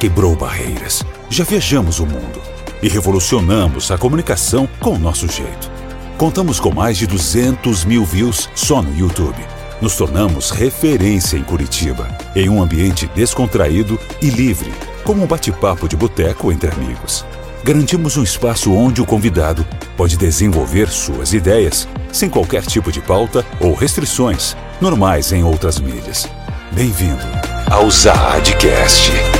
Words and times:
quebrou 0.00 0.34
barreiras. 0.34 1.04
Já 1.28 1.44
viajamos 1.44 2.00
o 2.00 2.06
mundo 2.06 2.40
e 2.82 2.88
revolucionamos 2.88 3.90
a 3.90 3.98
comunicação 3.98 4.66
com 4.80 4.94
o 4.94 4.98
nosso 4.98 5.28
jeito. 5.28 5.70
Contamos 6.16 6.58
com 6.58 6.72
mais 6.72 6.96
de 6.96 7.06
200 7.06 7.84
mil 7.84 8.02
views 8.02 8.48
só 8.54 8.80
no 8.80 8.96
YouTube. 8.96 9.38
Nos 9.78 9.96
tornamos 9.96 10.50
referência 10.50 11.36
em 11.36 11.42
Curitiba, 11.42 12.08
em 12.34 12.48
um 12.48 12.62
ambiente 12.62 13.06
descontraído 13.14 14.00
e 14.22 14.30
livre, 14.30 14.72
como 15.04 15.22
um 15.22 15.26
bate-papo 15.26 15.86
de 15.86 15.96
boteco 15.96 16.50
entre 16.50 16.70
amigos. 16.70 17.24
Garantimos 17.62 18.16
um 18.16 18.22
espaço 18.22 18.72
onde 18.72 19.02
o 19.02 19.06
convidado 19.06 19.66
pode 19.98 20.16
desenvolver 20.16 20.88
suas 20.88 21.34
ideias, 21.34 21.86
sem 22.10 22.30
qualquer 22.30 22.64
tipo 22.64 22.90
de 22.90 23.02
pauta 23.02 23.44
ou 23.60 23.74
restrições, 23.74 24.56
normais 24.80 25.30
em 25.30 25.44
outras 25.44 25.78
mídias. 25.78 26.26
Bem-vindo 26.72 27.24
ao 27.70 27.90
Zaadcast. 27.90 29.39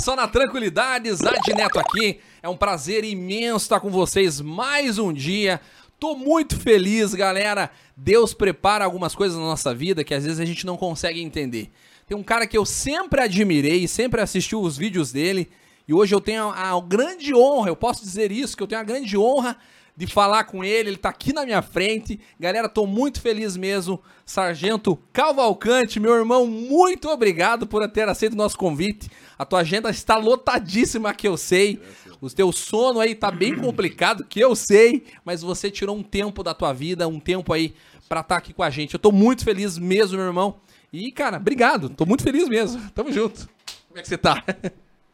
Só 0.00 0.16
na 0.16 0.26
tranquilidade, 0.26 1.12
Zad 1.12 1.46
Neto 1.54 1.78
aqui. 1.78 2.20
É 2.42 2.48
um 2.48 2.56
prazer 2.56 3.04
imenso 3.04 3.64
estar 3.64 3.80
com 3.80 3.90
vocês 3.90 4.40
mais 4.40 4.98
um 4.98 5.12
dia. 5.12 5.60
Tô 5.98 6.16
muito 6.16 6.58
feliz, 6.58 7.12
galera. 7.14 7.70
Deus 7.94 8.32
prepara 8.32 8.84
algumas 8.84 9.14
coisas 9.14 9.36
na 9.36 9.44
nossa 9.44 9.74
vida 9.74 10.02
que 10.02 10.14
às 10.14 10.24
vezes 10.24 10.40
a 10.40 10.44
gente 10.46 10.64
não 10.64 10.78
consegue 10.78 11.20
entender. 11.20 11.70
Tem 12.06 12.16
um 12.16 12.22
cara 12.22 12.46
que 12.46 12.56
eu 12.56 12.64
sempre 12.64 13.20
admirei, 13.20 13.86
sempre 13.86 14.22
assisti 14.22 14.56
os 14.56 14.76
vídeos 14.76 15.12
dele, 15.12 15.50
e 15.86 15.92
hoje 15.92 16.14
eu 16.14 16.20
tenho 16.20 16.48
a, 16.48 16.80
grande 16.80 17.34
honra, 17.34 17.68
eu 17.68 17.76
posso 17.76 18.02
dizer 18.02 18.32
isso, 18.32 18.56
que 18.56 18.62
eu 18.62 18.66
tenho 18.66 18.80
a 18.80 18.84
grande 18.84 19.18
honra 19.18 19.56
de 19.96 20.06
falar 20.06 20.44
com 20.44 20.64
ele, 20.64 20.90
ele 20.90 20.96
tá 20.96 21.10
aqui 21.10 21.32
na 21.32 21.44
minha 21.44 21.60
frente. 21.60 22.18
Galera, 22.38 22.68
tô 22.68 22.86
muito 22.86 23.20
feliz 23.20 23.56
mesmo. 23.56 24.00
Sargento 24.24 24.98
Cavalcante, 25.12 26.00
meu 26.00 26.14
irmão, 26.14 26.46
muito 26.46 27.08
obrigado 27.08 27.66
por 27.66 27.86
ter 27.88 28.08
aceito 28.08 28.32
o 28.32 28.36
nosso 28.36 28.56
convite. 28.56 29.10
A 29.40 29.46
tua 29.46 29.60
agenda 29.60 29.88
está 29.88 30.18
lotadíssima, 30.18 31.14
que 31.14 31.26
eu 31.26 31.34
sei. 31.34 31.80
O 32.20 32.28
teu 32.28 32.52
sono 32.52 33.00
aí 33.00 33.14
tá 33.14 33.30
bem 33.30 33.56
complicado, 33.56 34.22
que 34.22 34.38
eu 34.38 34.54
sei, 34.54 35.04
mas 35.24 35.40
você 35.40 35.70
tirou 35.70 35.96
um 35.96 36.02
tempo 36.02 36.42
da 36.42 36.52
tua 36.52 36.74
vida, 36.74 37.08
um 37.08 37.18
tempo 37.18 37.50
aí 37.50 37.72
pra 38.06 38.20
estar 38.20 38.36
aqui 38.36 38.52
com 38.52 38.62
a 38.62 38.68
gente. 38.68 38.92
Eu 38.92 39.00
tô 39.00 39.10
muito 39.10 39.42
feliz 39.42 39.78
mesmo, 39.78 40.18
meu 40.18 40.26
irmão. 40.26 40.60
E, 40.92 41.10
cara, 41.10 41.38
obrigado. 41.38 41.88
Tô 41.88 42.04
muito 42.04 42.22
feliz 42.22 42.50
mesmo. 42.50 42.82
Tamo 42.90 43.10
junto. 43.10 43.48
Como 43.88 43.98
é 43.98 44.02
que 44.02 44.08
você 44.08 44.18
tá? 44.18 44.44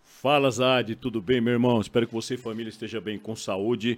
Fala, 0.02 0.50
Zad, 0.50 0.96
tudo 0.96 1.22
bem, 1.22 1.40
meu 1.40 1.52
irmão? 1.52 1.80
Espero 1.80 2.08
que 2.08 2.12
você 2.12 2.34
e 2.34 2.36
família 2.36 2.68
esteja 2.68 3.00
bem, 3.00 3.20
com 3.20 3.36
saúde. 3.36 3.96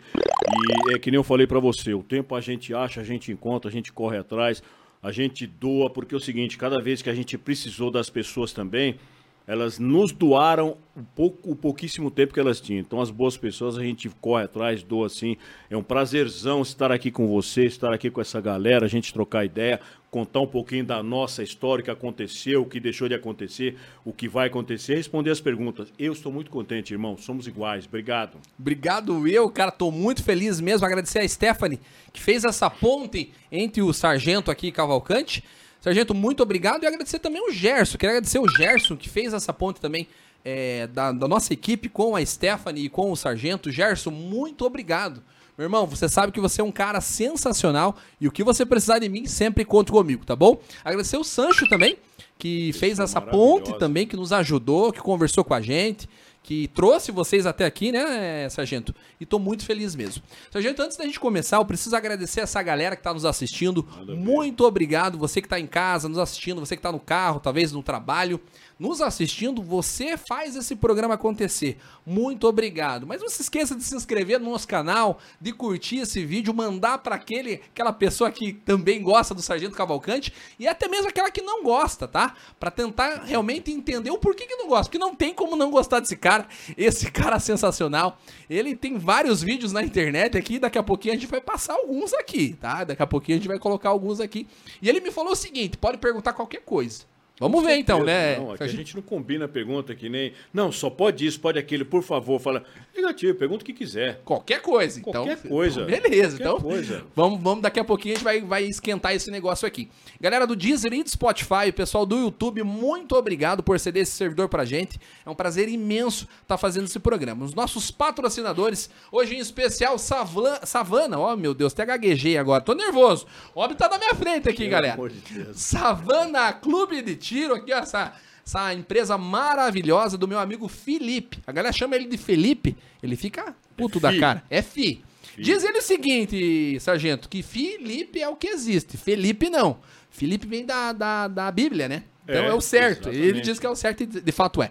E 0.91 0.95
é 0.95 0.99
que 0.99 1.11
nem 1.11 1.17
eu 1.17 1.25
falei 1.25 1.47
pra 1.47 1.59
você, 1.59 1.95
o 1.95 2.03
tempo 2.03 2.35
a 2.35 2.41
gente 2.43 2.75
acha, 2.75 3.01
a 3.01 3.05
gente 3.05 3.33
encontra, 3.33 3.71
a 3.71 3.73
gente 3.73 3.91
corre 3.91 4.19
atrás, 4.19 4.63
a 5.03 5.11
gente 5.11 5.47
doa, 5.47 5.89
porque 5.89 6.15
é 6.15 6.19
o 6.19 6.21
seguinte, 6.21 6.59
cada 6.59 6.83
vez 6.83 7.01
que 7.01 7.09
a 7.09 7.15
gente 7.15 7.39
precisou 7.39 7.91
das 7.91 8.11
pessoas 8.11 8.53
também, 8.53 8.99
elas 9.49 9.79
nos 9.79 10.13
doaram 10.13 10.77
o, 10.95 11.03
pouco, 11.03 11.53
o 11.53 11.57
pouquíssimo 11.57 12.11
tempo 12.11 12.35
que 12.35 12.39
elas 12.39 12.61
tinham. 12.61 12.81
Então, 12.81 13.01
as 13.01 13.11
boas 13.11 13.35
pessoas 13.35 13.79
a 13.79 13.83
gente 13.83 14.07
corre 14.21 14.45
atrás, 14.45 14.83
doa 14.83 15.07
assim. 15.07 15.39
É 15.71 15.77
um 15.77 15.83
prazerzão 15.83 16.61
estar 16.61 16.93
aqui 16.93 17.11
com 17.11 17.27
você, 17.27 17.65
estar 17.65 17.95
aqui 17.95 18.11
com 18.11 18.21
essa 18.21 18.43
galera, 18.43 18.85
a 18.85 18.89
gente 18.89 19.11
trocar 19.11 19.47
ideia, 19.47 19.81
contar 20.11 20.41
um 20.41 20.47
pouquinho 20.47 20.85
da 20.85 21.03
nossa 21.03 21.43
história, 21.43 21.81
o 21.81 21.85
que 21.85 21.91
aconteceu, 21.91 22.61
o 22.61 22.67
que 22.67 22.79
deixou 22.79 23.09
de 23.09 23.15
acontecer, 23.15 23.79
o 24.05 24.13
que 24.13 24.29
vai 24.29 24.49
acontecer, 24.49 24.97
responder 24.97 25.31
as 25.31 25.41
perguntas. 25.41 25.91
Eu 25.99 26.13
estou 26.13 26.31
muito 26.31 26.51
contente, 26.51 26.93
irmão. 26.93 27.17
Somos 27.17 27.47
iguais. 27.47 27.87
Obrigado. 27.87 28.37
Obrigado 28.59 29.27
eu, 29.27 29.49
cara, 29.49 29.71
tô 29.71 29.91
muito 29.91 30.23
feliz 30.23 30.61
mesmo. 30.61 30.85
Agradecer 30.85 31.21
a 31.21 31.29
Stephanie, 31.29 31.81
que 32.13 32.21
fez 32.21 32.45
essa 32.45 32.69
ponte 32.69 33.33
entre 33.51 33.81
o 33.81 33.95
Sargento 33.95 34.51
aqui 34.51 34.71
Cavalcante. 34.71 35.43
Sargento, 35.81 36.15
muito 36.15 36.43
obrigado. 36.43 36.83
E 36.83 36.87
agradecer 36.87 37.19
também 37.19 37.41
o 37.41 37.53
Gerson. 37.53 37.99
Queria 37.99 38.17
agradecer 38.17 38.39
o 38.39 38.49
Gerson, 38.49 38.97
que 38.97 39.09
fez 39.09 39.33
essa 39.33 39.53
ponte 39.53 39.81
também 39.81 40.09
é, 40.45 40.87
da, 40.89 41.13
da 41.13 41.29
nossa 41.29 41.53
equipe 41.53 41.89
com 41.89 42.17
a 42.17 42.25
Stephanie 42.25 42.87
e 42.87 42.89
com 42.89 43.11
o 43.11 43.17
Sargento. 43.17 43.71
Gerson, 43.71 44.11
muito 44.11 44.65
obrigado. 44.65 45.23
Meu 45.57 45.65
irmão, 45.65 45.87
você 45.87 46.09
sabe 46.09 46.31
que 46.33 46.41
você 46.41 46.61
é 46.61 46.65
um 46.65 46.71
cara 46.71 47.01
sensacional 47.01 47.97
e 48.21 48.29
o 48.29 48.31
que 48.31 48.45
você 48.45 48.65
precisar 48.65 49.01
de 49.01 49.09
mim, 49.09 49.27
sempre 49.27 49.65
conta 49.65 49.93
comigo, 49.93 50.25
tá 50.25 50.37
bom? 50.37 50.61
Agradecer 50.85 51.17
o 51.17 51.25
Sancho 51.25 51.69
também, 51.69 51.99
que 52.39 52.73
fez 52.75 53.01
essa 53.01 53.21
ponte 53.21 53.77
também, 53.77 54.07
que 54.07 54.17
nos 54.17 54.33
ajudou, 54.33 54.93
que 54.93 55.01
conversou 55.01 55.43
com 55.43 55.55
a 55.55 55.61
gente, 55.61 56.09
que 56.49 56.67
trouxe 56.69 57.13
vocês 57.13 57.45
até 57.45 57.67
aqui, 57.67 57.93
né, 57.93 58.49
Sargento? 58.49 58.95
E 59.21 59.27
tô 59.27 59.39
muito 59.39 59.67
feliz 59.67 59.95
mesmo. 59.95 60.23
Sargento, 60.51 60.81
antes 60.81 60.97
da 60.97 61.05
gente 61.05 61.21
começar, 61.21 61.59
eu 61.59 61.65
preciso 61.67 61.95
agradecer 61.95 62.41
essa 62.41 62.63
galera 62.63 62.97
que 62.97 63.03
tá 63.03 63.13
nos 63.13 63.27
assistindo. 63.27 63.87
Muito 64.17 64.65
obrigado, 64.65 65.19
você 65.19 65.43
que 65.43 65.49
tá 65.49 65.61
em 65.61 65.67
casa 65.67 66.09
nos 66.09 66.17
assistindo, 66.17 66.59
você 66.59 66.75
que 66.75 66.81
tá 66.81 66.91
no 66.91 67.01
carro, 67.01 67.39
talvez 67.39 67.71
no 67.71 67.83
trabalho, 67.83 68.41
nos 68.79 69.01
assistindo, 69.01 69.63
você 69.63 70.17
faz 70.17 70.55
esse 70.55 70.77
programa 70.77 71.15
acontecer. 71.15 71.79
Muito 72.07 72.47
obrigado. 72.47 73.07
Mas 73.07 73.21
não 73.21 73.29
se 73.29 73.43
esqueça 73.43 73.75
de 73.75 73.83
se 73.83 73.95
inscrever 73.95 74.39
no 74.39 74.51
nosso 74.51 74.69
canal, 74.69 75.19
de 75.41 75.53
curtir 75.53 75.99
esse 75.99 76.25
vídeo, 76.25 76.55
mandar 76.55 76.99
para 76.99 77.17
aquele 77.17 77.61
aquela 77.71 77.93
pessoa 77.93 78.31
que 78.31 78.53
também 78.53 79.03
gosta 79.03 79.35
do 79.35 79.43
Sargento 79.43 79.75
Cavalcante 79.75 80.33
e 80.59 80.69
até 80.69 80.87
mesmo 80.87 81.09
aquela 81.09 81.31
que 81.31 81.43
não 81.43 81.63
gosta, 81.63 82.07
tá? 82.07 82.35
Para 82.59 82.71
tentar 82.71 83.25
realmente 83.25 83.73
entender 83.73 84.11
o 84.11 84.19
porquê 84.19 84.47
que 84.47 84.57
não 84.57 84.69
gosta, 84.69 84.85
porque 84.85 84.99
não 84.99 85.15
tem 85.15 85.35
como 85.35 85.57
não 85.57 85.71
gostar 85.71 86.01
desse 86.01 86.17
cara. 86.17 86.47
Esse 86.77 87.11
cara 87.13 87.39
sensacional. 87.41 88.19
Ele 88.49 88.77
tem 88.77 88.97
vários 88.97 89.43
vídeos 89.43 89.73
na 89.73 89.83
internet 89.83 90.37
aqui, 90.37 90.59
daqui 90.59 90.79
a 90.79 90.83
pouquinho 90.83 91.15
a 91.15 91.17
gente 91.17 91.29
vai 91.29 91.41
passar 91.41 91.75
alguns 91.75 92.13
aqui, 92.15 92.57
tá? 92.61 92.85
Daqui 92.85 93.03
a 93.03 93.07
pouquinho 93.07 93.37
a 93.37 93.39
gente 93.41 93.49
vai 93.49 93.59
colocar 93.59 93.89
alguns 93.89 94.21
aqui. 94.21 94.47
E 94.81 94.89
ele 94.89 95.01
me 95.01 95.11
falou 95.11 95.33
o 95.33 95.37
seguinte, 95.37 95.77
pode 95.77 95.99
perguntar 95.99 96.33
qualquer 96.33 96.63
coisa. 96.63 97.05
Vamos 97.41 97.65
ver 97.65 97.77
então, 97.77 98.03
né? 98.03 98.37
Não, 98.39 98.53
aqui 98.53 98.65
a 98.65 98.67
gente 98.67 98.95
não 98.97 99.03
combina 99.03 99.45
a 99.45 99.49
pergunta 99.49 99.95
que 99.95 100.09
nem. 100.09 100.33
Não, 100.53 100.73
só 100.73 100.91
pode 100.91 101.25
isso, 101.27 101.39
pode 101.41 101.59
aquilo, 101.59 101.85
por 101.85 102.03
favor. 102.03 102.41
Fala. 102.41 102.65
Negativo, 102.95 103.39
pergunta 103.39 103.63
o 103.63 103.65
que 103.67 103.73
quiser. 103.73 104.21
Qualquer 104.25 104.61
coisa, 104.61 104.99
então. 104.99 105.13
Qualquer 105.13 105.49
coisa. 105.49 105.83
então, 105.83 106.01
beleza, 106.01 106.37
Qualquer 106.37 106.43
então. 106.57 106.61
coisa. 106.61 107.05
Vamos, 107.15 107.41
vamos, 107.41 107.63
daqui 107.63 107.79
a 107.79 107.85
pouquinho 107.85 108.15
a 108.15 108.17
gente 108.17 108.25
vai, 108.25 108.41
vai 108.41 108.65
esquentar 108.65 109.15
esse 109.15 109.31
negócio 109.31 109.67
aqui. 109.69 109.89
Galera 110.21 110.47
do 110.47 110.57
Deezer 110.57 110.93
e 110.93 111.03
do 111.05 111.09
Spotify, 111.11 111.71
pessoal 111.75 112.05
do 112.05 112.17
YouTube, 112.19 112.63
muito 112.65 113.15
obrigado 113.15 113.63
por 113.63 113.79
ceder 113.79 114.03
esse 114.03 114.13
servidor 114.13 114.49
pra 114.49 114.65
gente. 114.65 114.99
É 115.25 115.31
um 115.31 115.35
prazer 115.35 115.69
imenso 115.69 116.27
estar 116.43 116.59
fazendo 116.59 116.87
esse 116.87 116.99
programa. 116.99 117.45
Os 117.45 117.55
nossos 117.55 117.91
patrocinadores, 117.91 118.91
hoje 119.13 119.37
em 119.37 119.39
especial 119.39 119.97
Savlan, 119.99 120.59
Savana, 120.65 121.19
ó 121.19 121.37
meu 121.37 121.55
Deus, 121.55 121.73
até 121.73 121.87
gaguejei 121.87 122.37
agora, 122.37 122.61
tô 122.63 122.75
nervoso. 122.75 123.27
O 123.55 123.61
homem 123.61 123.77
tá 123.77 123.89
na 123.89 123.99
minha 123.99 124.15
frente 124.15 124.49
aqui, 124.49 124.69
Pelo 124.69 124.71
galera. 124.71 124.99
de. 125.09 125.57
Savana 125.59 126.53
Clube 126.53 127.01
de 127.03 127.15
Tiro, 127.29 127.55
aqui, 127.55 127.73
ó, 127.73 127.79
essa, 127.79 128.13
essa 128.47 128.73
empresa 128.75 129.19
maravilhosa 129.19 130.17
do 130.17 130.27
meu 130.27 130.39
amigo 130.39 130.69
Felipe. 130.69 131.39
A 131.47 131.53
galera 131.53 131.73
chama 131.73 131.97
ele 131.97 132.07
de 132.07 132.17
Felipe, 132.17 132.77
ele 133.03 133.17
fica 133.17 133.55
puto 133.77 134.01
da 134.01 134.11
Fi. 134.13 134.21
cara. 134.21 134.43
É 134.49 134.63
Fi. 134.63 135.03
Diz 135.37 135.63
ele 135.63 135.79
o 135.79 135.83
seguinte, 135.83 136.79
sargento, 136.81 137.29
que 137.29 137.43
Felipe 137.43 138.21
é 138.21 138.29
o 138.29 138.35
que 138.35 138.49
existe, 138.49 138.97
Felipe 138.97 139.49
não. 139.49 139.79
Felipe 140.11 140.47
vem 140.49 140.65
da, 140.67 140.93
da, 140.93 141.29
da 141.29 141.51
Bíblia, 141.53 141.89
né? 141.89 142.03
Então 142.25 142.45
é, 142.45 142.49
É, 142.49 142.55
o 142.55 142.61
certo. 142.61 143.09
Ele 143.09 143.19
exatamente. 143.19 143.45
diz 143.45 143.59
que 143.61 143.67
é 143.67 143.71
o 143.71 143.77
certo 143.77 144.03
e 144.03 144.07
de 144.07 144.21
de 144.21 144.33
fato 144.33 144.61
é. 144.63 144.71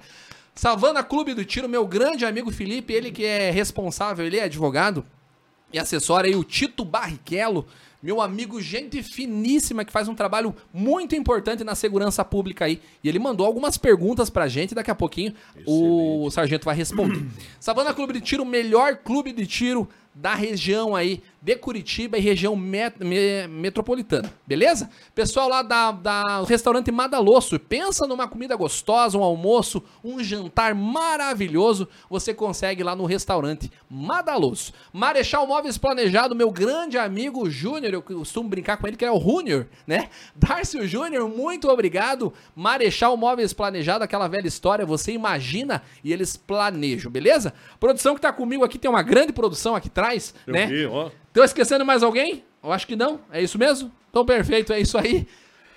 Savana 0.54 1.04
Clube 1.04 1.34
do 1.34 1.46
Tiro, 1.46 1.70
meu 1.70 1.86
grande 1.88 2.26
amigo 2.26 2.52
Felipe, 2.52 2.92
ele 2.92 3.12
que 3.12 3.24
é 3.24 3.50
responsável, 3.52 4.26
ele 4.26 4.38
é 4.38 4.44
advogado 4.44 5.06
e 5.72 5.80
assessora 5.80 6.28
aí 6.28 6.36
o 6.36 6.44
Tito 6.44 6.86
Barrichello, 6.86 7.66
meu 8.02 8.22
amigo, 8.22 8.62
gente 8.62 9.02
finíssima 9.02 9.84
que 9.84 9.92
faz 9.92 10.08
um 10.08 10.14
trabalho 10.14 10.56
muito 10.72 11.16
importante 11.16 11.64
na 11.64 11.74
segurança 11.74 12.24
pública 12.24 12.66
aí. 12.66 12.80
E 13.04 13.10
ele 13.10 13.18
mandou 13.18 13.46
algumas 13.46 13.78
perguntas 13.78 14.30
pra 14.30 14.48
gente, 14.48 14.76
daqui 14.76 14.92
a 14.92 14.96
pouquinho 14.96 15.34
o 15.66 16.30
sargento 16.30 16.66
vai 16.66 16.76
responder. 16.76 17.26
Savana 17.60 17.94
Clube 17.94 18.14
de 18.14 18.22
Tiro, 18.22 18.46
melhor 18.46 18.98
clube 18.98 19.32
de 19.32 19.48
tiro 19.48 19.90
da 20.14 20.34
região 20.36 20.96
aí 20.96 21.22
de 21.42 21.56
Curitiba 21.56 22.18
e 22.18 22.22
região 22.22 22.56
met- 22.56 22.98
me- 23.04 23.48
metropolitana, 23.48 24.34
beleza? 24.46 24.90
Pessoal 25.14 25.48
lá 25.48 25.62
da, 25.62 25.92
da 25.92 26.44
restaurante 26.48 26.92
Madalosso, 26.92 27.60
pensa 27.60 28.06
numa 28.08 28.28
comida 28.28 28.56
gostosa, 28.56 29.18
um 29.18 29.24
almoço, 29.24 29.82
um 30.04 30.22
jantar 30.24 30.74
maravilhoso, 30.76 31.88
você 32.10 32.34
consegue 32.34 32.84
lá 32.84 32.96
no 32.96 33.06
restaurante 33.06 33.72
Madalosso. 33.90 34.74
Marechal 34.92 35.48
Móveis 35.48 35.78
Planejado, 35.78 36.36
meu 36.36 36.52
grande 36.52 36.98
amigo 36.98 37.50
Júnior, 37.50 37.94
eu 37.94 38.02
costumo 38.02 38.50
brincar 38.50 38.78
com 38.78 38.88
ele 38.88 38.98
que 38.98 39.06
é 39.06 39.12
o 39.12 39.20
Júnior, 39.20 39.68
né? 39.86 40.10
Darcio 40.36 40.88
Júnior, 40.88 41.30
muito 41.30 41.70
obrigado. 41.70 42.34
Marechal 42.56 43.16
Móveis 43.16 43.54
Planejado, 43.54 44.04
aquela 44.04 44.28
velha 44.28 44.48
história, 44.48 44.86
você 44.86 45.12
imagina 45.12 45.82
e 46.04 46.12
eles 46.12 46.36
planejam, 46.36 47.12
beleza? 47.12 47.54
Produção 47.80 48.16
que 48.16 48.22
tá 48.22 48.34
comigo 48.34 48.64
aqui 48.64 48.78
tem 48.78 48.90
uma 48.90 49.04
grande 49.04 49.32
produção 49.32 49.76
aqui 49.76 49.88
atrás, 49.88 50.34
Eu 50.46 50.54
né? 50.54 50.66
vi, 50.68 50.86
ó. 50.86 51.10
Tô 51.38 51.44
esquecendo 51.44 51.86
mais 51.86 52.02
alguém? 52.02 52.44
Eu 52.64 52.72
acho 52.72 52.88
que 52.88 52.96
não. 52.96 53.20
É 53.32 53.40
isso 53.40 53.60
mesmo? 53.60 53.92
Então, 54.10 54.26
perfeito, 54.26 54.74
é 54.74 54.80
isso 54.80 54.98
aí. 54.98 55.28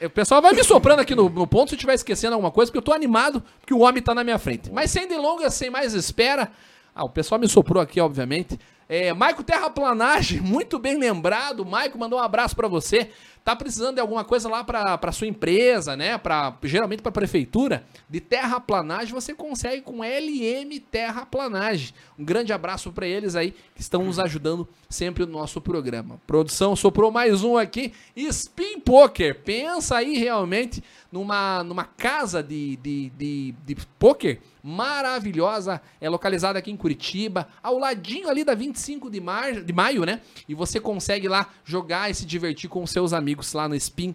O 0.00 0.08
pessoal 0.08 0.40
vai 0.40 0.54
me 0.54 0.64
soprando 0.64 1.00
aqui 1.00 1.14
no, 1.14 1.28
no 1.28 1.46
ponto 1.46 1.68
se 1.68 1.74
eu 1.74 1.76
estiver 1.76 1.92
esquecendo 1.92 2.32
alguma 2.32 2.50
coisa, 2.50 2.72
porque 2.72 2.78
eu 2.78 2.82
tô 2.82 2.94
animado 2.94 3.42
que 3.66 3.74
o 3.74 3.80
homem 3.80 4.02
tá 4.02 4.14
na 4.14 4.24
minha 4.24 4.38
frente. 4.38 4.72
Mas 4.72 4.90
sem 4.90 5.06
delongas, 5.06 5.52
sem 5.52 5.68
mais 5.68 5.92
espera. 5.92 6.50
Ah, 6.94 7.04
o 7.04 7.10
pessoal 7.10 7.38
me 7.38 7.46
soprou 7.46 7.82
aqui, 7.82 8.00
obviamente. 8.00 8.58
É, 8.92 9.14
Maico 9.14 9.44
Terraplanagem, 9.44 10.40
muito 10.42 10.76
bem 10.76 10.98
lembrado. 10.98 11.64
Maico 11.64 11.96
mandou 11.96 12.18
um 12.18 12.22
abraço 12.22 12.56
pra 12.56 12.66
você. 12.66 13.08
Tá 13.44 13.54
precisando 13.54 13.94
de 13.94 14.00
alguma 14.00 14.24
coisa 14.24 14.48
lá 14.48 14.64
pra 14.64 15.12
sua 15.12 15.28
empresa, 15.28 15.96
né? 15.96 16.18
Pra, 16.18 16.58
geralmente 16.64 17.00
pra 17.00 17.12
prefeitura. 17.12 17.84
De 18.08 18.20
terraplanagem 18.20 19.14
você 19.14 19.32
consegue 19.32 19.80
com 19.80 20.02
LM 20.02 20.80
Terraplanagem. 20.90 21.94
Um 22.18 22.24
grande 22.24 22.52
abraço 22.52 22.90
pra 22.90 23.06
eles 23.06 23.36
aí 23.36 23.54
que 23.76 23.80
estão 23.80 24.04
nos 24.04 24.18
ajudando 24.18 24.68
sempre 24.88 25.24
no 25.24 25.32
nosso 25.32 25.60
programa. 25.60 26.20
Produção 26.26 26.74
soprou 26.74 27.12
mais 27.12 27.44
um 27.44 27.56
aqui. 27.56 27.92
Spin 28.16 28.80
Poker. 28.80 29.40
Pensa 29.40 29.98
aí 29.98 30.18
realmente 30.18 30.82
numa, 31.12 31.62
numa 31.62 31.84
casa 31.84 32.42
de, 32.42 32.76
de, 32.76 33.10
de, 33.10 33.54
de 33.64 33.76
poker 34.00 34.40
maravilhosa. 34.62 35.80
É 36.00 36.08
localizada 36.08 36.58
aqui 36.58 36.70
em 36.70 36.76
Curitiba, 36.76 37.48
ao 37.62 37.78
ladinho 37.78 38.28
ali 38.28 38.44
da 38.44 38.54
25 38.54 39.10
de, 39.10 39.20
mar, 39.20 39.52
de 39.52 39.72
maio, 39.72 40.04
né? 40.04 40.20
E 40.48 40.54
você 40.54 40.80
consegue 40.80 41.28
lá 41.28 41.48
jogar 41.64 42.10
e 42.10 42.14
se 42.14 42.24
divertir 42.24 42.68
com 42.68 42.86
seus 42.86 43.12
amigos 43.12 43.52
lá 43.52 43.68
no 43.68 43.74
Spin 43.74 44.14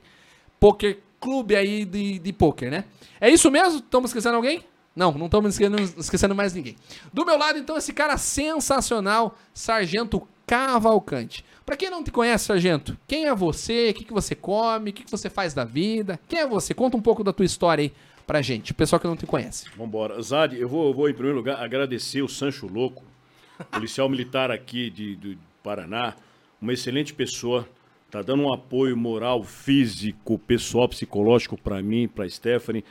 Poker 0.60 1.00
Clube 1.20 1.56
aí 1.56 1.86
de, 1.86 2.20
de 2.20 2.34
poker, 2.34 2.70
né? 2.70 2.86
É 3.20 3.30
isso 3.30 3.50
mesmo? 3.50 3.80
Estamos 3.80 4.12
esquecendo 4.12 4.36
alguém? 4.36 4.64
Não, 4.96 5.12
não 5.12 5.26
estamos 5.26 5.54
esquecendo, 5.54 5.82
esquecendo 6.00 6.36
mais 6.36 6.54
ninguém. 6.54 6.76
Do 7.12 7.26
meu 7.26 7.38
lado, 7.38 7.58
então, 7.58 7.76
esse 7.78 7.92
cara 7.92 8.18
sensacional, 8.18 9.38
Sargento 9.54 10.28
Cavalcante. 10.46 11.44
Pra 11.66 11.76
quem 11.76 11.90
não 11.90 12.04
te 12.04 12.12
conhece, 12.12 12.46
Sargento, 12.46 12.98
quem 13.08 13.26
é 13.26 13.34
você? 13.34 13.90
O 13.90 13.94
que, 13.96 14.06
que 14.06 14.14
você 14.14 14.36
come? 14.36 14.92
O 14.92 14.94
que, 14.94 15.04
que 15.04 15.12
você 15.12 15.30
faz 15.30 15.54
da 15.54 15.66
vida? 15.66 16.20
Quem 16.28 16.40
é 16.40 16.48
você? 16.48 16.74
Conta 16.74 16.96
um 16.96 17.02
pouco 17.02 17.24
da 17.24 17.34
tua 17.34 17.46
história 17.46 17.84
aí 17.84 17.94
pra 18.26 18.42
gente, 18.42 18.72
o 18.72 18.76
pessoal 18.76 19.00
que 19.00 19.08
não 19.08 19.16
te 19.16 19.26
conhece. 19.26 19.70
Vambora. 19.78 20.22
Zad, 20.22 20.54
eu 20.54 20.68
vou, 20.68 20.94
vou 20.94 21.10
em 21.10 21.14
primeiro 21.14 21.38
lugar 21.38 21.64
agradecer 21.64 22.22
o 22.22 22.28
Sancho 22.28 22.68
Louco, 22.68 23.04
policial 23.72 24.10
militar 24.10 24.52
aqui 24.52 24.90
de, 24.90 25.16
do 25.16 25.38
Paraná, 25.64 26.16
uma 26.62 26.74
excelente 26.74 27.14
pessoa, 27.14 27.68
tá 28.10 28.22
dando 28.22 28.44
um 28.44 28.54
apoio 28.54 28.96
moral, 28.96 29.44
físico, 29.44 30.40
pessoal, 30.40 30.88
psicológico 30.90 31.60
pra 31.60 31.82
mim, 31.82 32.08
pra 32.08 32.28
Stephanie. 32.30 32.84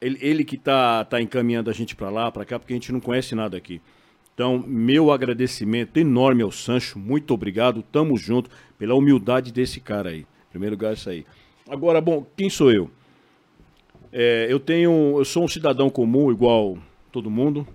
Ele, 0.00 0.18
ele 0.20 0.44
que 0.44 0.56
tá, 0.56 1.04
tá 1.04 1.20
encaminhando 1.20 1.70
a 1.70 1.72
gente 1.72 1.96
pra 1.96 2.10
lá, 2.10 2.30
pra 2.30 2.44
cá, 2.44 2.58
porque 2.58 2.72
a 2.72 2.76
gente 2.76 2.92
não 2.92 3.00
conhece 3.00 3.34
nada 3.34 3.56
aqui. 3.56 3.80
Então, 4.32 4.62
meu 4.64 5.10
agradecimento 5.10 5.96
enorme 5.96 6.44
ao 6.44 6.52
Sancho, 6.52 6.96
muito 6.96 7.34
obrigado, 7.34 7.82
tamo 7.82 8.16
junto, 8.16 8.48
pela 8.78 8.94
humildade 8.94 9.52
desse 9.52 9.80
cara 9.80 10.10
aí. 10.10 10.20
Em 10.20 10.50
primeiro 10.50 10.76
lugar, 10.76 10.94
isso 10.94 11.10
aí. 11.10 11.26
Agora, 11.68 12.00
bom, 12.00 12.24
quem 12.36 12.48
sou 12.48 12.70
eu? 12.70 12.88
É, 14.12 14.46
eu 14.48 14.58
tenho, 14.58 15.18
eu 15.18 15.24
sou 15.24 15.44
um 15.44 15.48
cidadão 15.48 15.90
comum 15.90 16.30
igual 16.30 16.78
todo 17.12 17.30
mundo. 17.30 17.66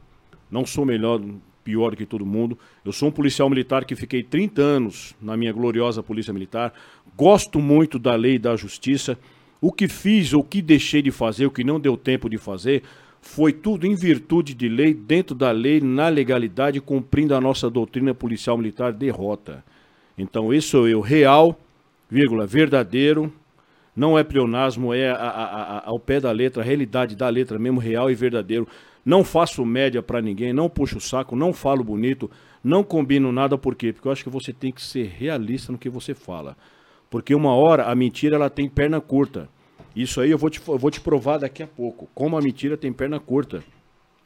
Não 0.50 0.66
sou 0.66 0.86
melhor, 0.86 1.22
pior 1.64 1.92
do 1.92 1.98
que 1.98 2.06
todo 2.06 2.26
mundo. 2.26 2.58
Eu 2.84 2.92
sou 2.92 3.10
um 3.10 3.12
policial 3.12 3.50
militar 3.50 3.86
que 3.86 3.96
fiquei 3.96 4.24
30 4.24 4.62
anos 4.62 5.16
na 5.22 5.38
minha 5.38 5.52
gloriosa 5.52 6.04
polícia 6.04 6.34
militar. 6.34 6.74
Gosto 7.16 7.60
muito 7.60 7.98
da 7.98 8.16
lei 8.16 8.36
e 8.36 8.40
da 8.40 8.56
justiça. 8.56 9.18
O 9.62 9.72
que 9.72 9.88
fiz, 9.88 10.34
o 10.34 10.44
que 10.44 10.62
deixei 10.62 11.02
de 11.02 11.12
fazer, 11.12 11.46
o 11.46 11.52
que 11.52 11.64
não 11.64 11.80
deu 11.80 11.96
tempo 11.96 12.30
de 12.30 12.38
fazer, 12.38 12.84
foi 13.22 13.54
tudo 13.54 13.88
em 13.88 13.96
virtude 13.96 14.54
de 14.54 14.68
lei, 14.68 14.94
dentro 14.94 15.34
da 15.34 15.52
lei, 15.52 15.80
na 15.80 16.10
legalidade, 16.10 16.82
cumprindo 16.82 17.34
a 17.34 17.40
nossa 17.40 17.70
doutrina 17.70 18.14
policial 18.14 18.58
militar 18.58 18.92
derrota. 18.92 19.64
Então, 20.18 20.54
esse 20.54 20.68
sou 20.68 20.88
eu, 20.88 21.00
real, 21.00 21.58
vírgula, 22.10 22.46
verdadeiro, 22.46 23.32
não 23.96 24.18
é 24.18 24.24
pleonasmo, 24.24 24.94
é 24.94 25.10
a- 25.10 25.16
a- 25.16 25.78
a- 25.78 25.84
ao 25.86 26.00
pé 26.00 26.20
da 26.20 26.32
letra, 26.32 26.62
a 26.62 26.66
realidade 26.66 27.16
da 27.16 27.30
letra 27.30 27.60
mesmo, 27.60 27.80
real 27.80 28.10
e 28.10 28.16
verdadeiro. 28.16 28.68
Não 29.06 29.24
faço 29.24 29.66
média 29.66 30.02
pra 30.02 30.22
ninguém, 30.22 30.54
não 30.54 30.70
puxo 30.70 30.98
o 30.98 31.02
saco, 31.02 31.36
não 31.36 31.52
falo 31.52 31.84
bonito, 31.84 32.32
não 32.64 32.84
combino 32.84 33.32
nada, 33.32 33.58
por 33.58 33.76
quê? 33.76 33.92
Porque 33.92 34.08
eu 34.08 34.12
acho 34.12 34.24
que 34.24 34.30
você 34.30 34.54
tem 34.54 34.72
que 34.72 34.82
ser 34.82 35.08
realista 35.18 35.72
no 35.72 35.78
que 35.78 35.90
você 35.90 36.14
fala. 36.14 36.56
Porque 37.10 37.36
uma 37.36 37.54
hora 37.54 37.84
a 37.84 37.94
mentira 37.96 38.36
ela 38.38 38.50
tem 38.50 38.68
perna 38.70 39.00
curta. 39.02 39.50
Isso 39.96 40.20
aí 40.22 40.32
eu 40.32 40.38
vou 40.38 40.50
te, 40.50 40.62
eu 40.68 40.78
vou 40.78 40.90
te 40.90 41.00
provar 41.02 41.38
daqui 41.38 41.62
a 41.62 41.68
pouco. 41.68 42.10
Como 42.16 42.38
a 42.38 42.42
mentira 42.42 42.76
tem 42.78 42.92
perna 42.92 43.20
curta. 43.20 43.64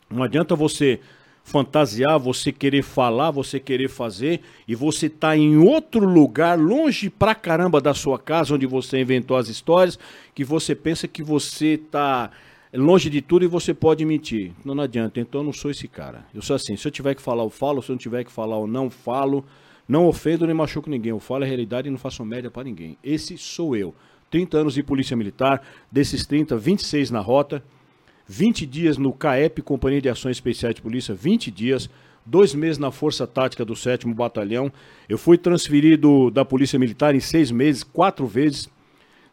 Não 0.09 0.23
adianta 0.23 0.55
você 0.55 1.01
fantasiar, 1.47 2.19
você 2.19 2.51
querer 2.51 2.81
falar, 2.81 3.31
você 3.31 3.57
querer 3.57 3.87
fazer 3.87 4.41
e 4.67 4.75
você 4.75 5.07
tá 5.07 5.37
em 5.37 5.55
outro 5.55 6.05
lugar, 6.05 6.59
longe 6.59 7.09
pra 7.09 7.33
caramba 7.33 7.79
da 7.79 7.93
sua 7.93 8.19
casa, 8.19 8.53
onde 8.53 8.67
você 8.67 8.99
inventou 8.99 9.37
as 9.37 9.47
histórias, 9.47 9.97
que 10.35 10.43
você 10.43 10.75
pensa 10.75 11.07
que 11.07 11.23
você 11.23 11.77
tá 11.77 12.31
longe 12.73 13.09
de 13.09 13.21
tudo 13.21 13.45
e 13.45 13.47
você 13.47 13.73
pode 13.73 14.03
mentir. 14.03 14.51
Não, 14.65 14.75
não 14.75 14.83
adianta, 14.83 15.21
então 15.21 15.39
eu 15.39 15.45
não 15.45 15.53
sou 15.53 15.71
esse 15.71 15.87
cara. 15.87 16.25
Eu 16.35 16.41
sou 16.41 16.53
assim, 16.53 16.75
se 16.75 16.85
eu 16.85 16.91
tiver 16.91 17.15
que 17.15 17.21
falar, 17.21 17.43
eu 17.43 17.49
falo, 17.49 17.81
se 17.81 17.89
eu 17.89 17.93
não 17.93 17.97
tiver 17.97 18.25
que 18.25 18.31
falar, 18.31 18.57
eu 18.57 18.67
não 18.67 18.89
falo. 18.89 19.45
Não 19.87 20.05
ofendo 20.05 20.45
nem 20.45 20.53
machuco 20.53 20.89
ninguém, 20.89 21.11
eu 21.11 21.19
falo 21.19 21.45
a 21.45 21.47
realidade 21.47 21.87
e 21.87 21.91
não 21.91 21.97
faço 21.97 22.25
média 22.25 22.51
pra 22.51 22.65
ninguém. 22.65 22.97
Esse 23.01 23.37
sou 23.37 23.73
eu. 23.73 23.95
30 24.29 24.57
anos 24.57 24.73
de 24.73 24.83
polícia 24.83 25.15
militar, 25.15 25.65
desses 25.89 26.25
30, 26.25 26.57
26 26.57 27.09
na 27.09 27.21
rota, 27.21 27.63
20 28.27 28.65
dias 28.65 28.97
no 28.97 29.13
CAEP, 29.13 29.61
Companhia 29.61 30.01
de 30.01 30.09
Ações 30.09 30.35
Especiais 30.35 30.75
de 30.75 30.81
Polícia, 30.81 31.15
20 31.15 31.49
dias, 31.49 31.89
dois 32.25 32.53
meses 32.53 32.77
na 32.77 32.91
Força 32.91 33.25
Tática 33.25 33.63
do 33.63 33.73
7 33.73 34.05
Batalhão. 34.13 34.71
Eu 35.07 35.17
fui 35.17 35.37
transferido 35.37 36.29
da 36.29 36.43
Polícia 36.43 36.77
Militar 36.77 37.15
em 37.15 37.21
seis 37.21 37.51
meses, 37.51 37.83
quatro 37.83 38.27
vezes, 38.27 38.69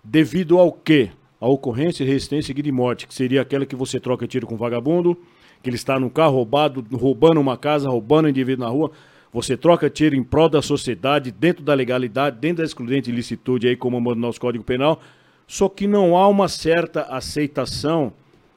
devido 0.03 0.59
ao 0.59 0.71
quê? 0.71 1.11
A 1.41 1.49
ocorrência, 1.49 2.07
resistência 2.07 2.47
seguida 2.47 2.67
de 2.67 2.73
morte, 2.73 3.09
que 3.09 3.13
seria 3.13 3.43
aquela 3.43 3.67
que 3.67 3.75
você 3.75 3.99
troca 3.99 4.29
tiro 4.29 4.47
com 4.47 4.57
vagabundo, 4.57 5.19
que 5.61 5.69
ele 5.69 5.77
está 5.77 5.99
no 5.99 6.09
carro 6.09 6.37
roubado, 6.37 6.87
roubando 6.97 7.41
uma 7.41 7.57
casa, 7.57 7.91
roubando 7.91 8.27
um 8.27 8.29
indivíduo 8.29 8.65
na 8.65 8.71
rua. 8.71 8.93
Você 9.33 9.57
troca 9.57 9.91
tiro 9.91 10.15
em 10.15 10.23
prol 10.23 10.49
da 10.49 10.63
sociedade, 10.63 11.33
dentro 11.33 11.65
da 11.65 11.75
legalidade, 11.75 12.39
dentro 12.39 12.59
da 12.59 12.65
excludente 12.65 13.11
ilicitude, 13.11 13.67
aí 13.67 13.77
como 13.77 14.01
manda 14.01 14.19
o 14.19 14.21
nosso 14.21 14.41
Código 14.41 14.63
Penal. 14.63 15.01
Só 15.49 15.69
que 15.69 15.89
não 15.89 16.17
há 16.17 16.29
uma 16.29 16.47
certa 16.47 17.03
aceitação 17.03 18.13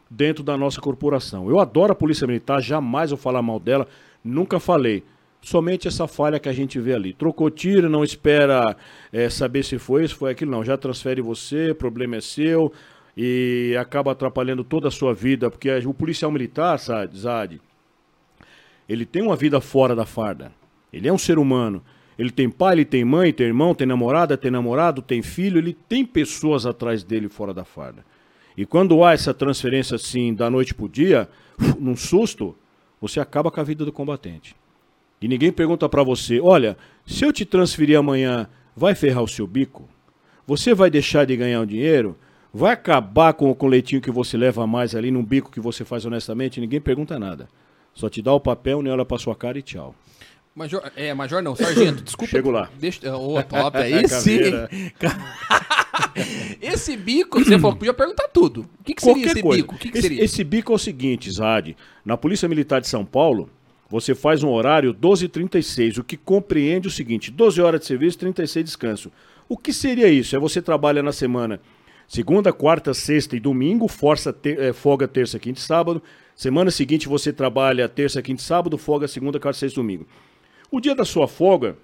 dentro 0.09 0.43
da 0.43 0.57
nossa 0.57 0.79
corporação. 0.81 1.49
Eu 1.49 1.59
adoro 1.59 1.91
a 1.91 1.95
Polícia 1.95 2.27
Militar, 2.27 2.61
jamais 2.61 3.09
vou 3.09 3.17
falar 3.17 3.41
mal 3.41 3.59
dela, 3.59 3.87
nunca 4.23 4.59
falei. 4.59 5.03
Somente 5.41 5.87
essa 5.87 6.07
falha 6.07 6.39
que 6.39 6.49
a 6.49 6.53
gente 6.53 6.79
vê 6.79 6.93
ali. 6.93 7.13
Trocou 7.13 7.49
tiro, 7.49 7.89
não 7.89 8.03
espera 8.03 8.75
eh, 9.13 9.29
saber 9.29 9.63
se 9.63 9.77
foi 9.77 10.03
isso, 10.03 10.15
foi 10.15 10.31
aquilo, 10.31 10.51
não. 10.51 10.63
Já 10.63 10.77
transfere 10.77 11.21
você, 11.21 11.73
problema 11.73 12.17
é 12.17 12.21
seu 12.21 12.71
e 13.15 13.75
acaba 13.79 14.11
atrapalhando 14.11 14.63
toda 14.63 14.89
a 14.89 14.91
sua 14.91 15.13
vida, 15.13 15.49
porque 15.49 15.69
o 15.85 15.93
policial 15.93 16.31
militar, 16.31 16.77
Zad, 16.77 17.59
ele 18.87 19.05
tem 19.05 19.21
uma 19.21 19.35
vida 19.35 19.59
fora 19.59 19.95
da 19.95 20.05
farda. 20.05 20.51
Ele 20.91 21.07
é 21.07 21.13
um 21.13 21.17
ser 21.17 21.37
humano. 21.37 21.83
Ele 22.17 22.31
tem 22.31 22.49
pai, 22.49 22.73
ele 22.73 22.85
tem 22.85 23.05
mãe, 23.05 23.31
tem 23.31 23.47
irmão, 23.47 23.75
tem 23.75 23.85
namorada, 23.85 24.35
tem 24.35 24.49
namorado, 24.49 25.01
tem 25.01 25.21
filho, 25.21 25.59
ele 25.59 25.77
tem 25.87 26.03
pessoas 26.05 26.65
atrás 26.65 27.03
dele 27.03 27.29
fora 27.29 27.53
da 27.53 27.63
farda. 27.63 28.03
E 28.57 28.65
quando 28.65 29.03
há 29.03 29.13
essa 29.13 29.35
transferência 29.35 29.95
assim 29.95 30.33
da 30.33 30.49
noite 30.49 30.73
pro 30.73 30.89
dia, 30.89 31.29
num 31.79 31.95
susto, 31.95 32.57
você 32.99 33.19
acaba 33.19 33.51
com 33.51 33.61
a 33.61 33.63
vida 33.63 33.85
do 33.85 33.91
combatente. 33.91 34.55
E 35.21 35.27
ninguém 35.27 35.51
pergunta 35.51 35.87
pra 35.87 36.01
você, 36.01 36.39
olha, 36.39 36.75
se 37.05 37.23
eu 37.23 37.31
te 37.31 37.45
transferir 37.45 37.97
amanhã, 37.97 38.47
vai 38.75 38.95
ferrar 38.95 39.23
o 39.23 39.27
seu 39.27 39.45
bico? 39.45 39.87
Você 40.47 40.73
vai 40.73 40.89
deixar 40.89 41.25
de 41.25 41.35
ganhar 41.35 41.61
o 41.61 41.65
dinheiro? 41.65 42.17
Vai 42.53 42.73
acabar 42.73 43.33
com, 43.33 43.55
o 43.57 43.67
leitinho 43.67 44.01
que 44.01 44.09
você 44.09 44.37
leva 44.37 44.65
mais 44.65 44.95
ali 44.95 45.11
num 45.11 45.23
bico 45.23 45.51
que 45.51 45.59
você 45.59 45.85
faz 45.85 46.05
honestamente? 46.05 46.59
Ninguém 46.59 46.81
pergunta 46.81 47.19
nada. 47.19 47.47
Só 47.93 48.09
te 48.09 48.21
dá 48.21 48.33
o 48.33 48.39
papel, 48.39 48.81
nem 48.81 48.91
olha 48.91 49.05
pra 49.05 49.19
sua 49.19 49.35
cara 49.35 49.59
e 49.59 49.61
tchau. 49.61 49.93
Major, 50.55 50.91
é, 50.95 51.13
Major 51.13 51.43
não, 51.43 51.55
Sargento, 51.55 52.01
desculpa. 52.03 52.31
Chego 52.31 52.49
lá. 52.49 52.69
Deixa, 52.79 53.15
ô, 53.15 53.41
top, 53.43 53.77
aí 53.77 54.07
sim. 54.09 54.39
Esse 56.77 56.97
bico, 56.97 57.43
você 57.43 57.59
falou 57.59 57.73
que 57.73 57.79
podia 57.79 57.93
perguntar 57.93 58.27
tudo. 58.29 58.67
O 58.79 58.83
que, 58.83 58.93
que 58.93 59.01
seria 59.01 59.15
Qualquer 59.15 59.31
esse 59.31 59.41
coisa. 59.41 59.61
bico? 59.61 59.75
O 59.75 59.77
que, 59.77 59.91
que 59.91 59.97
esse, 59.97 60.07
seria? 60.07 60.23
esse 60.23 60.43
bico 60.43 60.71
é 60.71 60.75
o 60.75 60.79
seguinte, 60.79 61.31
Zad. 61.31 61.75
Na 62.05 62.15
Polícia 62.15 62.47
Militar 62.47 62.81
de 62.81 62.87
São 62.87 63.05
Paulo, 63.05 63.49
você 63.89 64.13
faz 64.13 64.43
um 64.43 64.49
horário 64.49 64.93
12h36, 64.93 65.97
o 65.99 66.03
que 66.03 66.17
compreende 66.17 66.87
o 66.87 66.91
seguinte: 66.91 67.31
12 67.31 67.61
horas 67.61 67.79
de 67.81 67.85
serviço, 67.85 68.17
36 68.19 68.63
de 68.63 68.67
descanso. 68.67 69.11
O 69.49 69.57
que 69.57 69.71
seria 69.71 70.07
isso? 70.09 70.35
É 70.35 70.39
você 70.39 70.61
trabalha 70.61 71.01
na 71.01 71.11
semana 71.11 71.59
segunda, 72.07 72.53
quarta, 72.53 72.93
sexta 72.93 73.35
e 73.35 73.39
domingo, 73.39 73.87
força 73.87 74.31
ter, 74.31 74.59
eh, 74.59 74.73
folga 74.73 75.07
terça, 75.07 75.37
quinta 75.37 75.59
e 75.59 75.63
sábado. 75.63 76.01
Semana 76.35 76.71
seguinte 76.71 77.07
você 77.07 77.33
trabalha 77.33 77.89
terça, 77.89 78.21
quinta 78.21 78.41
e 78.41 78.45
sábado, 78.45 78.77
folga 78.77 79.07
segunda, 79.07 79.39
quarta, 79.39 79.59
sexta 79.59 79.79
e 79.79 79.81
domingo. 79.81 80.07
O 80.71 80.79
dia 80.79 80.95
da 80.95 81.05
sua 81.05 81.27
folga, 81.27 81.77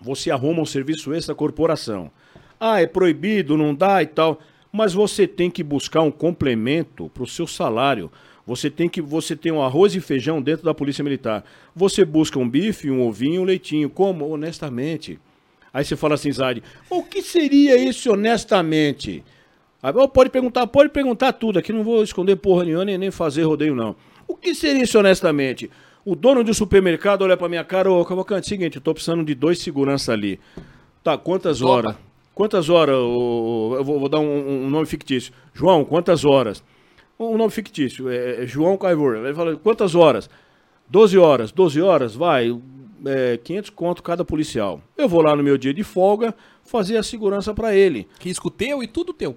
você 0.00 0.30
arruma 0.30 0.60
um 0.60 0.66
serviço 0.66 1.12
extra 1.14 1.34
corporação. 1.34 2.10
Ah, 2.58 2.80
é 2.80 2.86
proibido, 2.86 3.56
não 3.56 3.74
dá 3.74 4.02
e 4.02 4.06
tal. 4.06 4.40
Mas 4.72 4.92
você 4.92 5.26
tem 5.26 5.50
que 5.50 5.62
buscar 5.62 6.02
um 6.02 6.10
complemento 6.10 7.10
para 7.14 7.22
o 7.22 7.26
seu 7.26 7.46
salário. 7.46 8.10
Você 8.46 8.70
tem 8.70 8.88
que 8.88 9.02
você 9.02 9.34
tem 9.34 9.50
um 9.50 9.62
arroz 9.62 9.94
e 9.94 10.00
feijão 10.00 10.40
dentro 10.40 10.64
da 10.64 10.74
Polícia 10.74 11.02
Militar. 11.02 11.44
Você 11.74 12.04
busca 12.04 12.38
um 12.38 12.48
bife, 12.48 12.90
um 12.90 13.06
ovinho, 13.06 13.42
um 13.42 13.44
leitinho. 13.44 13.90
Como? 13.90 14.28
Honestamente. 14.28 15.18
Aí 15.72 15.84
você 15.84 15.96
fala 15.96 16.14
assim, 16.14 16.32
Zade, 16.32 16.62
o 16.88 17.02
que 17.02 17.20
seria 17.20 17.76
isso 17.76 18.12
honestamente? 18.12 19.22
Aí, 19.82 19.92
pode 20.08 20.30
perguntar, 20.30 20.66
pode 20.66 20.88
perguntar 20.90 21.32
tudo. 21.32 21.58
Aqui 21.58 21.72
não 21.72 21.84
vou 21.84 22.02
esconder 22.02 22.36
porra 22.36 22.64
nenhuma 22.64 22.84
nem, 22.84 22.96
nem 22.96 23.10
fazer 23.10 23.42
rodeio, 23.42 23.74
não. 23.74 23.94
O 24.26 24.34
que 24.34 24.54
seria 24.54 24.82
isso 24.82 24.98
honestamente? 24.98 25.70
O 26.04 26.14
dono 26.14 26.42
do 26.42 26.54
supermercado 26.54 27.22
olha 27.22 27.36
pra 27.36 27.48
minha 27.48 27.64
cara, 27.64 27.90
ô 27.90 28.04
Cavalcante, 28.04 28.48
seguinte, 28.48 28.76
eu 28.76 28.82
tô 28.82 28.94
precisando 28.94 29.24
de 29.24 29.34
dois 29.34 29.58
segurança 29.58 30.12
ali. 30.12 30.40
Tá, 31.02 31.18
quantas 31.18 31.60
Opa. 31.60 31.70
horas? 31.70 32.05
Quantas 32.36 32.68
horas? 32.68 32.94
eu 32.94 33.82
vou, 33.82 33.98
vou 33.98 34.08
dar 34.10 34.20
um, 34.20 34.66
um 34.66 34.68
nome 34.68 34.84
fictício. 34.84 35.32
João, 35.54 35.86
quantas 35.86 36.22
horas? 36.22 36.62
Um 37.18 37.38
nome 37.38 37.50
fictício, 37.50 38.10
é, 38.10 38.42
é 38.42 38.46
João 38.46 38.76
Caivor. 38.76 39.16
Ele 39.16 39.32
fala, 39.32 39.56
quantas 39.56 39.94
horas? 39.94 40.28
12 40.86 41.16
horas. 41.16 41.50
12 41.50 41.80
horas, 41.80 42.14
vai, 42.14 42.54
é, 43.06 43.38
500 43.38 43.70
conto 43.70 44.02
cada 44.02 44.22
policial. 44.22 44.82
Eu 44.98 45.08
vou 45.08 45.22
lá 45.22 45.34
no 45.34 45.42
meu 45.42 45.56
dia 45.56 45.72
de 45.72 45.82
folga 45.82 46.34
fazer 46.62 46.98
a 46.98 47.02
segurança 47.02 47.54
pra 47.54 47.74
ele. 47.74 48.06
Risco 48.20 48.50
teu 48.50 48.82
e 48.82 48.86
tudo 48.86 49.14
teu. 49.14 49.34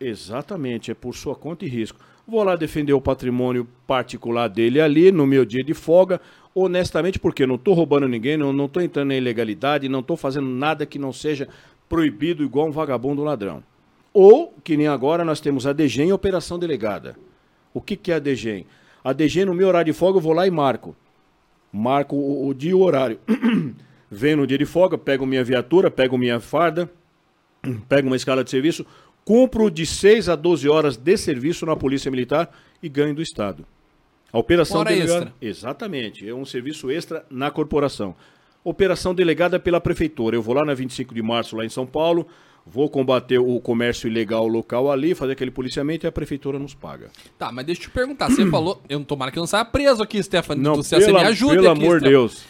Exatamente, 0.00 0.90
é 0.90 0.94
por 0.94 1.14
sua 1.14 1.36
conta 1.36 1.64
e 1.64 1.68
risco. 1.68 2.00
Vou 2.26 2.42
lá 2.42 2.56
defender 2.56 2.94
o 2.94 3.00
patrimônio 3.00 3.64
particular 3.86 4.48
dele 4.48 4.80
ali 4.80 5.12
no 5.12 5.24
meu 5.24 5.44
dia 5.44 5.62
de 5.62 5.72
folga, 5.72 6.20
honestamente, 6.52 7.16
porque 7.16 7.46
não 7.46 7.54
estou 7.54 7.74
roubando 7.74 8.08
ninguém, 8.08 8.36
não 8.36 8.64
estou 8.64 8.82
entrando 8.82 9.12
em 9.12 9.18
ilegalidade, 9.18 9.88
não 9.88 10.00
estou 10.00 10.16
fazendo 10.16 10.48
nada 10.48 10.84
que 10.84 10.98
não 10.98 11.12
seja 11.12 11.48
proibido 11.88 12.44
igual 12.44 12.68
um 12.68 12.72
vagabundo 12.72 13.22
ladrão. 13.24 13.62
Ou, 14.12 14.54
que 14.64 14.76
nem 14.76 14.88
agora, 14.88 15.24
nós 15.24 15.40
temos 15.40 15.66
a 15.66 15.72
DGEM 15.72 16.08
e 16.08 16.10
a 16.10 16.14
Operação 16.14 16.58
Delegada. 16.58 17.16
O 17.72 17.80
que, 17.80 17.96
que 17.96 18.10
é 18.10 18.16
a 18.16 18.18
DGEM? 18.18 18.66
A 19.04 19.12
DGEM, 19.12 19.46
no 19.46 19.54
meu 19.54 19.68
horário 19.68 19.92
de 19.92 19.98
folga, 19.98 20.18
eu 20.18 20.22
vou 20.22 20.32
lá 20.32 20.46
e 20.46 20.50
marco. 20.50 20.96
Marco 21.72 22.16
o, 22.16 22.48
o 22.48 22.54
dia 22.54 22.70
e 22.70 22.74
o 22.74 22.80
horário. 22.80 23.18
Venho 24.10 24.38
no 24.38 24.46
dia 24.46 24.58
de 24.58 24.64
folga, 24.64 24.96
pego 24.96 25.26
minha 25.26 25.44
viatura, 25.44 25.90
pego 25.90 26.16
minha 26.16 26.40
farda, 26.40 26.90
pego 27.88 28.06
uma 28.08 28.16
escala 28.16 28.42
de 28.42 28.50
serviço, 28.50 28.84
cumpro 29.24 29.70
de 29.70 29.84
6 29.84 30.30
a 30.30 30.34
12 30.34 30.68
horas 30.68 30.96
de 30.96 31.16
serviço 31.16 31.66
na 31.66 31.76
Polícia 31.76 32.10
Militar 32.10 32.50
e 32.82 32.88
ganho 32.88 33.14
do 33.14 33.22
Estado. 33.22 33.66
A 34.32 34.38
operação 34.38 34.82
delegada. 34.84 35.12
extra. 35.12 35.34
Exatamente, 35.40 36.28
é 36.28 36.34
um 36.34 36.44
serviço 36.44 36.90
extra 36.90 37.24
na 37.30 37.50
corporação. 37.50 38.14
Operação 38.64 39.14
delegada 39.14 39.58
pela 39.58 39.80
prefeitura. 39.80 40.36
Eu 40.36 40.42
vou 40.42 40.54
lá 40.54 40.64
na 40.64 40.74
25 40.74 41.14
de 41.14 41.22
março, 41.22 41.56
lá 41.56 41.64
em 41.64 41.68
São 41.68 41.86
Paulo, 41.86 42.26
vou 42.66 42.90
combater 42.90 43.38
o 43.38 43.58
comércio 43.60 44.08
ilegal 44.08 44.46
local 44.46 44.90
ali, 44.90 45.14
fazer 45.14 45.32
aquele 45.32 45.50
policiamento 45.50 46.04
e 46.04 46.08
a 46.08 46.12
prefeitura 46.12 46.58
nos 46.58 46.74
paga. 46.74 47.10
Tá, 47.38 47.50
mas 47.50 47.64
deixa 47.64 47.80
eu 47.82 47.84
te 47.84 47.90
perguntar. 47.90 48.28
Você 48.30 48.44
falou. 48.50 48.82
Eu 48.88 48.98
não 48.98 49.06
tomara 49.06 49.30
que 49.30 49.38
eu 49.38 49.42
não 49.42 49.46
saia 49.46 49.64
preso 49.64 50.02
aqui, 50.02 50.22
Stefano. 50.22 50.60
Não, 50.62 50.74
você, 50.76 50.98
pela- 50.98 51.20
me 51.20 51.26
ajuda 51.26 51.54
pelo 51.54 51.70
aqui, 51.70 51.82
amor 51.82 52.00
de. 52.00 52.08
Deus. 52.08 52.44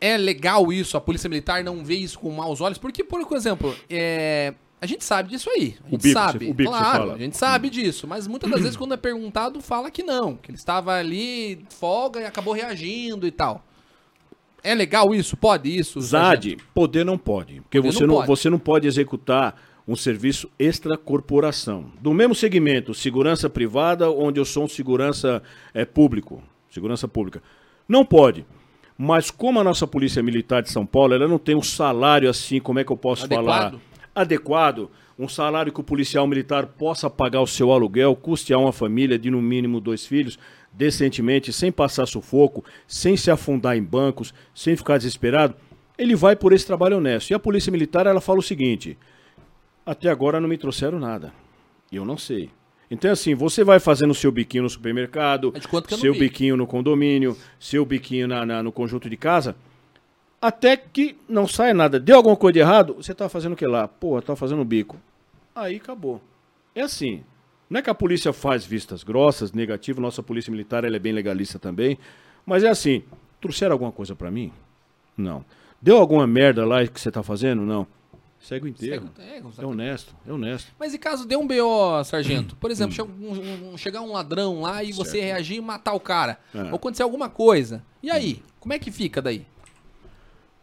É 0.00 0.16
legal 0.18 0.72
isso, 0.72 0.96
a 0.96 1.00
Polícia 1.00 1.28
Militar 1.30 1.62
não 1.64 1.82
vê 1.84 1.94
isso 1.94 2.18
com 2.18 2.30
maus 2.30 2.60
olhos, 2.60 2.76
porque, 2.76 3.02
por 3.02 3.22
exemplo, 3.34 3.74
é, 3.88 4.52
a 4.80 4.84
gente 4.86 5.02
sabe 5.04 5.30
disso 5.30 5.48
aí. 5.48 5.76
A 5.86 5.90
gente 5.90 6.02
bico, 6.02 6.12
sabe. 6.18 6.44
você- 6.46 6.50
o 6.50 6.54
bico, 6.54 6.70
claro, 6.70 6.98
fala. 6.98 7.14
a 7.14 7.18
gente 7.18 7.36
sabe 7.36 7.70
disso. 7.70 8.06
Mas 8.06 8.26
muitas 8.26 8.50
das 8.50 8.60
vezes, 8.60 8.76
quando 8.76 8.92
é 8.94 8.96
perguntado, 8.98 9.60
fala 9.60 9.90
que 9.90 10.02
não. 10.02 10.36
Que 10.36 10.50
ele 10.50 10.58
estava 10.58 10.92
ali, 10.94 11.64
folga 11.78 12.20
e 12.20 12.24
acabou 12.26 12.52
reagindo 12.52 13.26
e 13.26 13.30
tal. 13.30 13.64
É 14.64 14.74
legal 14.74 15.14
isso? 15.14 15.36
Pode 15.36 15.68
isso? 15.68 16.00
ZAD, 16.00 16.56
poder 16.74 17.04
não 17.04 17.18
pode. 17.18 17.60
Porque 17.60 17.78
Poder 17.78 17.92
você 17.92 18.00
não 18.00 18.08
não, 18.08 18.14
pode. 18.16 18.26
você 18.26 18.50
não 18.50 18.58
pode 18.58 18.86
executar 18.86 19.54
um 19.86 19.94
serviço 19.94 20.50
extracorporação. 20.58 21.92
Do 22.00 22.14
mesmo 22.14 22.34
segmento, 22.34 22.94
segurança 22.94 23.50
privada, 23.50 24.10
onde 24.10 24.40
eu 24.40 24.44
sou 24.46 24.64
um 24.64 24.68
segurança 24.68 25.42
é, 25.74 25.84
público. 25.84 26.42
Segurança 26.70 27.06
pública. 27.06 27.42
Não 27.86 28.06
pode. 28.06 28.46
Mas 28.96 29.30
como 29.30 29.60
a 29.60 29.64
nossa 29.64 29.86
Polícia 29.86 30.22
Militar 30.22 30.62
de 30.62 30.70
São 30.70 30.86
Paulo, 30.86 31.12
ela 31.12 31.28
não 31.28 31.38
tem 31.38 31.54
um 31.54 31.62
salário 31.62 32.30
assim, 32.30 32.58
como 32.58 32.78
é 32.78 32.84
que 32.84 32.90
eu 32.90 32.96
posso 32.96 33.24
Adequado? 33.24 33.44
falar? 33.44 33.74
Adequado. 34.14 34.90
Um 35.18 35.28
salário 35.28 35.72
que 35.72 35.80
o 35.80 35.84
policial 35.84 36.26
militar 36.26 36.66
possa 36.66 37.08
pagar 37.08 37.40
o 37.40 37.46
seu 37.46 37.70
aluguel, 37.72 38.16
custear 38.16 38.58
uma 38.60 38.72
família 38.72 39.18
de 39.18 39.30
no 39.30 39.40
mínimo 39.40 39.80
dois 39.80 40.04
filhos, 40.04 40.38
decentemente, 40.72 41.52
sem 41.52 41.70
passar 41.70 42.06
sufoco, 42.06 42.64
sem 42.86 43.16
se 43.16 43.30
afundar 43.30 43.76
em 43.76 43.82
bancos, 43.82 44.34
sem 44.54 44.76
ficar 44.76 44.96
desesperado, 44.98 45.54
ele 45.96 46.16
vai 46.16 46.34
por 46.34 46.52
esse 46.52 46.66
trabalho 46.66 46.96
honesto. 46.96 47.30
E 47.30 47.34
a 47.34 47.38
Polícia 47.38 47.70
Militar, 47.70 48.06
ela 48.06 48.20
fala 48.20 48.40
o 48.40 48.42
seguinte: 48.42 48.98
até 49.86 50.08
agora 50.10 50.40
não 50.40 50.48
me 50.48 50.58
trouxeram 50.58 50.98
nada. 50.98 51.32
Eu 51.92 52.04
não 52.04 52.18
sei. 52.18 52.50
Então, 52.90 53.10
assim, 53.10 53.34
você 53.36 53.62
vai 53.62 53.78
fazendo 53.78 54.10
o 54.10 54.14
seu 54.14 54.32
biquinho 54.32 54.64
no 54.64 54.70
supermercado, 54.70 55.52
não 55.54 55.56
seu 56.00 56.12
biquinho 56.18 56.56
no 56.56 56.66
condomínio, 56.66 57.36
seu 57.58 57.84
biquinho 57.84 58.26
na, 58.26 58.44
na- 58.44 58.62
no 58.62 58.72
conjunto 58.72 59.08
de 59.08 59.16
casa, 59.16 59.54
até 60.46 60.76
que 60.76 61.16
não 61.28 61.46
saia 61.46 61.72
nada. 61.74 61.98
Deu 61.98 62.16
alguma 62.16 62.36
coisa 62.36 62.52
de 62.54 62.58
errado, 62.60 62.94
você 62.94 63.14
tá 63.14 63.28
fazendo 63.28 63.52
o 63.52 63.56
que 63.56 63.66
lá? 63.66 63.86
Pô, 63.88 64.20
tá 64.20 64.34
fazendo 64.36 64.62
um 64.62 64.64
bico. 64.64 64.96
Aí 65.54 65.76
acabou. 65.76 66.20
É 66.74 66.82
assim. 66.82 67.22
Não 67.70 67.78
é 67.78 67.82
que 67.82 67.90
a 67.90 67.94
polícia 67.94 68.32
faz 68.32 68.64
vistas 68.64 69.02
grossas, 69.02 69.52
negativo, 69.52 70.00
nossa 70.00 70.22
polícia 70.22 70.50
militar 70.50 70.84
ela 70.84 70.96
é 70.96 70.98
bem 70.98 71.12
legalista 71.12 71.58
também, 71.58 71.98
mas 72.44 72.62
é 72.62 72.68
assim, 72.68 73.02
trouxeram 73.40 73.72
alguma 73.72 73.90
coisa 73.90 74.14
pra 74.14 74.30
mim? 74.30 74.52
Não. 75.16 75.44
Deu 75.80 75.96
alguma 75.98 76.26
merda 76.26 76.64
lá 76.66 76.86
que 76.86 77.00
você 77.00 77.10
tá 77.10 77.22
fazendo? 77.22 77.62
Não. 77.62 77.86
Segue 78.38 78.68
o. 78.70 78.76
Segue- 78.76 79.06
é, 79.18 79.40
É 79.58 79.64
honesto, 79.66 80.14
é 80.28 80.32
honesto. 80.32 80.72
Mas 80.78 80.92
e 80.92 80.98
caso 80.98 81.26
dê 81.26 81.34
um 81.36 81.46
BO, 81.46 82.04
sargento? 82.04 82.54
Por 82.56 82.68
Hum. 82.68 82.72
exemplo, 82.72 82.94
chega 82.94 83.08
um, 83.10 83.72
um- 83.72 83.78
chegar 83.78 84.02
um 84.02 84.12
ladrão 84.12 84.60
lá 84.60 84.84
e 84.84 84.92
você 84.92 85.18
reagir 85.20 85.56
e 85.56 85.60
matar 85.62 85.94
o 85.94 86.00
cara. 86.00 86.38
É. 86.54 86.64
Ou 86.64 86.74
acontecer 86.76 87.02
alguma 87.02 87.30
coisa. 87.30 87.82
E 88.02 88.10
aí? 88.10 88.42
Como 88.60 88.74
é 88.74 88.78
que 88.78 88.90
fica 88.90 89.22
daí? 89.22 89.46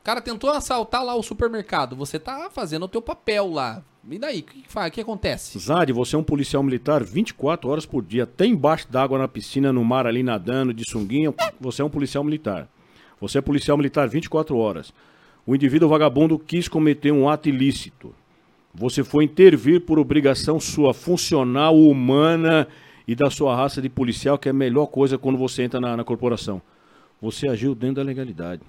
O 0.02 0.04
cara 0.04 0.20
tentou 0.20 0.50
assaltar 0.50 1.06
lá 1.06 1.14
o 1.14 1.22
supermercado. 1.22 1.96
Você 1.96 2.18
tá 2.18 2.50
fazendo 2.52 2.86
o 2.86 2.88
teu 2.88 3.04
papel 3.04 3.52
lá. 3.52 3.84
E 4.10 4.18
daí? 4.18 4.40
O 4.40 4.44
que, 4.44 4.64
que 4.64 4.90
que 4.90 5.02
acontece? 5.02 5.60
Zad, 5.60 5.92
você 5.94 6.16
é 6.16 6.20
um 6.20 6.24
policial 6.24 6.64
militar 6.64 7.04
24 7.04 7.70
horas 7.70 7.86
por 7.86 8.04
dia, 8.04 8.24
até 8.24 8.48
embaixo 8.48 8.92
d'água 8.92 9.20
na 9.20 9.28
piscina, 9.28 9.72
no 9.72 9.86
mar 9.86 10.08
ali 10.08 10.24
nadando, 10.24 10.74
de 10.74 10.90
sunguinha, 10.90 11.32
você 11.60 11.84
é 11.84 11.86
um 11.86 11.90
policial 11.90 12.24
militar. 12.24 12.68
Você 13.20 13.38
é 13.38 13.42
policial 13.42 13.78
militar 13.78 14.10
24 14.10 14.58
horas. 14.58 14.92
O 15.46 15.54
indivíduo 15.54 15.88
vagabundo 15.88 16.40
quis 16.40 16.68
cometer 16.68 17.12
um 17.12 17.30
ato 17.30 17.48
ilícito. 17.48 18.16
Você 18.74 19.04
foi 19.04 19.24
intervir 19.24 19.82
por 19.82 20.00
obrigação 20.00 20.60
sua 20.60 20.96
funcional, 20.96 21.78
humana 21.78 22.68
e 23.08 23.14
da 23.14 23.30
sua 23.30 23.56
raça 23.56 23.80
de 23.80 23.90
policial, 23.90 24.40
que 24.40 24.50
é 24.50 24.52
a 24.52 24.54
melhor 24.54 24.88
coisa 24.88 25.20
quando 25.20 25.38
você 25.38 25.62
entra 25.62 25.80
na, 25.80 25.96
na 25.96 26.04
corporação. 26.04 26.60
Você 27.22 27.48
agiu 27.48 27.76
dentro 27.76 27.98
da 27.98 28.04
legalidade. 28.04 28.64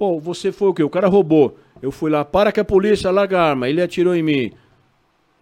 Pô, 0.00 0.18
você 0.18 0.50
foi 0.50 0.68
o 0.68 0.72
quê? 0.72 0.82
O 0.82 0.88
cara 0.88 1.08
roubou. 1.08 1.58
Eu 1.82 1.92
fui 1.92 2.10
lá, 2.10 2.24
para 2.24 2.50
que 2.50 2.58
a 2.58 2.64
polícia, 2.64 3.10
larga 3.10 3.38
a 3.38 3.50
arma. 3.50 3.68
Ele 3.68 3.82
atirou 3.82 4.14
em 4.14 4.22
mim. 4.22 4.50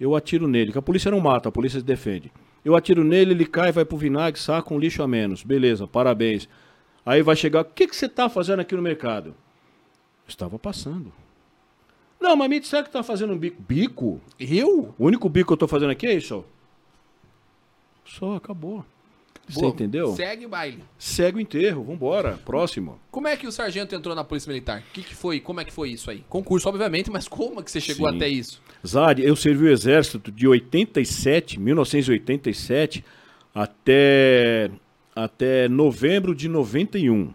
Eu 0.00 0.16
atiro 0.16 0.48
nele, 0.48 0.72
que 0.72 0.78
a 0.78 0.82
polícia 0.82 1.12
não 1.12 1.20
mata, 1.20 1.48
a 1.48 1.52
polícia 1.52 1.78
se 1.78 1.86
defende. 1.86 2.32
Eu 2.64 2.74
atiro 2.74 3.04
nele, 3.04 3.30
ele 3.30 3.46
cai, 3.46 3.70
vai 3.70 3.84
pro 3.84 3.96
vinagre, 3.96 4.40
saca 4.40 4.74
um 4.74 4.78
lixo 4.80 5.00
a 5.00 5.06
menos. 5.06 5.44
Beleza, 5.44 5.86
parabéns. 5.86 6.48
Aí 7.06 7.22
vai 7.22 7.36
chegar, 7.36 7.60
o 7.60 7.66
que, 7.66 7.86
que 7.86 7.94
você 7.94 8.08
tá 8.08 8.28
fazendo 8.28 8.58
aqui 8.58 8.74
no 8.74 8.82
mercado? 8.82 9.32
Estava 10.26 10.58
passando. 10.58 11.12
Não, 12.20 12.34
mas 12.34 12.50
me 12.50 12.58
disseram 12.58 12.82
que 12.82 12.90
tá 12.90 13.04
fazendo 13.04 13.34
um 13.34 13.38
bico. 13.38 13.62
Bico? 13.62 14.20
Eu? 14.40 14.92
O 14.98 15.06
único 15.06 15.28
bico 15.28 15.46
que 15.46 15.52
eu 15.52 15.56
tô 15.56 15.68
fazendo 15.68 15.90
aqui 15.90 16.08
é 16.08 16.14
isso, 16.14 16.36
ó. 16.36 16.42
Só, 18.04 18.34
acabou. 18.34 18.84
Você 19.48 19.60
Boa, 19.60 19.72
entendeu? 19.72 20.14
Segue 20.14 20.44
o 20.46 20.48
baile. 20.48 20.84
Segue 20.98 21.38
o 21.38 21.40
enterro, 21.40 21.82
vambora, 21.84 22.38
próximo. 22.44 22.98
Como 23.10 23.26
é 23.28 23.36
que 23.36 23.46
o 23.46 23.52
sargento 23.52 23.94
entrou 23.94 24.14
na 24.14 24.22
Polícia 24.22 24.48
Militar? 24.52 24.80
O 24.80 24.92
que, 24.92 25.02
que 25.02 25.14
foi? 25.14 25.40
Como 25.40 25.58
é 25.60 25.64
que 25.64 25.72
foi 25.72 25.90
isso 25.90 26.10
aí? 26.10 26.22
Concurso, 26.28 26.68
obviamente, 26.68 27.10
mas 27.10 27.26
como 27.26 27.60
é 27.60 27.62
que 27.62 27.70
você 27.70 27.80
chegou 27.80 28.08
Sim. 28.10 28.16
até 28.16 28.28
isso? 28.28 28.60
Zad, 28.86 29.20
eu 29.20 29.34
servi 29.34 29.64
o 29.64 29.68
exército 29.70 30.30
de 30.30 30.46
87, 30.46 31.58
1987, 31.58 33.02
até, 33.54 34.70
até 35.14 35.68
novembro 35.68 36.34
de 36.34 36.48
91. 36.48 37.32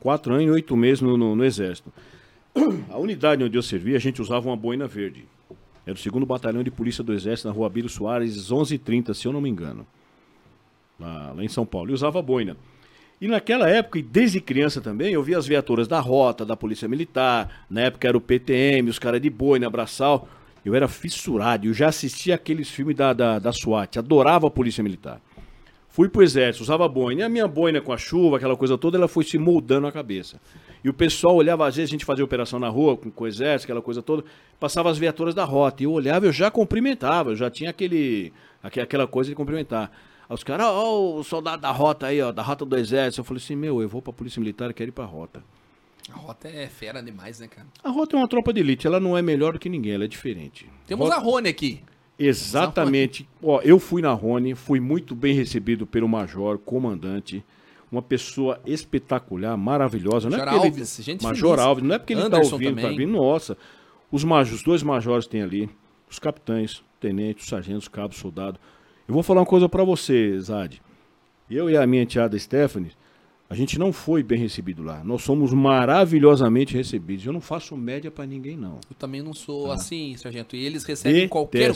Quatro 0.00 0.34
anos 0.34 0.46
e 0.46 0.50
oito 0.50 0.76
meses 0.76 1.00
no, 1.00 1.16
no- 1.16 1.36
no 1.36 1.44
exército. 1.44 1.92
A 2.90 2.98
unidade 2.98 3.42
onde 3.44 3.56
eu 3.56 3.62
servi, 3.62 3.94
a 3.94 3.98
gente 3.98 4.20
usava 4.20 4.48
uma 4.48 4.56
boina 4.56 4.86
verde. 4.86 5.24
Era 5.86 5.94
o 5.94 5.98
segundo 5.98 6.26
batalhão 6.26 6.62
de 6.62 6.70
polícia 6.70 7.02
do 7.02 7.12
exército 7.12 7.48
na 7.48 7.54
rua 7.54 7.68
Bílio 7.68 7.88
Soares, 7.88 8.34
1130, 8.50 9.14
se 9.14 9.26
eu 9.26 9.32
não 9.32 9.40
me 9.40 9.48
engano. 9.48 9.86
Lá, 11.02 11.32
lá 11.36 11.44
em 11.44 11.48
São 11.48 11.66
Paulo. 11.66 11.90
E 11.90 11.94
usava 11.94 12.22
boina. 12.22 12.56
E 13.20 13.28
naquela 13.28 13.68
época, 13.68 13.98
e 13.98 14.02
desde 14.02 14.40
criança 14.40 14.80
também, 14.80 15.12
eu 15.12 15.22
via 15.22 15.38
as 15.38 15.46
viaturas 15.46 15.86
da 15.86 16.00
Rota, 16.00 16.44
da 16.44 16.56
Polícia 16.56 16.88
Militar. 16.88 17.66
Na 17.70 17.82
época 17.82 18.08
era 18.08 18.16
o 18.16 18.20
PTM, 18.20 18.88
os 18.88 18.98
caras 18.98 19.20
de 19.20 19.30
boina, 19.30 19.68
braçal. 19.70 20.28
Eu 20.64 20.74
era 20.74 20.86
fissurado, 20.86 21.66
eu 21.66 21.74
já 21.74 21.88
assistia 21.88 22.36
aqueles 22.36 22.70
filmes 22.70 22.94
da, 22.96 23.12
da, 23.12 23.38
da 23.40 23.52
SWAT, 23.52 23.98
adorava 23.98 24.46
a 24.46 24.50
Polícia 24.50 24.82
Militar. 24.82 25.20
Fui 25.88 26.08
pro 26.08 26.22
exército, 26.22 26.62
usava 26.62 26.88
boina. 26.88 27.20
E 27.20 27.24
a 27.24 27.28
minha 27.28 27.46
boina 27.46 27.80
com 27.80 27.92
a 27.92 27.98
chuva, 27.98 28.36
aquela 28.38 28.56
coisa 28.56 28.78
toda, 28.78 28.96
ela 28.96 29.08
foi 29.08 29.24
se 29.24 29.38
moldando 29.38 29.86
a 29.86 29.92
cabeça. 29.92 30.40
E 30.82 30.88
o 30.88 30.94
pessoal 30.94 31.36
olhava, 31.36 31.66
às 31.66 31.76
vezes 31.76 31.90
a 31.90 31.92
gente 31.92 32.04
fazia 32.04 32.24
operação 32.24 32.58
na 32.58 32.68
rua 32.68 32.96
com, 32.96 33.10
com 33.10 33.24
o 33.24 33.26
exército, 33.26 33.66
aquela 33.70 33.82
coisa 33.82 34.02
toda, 34.02 34.24
passava 34.58 34.90
as 34.90 34.98
viaturas 34.98 35.34
da 35.34 35.44
rota. 35.44 35.82
E 35.82 35.86
eu 35.86 35.92
olhava, 35.92 36.26
eu 36.26 36.32
já 36.32 36.50
cumprimentava, 36.50 37.30
eu 37.30 37.36
já 37.36 37.50
tinha 37.50 37.70
aquele, 37.70 38.32
aque- 38.62 38.80
aquela 38.80 39.06
coisa 39.06 39.30
de 39.30 39.36
cumprimentar. 39.36 39.90
Os 40.32 40.42
caras, 40.44 40.66
ó, 40.66 41.16
o 41.16 41.22
soldado 41.24 41.62
da 41.62 41.70
rota 41.70 42.06
aí, 42.06 42.20
ó, 42.22 42.32
da 42.32 42.42
rota 42.42 42.64
do 42.64 42.76
exército. 42.76 43.20
Eu 43.20 43.24
falei 43.24 43.42
assim, 43.42 43.56
meu, 43.56 43.80
eu 43.82 43.88
vou 43.88 44.00
pra 44.02 44.12
polícia 44.12 44.40
militar, 44.40 44.70
eu 44.70 44.74
quero 44.74 44.88
ir 44.90 44.92
pra 44.92 45.04
rota. 45.04 45.42
A 46.12 46.16
rota 46.16 46.48
é 46.48 46.66
fera 46.68 47.02
demais, 47.02 47.38
né, 47.40 47.46
cara? 47.48 47.66
A 47.82 47.88
rota 47.90 48.16
é 48.16 48.18
uma 48.18 48.26
tropa 48.28 48.52
de 48.52 48.60
elite, 48.60 48.86
ela 48.86 48.98
não 48.98 49.16
é 49.16 49.22
melhor 49.22 49.52
do 49.52 49.58
que 49.58 49.68
ninguém, 49.68 49.92
ela 49.92 50.04
é 50.04 50.08
diferente. 50.08 50.68
Temos 50.86 51.06
Rota- 51.08 51.20
a 51.20 51.22
Rony 51.22 51.48
aqui. 51.48 51.80
Exatamente. 52.18 53.28
Ó, 53.42 53.60
eu 53.62 53.78
fui 53.78 54.02
na 54.02 54.12
Rony, 54.12 54.54
fui 54.54 54.80
muito 54.80 55.14
bem 55.14 55.34
recebido 55.34 55.86
pelo 55.86 56.08
major, 56.08 56.58
comandante, 56.58 57.44
uma 57.90 58.02
pessoa 58.02 58.60
espetacular, 58.66 59.56
maravilhosa. 59.56 60.28
Não 60.28 60.36
é 60.36 60.40
Major 60.40 60.52
porque 60.54 60.66
ele- 60.68 60.74
Alves, 60.74 60.96
gente 61.04 61.22
Major 61.22 61.36
finíssima. 61.36 61.62
Alves, 61.62 61.84
não 61.84 61.94
é 61.94 61.98
porque 61.98 62.12
ele 62.14 62.22
Anderson 62.22 62.52
ouvindo, 62.54 62.76
tá 62.76 62.82
também. 62.82 62.98
vindo, 62.98 63.12
nossa. 63.12 63.56
Os, 64.10 64.24
majos, 64.24 64.54
os 64.56 64.62
dois 64.62 64.82
majores 64.82 65.26
tem 65.26 65.42
ali, 65.42 65.70
os 66.10 66.18
capitães, 66.18 66.82
tenentes, 67.00 67.44
os 67.44 67.50
sargentos, 67.50 67.88
cabos, 67.88 68.16
soldado. 68.18 68.58
Eu 69.12 69.14
vou 69.14 69.22
falar 69.22 69.40
uma 69.40 69.46
coisa 69.46 69.68
pra 69.68 69.84
você, 69.84 70.40
Zad. 70.40 70.80
Eu 71.50 71.68
e 71.68 71.76
a 71.76 71.86
minha 71.86 72.02
enteada 72.02 72.38
Stephanie, 72.38 72.92
a 73.46 73.54
gente 73.54 73.78
não 73.78 73.92
foi 73.92 74.22
bem 74.22 74.38
recebido 74.38 74.82
lá. 74.82 75.04
Nós 75.04 75.20
somos 75.22 75.52
maravilhosamente 75.52 76.74
recebidos. 76.74 77.26
Eu 77.26 77.34
não 77.34 77.40
faço 77.42 77.76
média 77.76 78.10
pra 78.10 78.24
ninguém, 78.24 78.56
não. 78.56 78.80
Eu 78.88 78.96
também 78.98 79.20
não 79.20 79.34
sou 79.34 79.70
assim, 79.70 80.16
sargento. 80.16 80.56
E 80.56 80.64
eles 80.64 80.82
recebem 80.84 81.28
qualquer. 81.28 81.74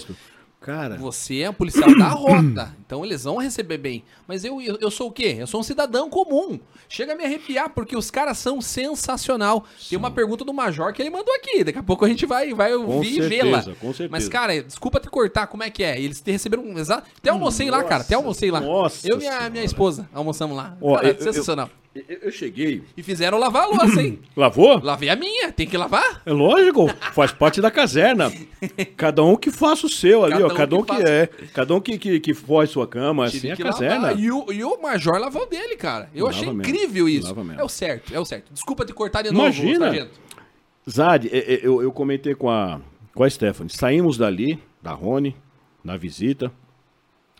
Cara, 0.60 0.96
Você 0.96 1.40
é 1.42 1.50
um 1.50 1.52
policial 1.52 1.96
da 1.96 2.08
rota, 2.08 2.74
então 2.84 3.04
eles 3.04 3.22
vão 3.22 3.36
receber 3.36 3.78
bem. 3.78 4.02
Mas 4.26 4.44
eu, 4.44 4.60
eu, 4.60 4.76
eu 4.80 4.90
sou 4.90 5.08
o 5.08 5.12
quê? 5.12 5.36
Eu 5.38 5.46
sou 5.46 5.60
um 5.60 5.62
cidadão 5.62 6.10
comum. 6.10 6.58
Chega 6.88 7.12
a 7.12 7.16
me 7.16 7.24
arrepiar, 7.24 7.70
porque 7.70 7.96
os 7.96 8.10
caras 8.10 8.38
são 8.38 8.60
sensacional. 8.60 9.64
Tem 9.88 9.96
uma 9.98 10.10
pergunta 10.10 10.44
do 10.44 10.52
Major 10.52 10.92
que 10.92 11.02
ele 11.02 11.10
mandou 11.10 11.32
aqui. 11.36 11.62
Daqui 11.62 11.78
a 11.78 11.82
pouco 11.82 12.04
a 12.04 12.08
gente 12.08 12.26
vai, 12.26 12.52
vai 12.52 12.74
ouvir 12.74 13.16
e 13.18 13.20
vê-la. 13.28 13.62
com 13.62 13.92
certeza. 13.92 14.08
Mas, 14.10 14.28
cara, 14.28 14.60
desculpa 14.62 14.98
te 14.98 15.08
cortar, 15.08 15.46
como 15.46 15.62
é 15.62 15.70
que 15.70 15.84
é? 15.84 16.00
Eles 16.00 16.20
te 16.20 16.30
receberam 16.32 16.76
exato. 16.78 17.08
Até 17.16 17.30
almocei 17.30 17.70
lá, 17.70 17.84
cara. 17.84 18.02
Até 18.02 18.14
almocei 18.16 18.50
lá. 18.50 18.60
nossa 18.60 19.08
eu 19.08 19.20
e 19.20 19.26
a 19.28 19.48
minha 19.50 19.64
esposa 19.64 20.08
almoçamos 20.12 20.56
lá. 20.56 20.76
Ó, 20.80 20.96
Cara, 20.96 21.08
eu- 21.10 21.22
sensacional. 21.22 21.66
eu, 21.66 21.85
eu 22.08 22.30
cheguei. 22.32 22.82
E 22.96 23.02
fizeram 23.02 23.38
lavar 23.38 23.64
a 23.64 23.66
louça, 23.66 24.02
hein? 24.02 24.18
Lavou? 24.36 24.78
Lavei 24.82 25.08
a 25.08 25.16
minha, 25.16 25.50
tem 25.52 25.66
que 25.66 25.76
lavar? 25.76 26.22
É 26.26 26.32
lógico, 26.32 26.88
faz 27.12 27.32
parte 27.32 27.60
da 27.60 27.70
caserna. 27.70 28.32
Cada 28.96 29.22
um 29.22 29.36
que 29.36 29.50
faça 29.50 29.86
o 29.86 29.88
seu 29.88 30.24
ali, 30.24 30.32
Cada 30.34 30.46
ó. 30.46 30.50
um 30.52 30.54
Cada 30.54 30.76
um 30.76 30.82
que 30.82 30.94
faça. 30.94 31.08
é. 31.08 31.26
Cada 31.54 31.74
um 31.74 31.80
que, 31.80 31.98
que, 31.98 32.20
que 32.20 32.34
foge 32.34 32.72
sua 32.72 32.86
cama, 32.86 33.24
assim 33.26 33.38
Tive 33.38 33.50
é 33.50 33.52
a 33.52 33.56
caserna. 33.56 33.94
lavar. 34.08 34.18
E 34.18 34.30
o, 34.30 34.52
e 34.52 34.64
o 34.64 34.80
Major 34.80 35.18
lavou 35.18 35.42
o 35.42 35.46
dele, 35.46 35.76
cara. 35.76 36.10
Eu 36.14 36.24
Lava 36.26 36.36
achei 36.36 36.48
mesmo. 36.52 36.62
incrível 36.62 37.08
isso. 37.08 37.34
É 37.58 37.62
o 37.64 37.68
certo, 37.68 38.14
é 38.14 38.20
o 38.20 38.24
certo. 38.24 38.52
Desculpa 38.52 38.84
te 38.84 38.92
cortar 38.92 39.22
de 39.22 39.30
novo, 39.30 39.44
Imagina. 39.44 39.86
sargento. 39.86 40.20
Zad, 40.88 41.26
é, 41.32 41.38
é, 41.54 41.60
eu, 41.62 41.82
eu 41.82 41.90
comentei 41.92 42.34
com 42.34 42.48
a, 42.48 42.80
com 43.14 43.24
a 43.24 43.30
Stephanie. 43.30 43.72
Saímos 43.72 44.16
dali, 44.16 44.58
da 44.82 44.92
Rony, 44.92 45.34
na 45.82 45.96
visita. 45.96 46.52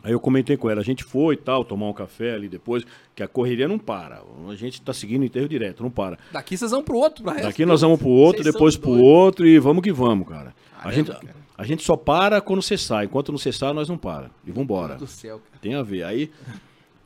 Aí 0.07 0.13
eu 0.13 0.21
comentei 0.21 0.57
com 0.57 0.71
ela, 0.71 0.81
a 0.81 0.85
gente 0.85 1.03
foi 1.03 1.35
e 1.35 1.37
tal, 1.37 1.65
tomar 1.65 1.89
um 1.89 1.93
café 1.93 2.33
ali 2.35 2.49
depois, 2.49 2.85
que 3.13 3.25
a 3.25 3.27
correria 3.27 3.67
não 3.67 3.77
para. 3.77 4.23
A 4.49 4.55
gente 4.55 4.81
tá 4.81 4.93
seguindo 4.93 5.23
o 5.23 5.25
enterro 5.25 5.49
direto, 5.49 5.83
não 5.83 5.91
para. 5.91 6.17
Daqui 6.31 6.57
vocês 6.57 6.71
vão 6.71 6.81
pro 6.81 6.97
outro. 6.97 7.25
Pra 7.25 7.33
resto. 7.33 7.47
Daqui 7.47 7.67
nós 7.67 7.81
vamos 7.81 7.99
pro 7.99 8.09
outro, 8.09 8.41
Vocês 8.41 8.55
depois 8.55 8.77
pro 8.77 8.91
doidos. 8.91 9.05
outro 9.05 9.47
e 9.49 9.59
vamos 9.59 9.83
que 9.83 9.91
vamos, 9.91 10.29
cara. 10.29 10.55
A 10.79 10.83
Caramba, 10.85 10.95
gente, 10.95 11.11
cara. 11.11 11.37
a 11.59 11.65
gente 11.65 11.83
só 11.83 11.97
para 11.97 12.41
quando 12.41 12.63
você 12.63 12.79
sai. 12.79 13.07
Enquanto 13.07 13.33
não 13.33 13.39
cessar, 13.39 13.75
nós 13.75 13.89
não 13.89 13.99
para. 13.99 14.31
E 14.47 14.53
vambora. 14.53 14.91
Meu 14.91 14.99
Deus 14.99 15.11
do 15.11 15.13
céu, 15.13 15.41
cara. 15.41 15.59
Tem 15.61 15.75
a 15.75 15.83
ver. 15.83 16.05
Aí 16.05 16.31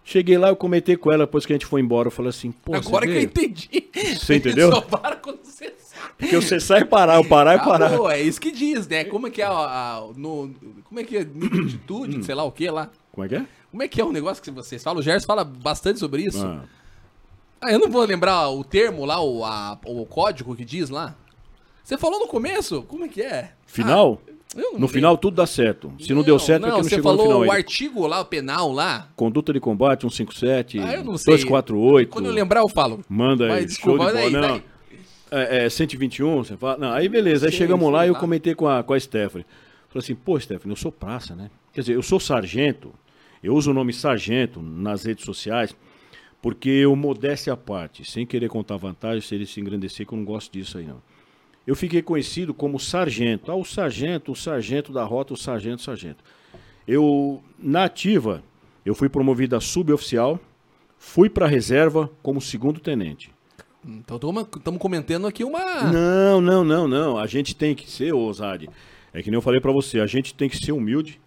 cheguei 0.05 0.37
lá, 0.37 0.49
eu 0.49 0.57
comentei 0.57 0.95
com 0.95 1.11
ela 1.11 1.25
depois 1.25 1.47
que 1.47 1.55
a 1.55 1.57
gente 1.57 1.65
foi 1.65 1.81
embora. 1.81 2.09
Eu 2.09 2.13
falei 2.13 2.29
assim, 2.29 2.53
pô, 2.53 2.75
Agora 2.75 3.07
que 3.07 3.13
eu 3.15 3.23
entendi. 3.23 3.89
Você 4.15 4.35
entendeu? 4.37 4.69
Só 4.77 4.83
para 4.83 5.17
quando 5.17 5.39
você. 5.43 5.73
Porque 6.21 6.37
você 6.37 6.61
sai 6.61 6.85
parar, 6.85 7.19
o 7.21 7.25
parar 7.25 7.55
é 7.55 7.59
parar. 7.59 7.87
Acabou, 7.87 8.11
é 8.11 8.21
isso 8.21 8.41
que 8.41 8.53
diz, 8.53 8.87
né? 8.87 9.05
Como 9.05 9.27
é 9.27 9.31
que 9.31 9.43
é 9.43 9.47
a, 9.47 9.51
a- 9.51 10.09
no, 10.17 10.51
como 10.85 11.01
é 11.01 11.05
que 11.05 11.17
é 11.17 11.25
nível 11.25 11.63
de 11.65 11.75
atitude, 11.77 12.25
sei 12.25 12.35
lá 12.35 12.45
o 12.45 12.53
que 12.53 12.71
lá. 12.71 12.91
Como 13.13 13.25
é 13.25 13.29
que 13.29 13.35
é? 13.37 13.47
Como 13.71 13.83
é 13.83 13.89
que 13.89 14.01
é 14.01 14.05
o 14.05 14.13
negócio 14.13 14.43
que 14.43 14.51
vocês 14.51 14.83
falam? 14.83 15.01
O 15.01 15.03
Gerson 15.03 15.27
fala 15.27 15.43
bastante 15.45 15.99
sobre 15.99 16.23
isso. 16.23 16.45
Ah, 16.47 16.63
Ah, 17.63 17.73
eu 17.73 17.79
não 17.79 17.91
vou 17.91 18.05
lembrar 18.05 18.49
o 18.51 18.63
termo 18.65 19.05
lá, 19.05 19.21
o, 19.23 19.45
a- 19.45 19.79
o 19.85 20.07
código 20.07 20.55
que 20.57 20.65
diz 20.65 20.89
lá. 20.91 21.15
Você 21.85 21.99
falou 21.99 22.21
no 22.21 22.27
começo? 22.27 22.83
Como 22.83 23.05
é 23.05 23.09
que 23.09 23.23
é? 23.23 23.53
final? 23.67 24.21
Ah, 24.27 24.31
não 24.57 24.65
no 24.65 24.73
lembro. 24.75 24.89
final 24.89 25.17
tudo 25.17 25.37
dá 25.37 25.47
certo. 25.47 25.93
Se 26.01 26.13
não, 26.13 26.23
deu 26.25 26.39
certo, 26.39 26.67
é 26.67 26.71
que 26.71 26.77
não 26.77 26.83
você 26.83 26.91
chegou 26.97 27.13
no 27.13 27.19
falou 27.19 27.27
final 27.33 27.39
o 27.41 27.43
ainda. 27.45 27.55
artigo 27.57 28.07
lá, 28.07 28.21
o 28.21 28.25
penal 28.25 28.73
lá. 28.73 29.09
Conduta 29.15 29.53
de 29.53 29.61
combate 29.61 30.01
157, 30.03 30.81
Ah, 30.81 30.95
eu 30.95 31.05
não 31.05 31.17
sei. 31.17 31.35
248. 31.35 32.11
Quando 32.11 32.27
eu 32.27 32.33
lembrar, 32.33 32.61
eu 32.61 32.69
falo. 32.69 33.05
Manda 33.09 33.45
aí, 33.45 33.51
Mas 33.51 33.59
show 33.75 33.97
desculpa, 33.97 34.07
de 34.07 34.13
bola. 34.13 34.13
daí, 34.13 34.31
não, 34.33 34.41
daí. 34.41 34.63
É, 35.31 35.67
é 35.67 35.71
121, 35.71 36.45
você 36.45 36.57
fala. 36.57 36.77
Não, 36.79 36.93
aí 36.93 37.09
beleza, 37.09 37.47
aí 37.47 37.53
Sim, 37.53 37.59
chegamos 37.59 37.87
sim, 37.87 37.93
lá 37.93 38.05
e 38.07 38.09
eu 38.09 38.15
tá. 38.15 38.21
comentei 38.21 38.55
com 38.55 38.67
a, 38.67 38.83
com 38.83 38.93
a 38.93 39.01
Stephanie. 39.01 39.47
Falei 39.89 40.05
assim, 40.05 40.15
pô, 40.15 40.39
Stephanie, 40.39 40.73
eu 40.73 40.77
sou 40.77 40.93
praça, 40.93 41.35
né? 41.35 41.51
Quer 41.73 41.81
dizer, 41.81 41.95
eu 41.95 42.03
sou 42.03 42.21
sargento, 42.21 42.93
eu 43.43 43.55
uso 43.55 43.71
o 43.71 43.75
nome 43.75 43.93
sargento 43.93 44.61
nas 44.61 45.05
redes 45.05 45.25
sociais, 45.25 45.75
porque 46.43 46.69
eu, 46.69 46.95
modéstia 46.97 47.53
à 47.53 47.57
parte, 47.57 48.05
sem 48.05 48.25
querer 48.27 48.49
contar 48.49 48.77
vantagem, 48.77 49.21
seria 49.21 49.47
se 49.47 49.61
engrandecer, 49.61 50.07
que 50.07 50.13
eu 50.13 50.19
não 50.19 50.25
gosto 50.25 50.53
disso 50.53 50.79
aí, 50.79 50.87
não. 50.87 51.03
Eu 51.67 51.77
fiquei 51.77 52.03
conhecido 52.03 52.55
como 52.55 52.81
sargento. 52.81 53.51
Ah, 53.51 53.55
o 53.55 53.65
sargento, 53.65 54.33
o 54.33 54.37
sargento 54.37 54.93
da 54.93 55.05
rota, 55.05 55.35
o 55.35 55.37
sargento, 55.37 55.81
o 55.81 55.85
sargento. 55.85 56.25
Eu, 56.87 57.43
na 57.59 57.85
ativa, 57.85 58.43
eu 58.85 58.95
fui 58.95 59.09
promovido 59.09 59.55
a 59.55 59.61
suboficial, 59.61 60.41
fui 60.99 61.29
para 61.29 61.47
reserva 61.47 62.11
como 62.23 62.41
segundo 62.41 62.81
tenente. 62.81 63.31
Então 63.87 64.19
estamos 64.57 64.81
comentando 64.81 65.27
aqui 65.27 65.43
uma. 65.43 65.85
Não, 65.85 66.41
não, 66.41 66.65
não, 66.65 66.87
não. 66.87 67.19
A 67.19 67.27
gente 67.27 67.57
tem 67.57 67.75
que 67.75 67.91
ser, 67.91 68.13
ousade. 68.13 68.69
É 69.13 69.23
que 69.23 69.31
nem 69.31 69.37
eu 69.37 69.43
falei 69.43 69.61
pra 69.61 69.73
você, 69.73 70.01
a 70.01 70.07
gente 70.07 70.35
tem 70.35 70.49
que 70.49 70.57
ser 70.57 70.73
humilde, 70.73 71.21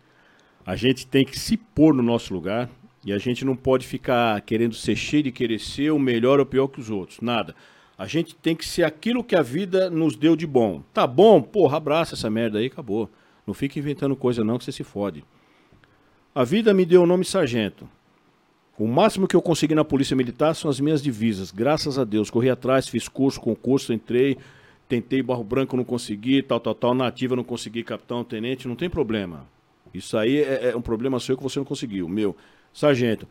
a 0.65 0.75
gente 0.75 1.05
tem 1.05 1.25
que 1.25 1.37
se 1.37 1.57
pôr 1.57 1.93
no 1.93 2.01
nosso 2.01 2.33
lugar 2.33 2.69
e 3.05 3.11
a 3.11 3.17
gente 3.17 3.43
não 3.43 3.55
pode 3.55 3.85
ficar 3.85 4.39
querendo 4.41 4.73
ser 4.73 4.95
cheio 4.95 5.23
de 5.23 5.31
querer 5.31 5.59
ser 5.59 5.91
o 5.91 5.99
melhor 5.99 6.39
ou 6.39 6.45
pior 6.45 6.67
que 6.67 6.79
os 6.79 6.89
outros. 6.89 7.19
Nada. 7.19 7.53
A 7.97 8.07
gente 8.07 8.35
tem 8.35 8.55
que 8.55 8.65
ser 8.65 8.83
aquilo 8.83 9.23
que 9.23 9.35
a 9.35 9.41
vida 9.41 9.89
nos 9.89 10.15
deu 10.15 10.35
de 10.35 10.47
bom. 10.47 10.81
Tá 10.93 11.05
bom? 11.05 11.41
Porra, 11.41 11.77
abraça 11.77 12.15
essa 12.15 12.29
merda 12.29 12.59
aí, 12.59 12.67
acabou. 12.67 13.09
Não 13.45 13.53
fica 13.53 13.77
inventando 13.77 14.15
coisa 14.15 14.43
não 14.43 14.57
que 14.57 14.63
você 14.63 14.71
se 14.71 14.83
fode. 14.83 15.23
A 16.33 16.43
vida 16.43 16.73
me 16.73 16.85
deu 16.85 17.03
o 17.03 17.05
nome 17.05 17.25
sargento. 17.25 17.87
O 18.77 18.87
máximo 18.87 19.27
que 19.27 19.35
eu 19.35 19.41
consegui 19.41 19.75
na 19.75 19.85
Polícia 19.85 20.15
Militar 20.15 20.55
são 20.55 20.69
as 20.69 20.79
minhas 20.79 21.01
divisas. 21.01 21.51
Graças 21.51 21.99
a 21.99 22.03
Deus. 22.03 22.29
Corri 22.29 22.49
atrás, 22.49 22.87
fiz 22.87 23.07
curso, 23.07 23.39
concurso, 23.39 23.93
entrei. 23.93 24.37
Tentei 24.89 25.21
Barro 25.21 25.43
Branco, 25.43 25.77
não 25.77 25.83
consegui, 25.83 26.41
tal, 26.41 26.59
tal, 26.59 26.73
tal. 26.75 26.93
Nativa, 26.93 27.35
não 27.35 27.43
consegui, 27.43 27.83
capitão, 27.83 28.23
tenente, 28.23 28.67
não 28.67 28.75
tem 28.75 28.89
problema. 28.89 29.45
Isso 29.93 30.17
aí 30.17 30.37
é, 30.37 30.71
é 30.71 30.75
um 30.75 30.81
problema 30.81 31.19
seu 31.19 31.37
que 31.37 31.43
você 31.43 31.59
não 31.59 31.65
conseguiu. 31.65 32.09
Meu, 32.09 32.35
sargento. 32.73 33.27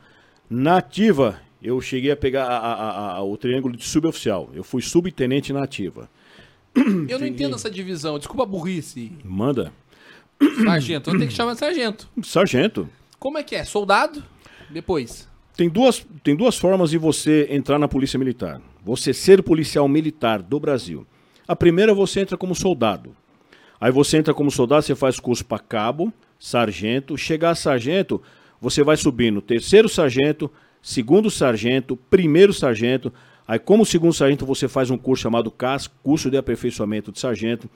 Nativa, 0.48 1.40
eu 1.62 1.80
cheguei 1.80 2.10
a 2.12 2.16
pegar 2.16 2.44
a- 2.44 2.56
a- 2.58 2.74
a- 2.90 3.12
a- 3.16 3.22
o 3.22 3.36
triângulo 3.36 3.76
de 3.76 3.84
suboficial. 3.84 4.48
Eu 4.54 4.62
fui 4.62 4.80
subtenente 4.80 5.52
nativa. 5.52 6.08
Eu 7.08 7.18
não 7.18 7.26
entendo 7.26 7.54
essa 7.56 7.70
divisão. 7.70 8.18
Desculpa 8.18 8.44
a 8.44 8.46
burrice. 8.46 9.12
Manda. 9.24 9.72
Sargento. 10.64 11.10
Eu 11.10 11.16
tenho 11.18 11.28
que 11.28 11.34
chamar 11.34 11.52
de 11.54 11.58
sargento. 11.58 12.08
Sargento. 12.22 12.88
Como 13.18 13.38
é 13.38 13.42
que 13.42 13.54
é? 13.54 13.64
Soldado? 13.64 14.22
Depois. 14.70 15.28
Tem 15.56 15.68
duas, 15.68 16.06
tem 16.24 16.34
duas 16.34 16.56
formas 16.56 16.90
de 16.90 16.98
você 16.98 17.46
entrar 17.50 17.78
na 17.78 17.86
Polícia 17.86 18.18
Militar. 18.18 18.60
Você 18.84 19.12
ser 19.12 19.42
policial 19.42 19.86
militar 19.86 20.40
do 20.40 20.58
Brasil. 20.58 21.06
A 21.46 21.54
primeira, 21.54 21.92
você 21.92 22.20
entra 22.20 22.36
como 22.36 22.54
soldado. 22.54 23.14
Aí 23.80 23.92
você 23.92 24.16
entra 24.16 24.32
como 24.32 24.50
soldado, 24.50 24.82
você 24.82 24.94
faz 24.94 25.20
curso 25.20 25.44
para 25.44 25.58
cabo, 25.58 26.12
sargento. 26.38 27.18
Chegar 27.18 27.50
a 27.50 27.54
sargento, 27.54 28.22
você 28.60 28.82
vai 28.82 28.96
subindo 28.96 29.42
terceiro 29.42 29.88
sargento, 29.88 30.50
segundo 30.80 31.30
sargento, 31.30 31.96
primeiro 32.08 32.52
sargento. 32.52 33.12
Aí, 33.46 33.58
como 33.58 33.84
segundo 33.84 34.14
sargento, 34.14 34.46
você 34.46 34.68
faz 34.68 34.88
um 34.88 34.96
curso 34.96 35.24
chamado 35.24 35.50
CAS, 35.50 35.86
curso 36.02 36.30
de 36.30 36.36
aperfeiçoamento 36.36 37.12
de 37.12 37.18
sargento. 37.18 37.68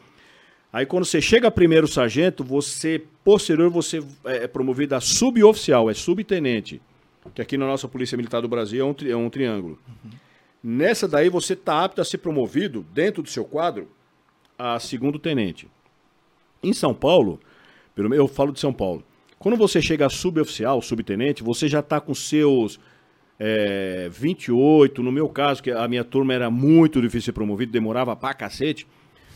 Aí 0.73 0.87
quando 0.87 1.05
você 1.05 1.21
chega 1.21 1.49
a 1.49 1.51
primeiro 1.51 1.89
sargento, 1.89 2.45
você, 2.45 3.03
posterior, 3.25 3.71
você 3.71 3.99
é 4.25 4.45
é 4.45 4.47
promovido 4.47 4.95
a 4.95 5.01
suboficial, 5.01 5.91
é 5.91 5.95
subtenente. 5.95 6.81
Que 7.35 7.43
aqui 7.43 7.57
na 7.59 7.67
nossa 7.67 7.87
Polícia 7.89 8.17
Militar 8.17 8.41
do 8.43 8.49
Brasil 8.49 8.85
é 8.85 8.89
um, 8.89 8.95
tri- 8.95 9.11
é 9.11 9.17
um 9.17 9.29
triângulo. 9.31 9.79
Nessa 10.63 11.07
daí 11.07 11.29
você 11.29 11.53
está 11.53 11.85
apto 11.85 12.01
a 12.01 12.05
ser 12.05 12.19
promovido, 12.19 12.85
dentro 12.93 13.23
do 13.23 13.29
seu 13.29 13.45
quadro, 13.45 13.89
a 14.59 14.79
segundo 14.81 15.19
tenente. 15.19 15.69
Em 16.63 16.73
São 16.73 16.93
Paulo, 16.95 17.39
pelo 17.95 18.09
menos 18.11 18.25
eu 18.27 18.29
falo 18.33 18.53
de 18.53 18.59
São 18.61 18.73
Paulo, 18.73 19.05
quando 19.39 19.57
você 19.57 19.81
chega 19.83 20.07
a 20.07 20.11
suboficial, 20.11 20.81
subtenente, 20.83 21.43
você 21.43 21.69
já 21.69 21.81
está 21.81 22.01
com 22.01 22.15
seus 22.15 22.81
é, 23.39 24.09
28, 24.11 25.03
no 25.03 25.13
meu 25.13 25.29
caso, 25.29 25.63
que 25.63 25.71
a 25.71 25.87
minha 25.87 26.03
turma 26.03 26.33
era 26.33 26.51
muito 26.51 27.01
difícil 27.01 27.21
de 27.21 27.25
ser 27.27 27.33
promovido, 27.33 27.71
demorava 27.71 28.17
pra 28.17 28.33
cacete. 28.35 28.87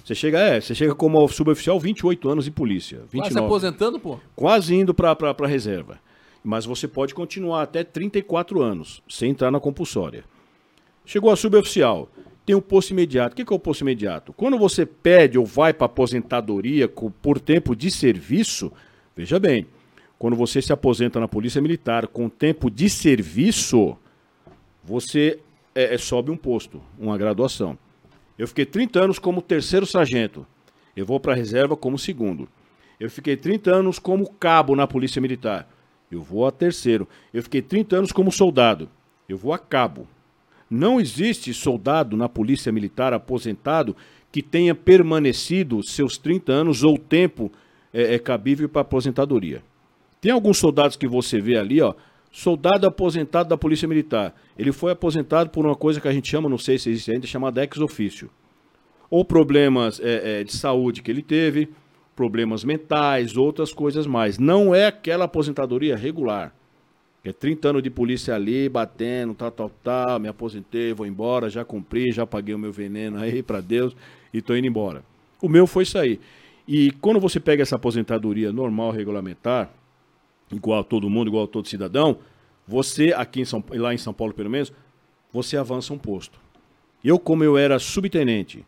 Você 0.02 0.14
chega, 0.14 0.38
é, 0.40 0.60
você 0.60 0.74
chega 0.74 0.94
como 0.94 1.28
suboficial 1.28 1.78
28 1.78 2.28
anos 2.30 2.48
em 2.48 2.50
polícia. 2.50 2.96
Quase 2.98 3.10
29 3.12 3.32
se 3.34 3.38
aposentando, 3.38 4.00
pô. 4.00 4.18
quase 4.34 4.74
indo 4.74 4.94
para 4.94 5.12
a 5.12 5.46
reserva. 5.46 6.00
Mas 6.42 6.64
você 6.64 6.88
pode 6.88 7.14
continuar 7.14 7.62
até 7.62 7.84
34 7.84 8.62
anos, 8.62 9.02
sem 9.08 9.30
entrar 9.30 9.50
na 9.50 9.60
compulsória. 9.60 10.24
Chegou 11.04 11.30
a 11.30 11.36
suboficial, 11.36 12.08
tem 12.46 12.56
o 12.56 12.62
posto 12.62 12.90
imediato. 12.90 13.32
O 13.32 13.36
que 13.36 13.52
é 13.52 13.56
o 13.56 13.58
posto 13.58 13.82
imediato? 13.82 14.32
Quando 14.32 14.58
você 14.58 14.86
pede 14.86 15.38
ou 15.38 15.44
vai 15.44 15.72
para 15.72 15.86
aposentadoria 15.86 16.88
por 16.88 17.38
tempo 17.38 17.76
de 17.76 17.90
serviço, 17.90 18.72
veja 19.14 19.38
bem, 19.38 19.66
quando 20.18 20.36
você 20.36 20.60
se 20.60 20.72
aposenta 20.72 21.20
na 21.20 21.28
Polícia 21.28 21.62
Militar 21.62 22.06
com 22.06 22.28
tempo 22.28 22.70
de 22.70 22.90
serviço, 22.90 23.96
você 24.82 25.38
é, 25.74 25.94
é, 25.94 25.98
sobe 25.98 26.30
um 26.30 26.36
posto, 26.36 26.82
uma 26.98 27.16
graduação. 27.16 27.78
Eu 28.38 28.48
fiquei 28.48 28.66
30 28.66 29.00
anos 29.00 29.18
como 29.18 29.40
terceiro 29.40 29.86
sargento. 29.86 30.46
Eu 30.96 31.06
vou 31.06 31.20
para 31.20 31.32
a 31.32 31.36
reserva 31.36 31.76
como 31.76 31.98
segundo. 31.98 32.48
Eu 32.98 33.10
fiquei 33.10 33.36
30 33.36 33.70
anos 33.70 33.98
como 33.98 34.30
cabo 34.34 34.74
na 34.76 34.86
Polícia 34.86 35.22
Militar. 35.22 35.68
Eu 36.10 36.22
vou 36.22 36.46
a 36.46 36.50
terceiro. 36.50 37.08
Eu 37.32 37.42
fiquei 37.42 37.62
30 37.62 37.96
anos 37.96 38.12
como 38.12 38.32
soldado. 38.32 38.88
Eu 39.28 39.36
vou 39.36 39.52
a 39.52 39.58
cabo. 39.58 40.08
Não 40.68 41.00
existe 41.00 41.52
soldado 41.54 42.16
na 42.16 42.28
Polícia 42.28 42.72
Militar 42.72 43.12
aposentado 43.12 43.96
que 44.32 44.42
tenha 44.42 44.74
permanecido 44.74 45.82
seus 45.82 46.16
30 46.16 46.52
anos 46.52 46.84
ou 46.84 46.96
tempo 46.96 47.50
é, 47.92 48.14
é 48.14 48.18
cabível 48.18 48.68
para 48.68 48.82
aposentadoria. 48.82 49.62
Tem 50.20 50.30
alguns 50.30 50.58
soldados 50.58 50.96
que 50.96 51.08
você 51.08 51.40
vê 51.40 51.56
ali, 51.56 51.80
ó, 51.80 51.94
soldado 52.30 52.86
aposentado 52.86 53.48
da 53.48 53.56
Polícia 53.56 53.88
Militar. 53.88 54.34
Ele 54.58 54.70
foi 54.70 54.92
aposentado 54.92 55.50
por 55.50 55.64
uma 55.64 55.74
coisa 55.74 56.00
que 56.00 56.08
a 56.08 56.12
gente 56.12 56.28
chama, 56.28 56.48
não 56.48 56.58
sei 56.58 56.78
se 56.78 56.90
existe 56.90 57.10
ainda, 57.10 57.26
chamada 57.26 57.62
ex-ofício. 57.64 58.30
Ou 59.08 59.24
problemas 59.24 59.98
é, 60.00 60.40
é, 60.40 60.44
de 60.44 60.52
saúde 60.52 61.02
que 61.02 61.10
ele 61.10 61.22
teve, 61.22 61.68
problemas 62.20 62.64
mentais, 62.64 63.34
outras 63.34 63.72
coisas 63.72 64.06
mais. 64.06 64.38
Não 64.38 64.74
é 64.74 64.88
aquela 64.88 65.24
aposentadoria 65.24 65.96
regular. 65.96 66.54
É 67.24 67.32
30 67.32 67.70
anos 67.70 67.82
de 67.82 67.88
polícia 67.88 68.34
ali, 68.34 68.68
batendo, 68.68 69.32
tal, 69.32 69.50
tal, 69.50 69.70
tal, 69.82 70.20
me 70.20 70.28
aposentei, 70.28 70.92
vou 70.92 71.06
embora, 71.06 71.48
já 71.48 71.64
cumpri, 71.64 72.12
já 72.12 72.26
paguei 72.26 72.54
o 72.54 72.58
meu 72.58 72.70
veneno 72.70 73.18
aí 73.18 73.42
para 73.42 73.62
Deus 73.62 73.96
e 74.34 74.42
tô 74.42 74.54
indo 74.54 74.66
embora. 74.66 75.02
O 75.40 75.48
meu 75.48 75.66
foi 75.66 75.86
sair. 75.86 76.20
E 76.68 76.90
quando 77.00 77.18
você 77.18 77.40
pega 77.40 77.62
essa 77.62 77.76
aposentadoria 77.76 78.52
normal, 78.52 78.90
regulamentar, 78.90 79.72
igual 80.52 80.80
a 80.80 80.84
todo 80.84 81.08
mundo, 81.08 81.28
igual 81.28 81.44
a 81.44 81.48
todo 81.48 81.68
cidadão, 81.68 82.18
você, 82.68 83.14
aqui 83.16 83.40
em 83.40 83.46
São, 83.46 83.64
lá 83.70 83.94
em 83.94 83.98
São 83.98 84.12
Paulo 84.12 84.34
pelo 84.34 84.50
menos, 84.50 84.70
você 85.32 85.56
avança 85.56 85.94
um 85.94 85.98
posto. 85.98 86.38
Eu, 87.02 87.18
como 87.18 87.42
eu 87.42 87.56
era 87.56 87.78
subtenente, 87.78 88.62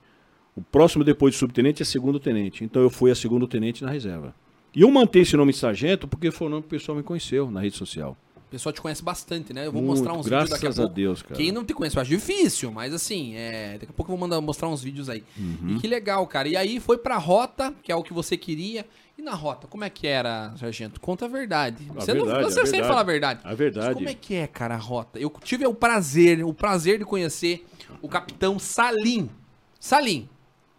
o 0.55 0.61
próximo 0.61 1.03
depois 1.05 1.35
de 1.35 1.41
subtenente 1.41 1.83
é 1.83 1.85
segundo 1.85 2.21
tenente. 2.21 2.65
Então 2.65 2.83
eu 2.83 2.91
fui 2.91 3.11
a 3.11 3.15
segundo 3.15 3.47
tenente 3.47 3.83
na 3.83 3.91
reserva. 3.91 4.35
E 4.75 4.83
eu 4.83 4.91
mantenho 4.91 5.23
esse 5.23 5.37
nome 5.37 5.53
de 5.53 5.59
sargento 5.59 6.09
porque 6.09 6.31
foi 6.31 6.47
o 6.47 6.51
nome 6.51 6.63
que 6.63 6.69
o 6.69 6.71
pessoal 6.71 6.97
me 6.97 7.03
conheceu 7.03 7.51
na 7.51 7.61
rede 7.61 7.77
social. 7.77 8.17
O 8.37 8.51
pessoal 8.53 8.73
te 8.73 8.83
conhece 8.83 9.03
bastante, 9.03 9.53
né? 9.55 9.67
Eu 9.67 9.73
vou 9.73 9.81
Muito, 9.81 9.97
mostrar 9.97 10.13
uns 10.13 10.27
graças 10.27 10.51
vídeos 10.51 10.61
daqui 10.61 10.67
a 10.67 10.83
pouco. 10.83 10.93
a 10.93 10.95
Deus, 10.95 11.23
cara. 11.23 11.35
Quem 11.37 11.51
não 11.51 11.65
te 11.65 11.73
conhece, 11.73 11.97
eu 11.97 12.03
acho 12.03 12.11
difícil, 12.11 12.71
mas 12.71 12.93
assim, 12.93 13.35
é... 13.35 13.79
daqui 13.79 13.91
a 13.91 13.93
pouco 13.95 14.13
eu 14.13 14.17
vou 14.17 14.29
mandar, 14.29 14.41
mostrar 14.43 14.69
uns 14.69 14.83
vídeos 14.83 15.09
aí. 15.09 15.25
Uhum. 15.39 15.77
E 15.77 15.81
que 15.81 15.89
legal, 15.89 16.27
cara. 16.27 16.47
E 16.49 16.55
aí 16.55 16.79
foi 16.79 16.99
pra 16.99 17.17
rota, 17.17 17.75
que 17.83 17.91
é 17.91 17.97
o 17.97 18.03
que 18.03 18.13
você 18.13 18.37
queria. 18.37 18.85
E 19.17 19.23
na 19.23 19.35
rota, 19.35 19.67
como 19.67 19.85
é 19.85 19.91
que 19.91 20.07
era, 20.07 20.55
sargento? 20.59 21.01
Conta 21.01 21.25
a 21.25 21.29
verdade. 21.29 21.87
A 21.91 21.95
você 21.95 22.13
não, 22.13 22.27
verdade, 22.27 22.45
você 22.45 22.61
a 22.61 22.67
sempre 22.67 22.87
fala 22.87 23.01
a 23.01 23.05
verdade. 23.05 23.41
A 23.43 23.55
verdade. 23.55 23.87
Mas 23.87 23.95
como 23.95 24.09
é 24.09 24.15
que 24.15 24.35
é, 24.35 24.47
cara, 24.47 24.75
a 24.75 24.79
rota? 24.79 25.19
Eu 25.19 25.33
tive 25.43 25.67
o 25.67 25.73
prazer, 25.73 26.45
o 26.45 26.53
prazer 26.53 26.99
de 26.99 27.07
conhecer 27.07 27.65
o 28.03 28.09
capitão 28.09 28.59
Salim. 28.59 29.31
Salim. 29.81 30.29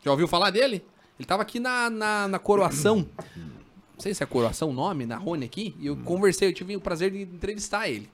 Já 0.04 0.12
ouviu 0.12 0.28
falar 0.28 0.50
dele? 0.50 0.84
Ele 1.18 1.26
tava 1.26 1.42
aqui 1.44 1.60
na, 1.60 1.90
na, 1.90 2.28
na 2.28 2.40
coroação. 2.40 3.08
Não 3.36 4.00
sei 4.00 4.14
se 4.14 4.24
é 4.24 4.26
coroação 4.26 4.70
o 4.70 4.74
nome, 4.74 5.06
na 5.06 5.18
Rony 5.18 5.46
aqui. 5.46 5.76
E 5.80 5.88
eu 5.88 5.96
conversei, 5.96 6.50
eu 6.50 6.54
tive 6.54 6.76
o 6.76 6.82
prazer 6.82 7.12
de 7.12 7.22
entrevistar 7.22 7.88
ele. 7.88 8.10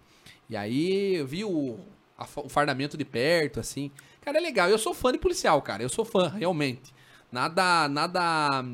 E 0.50 0.56
aí 0.56 1.16
eu 1.16 1.26
vi 1.26 1.44
o, 1.46 1.80
a 2.18 2.28
o 2.38 2.50
fardamento 2.50 2.98
de 2.98 3.06
perto, 3.06 3.60
assim. 3.60 3.90
Cara, 4.22 4.38
é 4.38 4.42
legal. 4.42 4.70
Eu 4.70 4.78
sou 4.78 4.94
fã 4.94 5.12
de 5.12 5.18
policial, 5.18 5.62
cara. 5.62 5.82
Eu 5.82 5.90
sou 5.90 6.04
fã, 6.04 6.28
realmente. 6.30 6.94
Nada, 7.32 7.88
nada, 7.88 8.66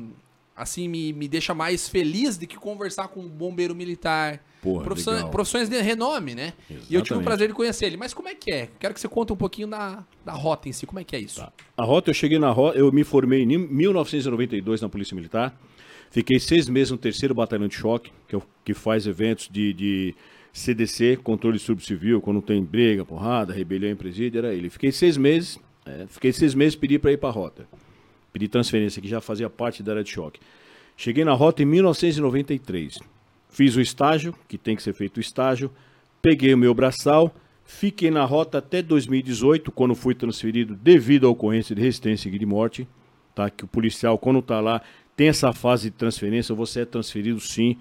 assim, 0.56 0.88
me, 0.88 1.12
me 1.12 1.28
deixa 1.28 1.54
mais 1.54 1.88
feliz 1.88 2.36
do 2.36 2.46
que 2.46 2.56
conversar 2.56 3.08
com 3.08 3.20
um 3.20 3.28
bombeiro 3.28 3.74
militar. 3.74 4.42
Porra, 4.72 4.84
Profissões, 4.84 5.22
profissões 5.24 5.68
de 5.68 5.80
renome, 5.80 6.34
né? 6.34 6.52
E 6.68 6.74
eu 6.74 6.78
tive 6.78 6.94
o 6.94 6.98
Exatamente. 7.00 7.24
prazer 7.24 7.48
de 7.48 7.54
conhecer 7.54 7.86
ele. 7.86 7.96
Mas 7.96 8.12
como 8.12 8.28
é 8.28 8.34
que 8.34 8.50
é? 8.50 8.68
Quero 8.80 8.92
que 8.94 9.00
você 9.00 9.06
conte 9.08 9.32
um 9.32 9.36
pouquinho 9.36 9.68
da, 9.68 10.04
da 10.24 10.32
rota 10.32 10.68
em 10.68 10.72
si. 10.72 10.86
Como 10.86 10.98
é 10.98 11.04
que 11.04 11.14
é 11.14 11.20
isso? 11.20 11.40
A 11.76 11.84
rota, 11.84 12.10
eu 12.10 12.14
cheguei 12.14 12.38
na 12.38 12.50
rota, 12.50 12.76
eu 12.78 12.90
me 12.90 13.04
formei 13.04 13.42
em 13.42 13.46
1992 13.46 14.80
na 14.80 14.88
Polícia 14.88 15.14
Militar. 15.14 15.56
Fiquei 16.10 16.38
seis 16.40 16.68
meses 16.68 16.90
no 16.90 16.98
terceiro 16.98 17.34
batalhão 17.34 17.68
de 17.68 17.74
choque, 17.76 18.10
que, 18.28 18.34
é 18.34 18.38
o- 18.38 18.42
que 18.64 18.74
faz 18.74 19.06
eventos 19.06 19.48
de, 19.50 19.72
de 19.72 20.14
CDC, 20.52 21.18
controle 21.22 21.54
de 21.54 21.58
distúrbio 21.60 21.84
civil, 21.84 22.20
quando 22.20 22.40
tem 22.42 22.62
briga, 22.62 23.04
porrada, 23.04 23.52
rebelião 23.52 23.90
em 23.92 23.96
presídio, 23.96 24.38
era 24.38 24.54
ele. 24.54 24.70
Fiquei 24.70 24.90
seis 24.92 25.16
meses, 25.16 25.58
é, 25.84 26.06
fiquei 26.08 26.32
seis 26.32 26.54
meses, 26.54 26.74
pedi 26.74 26.98
para 26.98 27.12
ir 27.12 27.18
para 27.18 27.28
a 27.28 27.32
rota. 27.32 27.68
Pedi 28.32 28.48
transferência, 28.48 29.00
que 29.02 29.08
já 29.08 29.20
fazia 29.20 29.48
parte 29.50 29.82
da 29.82 29.92
área 29.92 30.04
de 30.04 30.10
choque. 30.10 30.40
Cheguei 30.96 31.24
na 31.24 31.32
rota 31.34 31.62
em 31.62 31.66
1993. 31.66 32.98
Fiz 33.48 33.76
o 33.76 33.80
estágio, 33.80 34.34
que 34.48 34.58
tem 34.58 34.76
que 34.76 34.82
ser 34.82 34.92
feito 34.92 35.16
o 35.16 35.20
estágio, 35.20 35.70
peguei 36.20 36.52
o 36.52 36.58
meu 36.58 36.74
braçal, 36.74 37.34
fiquei 37.64 38.10
na 38.10 38.24
rota 38.24 38.58
até 38.58 38.82
2018, 38.82 39.72
quando 39.72 39.94
fui 39.94 40.14
transferido 40.14 40.74
devido 40.74 41.26
à 41.26 41.30
ocorrência 41.30 41.74
de 41.74 41.80
resistência 41.80 42.28
e 42.28 42.38
de 42.38 42.46
morte, 42.46 42.86
tá? 43.34 43.48
Que 43.48 43.64
o 43.64 43.68
policial, 43.68 44.18
quando 44.18 44.42
tá 44.42 44.60
lá, 44.60 44.82
tem 45.16 45.28
essa 45.28 45.52
fase 45.52 45.90
de 45.90 45.96
transferência, 45.96 46.54
você 46.54 46.80
é 46.80 46.84
transferido 46.84 47.40
sim. 47.40 47.76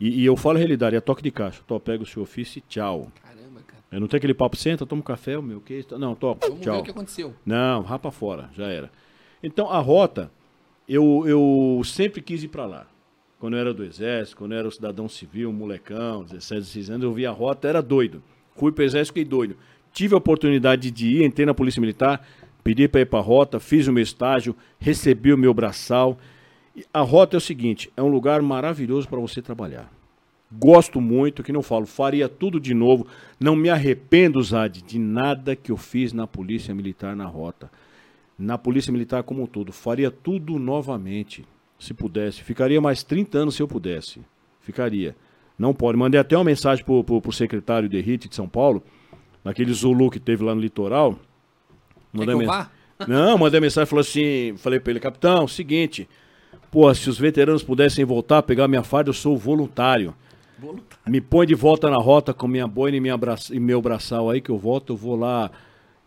E, 0.00 0.22
e 0.22 0.24
eu 0.24 0.36
falo 0.36 0.56
a 0.56 0.58
realidade, 0.58 0.96
é 0.96 1.00
toque 1.00 1.22
de 1.22 1.30
caixa. 1.30 1.62
Tô, 1.66 1.78
pega 1.78 2.02
o 2.02 2.06
seu 2.06 2.22
ofício 2.22 2.58
e 2.58 2.62
tchau. 2.62 3.12
Caramba, 3.22 3.60
cara. 3.66 3.82
Eu 3.92 4.00
não 4.00 4.08
tem 4.08 4.18
aquele 4.18 4.34
papo, 4.34 4.56
senta, 4.56 4.84
toma 4.84 5.00
um 5.00 5.04
café, 5.04 5.38
o 5.38 5.42
meu 5.42 5.60
que 5.60 5.84
Não, 5.98 6.14
toca, 6.14 6.48
Vamos 6.48 6.58
ver 6.58 6.70
tchau. 6.70 6.80
o 6.80 6.82
que 6.82 6.90
aconteceu. 6.90 7.34
Não, 7.44 7.82
rapa 7.82 8.10
fora, 8.10 8.50
já 8.54 8.66
era. 8.66 8.90
Então 9.42 9.70
a 9.70 9.78
rota, 9.78 10.30
eu, 10.88 11.24
eu 11.26 11.82
sempre 11.84 12.20
quis 12.20 12.42
ir 12.42 12.48
para 12.48 12.66
lá. 12.66 12.86
Quando 13.40 13.54
eu 13.54 13.60
era 13.60 13.72
do 13.72 13.82
exército, 13.82 14.36
quando 14.36 14.52
eu 14.52 14.58
era 14.58 14.68
um 14.68 14.70
cidadão 14.70 15.08
civil, 15.08 15.50
molecão, 15.50 16.24
17, 16.24 16.60
16 16.60 16.90
anos, 16.90 17.04
eu 17.04 17.14
via 17.14 17.30
a 17.30 17.32
rota, 17.32 17.66
era 17.66 17.80
doido. 17.80 18.22
Fui 18.54 18.70
pro 18.70 18.84
exército, 18.84 19.14
fiquei 19.14 19.24
doido. 19.24 19.56
Tive 19.94 20.14
a 20.14 20.18
oportunidade 20.18 20.90
de 20.90 21.08
ir, 21.08 21.24
entrei 21.24 21.46
na 21.46 21.54
Polícia 21.54 21.80
Militar, 21.80 22.22
pedi 22.62 22.86
para 22.86 23.00
ir 23.00 23.06
para 23.06 23.18
a 23.18 23.22
rota, 23.22 23.58
fiz 23.58 23.88
o 23.88 23.92
meu 23.94 24.02
estágio, 24.02 24.54
recebi 24.78 25.32
o 25.32 25.38
meu 25.38 25.54
braçal. 25.54 26.18
A 26.92 27.00
rota 27.00 27.34
é 27.34 27.38
o 27.38 27.40
seguinte, 27.40 27.90
é 27.96 28.02
um 28.02 28.08
lugar 28.08 28.42
maravilhoso 28.42 29.08
para 29.08 29.18
você 29.18 29.40
trabalhar. 29.40 29.90
Gosto 30.52 31.00
muito, 31.00 31.42
que 31.42 31.50
não 31.50 31.62
falo, 31.62 31.86
faria 31.86 32.28
tudo 32.28 32.60
de 32.60 32.74
novo. 32.74 33.06
Não 33.40 33.56
me 33.56 33.70
arrependo, 33.70 34.42
Zad, 34.42 34.82
de 34.82 34.98
nada 34.98 35.56
que 35.56 35.72
eu 35.72 35.78
fiz 35.78 36.12
na 36.12 36.26
Polícia 36.26 36.74
Militar 36.74 37.16
na 37.16 37.24
rota. 37.24 37.70
Na 38.38 38.58
Polícia 38.58 38.92
Militar 38.92 39.22
como 39.22 39.42
um 39.42 39.46
todo. 39.46 39.72
Faria 39.72 40.10
tudo 40.10 40.58
novamente, 40.58 41.46
se 41.80 41.92
pudesse. 41.94 42.42
Ficaria 42.42 42.80
mais 42.80 43.02
30 43.02 43.38
anos 43.38 43.54
se 43.56 43.62
eu 43.62 43.66
pudesse. 43.66 44.20
Ficaria. 44.60 45.16
Não 45.58 45.74
pode. 45.74 45.98
Mandei 45.98 46.20
até 46.20 46.36
uma 46.36 46.44
mensagem 46.44 46.84
pro, 46.84 47.02
pro, 47.02 47.20
pro 47.20 47.32
secretário 47.32 47.88
de 47.88 48.00
RIT 48.00 48.28
de 48.28 48.36
São 48.36 48.48
Paulo, 48.48 48.82
naquele 49.44 49.72
Zulu 49.72 50.10
que 50.10 50.20
teve 50.20 50.44
lá 50.44 50.54
no 50.54 50.60
litoral. 50.60 51.18
Quer 52.16 52.24
que 52.24 52.30
eu 52.30 52.38
men- 52.38 52.46
vá? 52.46 52.70
Não, 53.08 53.38
mandei 53.38 53.60
mensagem, 53.60 53.86
falou 53.88 54.00
assim, 54.02 54.54
falei 54.58 54.78
pra 54.78 54.90
ele, 54.90 55.00
capitão, 55.00 55.48
seguinte, 55.48 56.06
pô, 56.70 56.92
se 56.94 57.08
os 57.08 57.18
veteranos 57.18 57.62
pudessem 57.62 58.04
voltar, 58.04 58.42
pegar 58.42 58.68
minha 58.68 58.82
farda, 58.82 59.08
eu 59.08 59.14
sou 59.14 59.36
voluntário. 59.38 60.14
Voluntário. 60.58 60.98
Me 61.10 61.18
põe 61.20 61.46
de 61.46 61.54
volta 61.54 61.88
na 61.88 61.96
rota 61.96 62.34
com 62.34 62.46
minha 62.46 62.66
boina 62.66 62.98
e, 62.98 63.00
minha 63.00 63.18
e 63.50 63.58
meu 63.58 63.80
braçal 63.80 64.28
aí 64.28 64.40
que 64.42 64.50
eu 64.50 64.58
volto, 64.58 64.92
eu 64.92 64.96
vou 64.98 65.16
lá 65.16 65.50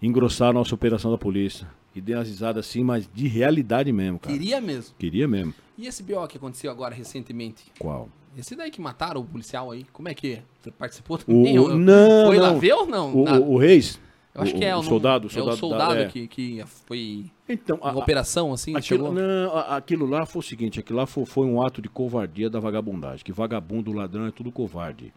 engrossar 0.02 0.50
a 0.50 0.54
nossa 0.54 0.76
operação 0.76 1.10
da 1.10 1.18
polícia. 1.18 1.68
E 1.96 2.02
dei 2.02 2.16
umas 2.16 2.28
risadas 2.28 2.66
assim, 2.68 2.84
mas 2.84 3.10
de 3.12 3.28
realidade 3.28 3.92
mesmo, 3.92 4.20
cara. 4.20 4.36
Queria 4.36 4.60
mesmo. 4.62 4.94
Queria 5.00 5.28
mesmo. 5.28 5.54
E 5.78 5.88
esse 5.88 6.04
BO 6.04 6.28
que 6.28 6.38
aconteceu 6.38 6.70
agora 6.72 6.94
recentemente? 6.94 7.66
Qual? 7.80 8.08
Esse 8.38 8.56
daí 8.56 8.72
que 8.72 8.82
mataram 8.82 9.22
o 9.22 9.26
policial 9.26 9.72
aí, 9.72 9.86
como 9.94 10.10
é 10.10 10.14
que 10.14 10.34
é? 10.34 10.42
Você 10.62 10.72
participou 10.72 11.18
também? 11.18 11.58
o- 11.60 11.76
não, 11.78 12.26
Foi 12.28 12.38
lá 12.38 12.52
não. 12.54 12.60
ver 12.60 12.74
ou 12.74 12.86
não? 12.88 13.14
O, 13.16 13.24
Na- 13.24 13.40
o- 13.40 13.54
o 13.54 13.58
Reis? 13.58 14.00
eu 14.34 14.42
acho 14.42 14.56
o, 14.56 14.60
que 14.60 14.66
é 14.66 14.76
o 14.76 14.80
o 14.80 14.84
soldado, 14.84 15.28
É 15.36 15.42
o 15.42 15.56
soldado 15.56 15.94
da- 15.96 16.02
é. 16.02 16.06
que, 16.08 16.28
que 16.28 16.64
foi 16.88 17.26
Então, 17.48 17.78
a- 17.82 17.92
operação 17.96 18.52
assim, 18.54 18.76
Aquilo, 18.76 19.06
chegou. 19.08 19.14
não, 19.14 19.56
aquilo 19.58 20.06
lá 20.08 20.26
foi 20.26 20.40
o 20.40 20.44
seguinte, 20.44 20.80
aquilo 20.80 20.98
lá 21.00 21.06
foi, 21.06 21.26
foi 21.26 21.46
um 21.46 21.62
ato 21.62 21.82
de 21.82 21.90
covardia 21.90 22.50
da 22.50 22.60
vagabundagem, 22.60 23.24
que 23.24 23.32
vagabundo, 23.32 23.92
ladrão 23.94 24.26
é 24.26 24.32
tudo 24.32 24.52
covarde. 24.52 25.14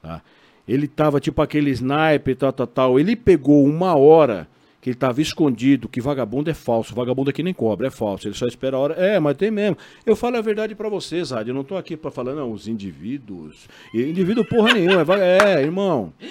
Tá? 0.00 0.22
Ele 0.66 0.88
tava 0.88 1.20
tipo 1.20 1.42
aquele 1.42 1.70
sniper, 1.70 2.34
tal, 2.36 2.52
tal, 2.52 2.66
tal. 2.66 2.98
Ele 3.00 3.14
pegou 3.14 3.62
uma 3.66 3.94
hora 3.96 4.48
que 4.84 4.90
ele 4.90 4.98
tava 4.98 5.22
escondido, 5.22 5.88
que 5.88 5.98
vagabundo 5.98 6.50
é 6.50 6.52
falso. 6.52 6.94
Vagabundo 6.94 7.30
aqui 7.30 7.42
nem 7.42 7.54
cobra, 7.54 7.86
é 7.86 7.90
falso. 7.90 8.28
Ele 8.28 8.34
só 8.34 8.46
espera 8.46 8.76
a 8.76 8.80
hora. 8.80 8.94
É, 8.96 9.18
mas 9.18 9.34
tem 9.34 9.50
mesmo. 9.50 9.78
Eu 10.04 10.14
falo 10.14 10.36
a 10.36 10.42
verdade 10.42 10.74
pra 10.74 10.90
vocês, 10.90 11.28
Zad. 11.28 11.48
Eu 11.48 11.54
não 11.54 11.64
tô 11.64 11.74
aqui 11.74 11.96
pra 11.96 12.10
falar, 12.10 12.34
não, 12.34 12.52
os 12.52 12.68
indivíduos. 12.68 13.66
E 13.94 14.02
indivíduo 14.02 14.44
porra 14.44 14.74
nenhuma. 14.74 15.02
É, 15.14 15.54
é 15.54 15.62
irmão. 15.62 16.12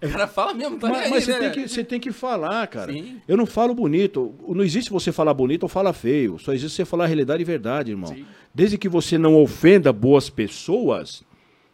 O 0.00 0.08
cara 0.08 0.28
fala 0.28 0.54
mesmo, 0.54 0.78
tá 0.78 0.88
Mas, 0.88 1.02
aí, 1.02 1.10
mas 1.10 1.24
você, 1.24 1.32
né? 1.32 1.38
tem 1.38 1.50
que, 1.50 1.68
você 1.68 1.84
tem 1.84 1.98
que 1.98 2.12
falar, 2.12 2.64
cara. 2.68 2.92
Sim. 2.92 3.20
Eu 3.26 3.36
não 3.36 3.46
falo 3.46 3.74
bonito. 3.74 4.32
Não 4.48 4.62
existe 4.62 4.90
você 4.90 5.10
falar 5.10 5.34
bonito 5.34 5.64
ou 5.64 5.68
falar 5.68 5.92
feio. 5.92 6.38
Só 6.38 6.52
existe 6.52 6.76
você 6.76 6.84
falar 6.84 7.04
a 7.04 7.06
realidade 7.08 7.42
e 7.42 7.44
verdade, 7.44 7.90
irmão. 7.90 8.14
Sim. 8.14 8.24
Desde 8.54 8.78
que 8.78 8.88
você 8.88 9.18
não 9.18 9.34
ofenda 9.34 9.92
boas 9.92 10.30
pessoas, 10.30 11.24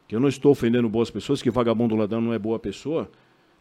que 0.09 0.15
eu 0.15 0.21
não 0.21 0.29
estou 0.29 0.53
ofendendo 0.53 0.89
boas 0.89 1.11
pessoas, 1.11 1.43
que 1.43 1.51
vagabundo 1.51 1.95
ladrão 1.95 2.21
não 2.23 2.33
é 2.33 2.39
boa 2.39 2.59
pessoa. 2.59 3.11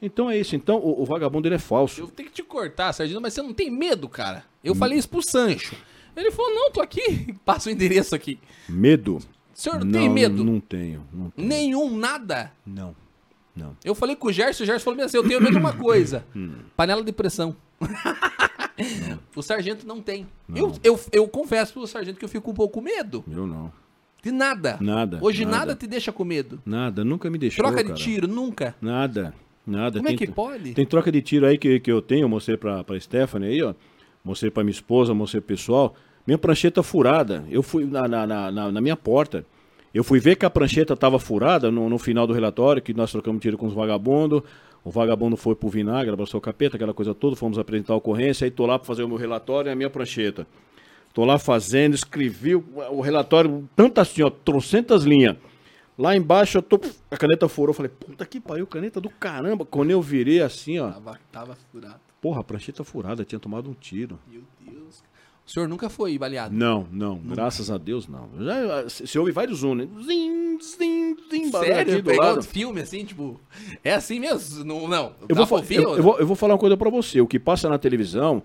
Então 0.01 0.29
é 0.29 0.37
isso. 0.37 0.55
Então 0.55 0.77
o, 0.77 1.01
o 1.01 1.05
vagabundo 1.05 1.47
ele 1.47 1.55
é 1.55 1.59
falso. 1.59 2.01
Eu 2.01 2.07
tenho 2.07 2.29
que 2.29 2.35
te 2.35 2.43
cortar, 2.43 2.91
Sardinha, 2.93 3.19
mas 3.19 3.33
você 3.33 3.41
não 3.41 3.53
tem 3.53 3.69
medo, 3.69 4.09
cara. 4.09 4.43
Eu 4.63 4.73
falei 4.73 4.97
isso 4.97 5.09
pro 5.09 5.21
Sancho. 5.21 5.75
Ele 6.15 6.31
falou, 6.31 6.53
não, 6.53 6.71
tô 6.71 6.81
aqui. 6.81 7.35
Passa 7.45 7.69
o 7.69 7.71
endereço 7.71 8.15
aqui. 8.15 8.39
Medo? 8.67 9.17
O 9.17 9.21
senhor 9.53 9.83
não, 9.83 9.91
tem 9.91 10.09
medo? 10.09 10.43
Não 10.43 10.59
tenho. 10.59 11.05
Não 11.13 11.29
tenho. 11.29 11.47
Nenhum, 11.47 11.97
nada. 11.97 12.51
Não. 12.65 12.95
Não. 13.55 13.75
Eu 13.83 13.93
falei 13.93 14.15
com 14.15 14.27
o 14.27 14.31
Gerson, 14.31 14.63
o 14.63 14.65
Gerson 14.65 14.83
falou 14.83 15.05
assim, 15.05 15.17
eu 15.17 15.27
tenho 15.27 15.41
medo 15.41 15.51
de 15.51 15.57
uma 15.57 15.73
coisa. 15.73 16.25
Panela 16.75 17.03
de 17.03 17.11
pressão. 17.11 17.55
o 19.35 19.41
sargento 19.41 19.85
não 19.85 20.01
tem. 20.01 20.27
Eu, 20.53 20.73
eu, 20.83 20.99
eu 21.11 21.27
confesso 21.27 21.73
pro 21.73 21.85
sargento 21.85 22.17
que 22.17 22.25
eu 22.25 22.29
fico 22.29 22.51
um 22.51 22.53
pouco 22.53 22.75
com 22.75 22.81
medo. 22.81 23.23
Eu 23.29 23.45
não. 23.45 23.71
De 24.23 24.31
nada. 24.31 24.77
Nada, 24.79 25.19
Hoje 25.21 25.45
nada. 25.45 25.57
nada, 25.57 25.75
te 25.75 25.87
deixa 25.87 26.11
com 26.11 26.23
medo. 26.23 26.61
Nada. 26.65 27.03
Nunca 27.03 27.29
me 27.29 27.37
deixou. 27.37 27.63
Troca 27.63 27.83
cara. 27.83 27.93
de 27.93 28.01
tiro, 28.01 28.27
nunca. 28.27 28.75
Nada. 28.79 29.33
Nada. 29.65 29.99
Como 29.99 30.07
é 30.09 30.15
Tem- 30.15 30.17
que 30.27 30.33
pode? 30.33 30.73
Tem 30.73 30.85
troca 30.85 31.11
de 31.11 31.21
tiro 31.21 31.45
aí 31.45 31.57
que, 31.57 31.79
que 31.79 31.91
eu 31.91 32.01
tenho, 32.01 32.23
eu 32.23 32.29
mostrei 32.29 32.57
pra, 32.57 32.83
pra 32.83 32.99
Stephanie 32.99 33.49
aí, 33.49 33.61
ó. 33.61 33.73
Mostrei 34.23 34.51
pra 34.51 34.63
minha 34.63 34.71
esposa, 34.71 35.13
mostrei 35.13 35.41
pro 35.41 35.55
pessoal. 35.55 35.95
Minha 36.25 36.37
prancheta 36.37 36.83
furada. 36.83 37.43
Eu 37.49 37.63
fui 37.63 37.85
na, 37.85 38.07
na, 38.07 38.25
na, 38.27 38.71
na- 38.71 38.81
minha 38.81 38.95
porta. 38.95 39.45
Eu 39.93 40.03
fui 40.03 40.19
ver 40.19 40.35
que 40.35 40.45
a 40.45 40.49
prancheta 40.49 40.95
tava 40.95 41.19
furada 41.19 41.69
no, 41.71 41.89
no 41.89 41.97
final 41.97 42.25
do 42.25 42.33
relatório, 42.33 42.81
que 42.81 42.93
nós 42.93 43.11
trocamos 43.11 43.41
tiro 43.41 43.57
com 43.57 43.67
os 43.67 43.73
vagabundos. 43.73 44.41
O 44.83 44.89
vagabundo 44.89 45.35
foi 45.37 45.53
pro 45.53 45.69
vinagre, 45.69 46.11
abraçou 46.11 46.37
o 46.39 46.41
capeta, 46.41 46.75
aquela 46.75 46.93
coisa 46.93 47.13
toda. 47.13 47.35
Fomos 47.35 47.59
apresentar 47.59 47.93
a 47.93 47.97
ocorrência. 47.97 48.45
Aí 48.45 48.51
tô 48.51 48.65
lá 48.65 48.79
pra 48.79 48.85
fazer 48.87 49.03
o 49.03 49.07
meu 49.07 49.17
relatório 49.17 49.69
e 49.69 49.71
a 49.71 49.75
minha 49.75 49.89
prancheta. 49.89 50.47
Tô 51.13 51.25
lá 51.25 51.37
fazendo, 51.37 51.93
escrevi 51.93 52.55
o, 52.55 52.63
o 52.91 53.01
relatório, 53.01 53.67
tanto 53.75 53.99
assim, 53.99 54.23
ó, 54.23 54.29
trocentas 54.29 55.03
linhas. 55.03 55.35
Lá 56.01 56.15
embaixo 56.15 56.57
eu 56.57 56.63
tô. 56.63 56.81
A 57.11 57.15
caneta 57.15 57.47
furou. 57.47 57.69
Eu 57.69 57.75
falei, 57.75 57.91
puta 57.91 58.25
que 58.25 58.39
pariu, 58.39 58.65
caneta 58.65 58.99
do 58.99 59.07
caramba. 59.07 59.63
Quando 59.63 59.91
eu 59.91 60.01
virei 60.01 60.41
assim, 60.41 60.79
ó. 60.79 60.89
Tava, 60.89 61.19
tava 61.31 61.57
furado. 61.71 61.99
Porra, 62.19 62.41
a 62.41 62.43
prancheta 62.43 62.83
furada, 62.83 63.23
tinha 63.23 63.37
tomado 63.37 63.69
um 63.69 63.73
tiro. 63.75 64.17
Meu 64.27 64.41
Deus. 64.65 65.03
O 65.45 65.51
senhor 65.51 65.69
nunca 65.69 65.91
foi 65.91 66.17
baleado? 66.17 66.55
Não, 66.55 66.87
não, 66.91 67.19
graças 67.19 67.69
a 67.69 67.77
Deus 67.77 68.07
não. 68.07 68.29
Já, 68.39 68.89
se 68.89 69.19
ouve 69.19 69.31
vários 69.31 69.61
um, 69.61 69.75
né? 69.75 69.87
Zim, 70.03 70.57
zim, 70.59 71.15
zim, 71.29 71.51
Sério? 71.51 72.01
do 72.01 72.09
Pegou 72.09 72.25
lado. 72.25 72.35
do 72.37 72.43
filme 72.43 72.81
assim, 72.81 73.05
tipo. 73.05 73.39
É 73.83 73.93
assim 73.93 74.19
mesmo? 74.19 74.63
Não. 74.63 74.87
não. 74.87 75.13
Eu 75.29 75.35
vou, 75.35 75.59
eu, 75.69 75.97
eu 75.97 76.03
vou, 76.03 76.19
eu 76.19 76.25
vou 76.25 76.35
falar 76.35 76.53
uma 76.53 76.59
coisa 76.59 76.75
pra 76.75 76.89
você. 76.89 77.21
O 77.21 77.27
que 77.27 77.39
passa 77.39 77.69
na 77.69 77.77
televisão 77.77 78.41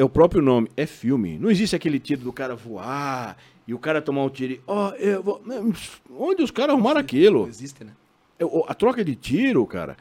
é 0.00 0.04
o 0.04 0.08
próprio 0.08 0.40
nome, 0.40 0.68
é 0.76 0.86
filme. 0.86 1.38
Não 1.38 1.50
existe 1.50 1.76
aquele 1.76 2.00
tiro 2.00 2.22
do 2.22 2.32
cara 2.32 2.56
voar 2.56 3.36
e 3.66 3.74
o 3.74 3.78
cara 3.78 4.00
tomar 4.00 4.24
um 4.24 4.30
tiro 4.30 4.54
e. 4.54 4.60
Ó, 4.66 4.90
eu 4.94 5.22
vou. 5.22 5.42
Onde 6.10 6.42
os 6.42 6.50
caras 6.50 6.70
arrumaram 6.70 6.94
Não 6.94 7.00
aquilo? 7.02 7.46
existe, 7.46 7.84
né? 7.84 7.92
É, 8.38 8.44
A 8.66 8.74
troca 8.74 9.04
de 9.04 9.14
tiro, 9.14 9.66
cara, 9.66 9.98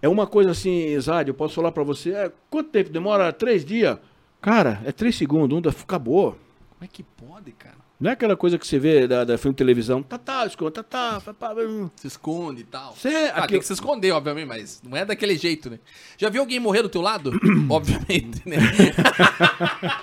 é 0.00 0.08
uma 0.08 0.26
coisa 0.26 0.52
assim, 0.52 0.98
Zad, 0.98 1.28
eu 1.28 1.34
posso 1.34 1.54
falar 1.54 1.70
pra 1.70 1.82
você, 1.82 2.12
é, 2.12 2.32
quanto 2.48 2.70
tempo 2.70 2.88
demora? 2.88 3.30
Três 3.30 3.62
dias? 3.62 3.98
Cara, 4.40 4.80
é 4.86 4.92
três 4.92 5.14
segundos, 5.16 5.58
um 5.58 5.68
acabou. 5.68 6.32
Como 6.70 6.82
é 6.84 6.86
que 6.86 7.02
pode, 7.02 7.52
cara? 7.52 7.76
Não 7.98 8.10
é 8.10 8.12
aquela 8.12 8.36
coisa 8.36 8.58
que 8.58 8.66
você 8.66 8.78
vê 8.78 9.08
da, 9.08 9.24
da 9.24 9.38
filme 9.38 9.54
de 9.54 9.58
televisão, 9.58 10.02
tá, 10.02 10.18
tá, 10.18 10.44
esconde, 10.46 10.72
tá, 10.72 10.82
tá, 10.82 11.18
pá, 11.20 11.32
pá, 11.32 11.54
hum. 11.62 11.88
Se 11.96 12.06
esconde 12.06 12.60
e 12.60 12.64
tal. 12.64 12.94
Cê- 12.94 13.08
ah, 13.08 13.28
aquilo- 13.30 13.46
tem 13.48 13.58
que 13.60 13.66
se 13.66 13.72
esconder, 13.72 14.12
obviamente, 14.12 14.46
mas 14.46 14.82
não 14.86 14.94
é 14.94 15.02
daquele 15.04 15.34
jeito, 15.36 15.70
né? 15.70 15.78
Já 16.18 16.28
viu 16.28 16.42
alguém 16.42 16.60
morrer 16.60 16.82
do 16.82 16.90
teu 16.90 17.00
lado? 17.00 17.32
obviamente, 17.70 18.42
né? 18.46 18.56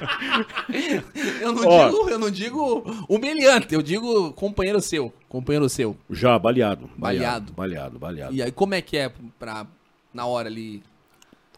eu, 1.42 1.54
não 1.54 1.68
Ó. 1.68 1.86
digo, 1.90 2.10
eu 2.10 2.20
não 2.20 2.32
digo 2.32 2.84
humilhante, 3.08 3.74
eu 3.74 3.82
digo 3.82 4.32
companheiro 4.34 4.82
seu. 4.82 5.14
Companheiro 5.30 5.70
seu. 5.70 5.96
Já, 6.10 6.38
baleado. 6.40 6.90
Baleado. 6.98 7.54
Baleado, 7.54 8.00
baleado. 8.00 8.34
E 8.34 8.42
aí, 8.42 8.52
como 8.52 8.74
é 8.74 8.82
que 8.82 8.98
é 8.98 9.12
pra, 9.38 9.68
na 10.14 10.26
hora 10.26 10.48
ali? 10.50 10.82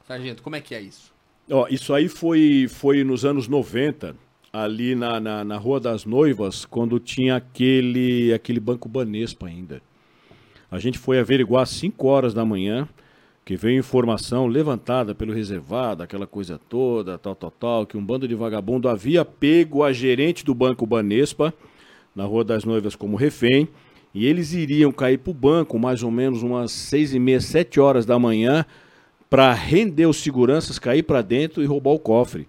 Sargento, 0.07 0.43
como 0.43 0.55
é 0.55 0.61
que 0.61 0.75
é 0.75 0.81
isso? 0.81 1.13
Ó, 1.49 1.67
isso 1.69 1.93
aí 1.93 2.07
foi, 2.07 2.67
foi 2.69 3.03
nos 3.03 3.25
anos 3.25 3.47
90, 3.47 4.15
ali 4.63 4.95
na, 4.95 5.19
na, 5.19 5.43
na 5.43 5.57
Rua 5.57 5.81
das 5.81 6.05
Noivas, 6.05 6.63
quando 6.63 6.97
tinha 6.97 7.35
aquele, 7.35 8.33
aquele 8.33 8.59
Banco 8.59 8.87
Banespa 8.87 9.47
ainda. 9.47 9.81
A 10.71 10.79
gente 10.79 10.97
foi 10.97 11.19
averiguar 11.19 11.63
às 11.63 11.69
5 11.71 12.07
horas 12.07 12.33
da 12.33 12.45
manhã, 12.45 12.87
que 13.43 13.57
veio 13.57 13.77
informação 13.77 14.47
levantada 14.47 15.13
pelo 15.13 15.33
reservado, 15.33 16.03
aquela 16.03 16.25
coisa 16.25 16.57
toda, 16.69 17.17
tal, 17.17 17.35
tal, 17.35 17.51
tal, 17.51 17.85
que 17.85 17.97
um 17.97 18.05
bando 18.05 18.27
de 18.27 18.33
vagabundo 18.33 18.87
havia 18.87 19.25
pego 19.25 19.83
a 19.83 19.91
gerente 19.91 20.45
do 20.45 20.55
Banco 20.55 20.85
Banespa, 20.85 21.53
na 22.15 22.23
Rua 22.23 22.45
das 22.45 22.63
Noivas, 22.63 22.95
como 22.95 23.17
refém, 23.17 23.67
e 24.13 24.25
eles 24.25 24.53
iriam 24.53 24.91
cair 24.91 25.17
para 25.17 25.31
o 25.31 25.33
banco 25.33 25.77
mais 25.77 26.01
ou 26.01 26.09
menos 26.09 26.41
umas 26.41 26.71
seis 26.71 27.13
e 27.13 27.19
meia, 27.19 27.41
sete 27.41 27.77
horas 27.77 28.05
da 28.05 28.17
manhã, 28.17 28.65
para 29.29 29.51
render 29.53 30.05
os 30.05 30.17
seguranças, 30.17 30.79
cair 30.79 31.03
para 31.03 31.21
dentro 31.21 31.61
e 31.61 31.65
roubar 31.65 31.91
o 31.91 31.99
cofre. 31.99 32.47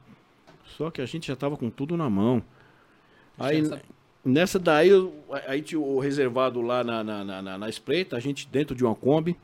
Só 0.76 0.90
que 0.90 1.00
a 1.00 1.06
gente 1.06 1.26
já 1.28 1.34
estava 1.34 1.56
com 1.56 1.70
tudo 1.70 1.96
na 1.96 2.08
mão. 2.10 2.42
Aí, 3.38 3.64
sabe. 3.64 3.82
nessa 4.24 4.58
daí, 4.58 4.88
eu- 4.88 5.12
aí 5.46 5.62
tinha 5.62 5.80
o 5.80 5.98
reservado 5.98 6.60
lá 6.60 6.82
na, 6.84 7.02
na, 7.04 7.24
na, 7.24 7.58
na- 7.58 7.68
espreita, 7.68 8.16
a 8.16 8.20
gente 8.20 8.48
dentro 8.50 8.74
de 8.74 8.84
uma 8.84 8.94
Kombi, 8.94 9.36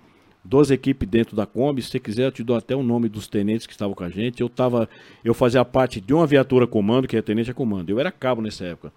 duas 0.45 0.71
equipes 0.71 1.09
dentro 1.09 1.37
da 1.37 1.47
Kombi. 1.47 1.83
Se 1.83 1.89
você 1.91 1.99
quiser, 2.01 2.27
eu 2.27 2.33
te 2.33 2.43
dou 2.43 2.57
até 2.57 2.75
o 2.75 2.83
nome 2.83 3.09
dos 3.09 3.27
tenentes 3.29 3.67
que 3.67 3.73
estavam 3.73 3.95
com 3.95 4.03
a 4.05 4.11
gente. 4.11 4.41
Eu 4.41 4.49
tava, 4.49 4.89
eu 5.25 5.33
fazia 5.35 5.65
parte 5.65 6.01
de 6.01 6.13
uma 6.13 6.27
viatura 6.27 6.67
comando, 6.67 7.07
que 7.07 7.17
é 7.17 7.23
tenente 7.23 7.51
a 7.51 7.55
comando. 7.55 7.91
Eu 7.91 7.99
era 8.01 8.11
cabo 8.11 8.43
nessa 8.43 8.65
época. 8.65 8.93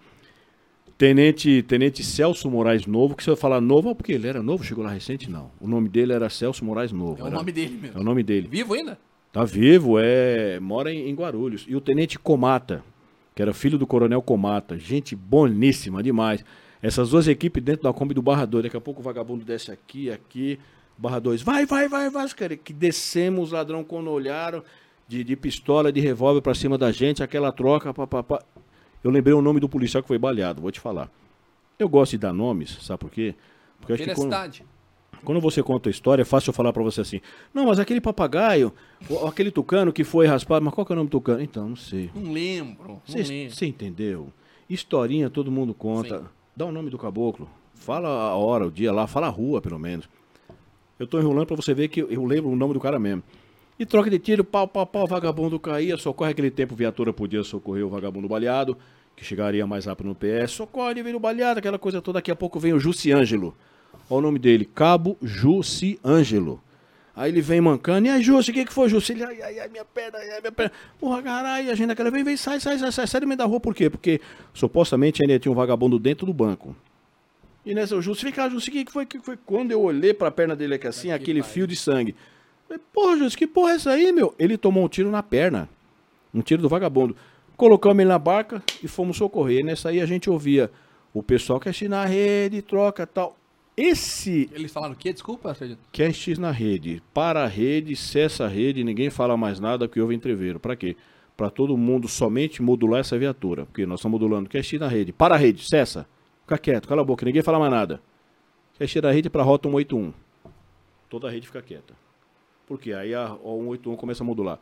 Tenente, 0.98 1.62
tenente 1.62 2.02
Celso 2.02 2.50
Moraes 2.50 2.86
Novo, 2.86 3.14
que 3.14 3.22
se 3.22 3.28
eu 3.28 3.36
falar 3.36 3.60
novo, 3.60 3.90
é 3.90 3.94
porque 3.94 4.12
ele 4.12 4.26
era 4.26 4.42
novo, 4.42 4.64
chegou 4.64 4.82
lá 4.82 4.90
recente, 4.90 5.28
não. 5.30 5.50
O 5.60 5.68
nome 5.68 5.90
dele 5.90 6.12
era 6.14 6.30
Celso 6.30 6.64
Moraes 6.64 6.90
Novo. 6.90 7.20
É 7.20 7.24
o 7.24 7.26
era- 7.26 7.36
nome 7.36 7.52
dele 7.52 7.76
mesmo. 7.80 7.98
É 7.98 8.00
o 8.00 8.04
nome 8.04 8.22
dele. 8.22 8.48
Vivo 8.48 8.72
ainda? 8.72 8.98
Tá 9.36 9.44
vivo, 9.44 9.98
é. 9.98 10.58
Mora 10.60 10.90
em, 10.90 11.10
em 11.10 11.14
Guarulhos. 11.14 11.66
E 11.68 11.76
o 11.76 11.80
tenente 11.80 12.18
Comata, 12.18 12.82
que 13.34 13.42
era 13.42 13.52
filho 13.52 13.76
do 13.76 13.86
coronel 13.86 14.22
Comata. 14.22 14.78
Gente 14.78 15.14
boníssima 15.14 16.02
demais. 16.02 16.42
Essas 16.80 17.10
duas 17.10 17.28
equipes 17.28 17.62
dentro 17.62 17.82
da 17.82 17.92
Kombi 17.92 18.14
do 18.14 18.22
Barra 18.22 18.46
2. 18.46 18.64
Daqui 18.64 18.78
a 18.78 18.80
pouco 18.80 19.00
o 19.00 19.04
vagabundo 19.04 19.44
desce 19.44 19.70
aqui, 19.70 20.10
aqui. 20.10 20.58
Barra 20.96 21.18
2. 21.18 21.42
Vai, 21.42 21.66
vai, 21.66 21.86
vai, 21.86 22.08
vai. 22.08 22.26
Cara, 22.30 22.56
que 22.56 22.72
descemos, 22.72 23.48
os 23.48 23.52
ladrão 23.52 23.84
quando 23.84 24.10
olharam. 24.10 24.64
De, 25.06 25.22
de 25.22 25.36
pistola, 25.36 25.92
de 25.92 26.00
revólver 26.00 26.40
pra 26.40 26.54
cima 26.54 26.78
da 26.78 26.90
gente. 26.90 27.22
Aquela 27.22 27.52
troca, 27.52 27.92
papapá. 27.92 28.42
Eu 29.04 29.10
lembrei 29.10 29.34
o 29.34 29.42
nome 29.42 29.60
do 29.60 29.68
policial 29.68 30.02
que 30.02 30.08
foi 30.08 30.18
baleado, 30.18 30.62
vou 30.62 30.72
te 30.72 30.80
falar. 30.80 31.10
Eu 31.78 31.90
gosto 31.90 32.12
de 32.12 32.18
dar 32.18 32.32
nomes, 32.32 32.78
sabe 32.80 33.00
por 33.00 33.10
quê? 33.10 33.34
Porque 33.78 33.92
acho 33.92 34.02
que 34.02 34.14
quando- 34.14 34.30
Veracidade. 34.30 34.64
Quando 35.26 35.40
você 35.40 35.60
conta 35.60 35.88
a 35.88 35.90
história, 35.90 36.22
é 36.22 36.24
fácil 36.24 36.50
eu 36.50 36.54
falar 36.54 36.72
pra 36.72 36.84
você 36.84 37.00
assim: 37.00 37.20
Não, 37.52 37.66
mas 37.66 37.80
aquele 37.80 38.00
papagaio, 38.00 38.72
ou 39.10 39.26
aquele 39.26 39.50
tucano 39.50 39.92
que 39.92 40.04
foi 40.04 40.24
raspado, 40.24 40.64
mas 40.64 40.72
qual 40.72 40.86
que 40.86 40.92
é 40.92 40.94
o 40.94 40.96
nome 40.96 41.08
do 41.08 41.18
tucano? 41.18 41.42
Então, 41.42 41.68
não 41.68 41.76
sei. 41.76 42.10
Não 42.14 42.32
lembro. 42.32 43.02
Você 43.04 43.66
entendeu? 43.66 44.28
Historinha 44.70 45.28
todo 45.28 45.50
mundo 45.50 45.74
conta. 45.74 46.20
Sim. 46.20 46.24
Dá 46.54 46.64
o 46.64 46.72
nome 46.72 46.90
do 46.90 46.96
caboclo. 46.96 47.50
Fala 47.74 48.08
a 48.08 48.36
hora, 48.36 48.68
o 48.68 48.70
dia 48.70 48.92
lá, 48.92 49.06
fala 49.06 49.26
a 49.26 49.30
rua, 49.30 49.60
pelo 49.60 49.78
menos. 49.78 50.08
Eu 50.98 51.06
tô 51.06 51.18
enrolando 51.18 51.46
pra 51.46 51.56
você 51.56 51.74
ver 51.74 51.88
que 51.88 52.00
eu, 52.00 52.24
lembro 52.24 52.50
o 52.50 52.56
nome 52.56 52.72
do 52.72 52.80
cara 52.80 52.98
mesmo. 52.98 53.22
E 53.78 53.84
troca 53.84 54.08
de 54.08 54.18
tiro, 54.20 54.44
pau, 54.44 54.66
pau, 54.66 54.86
pau, 54.86 55.06
vagabundo 55.06 55.58
caía, 55.58 55.96
socorre 55.98 56.30
aquele 56.30 56.50
tempo, 56.50 56.74
viatura 56.74 57.12
podia 57.12 57.42
socorrer 57.42 57.84
o 57.84 57.90
vagabundo 57.90 58.26
baleado, 58.26 58.78
que 59.14 59.24
chegaria 59.24 59.66
mais 59.66 59.84
rápido 59.84 60.06
no 60.06 60.14
PS, 60.14 60.52
socorre, 60.52 61.02
veio 61.02 61.20
baleado, 61.20 61.58
aquela 61.58 61.78
coisa 61.78 62.00
toda, 62.00 62.18
daqui 62.18 62.30
a 62.30 62.36
pouco 62.36 62.58
vem 62.58 62.72
o 62.72 62.78
Jussi 62.78 63.12
Ângelo. 63.12 63.54
Olha 64.08 64.18
o 64.18 64.20
nome 64.20 64.38
dele, 64.38 64.64
Cabo 64.64 65.16
Jussi 65.20 65.98
Ângelo. 66.04 66.62
Aí 67.14 67.32
ele 67.32 67.40
vem 67.40 67.62
mancando, 67.62 68.06
e 68.06 68.10
aí, 68.10 68.22
Jussi, 68.22 68.50
o 68.50 68.54
que 68.54 68.66
que 68.66 68.72
foi, 68.72 68.90
Jussi? 68.90 69.12
Ele, 69.12 69.24
ai, 69.24 69.40
ai, 69.40 69.58
ai, 69.60 69.68
minha 69.68 69.86
perna, 69.86 70.18
ai, 70.18 70.40
minha 70.40 70.52
perna. 70.52 70.70
Porra, 71.00 71.22
caralho, 71.22 71.70
a 71.70 71.74
gente 71.74 71.86
naquela 71.86 72.10
vem, 72.10 72.22
vem, 72.22 72.36
sai, 72.36 72.60
sai, 72.60 72.78
sai, 72.78 72.92
sai, 72.92 73.06
sai 73.06 73.20
do 73.22 73.26
meio 73.26 73.38
da 73.38 73.46
rua, 73.46 73.58
por 73.58 73.74
quê? 73.74 73.88
Porque 73.88 74.20
supostamente 74.52 75.22
ainda 75.22 75.38
tinha 75.38 75.50
um 75.50 75.54
vagabundo 75.54 75.98
dentro 75.98 76.26
do 76.26 76.34
banco. 76.34 76.76
E 77.64 77.74
nessa, 77.74 77.96
o 77.96 78.02
Jussi, 78.02 78.24
vem 78.24 78.32
cá, 78.34 78.50
Jussi, 78.50 78.68
o 78.68 78.72
que 78.72 78.84
que 78.84 78.92
foi, 78.92 79.06
que 79.06 79.18
que 79.18 79.24
foi? 79.24 79.38
Quando 79.46 79.72
eu 79.72 79.80
olhei 79.80 80.12
pra 80.12 80.30
perna 80.30 80.54
dele 80.54 80.74
aqui 80.74 80.86
assim, 80.86 81.10
aquele 81.10 81.42
fio 81.42 81.66
de 81.66 81.74
sangue. 81.74 82.14
Falei, 82.68 82.82
Porra, 82.92 83.16
Jussi, 83.16 83.36
que 83.36 83.46
porra 83.46 83.72
é 83.72 83.74
essa 83.76 83.90
aí, 83.92 84.12
meu? 84.12 84.34
Ele 84.38 84.58
tomou 84.58 84.84
um 84.84 84.88
tiro 84.88 85.10
na 85.10 85.22
perna. 85.22 85.68
Um 86.34 86.42
tiro 86.42 86.60
do 86.60 86.68
vagabundo. 86.68 87.16
Colocamos 87.56 87.98
ele 87.98 88.08
na 88.10 88.18
barca 88.18 88.62
e 88.82 88.86
fomos 88.86 89.16
socorrer. 89.16 89.64
Nessa 89.64 89.88
aí 89.88 90.02
a 90.02 90.06
gente 90.06 90.28
ouvia 90.28 90.70
o 91.14 91.22
pessoal 91.22 91.58
quer 91.58 91.72
X 91.72 91.88
na 91.88 92.04
rede, 92.04 92.60
troca 92.60 93.06
tal. 93.06 93.34
Esse 93.76 94.48
Eles 94.54 94.72
falaram 94.72 94.94
o 94.94 94.96
quê? 94.96 95.12
Desculpa, 95.12 95.54
quer 95.92 96.12
X 96.12 96.38
na 96.38 96.50
rede, 96.50 97.02
para 97.12 97.44
a 97.44 97.46
rede, 97.46 97.94
cessa 97.94 98.46
a 98.46 98.48
rede, 98.48 98.82
ninguém 98.82 99.10
fala 99.10 99.36
mais 99.36 99.60
nada 99.60 99.86
porque 99.86 100.00
houve 100.00 100.14
entreveiro. 100.14 100.58
Pra 100.58 100.74
quê? 100.74 100.96
Pra 101.36 101.50
todo 101.50 101.76
mundo 101.76 102.08
somente 102.08 102.62
modular 102.62 103.00
essa 103.00 103.18
viatura. 103.18 103.66
Porque 103.66 103.84
nós 103.84 104.00
estamos 104.00 104.18
modulando 104.18 104.48
X 104.50 104.80
na 104.80 104.88
rede. 104.88 105.12
Para 105.12 105.34
a 105.34 105.38
rede, 105.38 105.68
cessa. 105.68 106.06
Fica 106.42 106.56
quieto, 106.56 106.88
cala 106.88 107.02
a 107.02 107.04
boca, 107.04 107.26
ninguém 107.26 107.42
fala 107.42 107.58
mais 107.58 107.70
nada. 107.70 108.00
X 108.80 108.94
na 109.02 109.10
rede 109.10 109.28
para 109.28 109.42
a 109.42 109.44
rota 109.44 109.68
181. 109.68 110.12
Toda 111.10 111.28
a 111.28 111.30
rede 111.30 111.46
fica 111.46 111.60
quieta. 111.60 111.94
Porque 112.66 112.94
aí 112.94 113.14
a, 113.14 113.24
a 113.24 113.36
181 113.36 113.96
começa 113.96 114.22
a 114.22 114.26
modular. 114.26 114.58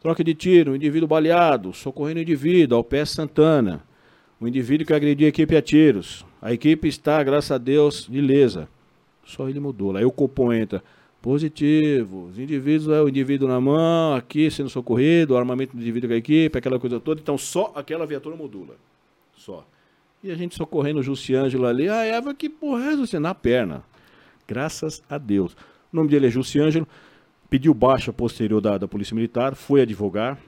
Troca 0.00 0.24
de 0.24 0.34
tiro, 0.34 0.74
indivíduo 0.74 1.08
baleado, 1.08 1.72
socorrendo 1.72 2.18
o 2.18 2.22
indivíduo, 2.22 2.76
ao 2.76 2.84
pé 2.84 3.04
Santana. 3.04 3.84
O 4.40 4.48
indivíduo 4.48 4.86
que 4.86 4.92
agrediu 4.92 5.26
a 5.26 5.28
equipe 5.28 5.56
a 5.56 5.62
tiros. 5.62 6.24
A 6.46 6.52
equipe 6.52 6.86
está, 6.86 7.20
graças 7.24 7.50
a 7.50 7.58
Deus, 7.58 8.08
ilesa. 8.08 8.68
Só 9.24 9.48
ele 9.48 9.58
modula. 9.58 9.98
Aí 9.98 10.04
o 10.04 10.12
Copom 10.12 10.52
entra. 10.52 10.80
Positivo. 11.20 12.26
Os 12.26 12.38
indivíduos 12.38 12.96
é 12.96 13.02
o 13.02 13.08
indivíduo 13.08 13.48
na 13.48 13.60
mão, 13.60 14.14
aqui 14.14 14.48
sendo 14.48 14.70
socorrido, 14.70 15.34
o 15.34 15.36
armamento 15.36 15.76
do 15.76 15.82
indivíduo 15.82 16.08
com 16.08 16.14
a 16.14 16.18
equipe, 16.18 16.56
aquela 16.56 16.78
coisa 16.78 17.00
toda. 17.00 17.20
Então 17.20 17.36
só 17.36 17.72
aquela 17.74 18.06
viatura 18.06 18.36
modula. 18.36 18.76
Só. 19.36 19.66
E 20.22 20.30
a 20.30 20.36
gente 20.36 20.54
socorrendo 20.54 21.00
o 21.00 21.02
Jussiângelo 21.02 21.66
ali. 21.66 21.88
Ah, 21.88 22.04
Eva, 22.04 22.32
que 22.32 22.48
porra 22.48 22.92
é 22.92 22.96
você? 22.96 23.18
Na 23.18 23.34
perna. 23.34 23.82
Graças 24.46 25.02
a 25.10 25.18
Deus. 25.18 25.52
O 25.92 25.96
nome 25.96 26.08
dele 26.08 26.28
é 26.28 26.30
Jussiângelo. 26.30 26.86
Pediu 27.50 27.74
baixa 27.74 28.12
posterior 28.12 28.60
da, 28.60 28.78
da 28.78 28.86
Polícia 28.86 29.16
Militar, 29.16 29.56
foi 29.56 29.80
advogar, 29.80 30.38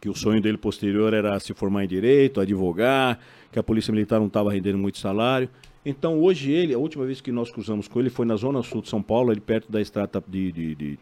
que 0.00 0.08
o 0.08 0.14
sonho 0.14 0.40
dele 0.40 0.58
posterior 0.58 1.12
era 1.14 1.38
se 1.40 1.54
formar 1.54 1.84
em 1.84 1.88
direito, 1.88 2.40
advogar, 2.40 3.18
que 3.50 3.58
a 3.58 3.62
Polícia 3.62 3.92
Militar 3.92 4.18
não 4.18 4.26
estava 4.26 4.52
rendendo 4.52 4.78
muito 4.78 4.98
salário. 4.98 5.48
Então 5.84 6.20
hoje 6.20 6.50
ele, 6.50 6.74
a 6.74 6.78
última 6.78 7.06
vez 7.06 7.20
que 7.20 7.30
nós 7.30 7.50
cruzamos 7.50 7.86
com 7.88 8.00
ele 8.00 8.10
foi 8.10 8.26
na 8.26 8.36
zona 8.36 8.62
sul 8.62 8.82
de 8.82 8.88
São 8.88 9.02
Paulo, 9.02 9.30
ali 9.30 9.40
perto 9.40 9.70
da 9.70 9.80
estrada 9.80 10.22
de, 10.26 10.52
de, 10.52 10.74
de 10.74 10.98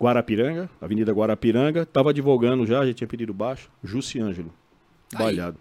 Guarapiranga, 0.00 0.68
Avenida 0.80 1.12
Guarapiranga, 1.12 1.82
estava 1.82 2.10
advogando 2.10 2.66
já, 2.66 2.84
já 2.84 2.92
tinha 2.92 3.08
pedido 3.08 3.32
baixo, 3.32 3.70
Jussi 3.82 4.20
Ângelo, 4.20 4.52
balhado. 5.16 5.58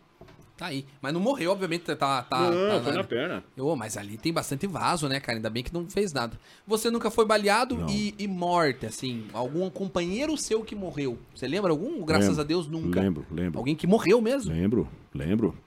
Tá 0.57 0.67
aí. 0.67 0.85
Mas 1.01 1.13
não 1.13 1.19
morreu, 1.19 1.51
obviamente, 1.51 1.83
tá. 1.83 2.21
tá 2.21 2.49
não, 2.49 2.77
tá 2.77 2.83
foi 2.83 2.93
na 2.93 3.03
perna. 3.03 3.43
Ô, 3.57 3.75
mas 3.75 3.97
ali 3.97 4.17
tem 4.17 4.31
bastante 4.31 4.65
vaso, 4.65 5.09
né, 5.09 5.19
cara? 5.19 5.37
Ainda 5.37 5.49
bem 5.49 5.63
que 5.63 5.73
não 5.73 5.89
fez 5.89 6.13
nada. 6.13 6.39
Você 6.65 6.89
nunca 6.89 7.11
foi 7.11 7.25
baleado 7.25 7.85
e, 7.89 8.15
e 8.17 8.25
morte, 8.25 8.85
assim? 8.85 9.27
Algum 9.33 9.69
companheiro 9.69 10.37
seu 10.37 10.63
que 10.63 10.73
morreu? 10.73 11.19
Você 11.35 11.45
lembra 11.45 11.71
algum? 11.71 12.05
Graças 12.05 12.29
Lembro, 12.29 12.41
a 12.41 12.45
Deus, 12.45 12.67
nunca. 12.67 13.01
Lembro, 13.01 13.25
lembro. 13.29 13.59
Alguém 13.59 13.75
que 13.75 13.85
morreu 13.85 14.21
mesmo? 14.21 14.53
Lembro, 14.53 14.87
lembro. 15.13 15.57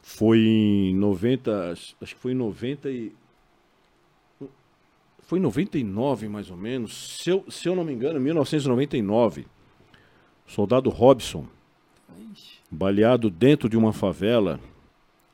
Foi 0.00 0.38
em 0.38 0.96
90, 0.96 1.72
acho 1.72 2.14
que 2.14 2.20
foi 2.20 2.32
em 2.32 2.36
90 2.36 2.90
e... 2.90 3.12
Foi 5.20 5.38
em 5.38 5.42
99, 5.42 6.28
mais 6.28 6.50
ou 6.50 6.56
menos. 6.56 7.18
Se 7.20 7.30
eu, 7.30 7.44
se 7.48 7.68
eu 7.68 7.76
não 7.76 7.84
me 7.84 7.92
engano, 7.92 8.18
1999. 8.18 9.46
Soldado 10.46 10.90
Robson, 10.90 11.46
baleado 12.72 13.28
dentro 13.28 13.68
de 13.68 13.76
uma 13.76 13.92
favela 13.92 14.58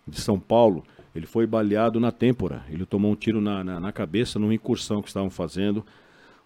de 0.07 0.21
São 0.21 0.41
Paulo. 0.41 0.83
Ele 1.15 1.25
foi 1.25 1.47
baleado 1.47 2.01
na 2.01 2.11
têmpora. 2.11 2.65
Ele 2.69 2.85
tomou 2.85 3.13
um 3.13 3.15
tiro 3.15 3.41
na, 3.41 3.63
na, 3.63 3.79
na 3.79 3.93
cabeça 3.93 4.39
numa 4.39 4.53
incursão 4.53 5.01
que 5.01 5.09
estavam 5.09 5.31
fazendo. 5.31 5.87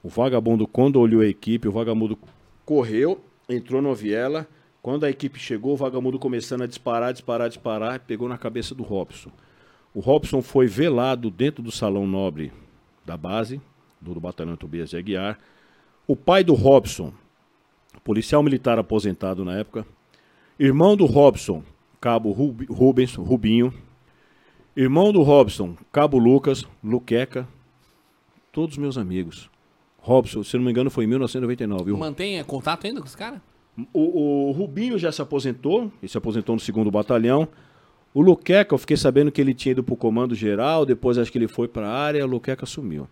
O 0.02 0.08
vagabundo, 0.08 0.66
quando 0.66 1.00
olhou 1.00 1.22
a 1.22 1.26
equipe, 1.26 1.66
o 1.66 1.72
vagabundo 1.72 2.18
correu, 2.66 3.24
entrou 3.48 3.80
na 3.80 3.92
viela. 3.94 4.46
Quando 4.82 5.04
a 5.04 5.10
equipe 5.10 5.38
chegou, 5.38 5.72
o 5.72 5.76
vagabundo 5.76 6.18
começando 6.18 6.62
a 6.62 6.66
disparar, 6.66 7.12
disparar, 7.12 7.48
disparar, 7.48 8.00
pegou 8.00 8.28
na 8.28 8.36
cabeça 8.36 8.74
do 8.74 8.82
Robson. 8.82 9.30
O 9.94 10.00
Robson 10.00 10.42
foi 10.42 10.66
velado 10.66 11.30
dentro 11.30 11.62
do 11.62 11.70
salão 11.70 12.06
nobre 12.06 12.52
da 13.04 13.16
base, 13.16 13.60
do, 14.00 14.14
do 14.14 14.20
batalhão 14.20 14.56
Tobias 14.56 14.90
de 14.90 14.96
Aguiar. 14.96 15.38
O 16.06 16.16
pai 16.16 16.42
do 16.42 16.54
Robson, 16.54 17.12
policial 18.02 18.42
militar 18.42 18.78
aposentado 18.78 19.44
na 19.44 19.56
época, 19.56 19.86
irmão 20.64 20.96
do 20.96 21.06
Robson, 21.06 21.64
cabo 22.00 22.30
Rubens, 22.30 23.16
Rubinho, 23.16 23.74
irmão 24.76 25.12
do 25.12 25.20
Robson, 25.20 25.76
cabo 25.90 26.18
Lucas, 26.18 26.64
Luqueca, 26.84 27.48
todos 28.52 28.78
meus 28.78 28.96
amigos. 28.96 29.50
Robson, 29.98 30.44
se 30.44 30.56
não 30.56 30.64
me 30.64 30.70
engano, 30.70 30.88
foi 30.88 31.02
em 31.02 31.08
1999. 31.08 31.90
O, 31.90 31.98
Mantém 31.98 32.42
contato 32.44 32.86
ainda 32.86 33.00
com 33.00 33.06
os 33.06 33.16
caras? 33.16 33.40
o, 33.92 34.50
o 34.50 34.52
Rubinho 34.52 34.96
já 35.00 35.10
se 35.10 35.20
aposentou, 35.20 35.90
ele 36.00 36.08
se 36.08 36.16
aposentou 36.16 36.54
no 36.54 36.60
segundo 36.60 36.92
batalhão. 36.92 37.48
O 38.14 38.20
Luqueca, 38.20 38.72
eu 38.72 38.78
fiquei 38.78 38.96
sabendo 38.96 39.32
que 39.32 39.40
ele 39.40 39.54
tinha 39.54 39.72
ido 39.72 39.82
pro 39.82 39.96
comando 39.96 40.32
geral, 40.32 40.86
depois 40.86 41.18
acho 41.18 41.32
que 41.32 41.38
ele 41.38 41.48
foi 41.48 41.66
pra 41.66 41.90
área, 41.90 42.24
o 42.24 42.28
Luqueca 42.28 42.66
sumiu. 42.66 43.08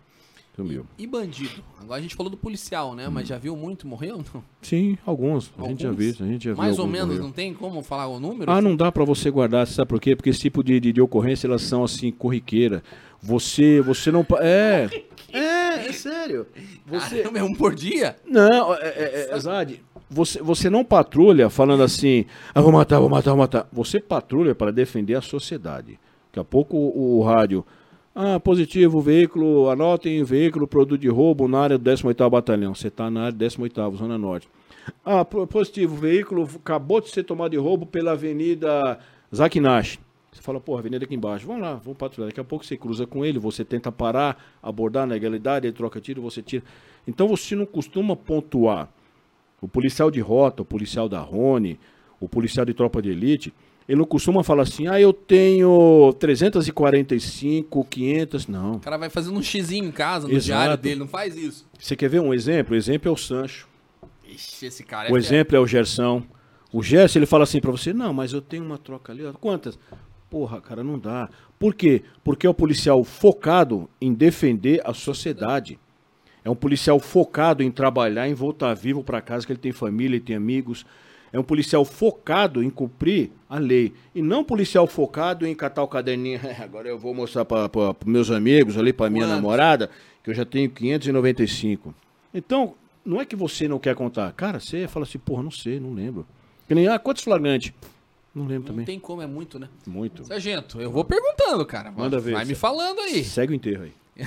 Sumiu. 0.55 0.85
E 0.97 1.07
bandido? 1.07 1.63
Agora 1.79 1.99
a 1.99 2.01
gente 2.01 2.13
falou 2.13 2.29
do 2.29 2.35
policial, 2.37 2.93
né? 2.93 3.07
Mas 3.07 3.27
já 3.27 3.37
viu 3.37 3.55
muito 3.55 3.87
morreu? 3.87 4.23
Não? 4.33 4.43
Sim, 4.61 4.97
alguns. 5.05 5.51
A 5.57 5.67
gente 5.67 5.83
já 5.83 5.89
Alguns? 5.89 6.05
viu, 6.05 6.25
a 6.25 6.29
gente 6.29 6.43
já 6.43 6.51
viu. 6.51 6.57
Mais 6.57 6.77
ou 6.77 6.83
alguns 6.83 6.93
menos, 6.93 7.15
morrer. 7.15 7.23
não 7.23 7.31
tem 7.31 7.53
como 7.53 7.81
falar 7.81 8.07
o 8.07 8.19
número? 8.19 8.51
Ah, 8.51 8.61
não 8.61 8.75
dá 8.75 8.91
pra 8.91 9.05
você 9.05 9.31
guardar, 9.31 9.65
sabe 9.65 9.87
por 9.87 9.99
quê? 9.99 10.15
Porque 10.15 10.29
esse 10.29 10.41
tipo 10.41 10.61
de, 10.63 10.79
de, 10.79 10.91
de 10.91 11.01
ocorrência, 11.01 11.47
elas 11.47 11.61
são 11.61 11.83
assim, 11.83 12.11
corriqueira. 12.11 12.83
Você, 13.21 13.81
você 13.81 14.11
não... 14.11 14.25
É, 14.39 14.89
é, 15.31 15.87
é 15.87 15.91
sério. 15.93 16.45
Você... 16.85 17.19
Caramba, 17.19 17.39
é 17.39 17.43
um 17.43 17.53
por 17.53 17.73
dia? 17.73 18.17
Não, 18.25 18.73
é, 18.75 18.87
é, 18.87 19.29
é, 19.31 19.39
Zad, 19.39 19.79
você, 20.09 20.41
você 20.41 20.69
não 20.69 20.83
patrulha 20.83 21.49
falando 21.49 21.83
assim, 21.83 22.25
ah, 22.53 22.61
vou 22.61 22.71
matar, 22.71 22.99
vou 22.99 23.09
matar, 23.09 23.31
vou 23.31 23.39
matar. 23.39 23.67
Você 23.71 23.99
patrulha 23.99 24.53
para 24.53 24.71
defender 24.71 25.15
a 25.15 25.21
sociedade. 25.21 25.97
Daqui 26.27 26.39
a 26.39 26.43
pouco 26.43 26.75
o, 26.75 27.19
o 27.19 27.23
rádio, 27.23 27.65
ah, 28.13 28.39
positivo, 28.39 28.99
veículo, 29.01 29.69
anotem, 29.69 30.23
veículo, 30.23 30.67
produto 30.67 30.99
de 30.99 31.07
roubo 31.07 31.47
na 31.47 31.59
área 31.59 31.77
do 31.77 31.89
18º 31.89 32.29
Batalhão. 32.29 32.75
Você 32.75 32.87
está 32.89 33.09
na 33.09 33.21
área 33.25 33.31
do 33.31 33.45
18º, 33.45 33.95
Zona 33.97 34.17
Norte. 34.17 34.49
Ah, 35.05 35.23
po- 35.23 35.45
positivo, 35.47 35.95
veículo 35.95 36.47
acabou 36.55 36.99
de 37.01 37.09
ser 37.09 37.23
tomado 37.23 37.51
de 37.51 37.57
roubo 37.57 37.85
pela 37.85 38.11
Avenida 38.11 38.99
Zakinash. 39.33 39.99
Você 40.31 40.41
fala, 40.41 40.59
porra, 40.61 40.79
avenida 40.79 41.03
aqui 41.03 41.13
embaixo. 41.13 41.45
Vamos 41.45 41.61
lá, 41.61 41.73
vamos 41.75 41.97
patrulhar. 41.97 42.29
Daqui 42.29 42.39
a 42.39 42.43
pouco 42.43 42.65
você 42.65 42.77
cruza 42.77 43.05
com 43.05 43.25
ele, 43.25 43.37
você 43.37 43.65
tenta 43.65 43.91
parar, 43.91 44.41
abordar 44.63 45.05
na 45.05 45.13
legalidade, 45.13 45.67
ele 45.67 45.73
troca 45.75 45.99
tiro, 45.99 46.21
você 46.21 46.41
tira. 46.41 46.63
Então 47.05 47.27
você 47.27 47.55
não 47.55 47.65
costuma 47.65 48.15
pontuar. 48.15 48.89
O 49.61 49.67
policial 49.67 50.09
de 50.09 50.19
rota, 50.21 50.61
o 50.63 50.65
policial 50.65 51.07
da 51.09 51.19
Rony, 51.19 51.77
o 52.19 52.27
policial 52.27 52.65
de 52.65 52.73
tropa 52.73 53.01
de 53.01 53.11
elite, 53.11 53.53
ele 53.87 53.97
não 53.97 54.05
costuma 54.05 54.43
falar 54.43 54.63
assim, 54.63 54.87
ah, 54.87 54.99
eu 54.99 55.11
tenho 55.11 56.13
345, 56.19 57.85
500, 57.85 58.47
não. 58.47 58.73
O 58.73 58.79
cara 58.79 58.97
vai 58.97 59.09
fazendo 59.09 59.37
um 59.37 59.43
xizinho 59.43 59.85
em 59.85 59.91
casa, 59.91 60.27
no 60.27 60.33
Exato. 60.33 60.45
diário 60.45 60.77
dele, 60.77 60.99
não 60.99 61.07
faz 61.07 61.35
isso. 61.35 61.65
Você 61.79 61.95
quer 61.95 62.09
ver 62.09 62.21
um 62.21 62.33
exemplo? 62.33 62.73
O 62.73 62.77
exemplo 62.77 63.09
é 63.09 63.11
o 63.11 63.17
Sancho. 63.17 63.67
Ixi, 64.27 64.65
esse 64.65 64.83
cara 64.83 65.09
é 65.09 65.11
O 65.11 65.17
exemplo 65.17 65.55
é 65.55 65.59
o 65.59 65.67
Gersão. 65.67 66.23
O 66.71 66.81
Gerson, 66.81 67.19
ele 67.19 67.25
fala 67.25 67.43
assim 67.43 67.59
pra 67.59 67.69
você, 67.71 67.91
não, 67.91 68.13
mas 68.13 68.31
eu 68.31 68.41
tenho 68.41 68.63
uma 68.63 68.77
troca 68.77 69.11
ali, 69.11 69.25
ó. 69.25 69.33
quantas? 69.33 69.77
Porra, 70.29 70.61
cara, 70.61 70.81
não 70.83 70.97
dá. 70.97 71.29
Por 71.59 71.75
quê? 71.75 72.01
Porque 72.23 72.47
é 72.47 72.49
um 72.49 72.53
policial 72.53 73.03
focado 73.03 73.89
em 73.99 74.13
defender 74.13 74.81
a 74.85 74.93
sociedade. 74.93 75.77
É 76.45 76.49
um 76.49 76.55
policial 76.55 76.97
focado 76.99 77.61
em 77.61 77.69
trabalhar, 77.69 78.29
em 78.29 78.33
voltar 78.33 78.73
vivo 78.73 79.03
para 79.03 79.21
casa, 79.21 79.45
que 79.45 79.51
ele 79.51 79.59
tem 79.59 79.73
família, 79.73 80.15
ele 80.15 80.23
tem 80.23 80.35
amigos. 80.35 80.85
É 81.33 81.39
um 81.39 81.43
policial 81.43 81.85
focado 81.85 82.61
em 82.61 82.69
cumprir 82.69 83.31
a 83.49 83.57
lei. 83.57 83.93
E 84.13 84.21
não 84.21 84.41
um 84.41 84.43
policial 84.43 84.85
focado 84.85 85.45
em 85.47 85.55
catar 85.55 85.81
o 85.83 85.87
caderninho. 85.87 86.39
Agora 86.61 86.87
eu 86.89 86.97
vou 86.99 87.13
mostrar 87.13 87.45
para 87.45 87.69
meus 88.05 88.29
amigos 88.29 88.77
ali, 88.77 88.91
para 88.91 89.09
minha 89.09 89.23
Quantos? 89.25 89.35
namorada, 89.35 89.89
que 90.23 90.29
eu 90.29 90.33
já 90.33 90.43
tenho 90.45 90.69
595. 90.69 91.93
Então, 92.33 92.75
não 93.05 93.19
é 93.21 93.25
que 93.25 93.35
você 93.35 93.67
não 93.67 93.79
quer 93.79 93.95
contar. 93.95 94.31
Cara, 94.33 94.59
você 94.59 94.87
fala 94.87 95.05
assim, 95.05 95.19
porra, 95.19 95.43
não 95.43 95.51
sei, 95.51 95.79
não 95.79 95.93
lembro. 95.93 96.25
Que 96.67 96.75
nem, 96.75 96.87
ah, 96.87 96.99
quantos 96.99 97.23
flagrantes? 97.23 97.73
Não 98.33 98.43
lembro 98.43 98.61
Não 98.63 98.67
também. 98.67 98.85
tem 98.85 98.99
como, 98.99 99.21
é 99.21 99.27
muito, 99.27 99.59
né? 99.59 99.67
Muito. 99.85 100.23
Sargento, 100.25 100.79
eu 100.79 100.89
vou 100.89 101.03
perguntando, 101.03 101.65
cara. 101.65 101.91
Manda 101.91 102.17
ver. 102.19 102.31
Vai 102.33 102.45
me 102.45 102.55
falando 102.55 102.99
aí. 103.01 103.23
Segue 103.25 103.51
o 103.51 103.55
enterro 103.55 103.83
aí. 103.83 103.93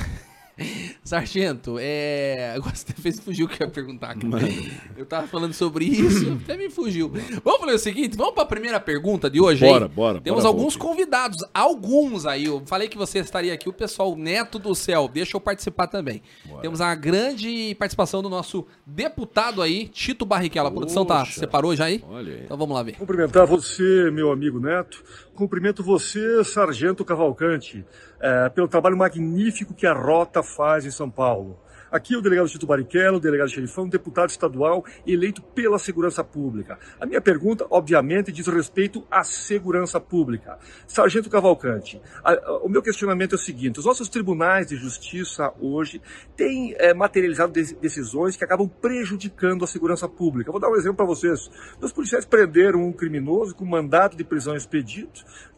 Sargento, 1.02 1.76
é. 1.80 2.52
Agora 2.54 2.74
você 2.74 2.92
fez 2.92 3.18
fugir 3.18 3.44
o 3.44 3.48
que 3.48 3.62
eu 3.62 3.66
ia 3.66 3.72
perguntar, 3.72 4.16
cara. 4.16 4.48
Eu 4.96 5.04
tava 5.04 5.26
falando 5.26 5.52
sobre 5.52 5.84
isso, 5.84 6.38
até 6.44 6.56
me 6.56 6.70
fugiu. 6.70 7.12
Vamos 7.44 7.60
fazer 7.60 7.74
o 7.74 7.78
seguinte, 7.78 8.16
vamos 8.16 8.34
pra 8.34 8.44
primeira 8.44 8.78
pergunta 8.78 9.28
de 9.28 9.40
hoje 9.40 9.64
Bora, 9.64 9.86
aí? 9.86 9.90
bora, 9.90 10.20
Temos 10.20 10.44
bora, 10.44 10.54
alguns 10.54 10.76
convidados, 10.76 11.38
alguns 11.52 12.24
aí. 12.26 12.44
Eu 12.46 12.62
falei 12.66 12.88
que 12.88 12.96
você 12.96 13.18
estaria 13.18 13.52
aqui, 13.52 13.68
o 13.68 13.72
pessoal 13.72 14.14
Neto 14.16 14.58
do 14.58 14.74
Céu. 14.74 15.08
Deixa 15.12 15.36
eu 15.36 15.40
participar 15.40 15.88
também. 15.88 16.22
Temos 16.60 16.80
a 16.80 16.94
grande 16.94 17.74
participação 17.78 18.22
do 18.22 18.28
nosso 18.28 18.66
deputado 18.86 19.60
aí, 19.60 19.88
Tito 19.88 20.24
Barrichello. 20.24 20.68
A 20.68 20.72
produção 20.72 21.04
tá, 21.04 21.24
separou 21.26 21.74
já 21.74 21.86
aí? 21.86 22.02
Olha 22.08 22.32
aí. 22.32 22.42
Então 22.44 22.56
vamos 22.56 22.74
lá 22.74 22.82
ver. 22.82 22.96
Cumprimentar 22.96 23.46
você, 23.46 24.10
meu 24.10 24.30
amigo 24.30 24.60
Neto. 24.60 25.02
Cumprimento 25.34 25.82
você, 25.82 26.42
Sargento 26.44 27.04
Cavalcante, 27.04 27.84
eh, 28.20 28.48
pelo 28.50 28.68
trabalho 28.68 28.96
magnífico 28.96 29.74
que 29.74 29.86
a 29.86 29.92
Rota 29.92 30.42
faz 30.42 30.86
em 30.86 30.90
São 30.90 31.10
Paulo. 31.10 31.58
Aqui 31.90 32.14
é 32.14 32.18
o 32.18 32.20
delegado 32.20 32.48
Tito 32.48 32.66
Barrichello, 32.66 33.20
delegado 33.20 33.48
xerifão, 33.48 33.88
deputado 33.88 34.30
estadual 34.30 34.84
eleito 35.06 35.42
pela 35.42 35.78
segurança 35.78 36.24
pública. 36.24 36.78
A 37.00 37.06
minha 37.06 37.20
pergunta, 37.20 37.66
obviamente, 37.70 38.32
diz 38.32 38.46
respeito 38.46 39.06
à 39.10 39.22
segurança 39.24 40.00
pública. 40.00 40.58
Sargento 40.86 41.30
Cavalcante, 41.30 42.00
a- 42.22 42.32
a- 42.32 42.58
o 42.58 42.68
meu 42.68 42.82
questionamento 42.82 43.32
é 43.32 43.36
o 43.36 43.38
seguinte: 43.38 43.78
os 43.78 43.84
nossos 43.86 44.08
tribunais 44.08 44.66
de 44.66 44.76
justiça 44.76 45.52
hoje 45.60 46.00
têm 46.36 46.74
eh, 46.78 46.92
materializado 46.94 47.52
de- 47.52 47.74
decisões 47.74 48.36
que 48.36 48.44
acabam 48.44 48.68
prejudicando 48.68 49.64
a 49.64 49.66
segurança 49.66 50.08
pública. 50.08 50.50
Vou 50.50 50.60
dar 50.60 50.68
um 50.70 50.76
exemplo 50.76 50.96
para 50.96 51.06
vocês. 51.06 51.50
Os 51.80 51.92
policiais 51.92 52.24
prenderam 52.24 52.84
um 52.86 52.92
criminoso 52.92 53.54
com 53.54 53.64
mandato 53.64 54.16
de 54.16 54.24
prisão 54.24 54.54
expedido 54.56 55.10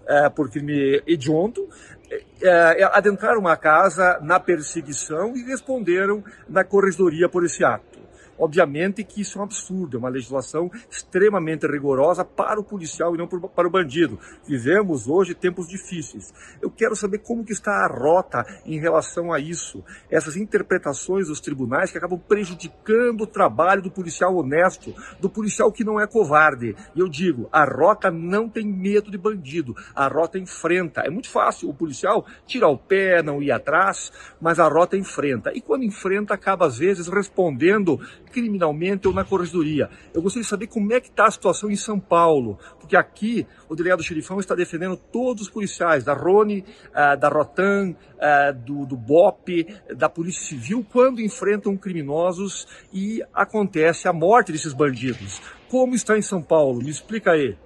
eh, 0.09 0.29
por 0.31 0.51
crime 0.51 1.03
hediondo, 1.07 1.69
eh, 2.11 2.23
eh, 2.43 2.91
adentraram 2.93 3.41
uma 3.41 3.57
casa 3.57 4.19
na 4.23 4.39
perseguição 4.39 5.37
e 5.37 5.43
responderam 5.43 6.23
na 6.49 6.65
corregedoria 6.65 7.29
por 7.29 7.45
esse 7.45 7.65
ato. 7.65 7.96
Obviamente 8.39 9.03
que 9.05 9.21
isso 9.21 9.39
é 9.39 9.41
um 9.41 9.45
absurdo, 9.45 9.97
é 9.97 10.01
uma 10.01 10.09
legislação 10.09 10.71
extremamente 10.91 11.67
rigorosa 11.67 12.25
para 12.25 12.61
o 12.61 12.65
policial 12.65 13.15
e 13.15 13.19
não 13.19 13.27
para 13.27 13.67
o 13.67 13.71
bandido. 13.71 14.19
Vivemos 14.47 15.09
hoje 15.09 15.35
tempos 15.35 15.69
difíceis. 15.69 16.33
Eu 16.61 16.71
quero 16.71 16.95
saber 16.95 17.19
como 17.19 17.45
que 17.45 17.53
está 17.53 17.85
a 17.85 17.89
rota 17.89 18.45
em 18.65 18.79
relação 18.79 19.33
a 19.33 19.39
isso, 19.39 19.83
essas 20.11 20.37
interpretações 20.37 21.29
dos 21.29 21.41
tribunais 21.41 21.91
que 21.91 21.99
acabam 21.99 22.19
prejudicando 22.19 23.23
o 23.23 23.27
trabalho 23.27 23.83
do 23.83 23.91
policial 23.91 24.37
honesto, 24.37 24.95
do 25.21 25.29
policial 25.29 25.73
que 25.73 25.85
não 25.85 26.01
é 26.01 26.07
covarde. 26.07 26.77
E 26.95 27.01
eu 27.01 27.09
digo, 27.09 27.49
a 27.53 27.65
rota 27.65 28.11
não 28.11 28.49
tem 28.49 28.67
medo 28.67 29.11
de 29.11 29.19
bandido, 29.19 29.75
a 29.95 30.09
rota 30.09 30.39
enfrenta. 30.39 31.03
É 31.03 31.11
muito 31.11 31.31
fácil 31.31 31.69
o 31.69 31.75
policial 31.75 32.27
tirar 32.47 32.69
o 32.69 32.79
pé, 32.79 33.23
não 33.23 33.43
ir 33.43 33.51
atrás, 33.51 34.13
mas 34.41 34.59
a 34.59 34.69
rota 34.69 34.97
enfrenta. 34.97 35.53
E 35.55 35.61
quando 35.61 35.85
enfrenta, 35.85 36.35
acaba 36.35 36.67
às 36.67 36.79
vezes 36.79 37.09
respondendo 37.09 38.01
criminalmente 38.31 39.09
ou 39.09 39.15
na 39.15 39.25
corregedoria. 39.25 39.89
Eu 40.13 40.23
gostaria 40.23 40.43
de 40.43 40.49
saber 40.49 40.67
como 40.67 40.93
é 40.93 41.01
que 41.01 41.09
está 41.09 41.27
a 41.27 41.31
situação 41.31 41.71
em 41.71 41.77
São 41.77 41.99
Paulo, 41.99 42.59
porque 42.79 42.97
aqui 42.97 43.47
o 43.69 43.75
delegado 43.75 44.03
Xerifão 44.03 44.39
está 44.39 44.55
defendendo 44.55 44.97
todos 44.97 45.45
os 45.45 45.51
policiais, 45.51 46.05
da 46.05 46.15
Rony, 46.15 46.65
uh, 46.91 47.19
da 47.19 47.29
Rotan, 47.29 47.95
uh, 48.15 48.55
do, 48.65 48.87
do 48.87 48.97
BOP, 48.97 49.67
da 49.95 50.09
Polícia 50.09 50.43
Civil, 50.43 50.85
quando 50.93 51.21
enfrentam 51.21 51.77
criminosos 51.77 52.67
e 52.93 53.23
acontece 53.33 54.09
a 54.09 54.13
morte 54.13 54.53
desses 54.53 54.73
bandidos. 54.73 55.41
Como 55.69 55.95
está 55.95 56.17
em 56.17 56.23
São 56.23 56.43
Paulo? 56.43 56.83
Me 56.83 56.91
explica 56.91 57.33
aí. 57.33 57.57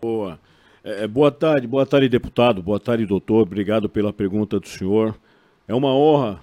Boa. 0.00 0.38
É, 0.82 1.04
é 1.04 1.08
boa 1.08 1.30
tarde, 1.32 1.66
boa 1.66 1.84
tarde, 1.84 2.08
deputado. 2.08 2.62
Boa 2.62 2.78
tarde, 2.80 3.04
doutor. 3.06 3.42
Obrigado 3.42 3.88
pela 3.88 4.12
pergunta 4.12 4.60
do 4.60 4.68
senhor. 4.68 5.16
É 5.68 5.74
uma 5.74 5.92
honra 5.92 6.40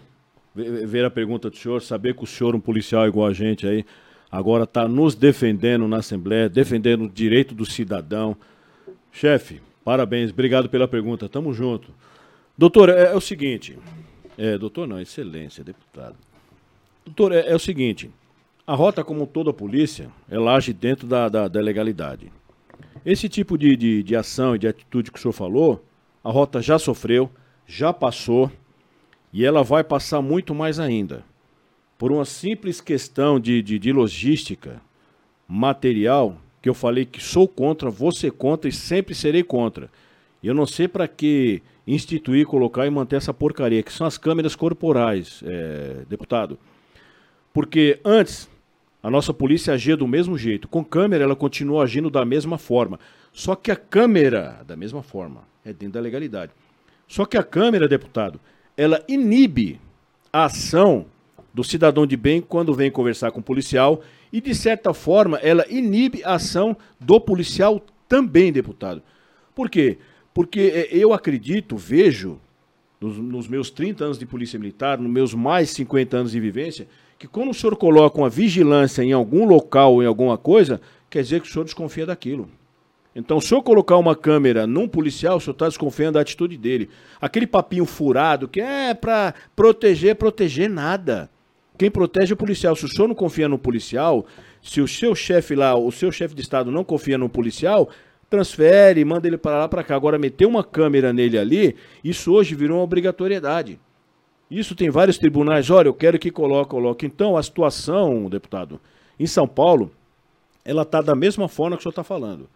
ver 0.55 1.05
a 1.05 1.09
pergunta 1.09 1.49
do 1.49 1.57
senhor, 1.57 1.81
saber 1.81 2.15
que 2.15 2.23
o 2.23 2.27
senhor, 2.27 2.55
um 2.55 2.59
policial 2.59 3.07
igual 3.07 3.27
a 3.27 3.33
gente 3.33 3.67
aí, 3.67 3.85
agora 4.31 4.63
está 4.65 4.87
nos 4.87 5.15
defendendo 5.15 5.87
na 5.87 5.97
Assembleia, 5.97 6.47
defendendo 6.47 7.05
o 7.05 7.09
direito 7.09 7.55
do 7.55 7.65
cidadão. 7.65 8.35
Chefe, 9.11 9.61
parabéns, 9.83 10.31
obrigado 10.31 10.69
pela 10.69 10.87
pergunta, 10.87 11.27
tamo 11.27 11.53
junto. 11.53 11.91
Doutor, 12.57 12.89
é, 12.89 13.11
é 13.11 13.15
o 13.15 13.21
seguinte, 13.21 13.77
é, 14.37 14.57
doutor 14.57 14.87
não, 14.87 14.99
excelência, 14.99 15.63
deputado. 15.63 16.15
Doutor, 17.05 17.31
é, 17.31 17.49
é, 17.49 17.55
o 17.55 17.59
seguinte, 17.59 18.11
a 18.65 18.75
rota, 18.75 19.03
como 19.03 19.25
toda 19.25 19.49
a 19.49 19.53
polícia, 19.53 20.09
ela 20.29 20.55
age 20.55 20.71
dentro 20.71 21.07
da, 21.07 21.27
da, 21.27 21.47
da 21.47 21.59
legalidade. 21.59 22.31
Esse 23.05 23.27
tipo 23.27 23.57
de, 23.57 23.75
de, 23.75 24.03
de 24.03 24.15
ação 24.15 24.55
e 24.55 24.59
de 24.59 24.67
atitude 24.67 25.11
que 25.11 25.17
o 25.17 25.21
senhor 25.21 25.33
falou, 25.33 25.83
a 26.23 26.31
rota 26.31 26.61
já 26.61 26.79
sofreu, 26.79 27.29
já 27.67 27.91
passou, 27.91 28.49
e 29.33 29.43
ela 29.43 29.63
vai 29.63 29.83
passar 29.83 30.21
muito 30.21 30.53
mais 30.53 30.79
ainda. 30.79 31.25
Por 31.97 32.11
uma 32.11 32.23
simples 32.23 32.79
questão 32.79 33.39
de, 33.39 33.61
de, 33.61 33.79
de 33.79 33.91
logística 33.91 34.79
material, 35.47 36.37
que 36.61 36.69
eu 36.69 36.73
falei 36.73 37.05
que 37.05 37.21
sou 37.21 37.47
contra, 37.47 37.91
ser 38.13 38.31
contra 38.31 38.69
e 38.69 38.71
sempre 38.71 39.15
serei 39.15 39.43
contra. 39.43 39.89
Eu 40.43 40.53
não 40.53 40.67
sei 40.67 40.87
para 40.87 41.07
que 41.07 41.61
instituir, 41.85 42.45
colocar 42.45 42.85
e 42.85 42.89
manter 42.89 43.15
essa 43.15 43.33
porcaria, 43.33 43.81
que 43.81 43.91
são 43.91 44.05
as 44.05 44.17
câmeras 44.17 44.55
corporais, 44.55 45.41
é, 45.45 46.03
deputado. 46.07 46.57
Porque 47.51 47.99
antes 48.05 48.47
a 49.03 49.09
nossa 49.09 49.33
polícia 49.33 49.73
agia 49.73 49.97
do 49.97 50.07
mesmo 50.07 50.37
jeito. 50.37 50.67
Com 50.69 50.83
câmera 50.83 51.25
ela 51.25 51.35
continua 51.35 51.83
agindo 51.83 52.09
da 52.09 52.23
mesma 52.23 52.57
forma. 52.57 52.97
Só 53.33 53.53
que 53.53 53.69
a 53.69 53.75
câmera, 53.75 54.63
da 54.65 54.77
mesma 54.77 55.03
forma, 55.03 55.41
é 55.65 55.73
dentro 55.73 55.95
da 55.95 55.99
legalidade. 55.99 56.53
Só 57.05 57.25
que 57.25 57.35
a 57.35 57.43
câmera, 57.43 57.85
deputado, 57.85 58.39
ela 58.75 59.03
inibe 59.07 59.79
a 60.31 60.45
ação 60.45 61.05
do 61.53 61.63
cidadão 61.63 62.07
de 62.07 62.17
bem 62.17 62.41
quando 62.41 62.73
vem 62.73 62.89
conversar 62.89 63.31
com 63.31 63.39
o 63.39 63.43
policial 63.43 64.01
e, 64.31 64.41
de 64.41 64.55
certa 64.55 64.93
forma, 64.93 65.37
ela 65.37 65.65
inibe 65.69 66.23
a 66.23 66.35
ação 66.35 66.75
do 66.99 67.21
policial 67.21 67.81
também, 68.07 68.51
deputado. 68.51 69.01
Por 69.53 69.69
quê? 69.69 69.99
Porque 70.33 70.59
é, 70.91 70.97
eu 70.97 71.13
acredito, 71.13 71.77
vejo, 71.77 72.39
nos, 72.99 73.17
nos 73.17 73.47
meus 73.47 73.69
30 73.69 74.05
anos 74.05 74.17
de 74.17 74.25
polícia 74.25 74.57
militar, 74.57 74.97
nos 74.97 75.11
meus 75.11 75.33
mais 75.33 75.69
50 75.69 76.17
anos 76.17 76.31
de 76.31 76.39
vivência, 76.39 76.87
que 77.19 77.27
quando 77.27 77.51
o 77.51 77.53
senhor 77.53 77.75
coloca 77.75 78.17
uma 78.17 78.29
vigilância 78.29 79.03
em 79.03 79.11
algum 79.11 79.45
local 79.45 79.93
ou 79.93 80.03
em 80.03 80.07
alguma 80.07 80.37
coisa, 80.37 80.81
quer 81.09 81.21
dizer 81.21 81.41
que 81.41 81.47
o 81.47 81.51
senhor 81.51 81.65
desconfia 81.65 82.05
daquilo. 82.05 82.49
Então, 83.15 83.39
se 83.39 83.53
eu 83.53 83.61
colocar 83.61 83.97
uma 83.97 84.15
câmera 84.15 84.65
num 84.65 84.87
policial, 84.87 85.37
o 85.37 85.39
senhor 85.39 85.53
está 85.53 85.67
desconfiando 85.67 86.13
da 86.13 86.21
atitude 86.21 86.57
dele. 86.57 86.89
Aquele 87.21 87.45
papinho 87.45 87.85
furado 87.85 88.47
que 88.47 88.59
é 88.59 88.93
para 88.93 89.35
proteger, 89.55 90.15
proteger 90.15 90.69
nada. 90.69 91.29
Quem 91.77 91.91
protege 91.91 92.31
é 92.31 92.33
o 92.33 92.37
policial. 92.37 92.75
Se 92.75 92.85
o 92.85 92.87
senhor 92.87 93.07
não 93.07 93.15
confia 93.15 93.47
no 93.47 93.57
policial, 93.57 94.25
se 94.61 94.81
o 94.81 94.87
seu 94.87 95.13
chefe 95.13 95.55
lá, 95.55 95.75
o 95.75 95.91
seu 95.91 96.11
chefe 96.11 96.33
de 96.33 96.41
Estado 96.41 96.71
não 96.71 96.83
confia 96.83 97.17
no 97.17 97.29
policial, 97.29 97.89
transfere, 98.29 99.05
manda 99.05 99.27
ele 99.27 99.37
para 99.37 99.59
lá, 99.59 99.67
para 99.67 99.83
cá. 99.83 99.95
Agora, 99.95 100.17
meter 100.17 100.47
uma 100.47 100.63
câmera 100.63 101.13
nele 101.13 101.37
ali, 101.37 101.75
isso 102.03 102.31
hoje 102.33 102.55
virou 102.55 102.77
uma 102.77 102.83
obrigatoriedade. 102.83 103.79
Isso 104.49 104.75
tem 104.75 104.89
vários 104.89 105.17
tribunais. 105.17 105.69
Olha, 105.69 105.87
eu 105.87 105.93
quero 105.93 106.17
que 106.17 106.31
coloque, 106.31 106.71
coloque. 106.71 107.05
Então, 107.05 107.37
a 107.37 107.43
situação, 107.43 108.29
deputado, 108.29 108.79
em 109.19 109.27
São 109.27 109.47
Paulo, 109.47 109.91
ela 110.65 110.81
está 110.81 111.01
da 111.01 111.15
mesma 111.15 111.47
forma 111.47 111.75
que 111.75 111.81
o 111.81 111.83
senhor 111.83 111.91
está 111.91 112.03
falando. 112.03 112.49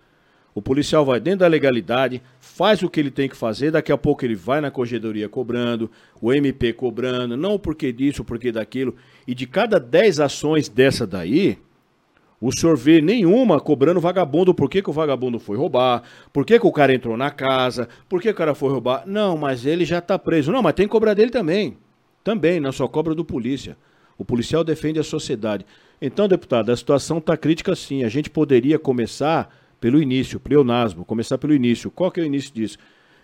O 0.57 0.61
policial 0.61 1.05
vai 1.05 1.19
dentro 1.19 1.41
da 1.41 1.47
legalidade, 1.47 2.19
faz 2.39 2.81
o 2.81 2.89
que 2.89 2.99
ele 2.99 3.11
tem 3.11 3.29
que 3.29 3.37
fazer, 3.37 3.69
daqui 3.69 3.91
a 3.91 3.97
pouco 3.97 4.25
ele 4.25 4.33
vai 4.33 4.59
na 4.59 4.71
corregedoria 4.71 5.29
cobrando, 5.29 5.87
o 6.19 6.33
MP 6.33 6.73
cobrando, 6.73 7.37
não 7.37 7.59
porque 7.59 7.93
disso, 7.93 8.23
porque 8.23 8.51
daquilo. 8.51 8.95
E 9.27 9.35
de 9.35 9.45
cada 9.45 9.79
10 9.79 10.19
ações 10.19 10.67
dessa 10.67 11.05
daí, 11.05 11.59
o 12.41 12.51
senhor 12.51 12.75
vê 12.75 13.01
nenhuma 13.01 13.59
cobrando 13.59 14.01
vagabundo, 14.01 14.51
por 14.51 14.67
que, 14.67 14.81
que 14.81 14.89
o 14.89 14.93
vagabundo 14.93 15.37
foi 15.37 15.55
roubar, 15.55 16.01
por 16.33 16.43
que, 16.43 16.59
que 16.59 16.65
o 16.65 16.71
cara 16.71 16.91
entrou 16.91 17.15
na 17.15 17.29
casa, 17.29 17.87
por 18.09 18.19
que 18.19 18.27
o 18.27 18.33
cara 18.33 18.55
foi 18.55 18.71
roubar. 18.71 19.03
Não, 19.05 19.37
mas 19.37 19.63
ele 19.63 19.85
já 19.85 19.99
está 19.99 20.17
preso. 20.17 20.51
Não, 20.51 20.63
mas 20.63 20.73
tem 20.73 20.87
que 20.87 20.91
cobrar 20.91 21.13
dele 21.13 21.29
também. 21.29 21.77
Também, 22.23 22.59
não 22.59 22.71
só 22.71 22.87
cobra 22.87 23.13
do 23.13 23.23
polícia. 23.23 23.77
O 24.17 24.25
policial 24.25 24.63
defende 24.63 24.97
a 24.97 25.03
sociedade. 25.03 25.63
Então, 26.01 26.27
deputado, 26.27 26.71
a 26.71 26.75
situação 26.75 27.19
está 27.19 27.37
crítica 27.37 27.75
sim. 27.75 28.03
A 28.03 28.09
gente 28.09 28.27
poderia 28.27 28.79
começar 28.79 29.66
pelo 29.79 30.01
início, 30.01 30.39
pleonasmo, 30.39 31.05
começar 31.05 31.37
pelo 31.37 31.53
início. 31.53 31.91
Qual 31.91 32.11
que 32.11 32.19
é 32.19 32.23
o 32.23 32.25
início 32.25 32.53
disso? 32.53 32.77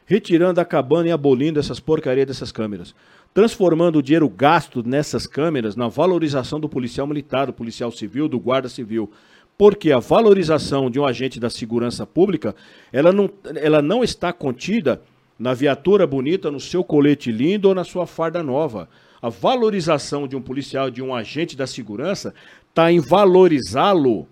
Retirando, 0.05 0.59
acabando 0.59 1.07
e 1.07 1.11
abolindo 1.11 1.59
essas 1.59 1.79
porcarias 1.79 2.27
dessas 2.27 2.51
câmeras. 2.51 2.93
Transformando 3.33 3.97
o 3.97 4.03
dinheiro 4.03 4.29
gasto 4.29 4.83
nessas 4.87 5.25
câmeras 5.25 5.75
na 5.75 5.87
valorização 5.87 6.59
do 6.59 6.69
policial 6.69 7.07
militar, 7.07 7.47
do 7.47 7.53
policial 7.53 7.91
civil, 7.91 8.27
do 8.27 8.39
guarda 8.39 8.69
civil. 8.69 9.11
Porque 9.57 9.91
a 9.91 9.99
valorização 9.99 10.89
de 10.89 10.99
um 10.99 11.05
agente 11.05 11.39
da 11.39 11.49
segurança 11.49 12.05
pública, 12.05 12.55
ela 12.91 13.11
não, 13.11 13.29
ela 13.55 13.81
não 13.81 14.03
está 14.03 14.31
contida 14.33 15.01
na 15.37 15.53
viatura 15.53 16.05
bonita, 16.05 16.51
no 16.51 16.59
seu 16.59 16.83
colete 16.83 17.31
lindo 17.31 17.69
ou 17.69 17.75
na 17.75 17.83
sua 17.83 18.05
farda 18.05 18.43
nova. 18.43 18.87
A 19.21 19.29
valorização 19.29 20.27
de 20.27 20.35
um 20.35 20.41
policial, 20.41 20.91
de 20.91 21.01
um 21.01 21.15
agente 21.15 21.55
da 21.55 21.65
segurança, 21.65 22.33
está 22.69 22.91
em 22.91 22.99
valorizá-lo 22.99 24.27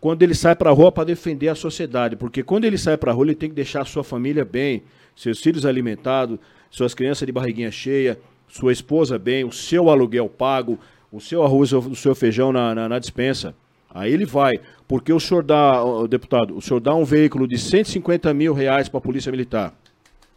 quando 0.00 0.22
ele 0.22 0.34
sai 0.34 0.54
para 0.54 0.70
a 0.70 0.72
rua 0.72 0.92
para 0.92 1.04
defender 1.04 1.48
a 1.48 1.54
sociedade, 1.54 2.16
porque 2.16 2.42
quando 2.42 2.64
ele 2.64 2.78
sai 2.78 2.96
para 2.96 3.10
a 3.10 3.14
rua 3.14 3.26
ele 3.26 3.34
tem 3.34 3.48
que 3.48 3.54
deixar 3.54 3.82
a 3.82 3.84
sua 3.84 4.04
família 4.04 4.44
bem, 4.44 4.82
seus 5.16 5.40
filhos 5.40 5.66
alimentados, 5.66 6.38
suas 6.70 6.94
crianças 6.94 7.26
de 7.26 7.32
barriguinha 7.32 7.70
cheia, 7.70 8.18
sua 8.48 8.72
esposa 8.72 9.18
bem, 9.18 9.44
o 9.44 9.52
seu 9.52 9.90
aluguel 9.90 10.28
pago, 10.28 10.78
o 11.10 11.20
seu 11.20 11.42
arroz, 11.42 11.72
o 11.72 11.94
seu 11.94 12.14
feijão 12.14 12.52
na, 12.52 12.74
na, 12.74 12.88
na 12.88 12.98
dispensa. 12.98 13.54
Aí 13.90 14.12
ele 14.12 14.26
vai, 14.26 14.60
porque 14.86 15.12
o 15.12 15.18
senhor 15.18 15.42
dá, 15.42 15.82
deputado, 16.08 16.56
o 16.56 16.60
senhor 16.60 16.80
dá 16.80 16.94
um 16.94 17.04
veículo 17.04 17.48
de 17.48 17.58
150 17.58 18.32
mil 18.34 18.52
reais 18.52 18.88
para 18.88 18.98
a 18.98 19.00
Polícia 19.00 19.32
Militar. 19.32 19.74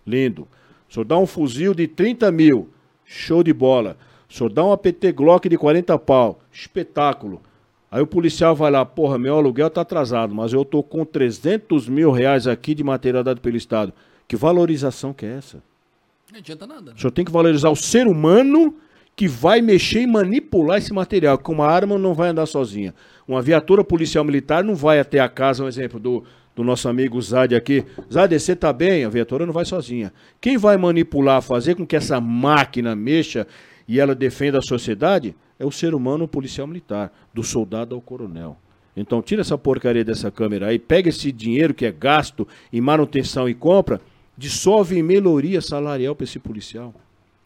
Lindo. 0.07 0.47
O 0.89 0.93
senhor 0.93 1.05
dá 1.05 1.17
um 1.17 1.27
fuzil 1.27 1.73
de 1.73 1.87
30 1.87 2.31
mil. 2.31 2.69
Show 3.05 3.43
de 3.43 3.53
bola. 3.53 3.97
O 4.29 4.33
senhor 4.33 4.51
dá 4.51 4.63
um 4.63 4.71
APT 4.71 5.11
Glock 5.11 5.47
de 5.47 5.57
40 5.57 5.97
pau. 5.99 6.39
Espetáculo. 6.51 7.41
Aí 7.91 8.01
o 8.01 8.07
policial 8.07 8.55
vai 8.55 8.71
lá, 8.71 8.85
porra, 8.85 9.19
meu 9.19 9.35
aluguel 9.35 9.69
tá 9.69 9.81
atrasado, 9.81 10.33
mas 10.33 10.53
eu 10.53 10.63
tô 10.63 10.81
com 10.81 11.03
300 11.03 11.89
mil 11.89 12.09
reais 12.09 12.47
aqui 12.47 12.73
de 12.73 12.85
material 12.85 13.21
dado 13.21 13.41
pelo 13.41 13.57
Estado. 13.57 13.91
Que 14.29 14.37
valorização 14.37 15.11
que 15.11 15.25
é 15.25 15.37
essa? 15.37 15.61
Não 16.31 16.39
adianta 16.39 16.65
nada. 16.65 16.91
Né? 16.91 16.93
O 16.95 16.99
senhor 16.99 17.11
tem 17.11 17.25
que 17.25 17.31
valorizar 17.31 17.69
o 17.69 17.75
ser 17.75 18.07
humano 18.07 18.73
que 19.13 19.27
vai 19.27 19.61
mexer 19.61 20.03
e 20.03 20.07
manipular 20.07 20.77
esse 20.77 20.93
material, 20.93 21.37
que 21.37 21.51
uma 21.51 21.67
arma 21.67 21.97
não 21.97 22.13
vai 22.13 22.29
andar 22.29 22.45
sozinha. 22.45 22.95
Uma 23.27 23.41
viatura 23.41 23.83
policial 23.83 24.23
militar 24.23 24.63
não 24.63 24.73
vai 24.73 24.97
até 24.97 25.19
a 25.19 25.27
casa, 25.27 25.61
um 25.61 25.67
exemplo 25.67 25.99
do, 25.99 26.23
do 26.55 26.63
nosso 26.63 26.87
amigo 26.87 27.21
Zad 27.21 27.53
aqui. 27.53 27.85
Zad, 28.11 28.31
você 28.39 28.55
tá 28.55 28.71
bem? 28.71 29.03
A 29.03 29.09
viatura 29.09 29.45
não 29.45 29.51
vai 29.51 29.65
sozinha. 29.65 30.13
Quem 30.39 30.57
vai 30.57 30.77
manipular, 30.77 31.41
fazer 31.41 31.75
com 31.75 31.85
que 31.85 31.97
essa 31.97 32.21
máquina 32.21 32.95
mexa 32.95 33.45
e 33.91 33.99
ela 33.99 34.15
defenda 34.15 34.57
a 34.57 34.61
sociedade 34.61 35.35
é 35.59 35.65
o 35.65 35.71
ser 35.71 35.93
humano 35.93 36.23
o 36.23 36.27
policial 36.27 36.65
militar, 36.65 37.11
do 37.33 37.43
soldado 37.43 37.93
ao 37.93 37.99
coronel. 37.99 38.55
Então 38.95 39.21
tira 39.21 39.41
essa 39.41 39.57
porcaria 39.57 40.05
dessa 40.05 40.31
câmera 40.31 40.67
aí, 40.67 40.79
pega 40.79 41.09
esse 41.09 41.29
dinheiro 41.29 41.73
que 41.73 41.85
é 41.85 41.91
gasto 41.91 42.47
em 42.71 42.79
manutenção 42.79 43.49
e 43.49 43.53
compra, 43.53 43.99
dissolve 44.37 44.97
em 44.97 45.03
melhoria 45.03 45.59
salarial 45.59 46.15
para 46.15 46.23
esse 46.23 46.39
policial. 46.39 46.93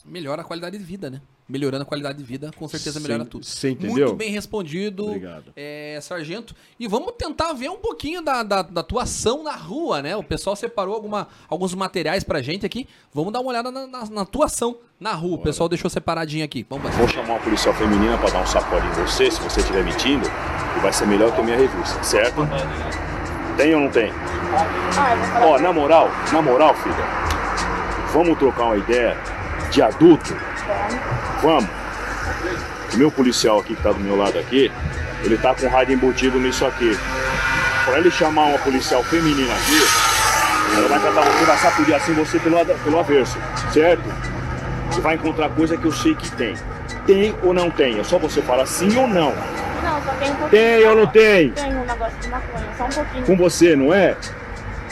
Melhora 0.06 0.43
a 0.43 0.46
qualidade 0.46 0.78
de 0.78 0.84
vida, 0.84 1.10
né? 1.10 1.20
Melhorando 1.48 1.84
a 1.84 1.86
qualidade 1.86 2.18
de 2.18 2.24
vida, 2.24 2.52
com 2.58 2.68
certeza 2.68 3.00
melhora 3.00 3.24
Cê- 3.24 3.30
tudo. 3.30 3.46
entendeu? 3.86 4.08
Muito 4.08 4.16
bem 4.16 4.32
respondido, 4.32 5.06
Obrigado. 5.06 5.46
é, 5.56 6.00
Sargento. 6.02 6.56
E 6.80 6.88
vamos 6.88 7.14
tentar 7.18 7.54
ver 7.54 7.70
um 7.70 7.78
pouquinho 7.78 8.22
da, 8.22 8.41
da, 8.43 8.62
da 8.64 8.82
tua 8.82 9.04
ação 9.04 9.43
na 9.43 9.56
rua, 9.56 10.02
né? 10.02 10.16
O 10.16 10.24
pessoal 10.24 10.56
separou 10.56 10.96
alguma, 10.96 11.28
alguns 11.48 11.74
materiais 11.76 12.24
pra 12.24 12.41
gente 12.41 12.66
aqui. 12.66 12.88
Vamos 13.14 13.32
dar 13.32 13.41
uma 13.41 13.50
olhada 13.52 13.70
na, 13.72 13.86
na, 13.86 14.06
na 14.06 14.26
tua 14.26 14.46
ação 14.46 14.78
na 15.00 15.14
rua. 15.14 15.36
O 15.36 15.41
pessoal 15.41 15.70
deixou 15.70 15.89
separadinho 15.89 16.43
aqui. 16.43 16.66
Vamos. 16.70 16.89
Vou 16.96 17.08
chamar 17.08 17.34
uma 17.36 17.39
policial 17.39 17.74
feminina 17.76 18.18
pra 18.18 18.30
dar 18.32 18.41
um 18.41 18.48
sacode 18.48 18.88
em 18.88 18.91
você, 19.06 19.30
se 19.30 19.39
você 19.41 19.60
estiver 19.60 19.84
mentindo, 19.84 20.28
e 20.78 20.80
vai 20.80 20.91
ser 20.91 21.06
melhor 21.06 21.32
que 21.34 21.41
a 21.41 21.43
minha 21.43 21.58
revista, 21.58 22.02
certo? 22.04 22.41
Tem 23.58 23.74
ou 23.76 23.82
não 23.82 23.89
tem? 23.91 24.12
Ó, 25.46 25.60
na 25.60 25.72
moral, 25.72 26.10
na 26.34 26.41
moral, 26.41 26.74
filha, 26.76 26.96
vamos 28.12 28.38
trocar 28.39 28.64
uma 28.66 28.78
ideia 28.78 29.16
de 29.72 29.82
adulto? 29.82 30.34
Vamos. 30.34 31.24
O 31.43 32.97
meu 32.97 33.11
policial 33.11 33.59
aqui 33.59 33.75
que 33.75 33.83
tá 33.83 33.91
do 33.91 33.99
meu 33.99 34.15
lado 34.15 34.39
aqui, 34.39 34.71
ele 35.23 35.38
tá 35.38 35.53
com 35.53 35.67
rádio 35.67 35.93
embutido 35.93 36.39
nisso 36.39 36.65
aqui. 36.65 36.97
Pra 37.83 37.99
ele 37.99 38.09
chamar 38.09 38.45
uma 38.45 38.57
policial 38.59 39.03
feminina 39.03 39.53
aqui, 39.53 40.77
ela 40.77 40.88
vai 40.88 40.99
catar 40.99 41.21
você, 41.21 41.45
vai 41.45 41.57
sacudir 41.57 41.95
assim 41.95 42.13
você 42.13 42.39
pelo, 42.39 42.65
pelo 42.65 42.99
avesso, 42.99 43.38
certo? 43.71 44.03
Você 44.89 45.01
vai 45.01 45.15
encontrar 45.15 45.49
coisa 45.49 45.77
que 45.77 45.86
eu 45.86 45.91
sei 45.91 46.15
que 46.15 46.31
tem. 46.31 46.55
Tem 47.05 47.36
ou 47.43 47.53
não 47.53 47.69
tem? 47.69 47.99
É 47.99 48.03
só 48.03 48.17
você 48.17 48.41
falar 48.41 48.65
sim 48.65 48.97
ou 48.97 49.07
não. 49.07 49.33
Não, 49.83 50.03
só 50.03 50.11
tem 50.13 50.31
um 50.31 50.36
pouquinho. 50.36 50.49
Tem 50.49 50.88
ou 50.88 50.95
não 50.95 51.07
tem? 51.07 51.49
Tem 51.51 51.75
um 51.75 51.86
negócio 51.86 52.17
de 52.19 52.29
maconha, 52.29 52.67
só 52.77 52.86
um 52.86 52.89
pouquinho. 52.89 53.25
Com 53.25 53.38
você, 53.38 53.75
não 53.75 53.93
é? 53.93 54.15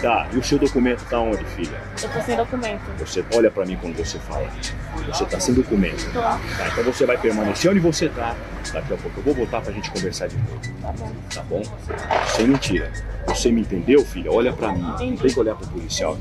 Tá. 0.03 0.27
E 0.33 0.37
o 0.37 0.43
seu 0.43 0.59
documento 0.59 1.05
tá 1.09 1.17
onde, 1.17 1.45
filha? 1.45 1.81
Eu 2.01 2.09
tô 2.09 2.21
sem 2.21 2.35
documento. 2.35 2.81
Você 2.99 3.23
olha 3.33 3.49
pra 3.49 3.65
mim 3.65 3.77
quando 3.79 3.95
você 3.95 4.19
fala. 4.19 4.45
Você 5.07 5.25
tá 5.25 5.39
sem 5.39 5.55
documento. 5.55 6.11
Tô. 6.11 6.19
Tá, 6.19 6.39
então 6.73 6.83
você 6.83 7.05
vai 7.05 7.17
permanecer 7.17 7.71
onde 7.71 7.79
você 7.79 8.09
tá. 8.09 8.35
Daqui 8.73 8.93
a 8.93 8.97
pouco 8.97 9.17
eu 9.17 9.23
vou 9.23 9.33
voltar 9.33 9.61
pra 9.61 9.71
gente 9.71 9.89
conversar 9.89 10.27
de 10.27 10.35
novo. 10.35 10.59
Tá 10.81 10.91
bom. 10.91 11.11
Tá 11.33 11.41
bom? 11.43 11.61
Sem 12.35 12.47
mentira. 12.47 12.91
Você 13.27 13.49
me 13.49 13.61
entendeu, 13.61 14.03
filha? 14.05 14.29
Olha 14.29 14.51
pra 14.51 14.73
mim. 14.73 14.81
Não 14.81 14.95
Entendi. 14.95 15.21
tem 15.21 15.31
que 15.31 15.39
olhar 15.39 15.55
pro 15.55 15.67
policial. 15.69 16.17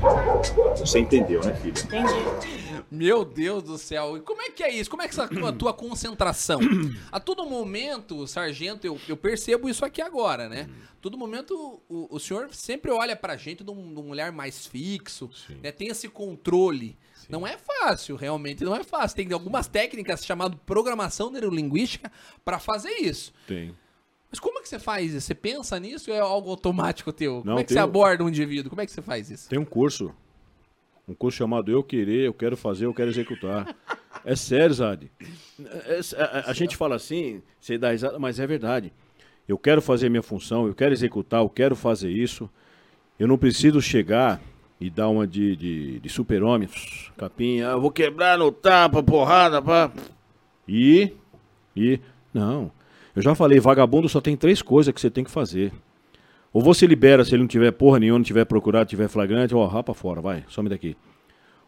Você 0.77 0.99
entendeu, 0.99 1.43
né, 1.43 1.53
filha? 1.61 1.73
Entendi. 1.83 2.72
Meu 2.93 3.25
Deus 3.25 3.63
do 3.63 3.77
céu. 3.77 4.17
E 4.17 4.21
como 4.21 4.41
é 4.41 4.49
que 4.51 4.63
é 4.63 4.71
isso? 4.73 4.89
Como 4.89 5.01
é 5.01 5.07
que 5.07 5.13
essa 5.13 5.23
a 5.23 5.51
tua 5.51 5.73
concentração? 5.73 6.59
A 7.11 7.19
todo 7.19 7.45
momento, 7.45 8.27
sargento, 8.27 8.85
eu, 8.85 8.99
eu 9.07 9.17
percebo 9.17 9.67
isso 9.67 9.83
aqui 9.83 10.01
agora, 10.01 10.47
né? 10.47 10.69
A 10.91 11.01
todo 11.01 11.17
momento, 11.17 11.81
o, 11.89 12.07
o 12.15 12.19
senhor 12.19 12.49
sempre 12.53 12.91
olha 12.91 13.15
pra 13.15 13.35
gente 13.35 13.63
de 13.63 13.71
um, 13.71 13.93
de 13.93 13.99
um 13.99 14.09
olhar 14.09 14.31
mais 14.31 14.67
fixo, 14.67 15.29
né? 15.61 15.71
Tem 15.71 15.87
esse 15.87 16.07
controle. 16.07 16.95
Não 17.29 17.47
é 17.47 17.57
fácil, 17.57 18.15
realmente 18.15 18.63
não 18.63 18.75
é 18.75 18.83
fácil. 18.83 19.15
Tem 19.15 19.31
algumas 19.33 19.67
técnicas 19.67 20.25
chamadas 20.25 20.59
programação 20.65 21.31
neurolinguística 21.31 22.11
pra 22.45 22.59
fazer 22.59 22.91
isso. 22.99 23.33
Tem. 23.47 23.73
Mas 24.29 24.39
como 24.39 24.59
é 24.59 24.61
que 24.61 24.67
você 24.69 24.79
faz 24.79 25.13
isso? 25.13 25.27
Você 25.27 25.35
pensa 25.35 25.79
nisso 25.79 26.09
ou 26.11 26.17
é 26.17 26.19
algo 26.19 26.49
automático 26.49 27.13
teu? 27.13 27.35
como 27.41 27.45
Não, 27.51 27.59
é 27.59 27.63
que 27.63 27.71
você 27.71 27.79
um- 27.79 27.83
aborda 27.83 28.23
um 28.23 28.29
indivíduo? 28.29 28.69
Como 28.69 28.81
é 28.81 28.85
que 28.85 28.91
você 28.91 29.01
faz 29.01 29.29
isso? 29.31 29.47
Tem 29.49 29.57
um 29.59 29.65
curso. 29.65 30.13
Um 31.07 31.13
curso 31.13 31.37
chamado 31.37 31.71
Eu 31.71 31.83
Querer, 31.83 32.27
Eu 32.27 32.33
Quero 32.33 32.55
Fazer, 32.55 32.85
Eu 32.85 32.93
Quero 32.93 33.09
Executar. 33.09 33.75
É 34.23 34.35
sério, 34.35 34.73
Zad. 34.73 35.03
É- 35.59 35.99
é- 35.99 36.21
a, 36.23 36.43
a 36.51 36.53
gente 36.53 36.77
fala 36.77 36.95
assim, 36.95 37.41
você 37.59 37.77
dá 37.77 37.91
risada, 37.91 38.17
mas 38.17 38.39
é 38.39 38.47
verdade. 38.47 38.93
Eu 39.47 39.57
quero 39.57 39.81
fazer 39.81 40.07
minha 40.09 40.23
função, 40.23 40.65
eu 40.67 40.73
quero 40.73 40.93
executar, 40.93 41.41
eu 41.41 41.49
quero 41.49 41.75
fazer 41.75 42.09
isso. 42.09 42.49
Eu 43.19 43.27
não 43.27 43.37
preciso 43.37 43.81
chegar 43.81 44.41
e 44.79 44.89
dar 44.89 45.09
uma 45.09 45.27
de, 45.27 45.55
de, 45.55 45.99
de 45.99 46.09
super-homem, 46.09 46.69
capinha, 47.17 47.65
eu 47.65 47.81
vou 47.81 47.91
quebrar 47.91 48.37
no 48.37 48.51
tapa, 48.51 49.03
porrada, 49.03 49.61
pá. 49.61 49.91
E, 50.67 51.11
e, 51.75 51.99
não. 52.33 52.71
Eu 53.15 53.21
já 53.21 53.35
falei, 53.35 53.59
vagabundo 53.59 54.07
só 54.07 54.21
tem 54.21 54.35
três 54.37 54.61
coisas 54.61 54.93
que 54.93 55.01
você 55.01 55.09
tem 55.09 55.23
que 55.23 55.31
fazer. 55.31 55.71
Ou 56.53 56.61
você 56.61 56.85
libera 56.85 57.25
se 57.25 57.33
ele 57.33 57.41
não 57.41 57.47
tiver 57.47 57.71
porra 57.71 57.99
nenhuma, 57.99 58.19
não 58.19 58.23
tiver 58.23 58.45
procurado, 58.45 58.87
tiver 58.87 59.07
flagrante, 59.07 59.55
ó, 59.55 59.65
rapa 59.65 59.93
fora, 59.93 60.21
vai, 60.21 60.45
some 60.47 60.69
daqui. 60.69 60.95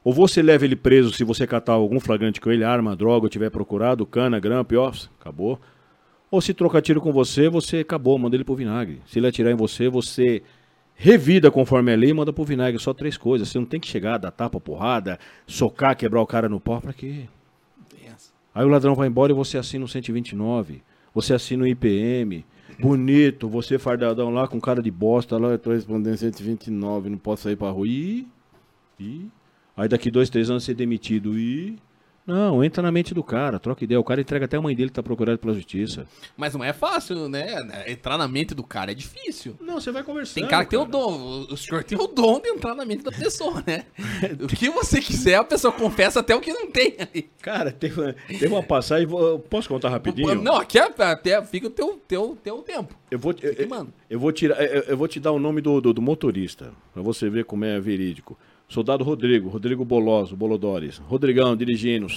Ou 0.03 0.13
você 0.13 0.43
leva 0.43 0.63
ele 0.63 0.75
preso 0.75 1.11
se 1.11 1.23
você 1.23 1.47
catar 1.47 1.73
algum 1.73 1.99
flagrante 1.99 2.39
com 2.39 2.51
ele, 2.51 2.63
arma, 2.63 2.95
droga, 2.95 3.25
ou 3.25 3.29
tiver 3.29 3.49
procurado, 3.49 4.05
cana, 4.05 4.39
grampo, 4.39 4.75
ó, 4.77 4.91
acabou. 5.19 5.59
Ou 6.29 6.39
se 6.39 6.53
trocar 6.53 6.81
tiro 6.81 7.01
com 7.01 7.11
você, 7.11 7.49
você 7.49 7.79
acabou, 7.79 8.17
manda 8.19 8.35
ele 8.35 8.43
pro 8.43 8.55
vinagre. 8.55 9.01
Se 9.07 9.17
ele 9.17 9.25
atirar 9.25 9.51
em 9.51 9.55
você, 9.55 9.89
você 9.89 10.43
revida 10.93 11.49
conforme 11.49 11.91
a 11.91 11.95
lei 11.95 12.11
e 12.11 12.13
manda 12.13 12.31
pro 12.31 12.43
vinagre. 12.43 12.79
Só 12.79 12.93
três 12.93 13.17
coisas. 13.17 13.49
Você 13.49 13.57
não 13.57 13.65
tem 13.65 13.79
que 13.79 13.87
chegar, 13.87 14.17
dar 14.17 14.31
tapa, 14.31 14.59
porrada, 14.59 15.17
socar, 15.47 15.95
quebrar 15.95 16.21
o 16.21 16.27
cara 16.27 16.47
no 16.47 16.59
pau, 16.59 16.81
pra 16.81 16.93
quê? 16.93 17.25
Aí 18.53 18.65
o 18.65 18.69
ladrão 18.69 18.95
vai 18.95 19.07
embora 19.07 19.33
e 19.33 19.35
você 19.35 19.57
assina 19.57 19.83
o 19.83 19.87
129. 19.87 20.81
Você 21.13 21.33
assina 21.33 21.63
o 21.63 21.67
IPM. 21.67 22.45
Bonito, 22.79 23.47
você 23.47 23.79
fardadão 23.79 24.29
lá 24.31 24.47
com 24.47 24.59
cara 24.59 24.81
de 24.81 24.91
bosta 24.91 25.37
lá, 25.37 25.49
eu 25.49 25.59
tô 25.59 25.71
respondendo 25.71 26.17
129, 26.17 27.09
não 27.09 27.17
posso 27.17 27.43
sair 27.43 27.55
pra 27.55 27.69
rua. 27.69 27.87
Ih, 27.87 28.27
ih. 28.99 29.29
Aí 29.77 29.87
daqui 29.87 30.11
dois, 30.11 30.29
três 30.29 30.49
anos 30.49 30.63
ser 30.63 30.73
demitido. 30.73 31.37
Ih. 31.37 31.77
Não, 32.25 32.63
entra 32.63 32.81
na 32.81 32.91
mente 32.91 33.13
do 33.13 33.23
cara, 33.23 33.59
troca 33.59 33.83
ideia. 33.83 33.99
O 33.99 34.03
cara 34.03 34.19
entrega 34.19 34.45
até 34.45 34.57
a 34.57 34.61
mãe 34.61 34.75
dele 34.75 34.89
que 34.89 34.95
tá 34.95 35.03
procurado 35.03 35.37
pela 35.37 35.53
justiça. 35.53 36.07
Mas 36.35 36.55
não 36.55 36.63
é 36.63 36.73
fácil, 36.73 37.29
né? 37.29 37.85
Entrar 37.87 38.17
na 38.17 38.27
mente 38.27 38.55
do 38.55 38.63
cara 38.63 38.91
é 38.91 38.95
difícil. 38.95 39.55
Não, 39.61 39.79
você 39.79 39.91
vai 39.91 40.01
conversando. 40.03 40.35
Tem 40.41 40.47
cara 40.47 40.63
que 40.63 40.71
tem 40.71 40.79
o 40.79 40.85
dom. 40.85 41.45
O 41.51 41.55
senhor 41.55 41.83
tem 41.83 41.95
o 41.97 42.07
dom 42.07 42.39
de 42.39 42.49
entrar 42.49 42.73
na 42.73 42.83
mente 42.83 43.03
da 43.03 43.11
pessoa, 43.11 43.63
né? 43.67 43.85
O 44.41 44.47
que 44.47 44.69
você 44.69 44.99
quiser, 44.99 45.35
a 45.35 45.43
pessoa 45.43 45.71
confessa 45.71 46.19
até 46.19 46.35
o 46.35 46.41
que 46.41 46.51
não 46.51 46.71
tem 46.71 46.95
ali. 46.99 47.29
Cara, 47.41 47.71
teve, 47.71 48.01
uma- 48.01 48.13
teve 48.27 48.47
uma 48.47 48.63
passagem. 48.63 49.07
Posso 49.49 49.69
contar 49.69 49.89
rapidinho? 49.89 50.33
Não, 50.41 50.55
aqui 50.55 50.79
é, 50.79 50.87
até 51.03 51.43
fica 51.45 51.67
o 51.67 51.69
teu, 51.69 52.01
teu, 52.07 52.35
teu 52.43 52.57
tempo. 52.63 52.95
Eu 53.11 53.19
vou, 53.19 53.35
eu, 53.41 53.51
eu- 53.53 53.93
eu 54.09 54.19
vou 54.19 54.31
tirar, 54.31 54.63
eu, 54.63 54.81
eu 54.83 54.97
vou 54.97 55.07
te 55.07 55.19
dar 55.19 55.31
o 55.31 55.37
nome 55.37 55.61
do, 55.61 55.79
do, 55.79 55.93
do 55.93 56.01
motorista, 56.01 56.71
pra 56.91 57.03
você 57.03 57.29
ver 57.29 57.45
como 57.45 57.65
é 57.65 57.79
verídico. 57.79 58.35
Soldado 58.67 59.03
Rodrigo, 59.03 59.49
Rodrigo 59.49 59.85
Boloso, 59.85 60.35
Bolodores. 60.35 60.97
Rodrigão, 60.97 61.55
dirigindo. 61.55 62.07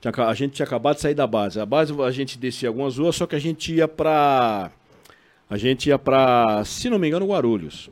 Tinha 0.00 0.10
aca- 0.10 0.28
A 0.28 0.34
gente 0.34 0.52
tinha 0.54 0.64
acabado 0.66 0.96
de 0.96 1.02
sair 1.02 1.14
da 1.14 1.26
base. 1.26 1.60
A 1.60 1.66
base 1.66 1.92
a 2.02 2.10
gente 2.10 2.38
descia 2.38 2.68
algumas 2.68 2.96
ruas, 2.96 3.16
só 3.16 3.26
que 3.26 3.36
a 3.36 3.38
gente 3.38 3.74
ia 3.74 3.86
pra. 3.86 4.70
A 5.48 5.56
gente 5.58 5.88
ia 5.88 5.98
pra, 5.98 6.64
se 6.64 6.88
não 6.88 6.98
me 6.98 7.08
engano, 7.08 7.26
Guarulhos. 7.26 7.90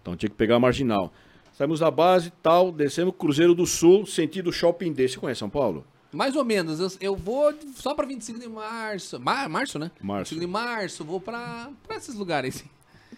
Então 0.00 0.16
tinha 0.16 0.30
que 0.30 0.36
pegar 0.36 0.56
a 0.56 0.60
marginal. 0.60 1.12
Saímos 1.52 1.80
da 1.80 1.90
base 1.90 2.32
tal, 2.42 2.70
descemos 2.70 3.14
Cruzeiro 3.18 3.54
do 3.54 3.66
Sul, 3.66 4.06
sentido 4.06 4.52
Shopping 4.52 4.92
D. 4.92 5.08
Você 5.08 5.18
conhece 5.18 5.40
São 5.40 5.50
Paulo? 5.50 5.84
Mais 6.12 6.36
ou 6.36 6.44
menos. 6.44 6.78
Eu, 6.80 6.88
eu 7.00 7.16
vou 7.16 7.52
só 7.74 7.92
pra 7.94 8.06
25 8.06 8.38
de 8.38 8.48
março. 8.48 9.18
Mar, 9.20 9.48
março, 9.48 9.78
né? 9.78 9.90
Março. 10.00 10.34
25 10.34 10.40
de 10.40 10.46
março, 10.46 11.04
vou 11.04 11.20
pra, 11.20 11.70
pra 11.86 11.96
esses 11.96 12.14
lugares. 12.14 12.64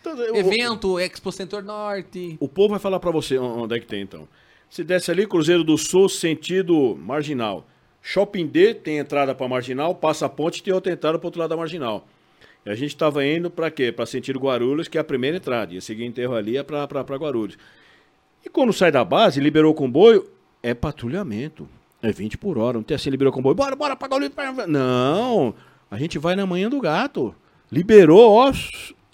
Então, 0.01 0.17
eu- 0.17 0.37
Evento, 0.37 0.99
Expo 0.99 1.31
Center 1.33 1.63
Norte. 1.63 2.37
O 2.41 2.49
povo 2.49 2.71
vai 2.71 2.79
falar 2.79 3.01
pra 3.01 3.11
você 3.11 3.39
on- 3.39 3.63
onde 3.63 3.77
é 3.77 3.81
que 3.81 3.87
tem 3.87 4.03
então. 4.03 4.29
Se 4.71 4.85
desce 4.85 5.11
ali, 5.11 5.27
Cruzeiro 5.27 5.65
do 5.65 5.77
Sul, 5.79 6.09
sentido 6.09 6.97
marginal. 7.01 7.67
Shopping 8.03 8.47
D 8.47 8.75
tem 8.75 8.99
entrada 8.99 9.35
pra 9.35 9.49
marginal, 9.49 9.95
passa 9.95 10.27
a 10.27 10.29
ponte 10.29 10.59
e 10.59 10.63
tem 10.63 10.73
outra 10.73 10.93
entrada 10.93 11.19
pro 11.19 11.27
outro 11.27 11.41
lado 11.41 11.51
da 11.51 11.57
marginal. 11.57 12.07
E 12.65 12.71
a 12.71 12.75
gente 12.75 12.97
tava 12.97 13.25
indo 13.25 13.51
pra 13.51 13.71
quê? 13.71 13.91
Pra 13.91 14.05
sentido 14.07 14.39
Guarulhos, 14.39 14.89
que 14.89 14.99
é 14.99 15.01
a 15.01 15.05
primeira 15.05 15.37
entrada. 15.39 15.75
E 15.75 15.79
a 15.79 15.81
seguinte 15.81 16.09
enterro 16.11 16.35
ali 16.35 16.57
é 16.57 16.63
pra 16.63 16.85
Guarulhos. 17.17 17.57
E 18.45 18.49
quando 18.49 18.73
sai 18.73 18.93
da 18.93 19.05
base, 19.05 19.41
liberou 19.41 19.73
o 19.73 19.75
comboio, 19.75 20.29
é 20.63 20.75
patrulhamento. 20.75 21.69
É 22.03 22.13
20 22.13 22.39
por 22.39 22.57
hora. 22.59 22.75
Não 22.77 22.83
tem 22.83 22.95
assim, 22.95 23.11
liberou 23.11 23.33
o 23.33 23.35
comboio. 23.35 23.55
Bora, 23.55 23.75
bora, 23.75 23.97
pagar 23.97 24.17
o 24.17 24.19
livro. 24.21 24.37
Não. 24.69 25.55
A 25.91 25.97
gente 25.99 26.19
vai 26.19 26.37
na 26.37 26.47
manhã 26.47 26.69
do 26.71 26.81
gato. 26.81 27.35
Liberou, 27.73 28.31
ó, 28.33 28.53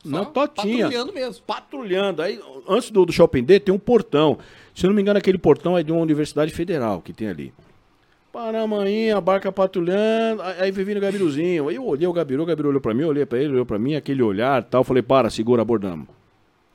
na 0.05 0.19
Só 0.19 0.25
totinha 0.27 0.85
Patrulhando 0.85 1.13
mesmo. 1.13 1.45
patrulhando. 1.47 2.23
Aí, 2.23 2.41
antes 2.69 2.91
do, 2.91 3.05
do 3.07 3.13
Shopping 3.13 3.43
D, 3.43 3.59
tem 3.61 3.75
um 3.75 3.79
portão. 3.79 4.39
Se 4.75 4.85
eu 4.85 4.89
não 4.91 4.95
me 4.95 5.03
engano, 5.03 5.19
aquele 5.19 5.39
portão 5.39 5.77
é 5.79 5.83
de 5.83 5.91
uma 5.93 6.01
universidade 6.01 6.53
federal 6.53 7.01
que 7.01 7.13
tem 7.13 7.29
ali. 7.29 7.53
Para 8.33 8.63
amanhã, 8.63 9.17
a 9.17 9.21
barca 9.21 9.53
patrulhando. 9.53 10.43
Aí 10.43 10.71
veio 10.73 10.87
vindo 10.87 10.97
o 10.99 11.01
Gabiruzinho. 11.01 11.69
Aí 11.69 11.77
eu 11.77 11.85
olhei 11.87 12.07
o 12.07 12.13
Gabiru, 12.13 12.43
o 12.43 12.47
Gabiru 12.47 12.69
olhou 12.69 12.81
pra 12.81 12.93
mim, 12.93 13.03
eu 13.03 13.09
olhei 13.09 13.25
pra 13.25 13.39
ele, 13.39 13.53
olhou 13.53 13.65
pra 13.67 13.79
mim, 13.79 13.95
aquele 13.95 14.23
olhar 14.23 14.63
tal. 14.65 14.83
Falei, 14.83 15.03
para, 15.03 15.31
segura, 15.31 15.63
abordamos. 15.63 16.09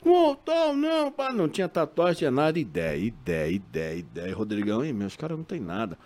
Não, 0.02 0.34
tal, 0.34 0.74
não, 0.74 1.12
pá, 1.12 1.30
não 1.30 1.46
tinha 1.46 1.68
tatuagem, 1.68 2.16
tinha 2.20 2.30
nada. 2.30 2.58
Ideia, 2.58 2.96
ideia, 2.96 3.50
ideia, 3.52 3.96
ideia. 3.98 4.34
Rodrigão, 4.34 4.82
ei, 4.82 4.92
meus 4.94 5.14
caras 5.16 5.36
não 5.36 5.44
tem 5.44 5.60
nada. 5.60 5.98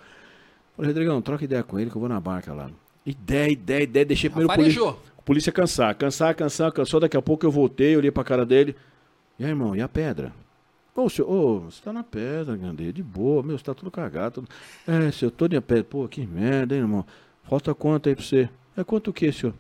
Falei, 0.76 0.90
Rodrigão, 0.90 1.22
troca 1.22 1.44
ideia 1.44 1.62
com 1.62 1.78
ele 1.78 1.88
que 1.88 1.96
eu 1.96 2.00
vou 2.00 2.08
na 2.08 2.18
barca 2.18 2.52
lá. 2.52 2.68
Ideia, 3.06 3.52
ideia, 3.52 3.82
ideia. 3.84 4.04
Deixei 4.04 4.28
primeiro 4.28 4.52
o 4.52 4.96
polícia, 5.24 5.52
cansar. 5.52 5.94
Cansar, 5.94 6.34
cansar, 6.34 6.72
cansou. 6.72 7.00
Daqui 7.00 7.16
a 7.16 7.22
pouco 7.22 7.44
eu 7.46 7.50
voltei, 7.50 7.96
olhei 7.96 8.10
pra 8.10 8.24
cara 8.24 8.44
dele. 8.44 8.76
E 9.38 9.44
aí, 9.44 9.50
irmão, 9.50 9.74
e 9.74 9.80
a 9.80 9.88
pedra? 9.88 10.32
Ô, 10.94 11.08
senhor, 11.08 11.28
ô, 11.28 11.60
você 11.60 11.82
tá 11.82 11.92
na 11.92 12.04
pedra, 12.04 12.56
Gandê, 12.56 12.92
de 12.92 13.02
boa, 13.02 13.42
meu, 13.42 13.58
você 13.58 13.64
tá 13.64 13.74
tudo 13.74 13.90
cagado. 13.90 14.34
Tudo... 14.34 14.48
É, 14.86 15.10
senhor, 15.10 15.32
tô 15.32 15.48
de 15.48 15.60
pedra. 15.60 15.84
Pô, 15.84 16.06
que 16.06 16.24
merda, 16.24 16.74
hein, 16.74 16.82
irmão? 16.82 17.04
Falta 17.42 17.74
quanto 17.74 18.08
aí 18.08 18.14
pra 18.14 18.24
você? 18.24 18.48
É 18.76 18.84
quanto 18.84 19.10
o 19.10 19.12
quê, 19.12 19.32
senhor? 19.32 19.54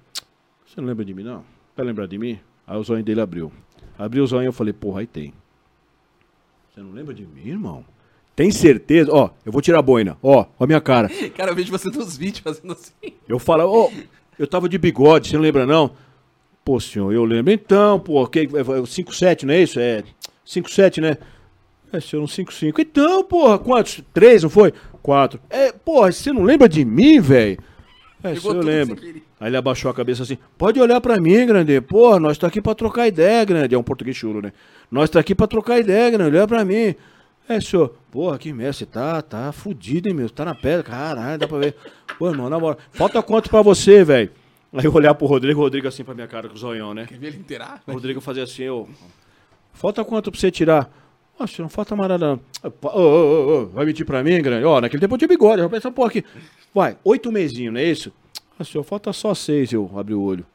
Você 0.64 0.80
não 0.80 0.88
lembra 0.88 1.04
de 1.04 1.12
mim, 1.12 1.24
não? 1.24 1.44
Quer 1.74 1.82
lembrar 1.82 2.06
de 2.06 2.18
mim? 2.18 2.38
Aí 2.66 2.78
o 2.78 2.82
zóio 2.82 3.02
dele 3.02 3.20
abriu. 3.20 3.52
Abriu 3.98 4.24
o 4.24 4.26
zóio 4.26 4.44
e 4.44 4.46
eu 4.46 4.52
falei, 4.52 4.72
porra, 4.72 5.00
aí 5.00 5.06
tem. 5.06 5.34
Você 6.70 6.80
não 6.80 6.92
lembra 6.92 7.12
de 7.14 7.26
mim, 7.26 7.48
irmão? 7.48 7.84
Tem 8.34 8.50
certeza? 8.50 9.12
Ó, 9.12 9.30
eu 9.44 9.52
vou 9.52 9.62
tirar 9.62 9.78
a 9.78 9.82
boina. 9.82 10.16
Ó, 10.22 10.46
ó 10.58 10.64
a 10.64 10.66
minha 10.66 10.80
cara. 10.80 11.08
Cara, 11.36 11.52
eu 11.52 11.54
vejo 11.54 11.70
você 11.70 11.88
nos 11.88 12.16
vídeos 12.16 12.40
fazendo 12.40 12.72
assim. 12.72 13.14
Eu 13.28 13.38
falo, 13.38 13.70
ó, 13.70 13.90
eu 14.38 14.46
tava 14.46 14.68
de 14.68 14.78
bigode, 14.78 15.28
você 15.28 15.36
não 15.36 15.42
lembra 15.42 15.66
não? 15.66 15.92
Pô, 16.64 16.80
senhor, 16.80 17.12
eu 17.12 17.24
lembro. 17.24 17.52
Então, 17.52 18.00
pô, 18.00 18.26
que, 18.26 18.40
é, 18.40 18.44
5-7, 18.44 19.42
não 19.44 19.54
é 19.54 19.62
isso? 19.62 19.78
É 19.78 20.02
5-7, 20.46 21.00
né? 21.00 21.18
É, 21.92 22.00
senhor, 22.00 22.22
um 22.22 22.26
5-5. 22.26 22.78
Então, 22.78 23.22
porra, 23.24 23.58
quantos? 23.58 24.02
Três, 24.12 24.42
não 24.42 24.50
foi? 24.50 24.72
Quatro. 25.02 25.38
É, 25.50 25.70
porra, 25.72 26.10
você 26.10 26.32
não 26.32 26.42
lembra 26.42 26.68
de 26.68 26.84
mim, 26.84 27.20
velho? 27.20 27.58
É, 28.22 28.32
Pegou 28.34 28.52
senhor, 28.52 28.56
eu 28.56 28.62
lembro. 28.62 28.98
Aí 29.38 29.48
ele 29.50 29.56
abaixou 29.56 29.90
a 29.90 29.94
cabeça 29.94 30.22
assim, 30.22 30.38
pode 30.56 30.80
olhar 30.80 31.00
pra 31.00 31.20
mim, 31.20 31.46
grande. 31.46 31.78
Porra, 31.82 32.18
nós 32.18 32.38
tá 32.38 32.46
aqui 32.46 32.62
pra 32.62 32.74
trocar 32.74 33.06
ideia, 33.06 33.44
grande. 33.44 33.74
É 33.74 33.78
um 33.78 33.82
português 33.82 34.16
chulo, 34.16 34.40
né? 34.40 34.52
Nós 34.90 35.10
tá 35.10 35.20
aqui 35.20 35.34
pra 35.34 35.46
trocar 35.46 35.78
ideia, 35.78 36.10
grande. 36.10 36.36
Olha 36.36 36.48
pra 36.48 36.64
mim. 36.64 36.94
É, 37.48 37.60
senhor. 37.60 37.94
Porra, 38.10 38.38
que 38.38 38.52
merda, 38.52 38.72
você 38.72 38.86
tá, 38.86 39.20
tá 39.20 39.52
fudido, 39.52 40.08
hein, 40.08 40.14
meu? 40.14 40.30
Tá 40.30 40.44
na 40.44 40.54
pedra, 40.54 40.82
caralho, 40.82 41.38
dá 41.38 41.46
pra 41.46 41.58
ver. 41.58 41.76
Pô, 42.18 42.28
irmão, 42.30 42.48
na 42.48 42.58
moral. 42.58 42.78
Falta 42.92 43.22
quanto 43.22 43.50
pra 43.50 43.60
você, 43.60 44.02
velho? 44.04 44.30
Aí 44.72 44.84
eu 44.84 44.92
olhar 44.92 45.14
pro 45.14 45.26
Rodrigo, 45.26 45.60
o 45.60 45.62
Rodrigo 45.62 45.86
assim 45.86 46.02
pra 46.02 46.14
minha 46.14 46.26
cara 46.26 46.48
com 46.48 46.54
o 46.54 46.58
zoião, 46.58 46.94
né? 46.94 47.06
Quer 47.06 47.18
ver 47.18 47.28
ele 47.28 47.36
inteirar? 47.38 47.82
O 47.86 47.92
Rodrigo 47.92 48.20
fazia 48.20 48.42
assim, 48.42 48.62
eu. 48.62 48.88
Falta 49.72 50.04
quanto 50.04 50.30
pra 50.30 50.40
você 50.40 50.50
tirar? 50.50 50.90
Nossa, 51.38 51.62
não 51.62 51.68
falta 51.68 51.94
mais 51.94 52.08
nada. 52.08 52.26
não. 52.26 52.40
Ô, 52.82 52.88
ô, 52.88 53.00
ô, 53.00 53.62
ô, 53.62 53.66
vai 53.66 53.84
mentir 53.84 54.06
pra 54.06 54.22
mim, 54.22 54.40
grande? 54.40 54.64
Ó, 54.64 54.80
naquele 54.80 55.00
tempo 55.00 55.14
eu 55.14 55.18
tinha 55.18 55.28
bigode. 55.28 55.60
Eu 55.60 55.70
pensava, 55.70 55.94
pô, 55.94 56.04
aqui. 56.04 56.24
Vai, 56.74 56.96
oito 57.04 57.30
mesinhos, 57.30 57.72
não 57.74 57.80
é 57.80 57.84
isso? 57.84 58.12
Ah, 58.58 58.64
senhor, 58.64 58.84
falta 58.84 59.12
só 59.12 59.34
seis, 59.34 59.72
eu 59.72 59.90
abri 59.96 60.14
o 60.14 60.22
olho. 60.22 60.46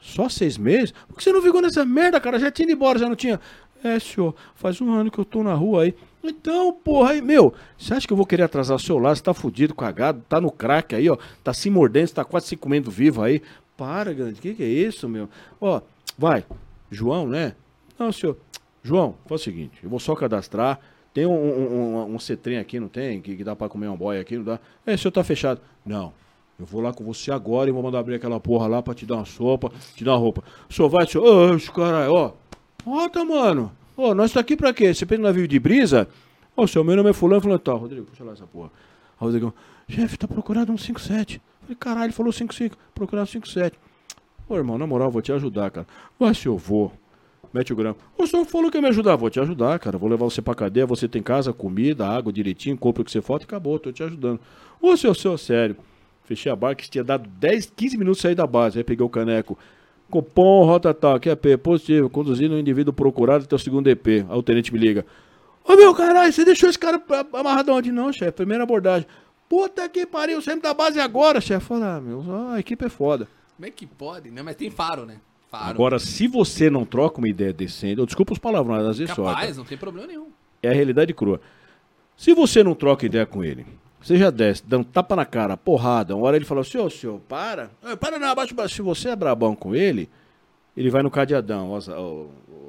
Só 0.00 0.28
seis 0.28 0.56
meses? 0.56 0.92
Por 1.06 1.16
que 1.16 1.24
você 1.24 1.32
não 1.32 1.42
ficou 1.42 1.60
nessa 1.60 1.84
merda, 1.84 2.20
cara? 2.20 2.38
Já 2.38 2.50
tinha 2.50 2.64
ido 2.64 2.72
embora, 2.72 2.98
já 2.98 3.08
não 3.08 3.16
tinha. 3.16 3.40
É, 3.82 3.98
senhor, 3.98 4.34
faz 4.54 4.80
um 4.80 4.92
ano 4.92 5.10
que 5.10 5.18
eu 5.18 5.24
tô 5.24 5.42
na 5.42 5.54
rua 5.54 5.84
aí. 5.84 5.94
Então, 6.22 6.72
porra, 6.72 7.12
aí, 7.12 7.22
meu, 7.22 7.54
você 7.76 7.94
acha 7.94 8.06
que 8.06 8.12
eu 8.12 8.16
vou 8.16 8.26
querer 8.26 8.42
atrasar 8.42 8.78
seu 8.80 8.98
lado? 8.98 9.16
Você 9.16 9.22
tá 9.22 9.32
fudido, 9.32 9.74
cagado, 9.74 10.22
tá 10.28 10.40
no 10.40 10.50
crack 10.50 10.94
aí, 10.94 11.08
ó. 11.08 11.16
Tá 11.44 11.54
se 11.54 11.70
mordendo, 11.70 12.10
tá 12.10 12.24
quase 12.24 12.46
se 12.46 12.56
comendo 12.56 12.90
vivo 12.90 13.22
aí. 13.22 13.40
Para, 13.76 14.12
grande, 14.12 14.40
que 14.40 14.54
que 14.54 14.62
é 14.62 14.66
isso, 14.66 15.08
meu? 15.08 15.28
Ó, 15.60 15.80
vai, 16.16 16.44
João, 16.90 17.28
né? 17.28 17.54
Não, 17.98 18.10
senhor. 18.10 18.36
João, 18.82 19.14
faz 19.26 19.40
o 19.40 19.44
seguinte, 19.44 19.78
eu 19.82 19.88
vou 19.88 20.00
só 20.00 20.14
cadastrar. 20.14 20.80
Tem 21.14 21.26
um, 21.26 21.32
um, 21.32 21.96
um, 21.96 22.14
um 22.14 22.18
cetrem 22.18 22.58
aqui, 22.58 22.78
não 22.78 22.88
tem? 22.88 23.20
Que, 23.20 23.36
que 23.36 23.44
dá 23.44 23.56
pra 23.56 23.68
comer 23.68 23.88
um 23.88 23.96
boy 23.96 24.18
aqui, 24.18 24.36
não 24.36 24.44
dá? 24.44 24.60
É, 24.86 24.96
senhor 24.96 25.12
tá 25.12 25.24
fechado. 25.24 25.60
Não. 25.84 26.12
Eu 26.58 26.66
vou 26.66 26.80
lá 26.80 26.92
com 26.92 27.04
você 27.04 27.30
agora 27.30 27.70
e 27.70 27.72
vou 27.72 27.82
mandar 27.82 28.00
abrir 28.00 28.16
aquela 28.16 28.40
porra 28.40 28.66
lá 28.66 28.82
pra 28.82 28.92
te 28.92 29.06
dar 29.06 29.16
uma 29.16 29.24
sopa, 29.24 29.70
te 29.94 30.04
dar 30.04 30.12
uma 30.12 30.18
roupa. 30.18 30.42
O 30.68 30.72
senhor 30.72 30.88
vai, 30.88 31.06
senhor. 31.06 31.24
Ô, 31.24 31.54
esse 31.54 31.70
caralho, 31.70 32.12
ó. 32.12 32.32
Bota, 32.88 33.22
mano. 33.22 33.70
Ô, 33.94 34.14
nós 34.14 34.32
tá 34.32 34.40
aqui 34.40 34.56
pra 34.56 34.72
quê? 34.72 34.94
Você 34.94 35.04
pensa 35.04 35.20
no 35.20 35.26
navio 35.26 35.46
de 35.46 35.58
brisa? 35.58 36.08
Ô, 36.56 36.66
seu 36.66 36.82
meu 36.82 36.96
nome 36.96 37.10
é 37.10 37.12
fulano, 37.12 37.42
fulano, 37.42 37.58
tá. 37.58 37.72
Rodrigo, 37.72 38.06
puxa 38.06 38.24
lá 38.24 38.32
essa 38.32 38.46
porra. 38.46 38.68
Aí 38.68 39.20
o 39.20 39.24
Rodrigão, 39.24 39.52
chefe, 39.86 40.16
tá 40.16 40.26
procurado 40.26 40.72
um 40.72 40.78
57. 40.78 41.38
Falei, 41.60 41.76
caralho, 41.78 42.06
ele 42.06 42.12
falou 42.14 42.32
55, 42.32 42.78
procurado 42.94 43.24
um 43.24 43.30
57. 43.30 43.78
Ô, 44.48 44.56
irmão, 44.56 44.78
na 44.78 44.86
moral, 44.86 45.10
vou 45.10 45.20
te 45.20 45.30
ajudar, 45.32 45.70
cara. 45.70 45.86
Vai, 46.18 46.32
se 46.32 46.46
eu 46.46 46.56
vou. 46.56 46.90
Mete 47.52 47.74
o 47.74 47.76
grampo. 47.76 48.02
O 48.16 48.26
senhor 48.26 48.46
falou 48.46 48.70
que 48.70 48.78
ia 48.78 48.82
me 48.82 48.88
ajudar. 48.88 49.16
Vou 49.16 49.28
te 49.28 49.38
ajudar, 49.38 49.78
cara. 49.78 49.98
Vou 49.98 50.08
levar 50.08 50.24
você 50.24 50.40
pra 50.40 50.54
cadeia. 50.54 50.86
Você 50.86 51.06
tem 51.06 51.22
casa, 51.22 51.52
comida, 51.52 52.08
água 52.08 52.32
direitinho, 52.32 52.76
compra 52.78 53.02
o 53.02 53.04
que 53.04 53.10
você 53.10 53.20
falta 53.20 53.44
e 53.44 53.46
acabou. 53.46 53.78
Tô 53.78 53.92
te 53.92 54.02
ajudando. 54.02 54.40
Ô, 54.80 54.96
senhor, 54.96 55.14
senhor, 55.14 55.36
sério. 55.36 55.76
Fechei 56.24 56.50
a 56.50 56.56
barca, 56.56 56.84
tinha 56.88 57.04
dado 57.04 57.28
10, 57.28 57.72
15 57.76 57.98
minutos 57.98 58.22
sair 58.22 58.34
da 58.34 58.46
base. 58.46 58.78
Aí 58.78 58.84
peguei 58.84 59.04
o 59.04 59.10
caneco. 59.10 59.58
Copom, 60.10 60.64
rota 60.64 60.94
tal, 60.94 61.20
QAP, 61.20 61.58
positivo, 61.58 62.08
conduzindo 62.08 62.54
o 62.54 62.58
indivíduo 62.58 62.92
procurado 62.92 63.44
até 63.44 63.54
o 63.54 63.58
segundo 63.58 63.88
EP. 63.88 64.06
Aí 64.06 64.38
o 64.38 64.42
tenente 64.42 64.72
me 64.72 64.78
liga. 64.78 65.04
Ô 65.64 65.76
meu 65.76 65.94
caralho, 65.94 66.32
você 66.32 66.44
deixou 66.44 66.70
esse 66.70 66.78
cara 66.78 67.02
amarrado 67.34 67.72
onde? 67.72 67.92
Não, 67.92 68.10
chefe, 68.10 68.32
primeira 68.32 68.64
abordagem. 68.64 69.06
Puta 69.48 69.88
que 69.88 70.06
pariu, 70.06 70.40
sempre 70.40 70.62
da 70.62 70.72
base 70.72 70.98
agora, 70.98 71.40
chefe. 71.40 71.66
Fala, 71.66 71.96
ah, 71.96 72.00
meu, 72.00 72.24
a 72.50 72.58
equipe 72.58 72.84
é 72.84 72.88
foda. 72.88 73.28
Como 73.56 73.66
é 73.66 73.70
que 73.70 73.86
pode, 73.86 74.30
né? 74.30 74.42
Mas 74.42 74.56
tem 74.56 74.70
faro, 74.70 75.04
né? 75.04 75.16
Faro. 75.50 75.70
Agora, 75.70 75.98
se 75.98 76.26
você 76.26 76.70
não 76.70 76.84
troca 76.84 77.18
uma 77.18 77.28
ideia 77.28 77.52
decente, 77.52 77.98
eu 77.98 78.06
desculpa 78.06 78.32
os 78.32 78.38
palavrões, 78.38 78.84
às 78.84 78.98
vezes 78.98 79.14
só. 79.14 79.24
Capaz, 79.24 79.56
não 79.56 79.64
tem 79.64 79.76
problema 79.76 80.06
nenhum. 80.06 80.28
É 80.62 80.70
a 80.70 80.72
realidade 80.72 81.12
crua. 81.12 81.40
Se 82.16 82.34
você 82.34 82.62
não 82.62 82.74
troca 82.74 83.06
ideia 83.06 83.24
com 83.24 83.44
ele, 83.44 83.66
você 84.00 84.16
já 84.16 84.30
desce, 84.30 84.62
dá 84.66 84.78
um 84.78 84.84
tapa 84.84 85.16
na 85.16 85.24
cara, 85.24 85.56
porrada, 85.56 86.14
uma 86.14 86.26
hora 86.26 86.36
ele 86.36 86.44
fala, 86.44 86.62
senhor, 86.64 86.90
senhor, 86.90 87.20
para. 87.28 87.70
"Ei, 87.84 87.96
Para 87.96 88.18
não, 88.18 88.28
abaixa 88.28 88.54
o. 88.54 88.68
Se 88.68 88.82
você 88.82 89.10
é 89.10 89.16
brabão 89.16 89.54
com 89.56 89.74
ele, 89.74 90.08
ele 90.76 90.90
vai 90.90 91.02
no 91.02 91.10
cadeadão, 91.10 91.78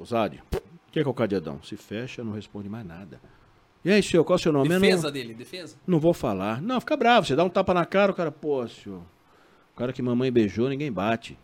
Zad. 0.04 0.34
O 0.36 0.92
que 0.92 0.98
é, 0.98 1.02
que 1.02 1.08
é 1.08 1.10
o 1.10 1.14
cadeadão? 1.14 1.62
Se 1.62 1.76
fecha, 1.76 2.24
não 2.24 2.32
responde 2.32 2.68
mais 2.68 2.84
nada. 2.84 3.20
E 3.84 3.90
aí, 3.90 4.02
senhor, 4.02 4.24
qual 4.24 4.34
é 4.36 4.40
o 4.40 4.42
seu 4.42 4.52
nome? 4.52 4.68
Defesa 4.68 5.04
não, 5.06 5.12
dele, 5.12 5.32
defesa. 5.34 5.76
não 5.86 6.00
vou 6.00 6.12
falar. 6.12 6.60
Não, 6.60 6.80
fica 6.80 6.96
bravo, 6.96 7.26
você 7.26 7.36
dá 7.36 7.44
um 7.44 7.48
tapa 7.48 7.72
na 7.72 7.86
cara, 7.86 8.12
o 8.12 8.14
cara, 8.14 8.30
pô, 8.32 8.66
senhor. 8.66 9.00
O 9.72 9.76
cara 9.78 9.92
que 9.92 10.02
mamãe 10.02 10.30
beijou, 10.30 10.68
ninguém 10.68 10.92
bate. 10.92 11.38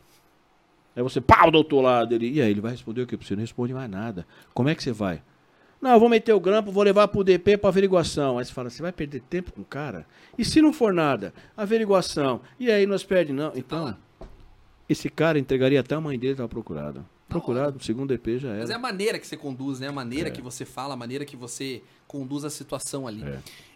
Aí 0.94 1.02
você, 1.02 1.20
pau, 1.20 1.50
do 1.50 1.58
outro 1.58 1.80
lado. 1.80 2.14
Ele, 2.14 2.30
e 2.30 2.42
aí, 2.42 2.50
ele 2.50 2.60
vai 2.60 2.72
responder 2.72 3.02
o 3.02 3.06
quê? 3.06 3.16
Você 3.16 3.34
não 3.34 3.40
responde 3.40 3.72
mais 3.72 3.88
nada. 3.88 4.26
Como 4.52 4.68
é 4.68 4.74
que 4.74 4.82
você 4.82 4.92
vai? 4.92 5.22
Não, 5.80 5.92
eu 5.92 6.00
vou 6.00 6.08
meter 6.08 6.32
o 6.32 6.40
grampo, 6.40 6.72
vou 6.72 6.82
levar 6.82 7.08
pro 7.08 7.22
DP 7.22 7.58
pra 7.58 7.68
averiguação. 7.68 8.38
Aí 8.38 8.44
você 8.44 8.52
fala, 8.52 8.70
você 8.70 8.82
vai 8.82 8.92
perder 8.92 9.20
tempo 9.20 9.52
com 9.52 9.60
o 9.60 9.64
cara? 9.64 10.06
E 10.38 10.44
se 10.44 10.60
não 10.62 10.72
for 10.72 10.92
nada? 10.92 11.32
Averiguação. 11.56 12.40
E 12.58 12.70
aí 12.70 12.86
nós 12.86 13.04
perde 13.04 13.32
não. 13.32 13.52
Então, 13.54 13.84
lá. 13.84 13.98
esse 14.88 15.08
cara 15.08 15.38
entregaria 15.38 15.80
até 15.80 15.94
a 15.94 16.00
mãe 16.00 16.18
dele 16.18 16.34
tava 16.34 16.48
procurado. 16.48 17.04
Procurado, 17.28 17.82
segundo 17.82 18.08
DP 18.08 18.38
já 18.38 18.50
Mas 18.50 18.70
é 18.70 18.72
era. 18.72 18.76
a 18.76 18.78
maneira 18.78 19.18
que 19.18 19.26
você 19.26 19.36
conduz, 19.36 19.80
né? 19.80 19.88
A 19.88 19.92
maneira 19.92 20.30
que 20.30 20.40
você 20.40 20.64
fala, 20.64 20.94
a 20.94 20.96
maneira 20.96 21.24
que 21.24 21.36
você 21.36 21.82
conduz 22.06 22.44
a 22.44 22.50
situação 22.50 23.06
ali. 23.06 23.24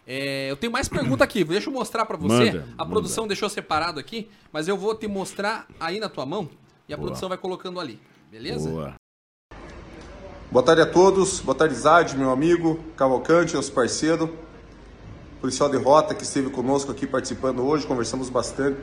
É, 0.07 0.49
eu 0.49 0.55
tenho 0.55 0.71
mais 0.71 0.87
pergunta 0.87 1.23
aqui, 1.23 1.43
deixa 1.43 1.69
eu 1.69 1.73
mostrar 1.73 2.05
pra 2.05 2.15
você. 2.17 2.45
Manda, 2.51 2.67
a 2.77 2.85
produção 2.85 3.27
deixou 3.27 3.49
separado 3.49 3.99
aqui, 3.99 4.29
mas 4.53 4.67
eu 4.69 4.77
vou 4.77 4.95
te 4.95 5.05
mostrar 5.05 5.67
aí 5.79 5.99
na 5.99 6.07
tua 6.07 6.25
mão 6.25 6.49
e 6.87 6.93
a 6.93 6.97
Boa. 6.97 7.07
produção 7.07 7.27
vai 7.27 7.37
colocando 7.37 7.79
ali. 7.79 7.99
Beleza? 8.31 8.69
Boa. 8.69 9.00
Boa 10.51 10.65
tarde 10.65 10.81
a 10.81 10.85
todos, 10.85 11.39
boa 11.39 11.55
tarde 11.55 11.73
Zad, 11.75 12.13
meu 12.17 12.29
amigo, 12.29 12.77
Cavalcante, 12.97 13.55
nosso 13.55 13.71
parceiro, 13.71 14.29
policial 15.39 15.69
de 15.69 15.77
rota 15.77 16.13
que 16.13 16.23
esteve 16.23 16.49
conosco 16.49 16.91
aqui 16.91 17.07
participando 17.07 17.65
hoje, 17.65 17.87
conversamos 17.87 18.29
bastante 18.29 18.77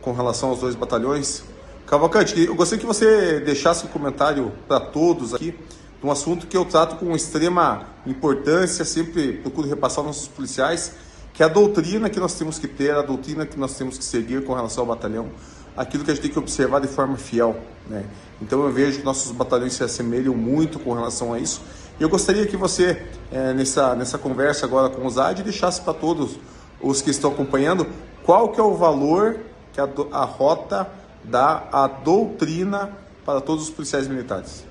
com 0.00 0.12
relação 0.12 0.48
aos 0.48 0.58
dois 0.58 0.74
batalhões. 0.74 1.44
Cavalcante, 1.86 2.42
eu 2.42 2.56
gostaria 2.56 2.80
que 2.80 2.86
você 2.86 3.38
deixasse 3.38 3.86
um 3.86 3.88
comentário 3.90 4.50
para 4.66 4.80
todos 4.80 5.32
aqui 5.32 5.52
de 5.52 6.04
um 6.04 6.10
assunto 6.10 6.48
que 6.48 6.56
eu 6.56 6.64
trato 6.64 6.96
com 6.96 7.14
extrema 7.14 7.86
importância, 8.04 8.84
sempre 8.84 9.34
procuro 9.34 9.68
repassar 9.68 9.98
aos 9.98 10.16
nossos 10.16 10.26
policiais, 10.26 10.94
que 11.32 11.44
é 11.44 11.46
a 11.46 11.48
doutrina 11.48 12.10
que 12.10 12.18
nós 12.18 12.34
temos 12.34 12.58
que 12.58 12.66
ter, 12.66 12.90
a 12.90 13.02
doutrina 13.02 13.46
que 13.46 13.56
nós 13.56 13.78
temos 13.78 13.96
que 13.96 14.04
seguir 14.04 14.42
com 14.42 14.52
relação 14.52 14.82
ao 14.82 14.88
batalhão, 14.88 15.30
aquilo 15.76 16.04
que 16.04 16.10
a 16.10 16.14
gente 16.14 16.22
tem 16.22 16.30
que 16.30 16.38
observar 16.38 16.80
de 16.80 16.88
forma 16.88 17.16
fiel. 17.16 17.56
Né? 17.88 18.04
Então 18.40 18.62
eu 18.62 18.72
vejo 18.72 18.98
que 18.98 19.04
nossos 19.04 19.32
batalhões 19.32 19.72
se 19.74 19.82
assemelham 19.82 20.34
muito 20.34 20.78
com 20.78 20.92
relação 20.92 21.32
a 21.32 21.38
isso. 21.38 21.60
E 21.98 22.02
eu 22.02 22.08
gostaria 22.08 22.46
que 22.46 22.56
você, 22.56 23.02
eh, 23.30 23.52
nessa, 23.52 23.94
nessa 23.94 24.18
conversa 24.18 24.66
agora 24.66 24.88
com 24.88 25.06
o 25.06 25.10
Zad, 25.10 25.42
deixasse 25.42 25.80
para 25.80 25.94
todos 25.94 26.38
os 26.80 27.00
que 27.00 27.10
estão 27.10 27.30
acompanhando 27.30 27.86
qual 28.24 28.48
que 28.48 28.60
é 28.60 28.62
o 28.62 28.74
valor 28.74 29.38
que 29.72 29.80
a, 29.80 29.88
a 30.12 30.24
rota 30.24 30.88
dá 31.22 31.68
à 31.72 31.86
doutrina 31.86 32.92
para 33.24 33.40
todos 33.40 33.64
os 33.64 33.70
policiais 33.70 34.08
militares. 34.08 34.64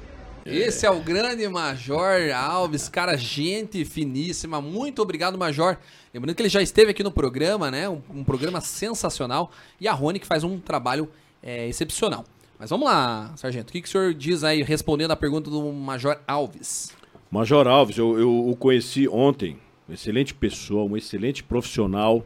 Esse 0.46 0.86
é 0.86 0.92
o 0.92 1.00
grande 1.00 1.48
Major 1.48 2.34
Alves, 2.36 2.90
cara, 2.90 3.16
gente 3.16 3.86
finíssima. 3.86 4.62
Muito 4.62 5.02
obrigado, 5.02 5.38
Major. 5.38 5.78
Lembrando 6.14 6.36
que 6.36 6.42
ele 6.42 6.50
já 6.50 6.62
esteve 6.62 6.92
aqui 6.92 7.02
no 7.02 7.12
programa, 7.12 7.72
né? 7.72 7.88
Um, 7.88 8.02
um 8.10 8.24
programa 8.26 8.60
sensacional. 8.60 9.52
E 9.80 9.88
a 9.88 9.94
Rony 9.94 10.20
que 10.20 10.28
faz 10.28 10.44
um 10.44 10.60
trabalho 10.60 11.10
é, 11.42 11.68
excepcional. 11.70 12.26
Mas 12.60 12.70
vamos 12.70 12.86
lá, 12.86 13.34
Sargento. 13.38 13.70
O 13.70 13.72
que, 13.72 13.82
que 13.82 13.88
o 13.88 13.92
senhor 13.92 14.14
diz 14.14 14.44
aí, 14.44 14.62
respondendo 14.62 15.12
a 15.12 15.16
pergunta 15.16 15.50
do 15.50 15.72
Major 15.72 16.20
Alves? 16.28 16.92
Major 17.32 17.66
Alves, 17.66 17.98
eu, 17.98 18.20
eu 18.20 18.50
o 18.50 18.56
conheci 18.56 19.08
ontem. 19.08 19.58
Uma 19.88 19.96
excelente 19.96 20.34
pessoa, 20.34 20.84
um 20.84 20.96
excelente 20.96 21.44
profissional, 21.44 22.26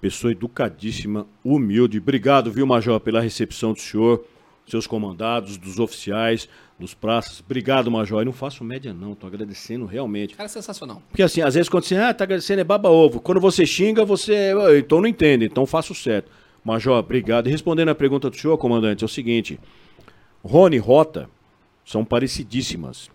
pessoa 0.00 0.32
educadíssima, 0.32 1.26
humilde. 1.44 1.98
Obrigado, 1.98 2.50
viu, 2.50 2.66
Major, 2.66 3.00
pela 3.00 3.20
recepção 3.20 3.72
do 3.72 3.80
senhor, 3.80 4.24
seus 4.68 4.86
comandados, 4.86 5.56
dos 5.56 5.78
oficiais, 5.78 6.48
dos 6.78 6.94
praças. 6.94 7.40
Obrigado, 7.40 7.90
Major. 7.90 8.20
Eu 8.20 8.26
não 8.26 8.32
faço 8.32 8.62
média, 8.62 8.92
não, 8.92 9.14
tô 9.14 9.26
agradecendo 9.26 9.86
realmente. 9.86 10.34
Cara, 10.34 10.48
sensacional. 10.48 11.02
Porque 11.08 11.22
assim, 11.22 11.40
às 11.40 11.54
vezes 11.54 11.68
quando 11.68 11.84
você, 11.84 11.96
ah, 11.96 12.12
tá 12.12 12.24
agradecendo 12.24 12.60
é 12.60 12.64
baba-ovo. 12.64 13.20
Quando 13.20 13.40
você 13.40 13.64
xinga, 13.64 14.04
você, 14.04 14.52
"Ah, 14.58 14.76
então 14.76 15.00
não 15.00 15.08
entende, 15.08 15.46
então 15.46 15.64
faço 15.66 15.94
certo. 15.94 16.30
Major, 16.64 16.98
obrigado. 16.98 17.46
E 17.46 17.50
respondendo 17.50 17.90
a 17.90 17.94
pergunta 17.94 18.28
do 18.28 18.36
senhor, 18.36 18.58
comandante, 18.58 19.04
é 19.04 19.06
o 19.06 19.08
seguinte: 19.08 19.58
Rony 20.42 20.76
e 20.76 20.80
Rota 20.80 21.30
são 21.84 22.04
parecidíssimas, 22.04 23.08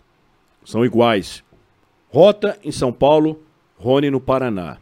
são 0.64 0.84
iguais. 0.84 1.44
Rota 2.08 2.58
em 2.64 2.72
São 2.72 2.92
Paulo, 2.92 3.42
Rony 3.76 4.10
no 4.10 4.20
Paraná. 4.20 4.78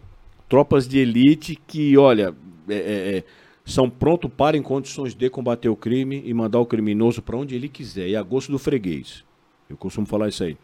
Tropas 0.48 0.88
de 0.88 0.98
elite 0.98 1.56
que, 1.66 1.96
olha, 1.96 2.34
é, 2.68 2.74
é, 2.74 3.16
é, 3.18 3.24
são 3.70 3.88
pronto 3.88 4.28
para, 4.28 4.56
em 4.56 4.62
condições 4.62 5.14
de 5.14 5.30
combater 5.30 5.68
o 5.68 5.76
crime 5.76 6.22
e 6.26 6.34
mandar 6.34 6.58
o 6.58 6.66
criminoso 6.66 7.22
para 7.22 7.36
onde 7.36 7.54
ele 7.54 7.68
quiser. 7.68 8.08
E 8.08 8.16
a 8.16 8.22
gosto 8.22 8.52
do 8.52 8.58
freguês. 8.58 9.24
Eu 9.68 9.76
costumo 9.76 10.06
falar 10.06 10.28
isso 10.28 10.44
aí. 10.44 10.56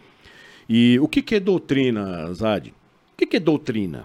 E 0.68 0.98
o 0.98 1.06
que, 1.06 1.22
que 1.22 1.36
é 1.36 1.40
doutrina, 1.40 2.32
Zad? 2.32 2.68
O 2.68 2.72
que, 3.16 3.26
que 3.26 3.36
é 3.36 3.40
doutrina? 3.40 4.04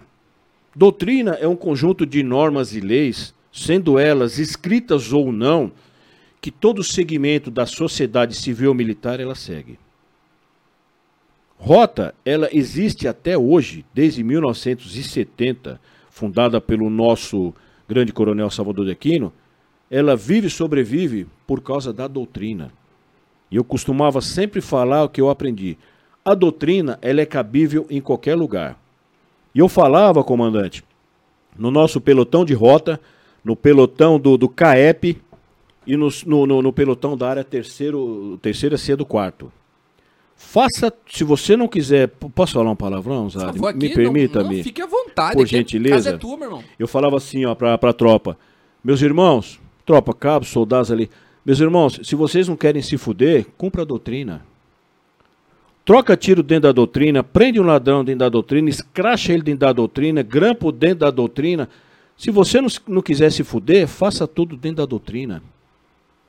Doutrina 0.75 1.31
é 1.31 1.47
um 1.47 1.55
conjunto 1.55 2.05
de 2.05 2.23
normas 2.23 2.73
e 2.73 2.79
leis, 2.79 3.33
sendo 3.51 3.99
elas 3.99 4.37
escritas 4.37 5.11
ou 5.11 5.31
não, 5.31 5.71
que 6.39 6.49
todo 6.49 6.83
segmento 6.83 7.51
da 7.51 7.65
sociedade 7.65 8.35
civil 8.35 8.69
ou 8.69 8.75
militar 8.75 9.19
ela 9.19 9.35
segue. 9.35 9.77
Rota, 11.57 12.15
ela 12.25 12.49
existe 12.51 13.07
até 13.07 13.37
hoje, 13.37 13.85
desde 13.93 14.23
1970, 14.23 15.79
fundada 16.09 16.59
pelo 16.59 16.89
nosso 16.89 17.53
grande 17.91 18.13
coronel 18.13 18.49
Salvador 18.49 18.85
de 18.85 18.91
Aquino, 18.91 19.33
ela 19.89 20.15
vive 20.15 20.47
e 20.47 20.49
sobrevive 20.49 21.27
por 21.45 21.59
causa 21.59 21.91
da 21.91 22.07
doutrina. 22.07 22.71
E 23.51 23.57
eu 23.57 23.65
costumava 23.65 24.21
sempre 24.21 24.61
falar 24.61 25.03
o 25.03 25.09
que 25.09 25.19
eu 25.19 25.29
aprendi. 25.29 25.77
A 26.23 26.33
doutrina, 26.33 26.97
ela 27.01 27.19
é 27.19 27.25
cabível 27.25 27.85
em 27.89 27.99
qualquer 27.99 28.35
lugar. 28.35 28.79
E 29.53 29.59
eu 29.59 29.67
falava, 29.67 30.23
comandante, 30.23 30.85
no 31.59 31.69
nosso 31.69 31.99
pelotão 31.99 32.45
de 32.45 32.53
rota, 32.53 32.97
no 33.43 33.57
pelotão 33.57 34.17
do, 34.17 34.37
do 34.37 34.47
CAEP 34.47 35.21
e 35.85 35.97
no, 35.97 36.07
no, 36.25 36.61
no 36.61 36.71
pelotão 36.71 37.17
da 37.17 37.29
área 37.29 37.43
terceiro, 37.43 38.39
terceira 38.41 38.77
C 38.77 38.95
do 38.95 39.05
quarto. 39.05 39.51
Faça, 40.43 40.91
se 41.09 41.23
você 41.23 41.55
não 41.55 41.65
quiser, 41.67 42.09
posso 42.09 42.53
falar 42.53 42.71
um 42.71 42.75
palavrão, 42.75 43.29
favor, 43.29 43.73
Me 43.73 43.87
permita, 43.93 44.43
me. 44.43 44.61
fique 44.61 44.81
à 44.81 44.85
vontade. 44.85 45.33
Por 45.35 45.43
a 45.43 45.45
gentileza. 45.45 46.09
é 46.09 46.17
tua. 46.17 46.61
Eu 46.77 46.89
falava 46.89 47.15
assim, 47.15 47.45
ó, 47.45 47.55
pra, 47.55 47.77
pra 47.77 47.93
tropa. 47.93 48.37
Meus 48.83 49.01
irmãos, 49.01 49.61
tropa, 49.85 50.13
cabos, 50.13 50.49
soldados 50.49 50.91
ali. 50.91 51.09
Meus 51.45 51.61
irmãos, 51.61 52.01
se 52.03 52.15
vocês 52.15 52.49
não 52.49 52.57
querem 52.57 52.81
se 52.81 52.97
fuder, 52.97 53.45
cumpra 53.57 53.83
a 53.83 53.85
doutrina. 53.85 54.45
Troca 55.85 56.17
tiro 56.17 56.43
dentro 56.43 56.63
da 56.63 56.71
doutrina, 56.73 57.23
prende 57.23 57.59
um 57.59 57.63
ladrão 57.63 58.03
dentro 58.03 58.19
da 58.19 58.29
doutrina, 58.29 58.69
escracha 58.69 59.31
ele 59.31 59.43
dentro 59.43 59.61
da 59.61 59.71
doutrina, 59.71 60.21
grampo 60.21 60.69
dentro 60.71 60.99
da 60.99 61.11
doutrina. 61.11 61.69
Se 62.17 62.29
você 62.29 62.59
não, 62.59 62.67
não 62.89 63.01
quiser 63.01 63.31
se 63.31 63.43
fuder, 63.43 63.87
faça 63.87 64.27
tudo 64.27 64.57
dentro 64.57 64.77
da 64.77 64.85
doutrina. 64.85 65.41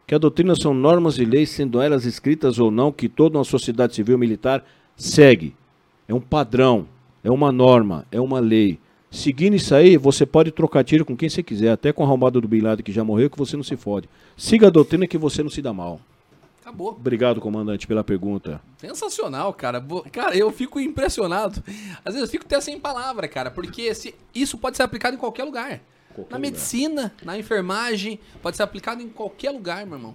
Que 0.06 0.14
a 0.14 0.18
doutrina 0.18 0.54
são 0.54 0.74
normas 0.74 1.18
e 1.18 1.24
leis, 1.24 1.50
sendo 1.50 1.80
elas 1.80 2.04
escritas 2.04 2.58
ou 2.58 2.70
não, 2.70 2.92
que 2.92 3.08
toda 3.08 3.38
uma 3.38 3.44
sociedade 3.44 3.94
civil 3.94 4.18
militar 4.18 4.64
segue. 4.96 5.54
É 6.08 6.12
um 6.14 6.20
padrão, 6.20 6.86
é 7.24 7.30
uma 7.30 7.50
norma, 7.52 8.04
é 8.10 8.20
uma 8.20 8.40
lei. 8.40 8.78
Seguindo 9.10 9.54
isso 9.54 9.74
aí, 9.74 9.96
você 9.96 10.24
pode 10.26 10.50
trocar 10.50 10.82
tiro 10.84 11.04
com 11.04 11.16
quem 11.16 11.28
você 11.28 11.42
quiser, 11.42 11.70
até 11.70 11.92
com 11.92 12.02
a 12.02 12.06
arrombada 12.06 12.40
do 12.40 12.48
Bin 12.48 12.60
Laden 12.60 12.82
que 12.84 12.92
já 12.92 13.04
morreu, 13.04 13.28
que 13.30 13.38
você 13.38 13.56
não 13.56 13.62
se 13.62 13.76
fode. 13.76 14.08
Siga 14.36 14.66
a 14.68 14.70
doutrina 14.70 15.06
que 15.06 15.18
você 15.18 15.42
não 15.42 15.50
se 15.50 15.60
dá 15.62 15.72
mal. 15.72 16.00
Acabou. 16.62 16.90
Obrigado, 16.90 17.40
comandante, 17.40 17.86
pela 17.86 18.04
pergunta. 18.04 18.60
Sensacional, 18.78 19.52
cara. 19.52 19.84
Cara, 20.12 20.36
eu 20.36 20.50
fico 20.52 20.78
impressionado. 20.80 21.62
Às 22.04 22.14
vezes 22.14 22.20
eu 22.22 22.28
fico 22.28 22.44
até 22.44 22.60
sem 22.60 22.78
palavra, 22.78 23.26
cara, 23.28 23.50
porque 23.50 23.92
se- 23.94 24.14
isso 24.34 24.56
pode 24.56 24.76
ser 24.76 24.82
aplicado 24.84 25.14
em 25.16 25.18
qualquer 25.18 25.44
lugar. 25.44 25.80
Qualquer 26.14 26.30
na 26.30 26.36
lugar. 26.36 26.50
medicina, 26.50 27.12
na 27.24 27.38
enfermagem, 27.38 28.18
pode 28.42 28.56
ser 28.56 28.62
aplicado 28.62 29.02
em 29.02 29.08
qualquer 29.08 29.50
lugar, 29.50 29.84
meu 29.86 29.96
irmão. 29.96 30.14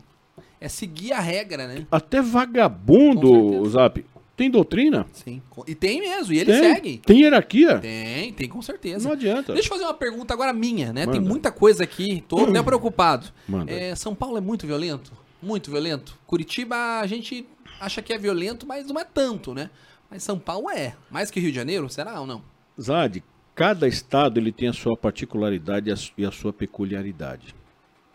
É 0.60 0.68
seguir 0.68 1.14
a 1.14 1.20
regra, 1.20 1.68
né? 1.68 1.86
Até 1.92 2.22
vagabundo. 2.22 3.68
Zap, 3.70 4.04
tem 4.36 4.50
doutrina? 4.50 5.06
Sim. 5.12 5.42
E 5.66 5.74
tem 5.76 6.00
mesmo, 6.00 6.34
e 6.34 6.40
ele 6.40 6.52
tem. 6.52 6.62
segue. 6.62 6.98
Tem 7.00 7.22
hierarquia? 7.22 7.80
Tem, 7.80 8.34
tem 8.34 8.48
com 8.48 8.62
certeza. 8.62 9.08
Não 9.08 9.14
adianta. 9.14 9.54
Deixa 9.54 9.68
eu 9.68 9.72
fazer 9.74 9.84
uma 9.86 9.94
pergunta 9.94 10.34
agora 10.34 10.54
minha, 10.54 10.94
né? 10.94 11.06
Tem 11.06 11.16
Manda. 11.20 11.30
muita 11.30 11.52
coisa 11.52 11.84
aqui, 11.84 12.24
tô 12.28 12.46
até 12.46 12.62
preocupado. 12.62 13.28
Manda. 13.48 13.72
É, 13.72 13.96
São 13.96 14.14
Paulo 14.14 14.38
é 14.38 14.42
muito 14.42 14.66
violento? 14.68 15.12
Muito 15.42 15.70
violento. 15.72 16.18
Curitiba 16.26 17.00
a 17.00 17.08
gente 17.08 17.48
acha 17.80 18.02
que 18.02 18.14
é 18.14 18.18
violento, 18.18 18.66
mas 18.68 18.88
não 18.88 19.00
é 19.00 19.04
tanto, 19.04 19.54
né? 19.54 19.70
Mas 20.10 20.24
São 20.24 20.40
Paulo 20.40 20.70
é. 20.70 20.96
Mais 21.12 21.30
que 21.30 21.40
Rio 21.40 21.52
de 21.52 21.56
Janeiro, 21.56 21.90
será 21.90 22.20
ou 22.20 22.26
não? 22.28 22.42
Zad, 22.80 23.24
cada 23.58 23.88
estado 23.88 24.40
ele 24.40 24.52
tem 24.52 24.70
a 24.70 24.74
sua 24.74 24.96
particularidade 24.96 25.90
e 25.90 25.92
a 25.92 25.96
su- 25.96 26.14
a 26.26 26.32
sua 26.32 26.54
peculiaridade. 26.54 27.54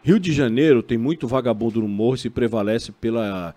Rio 0.02 0.18
de 0.18 0.32
Janeiro 0.32 0.82
tem 0.82 0.96
muito 0.96 1.26
vagabundo 1.28 1.80
no 1.80 1.88
morro 1.88 2.14
e 2.14 2.18
se 2.18 2.30
prevalece 2.30 2.92
pela, 2.92 3.54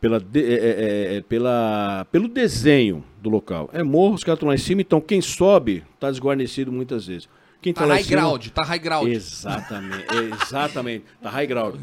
pela, 0.00 0.18
de- 0.20 0.42
é, 0.44 0.54
é, 0.54 1.16
é, 1.16 1.20
pela, 1.20 2.06
pelo 2.10 2.28
desenho 2.28 3.04
do 3.20 3.28
local. 3.28 3.68
É 3.72 3.82
morro, 3.82 4.14
os 4.14 4.24
caras 4.24 4.36
estão 4.36 4.48
lá 4.48 4.54
em 4.54 4.58
cima, 4.58 4.80
então 4.80 5.00
quem 5.00 5.20
sobe 5.20 5.82
está 5.94 6.08
desguarnecido 6.10 6.70
muitas 6.72 7.06
vezes. 7.06 7.28
Quem 7.60 7.72
Tá 7.72 7.84
lá 7.84 7.94
em 7.94 7.98
high 7.98 8.04
cima- 8.04 8.20
ground, 8.22 8.46
tá 8.48 8.62
high 8.64 8.78
ground. 8.78 9.08
Exatamente, 9.08 10.06
exatamente. 10.46 11.04
Tá 11.20 11.30
high 11.30 11.46
ground. 11.46 11.80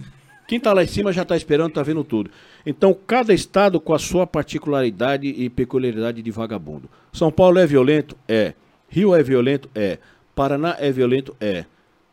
Quem 0.48 0.60
tá 0.60 0.74
lá 0.74 0.84
em 0.84 0.88
cima 0.88 1.14
já 1.14 1.24
tá 1.24 1.38
esperando, 1.38 1.72
tá 1.74 1.84
vendo 1.84 2.04
tudo. 2.04 2.32
Então, 2.66 2.94
cada 3.08 3.34
estado 3.34 3.80
com 3.80 3.94
a 3.94 4.00
sua 4.00 4.26
particularidade 4.26 5.28
e 5.28 5.50
peculiaridade 5.50 6.22
de 6.22 6.32
vagabundo. 6.32 6.90
São 7.14 7.32
Paulo 7.32 7.60
é 7.60 7.68
violento? 7.68 8.18
É. 8.28 8.54
Rio 8.90 9.16
é 9.16 9.22
violento? 9.24 9.70
É. 9.76 9.98
Paraná 10.36 10.76
é 10.80 10.92
violento? 10.92 11.36
É. 11.40 11.66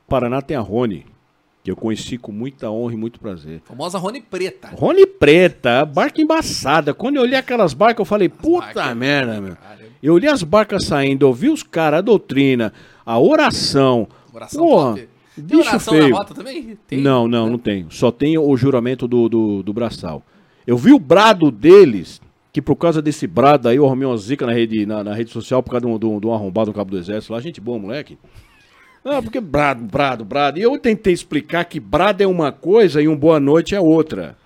Paraná 0.08 0.40
tem 0.42 0.56
a 0.56 0.60
Rony, 0.60 1.04
que 1.64 1.70
eu 1.70 1.76
conheci 1.76 2.16
com 2.18 2.30
muita 2.32 2.70
honra 2.70 2.94
e 2.94 2.96
muito 2.96 3.18
prazer. 3.18 3.60
Famosa 3.64 3.98
Rony 3.98 4.20
Preta. 4.20 4.68
Rony 4.74 5.06
Preta, 5.06 5.84
barca 5.84 6.20
embaçada. 6.20 6.94
Quando 6.94 7.16
eu 7.16 7.22
olhei 7.22 7.38
aquelas 7.38 7.72
barcas, 7.74 8.00
eu 8.00 8.04
falei, 8.04 8.28
puta 8.28 8.72
barcas- 8.74 8.96
merda, 8.96 9.40
meu. 9.40 9.56
Eu 10.02 10.14
olhei 10.14 10.30
as 10.30 10.42
barcas 10.42 10.84
saindo, 10.84 11.26
eu 11.26 11.32
vi 11.32 11.48
os 11.48 11.62
caras, 11.62 11.98
a 11.98 12.02
doutrina, 12.02 12.72
a 13.04 13.18
oração. 13.18 14.06
Oração 14.32 14.64
Porra, 14.64 14.90
top. 14.94 15.08
Tem 15.34 15.44
bicho 15.44 15.68
oração 15.68 15.94
feio. 15.94 16.08
na 16.10 16.16
rota 16.16 16.34
também? 16.34 16.78
Tem? 16.86 17.00
Não, 17.00 17.26
não, 17.26 17.50
não 17.50 17.58
tem. 17.58 17.86
Só 17.90 18.10
tem 18.10 18.38
o 18.38 18.56
juramento 18.56 19.08
do, 19.08 19.28
do, 19.28 19.62
do 19.62 19.72
braçal. 19.72 20.22
Eu 20.66 20.76
vi 20.76 20.92
o 20.92 20.98
brado 20.98 21.50
deles, 21.50 22.20
que 22.56 22.62
por 22.62 22.74
causa 22.76 23.02
desse 23.02 23.26
brado 23.26 23.68
aí, 23.68 23.76
eu 23.76 23.84
arrumei 23.84 24.06
uma 24.08 24.16
zica 24.16 24.46
na 24.46 24.52
rede, 24.54 24.86
na, 24.86 25.04
na 25.04 25.12
rede 25.12 25.30
social 25.30 25.62
por 25.62 25.72
causa 25.72 25.84
de 25.86 25.92
um, 25.92 25.98
de 25.98 26.06
um- 26.06 26.18
de 26.18 26.26
um 26.26 26.32
arrombado 26.32 26.70
no 26.70 26.74
cabo 26.74 26.90
do 26.90 26.96
exército 26.96 27.34
lá. 27.34 27.38
Gente 27.38 27.60
boa, 27.60 27.78
moleque. 27.78 28.16
Ah, 29.04 29.20
porque 29.20 29.42
brado, 29.42 29.84
brado, 29.84 30.24
brado. 30.24 30.58
E 30.58 30.62
eu 30.62 30.78
tentei 30.78 31.12
explicar 31.12 31.66
que 31.66 31.78
brado 31.78 32.22
é 32.22 32.26
uma 32.26 32.50
coisa 32.50 33.02
e 33.02 33.08
um 33.08 33.14
boa 33.14 33.38
noite 33.38 33.74
é 33.74 33.80
outra. 33.80 34.38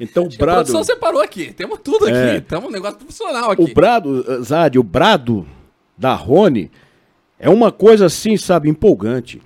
Então, 0.00 0.24
A 0.24 0.36
brado. 0.36 0.56
produção 0.56 0.82
separou 0.82 1.20
aqui. 1.22 1.52
Temos 1.52 1.78
tudo 1.84 2.06
aqui. 2.06 2.16
É. 2.16 2.40
Temos 2.40 2.68
um 2.68 2.72
negócio 2.72 2.96
profissional 2.98 3.52
aqui. 3.52 3.62
O 3.62 3.72
brado, 3.72 4.42
Zad, 4.42 4.76
o 4.76 4.82
brado 4.82 5.46
da 5.96 6.14
Rony 6.14 6.68
é 7.38 7.48
uma 7.48 7.70
coisa 7.70 8.06
assim, 8.06 8.36
sabe, 8.36 8.68
empolgante. 8.68 9.40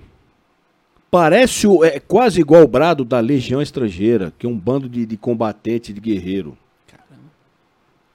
Parece 1.11 1.67
o, 1.67 1.85
é 1.85 1.99
quase 1.99 2.41
igual 2.41 2.63
o 2.63 2.67
brado 2.67 3.05
da 3.05 3.19
Legião 3.19 3.61
Estrangeira, 3.61 4.33
que 4.39 4.47
é 4.47 4.49
um 4.49 4.57
bando 4.57 4.89
de, 4.89 5.05
de 5.05 5.17
combatente, 5.17 5.93
de 5.93 6.01
guerreiro. 6.01 6.57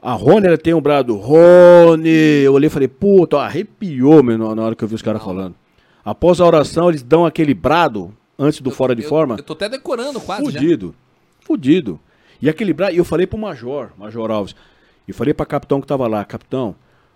A 0.03 0.15
Rony, 0.15 0.49
ela 0.49 0.59
tem 0.59 0.75
um 0.75 0.81
brado, 0.81 1.15
Rony. 1.17 2.09
Eu 2.45 2.55
olhei 2.55 2.67
e 2.67 2.71
falei, 2.71 2.89
puta, 2.89 3.39
arrepiou, 3.39 4.23
meu, 4.23 4.37
na 4.55 4.63
hora 4.63 4.75
que 4.75 4.83
eu 4.83 4.89
vi 4.89 4.97
os 4.97 5.03
caras 5.03 5.23
falando. 5.23 5.55
Após 6.05 6.41
a 6.41 6.45
oração, 6.47 6.89
eles 6.89 7.03
dão 7.03 7.25
aquele 7.25 7.55
brado, 7.55 8.13
antes 8.37 8.61
do 8.61 8.71
fora 8.73 8.97
de 8.97 9.03
Eu- 9.05 9.09
forma. 9.09 9.37
Eu 9.37 9.43
tô 9.45 9.53
até 9.53 9.69
decorando 9.69 10.21
quase 10.21 10.45
já. 10.51 10.59
Fudido. 10.61 10.95
Fudido. 11.41 12.01
E 12.41 12.49
aquele 12.49 12.73
braço, 12.73 12.95
e 12.95 12.97
eu 12.99 13.05
falei 13.05 13.27
pro 13.27 13.39
Major, 13.39 13.91
Major 13.97 14.29
Alves, 14.31 14.57
e 15.07 15.13
falei 15.13 15.33
pra 15.33 15.47
capitão 15.47 15.81
que 15.81 15.87
tava 15.87 16.09
lá, 16.09 16.25
capitão, 16.25 16.75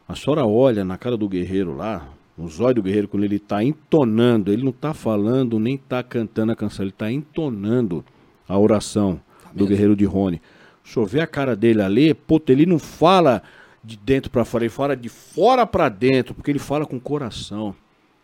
a 0.09 0.14
senhora 0.14 0.47
olha 0.47 0.84
na 0.84 0.97
cara 0.97 1.16
do 1.16 1.28
guerreiro 1.28 1.76
lá, 1.76 2.09
nos 2.39 2.61
olhos 2.61 2.76
do 2.76 2.82
guerreiro, 2.82 3.09
quando 3.09 3.24
ele 3.24 3.41
tá 3.41 3.64
entonando, 3.64 4.53
ele 4.53 4.62
não 4.62 4.70
tá 4.70 4.95
falando, 4.95 5.59
nem 5.59 5.76
tá 5.76 6.01
cantando 6.05 6.53
a 6.53 6.57
canção, 6.57 6.84
ele 6.84 6.93
tá 6.93 7.11
entonando 7.11 8.05
a 8.49 8.57
oração 8.57 9.20
do 9.53 9.66
guerreiro 9.66 9.97
de 9.97 10.05
Rony. 10.05 10.41
O 10.87 10.93
senhor 10.93 11.07
vê 11.07 11.20
a 11.20 11.26
cara 11.26 11.57
dele 11.57 11.82
ali, 11.82 12.14
puta, 12.14 12.53
ele 12.53 12.64
não 12.64 12.78
fala 12.78 13.43
de 13.82 13.97
dentro 13.97 14.30
pra 14.30 14.45
fora, 14.45 14.64
ele 14.64 14.70
fala 14.70 14.97
de 14.97 15.09
fora 15.09 15.66
pra 15.66 15.89
dentro, 15.89 16.34
porque 16.34 16.51
ele 16.51 16.61
fala 16.61 16.87
com 16.87 16.97
o 16.97 17.01
coração. 17.01 17.74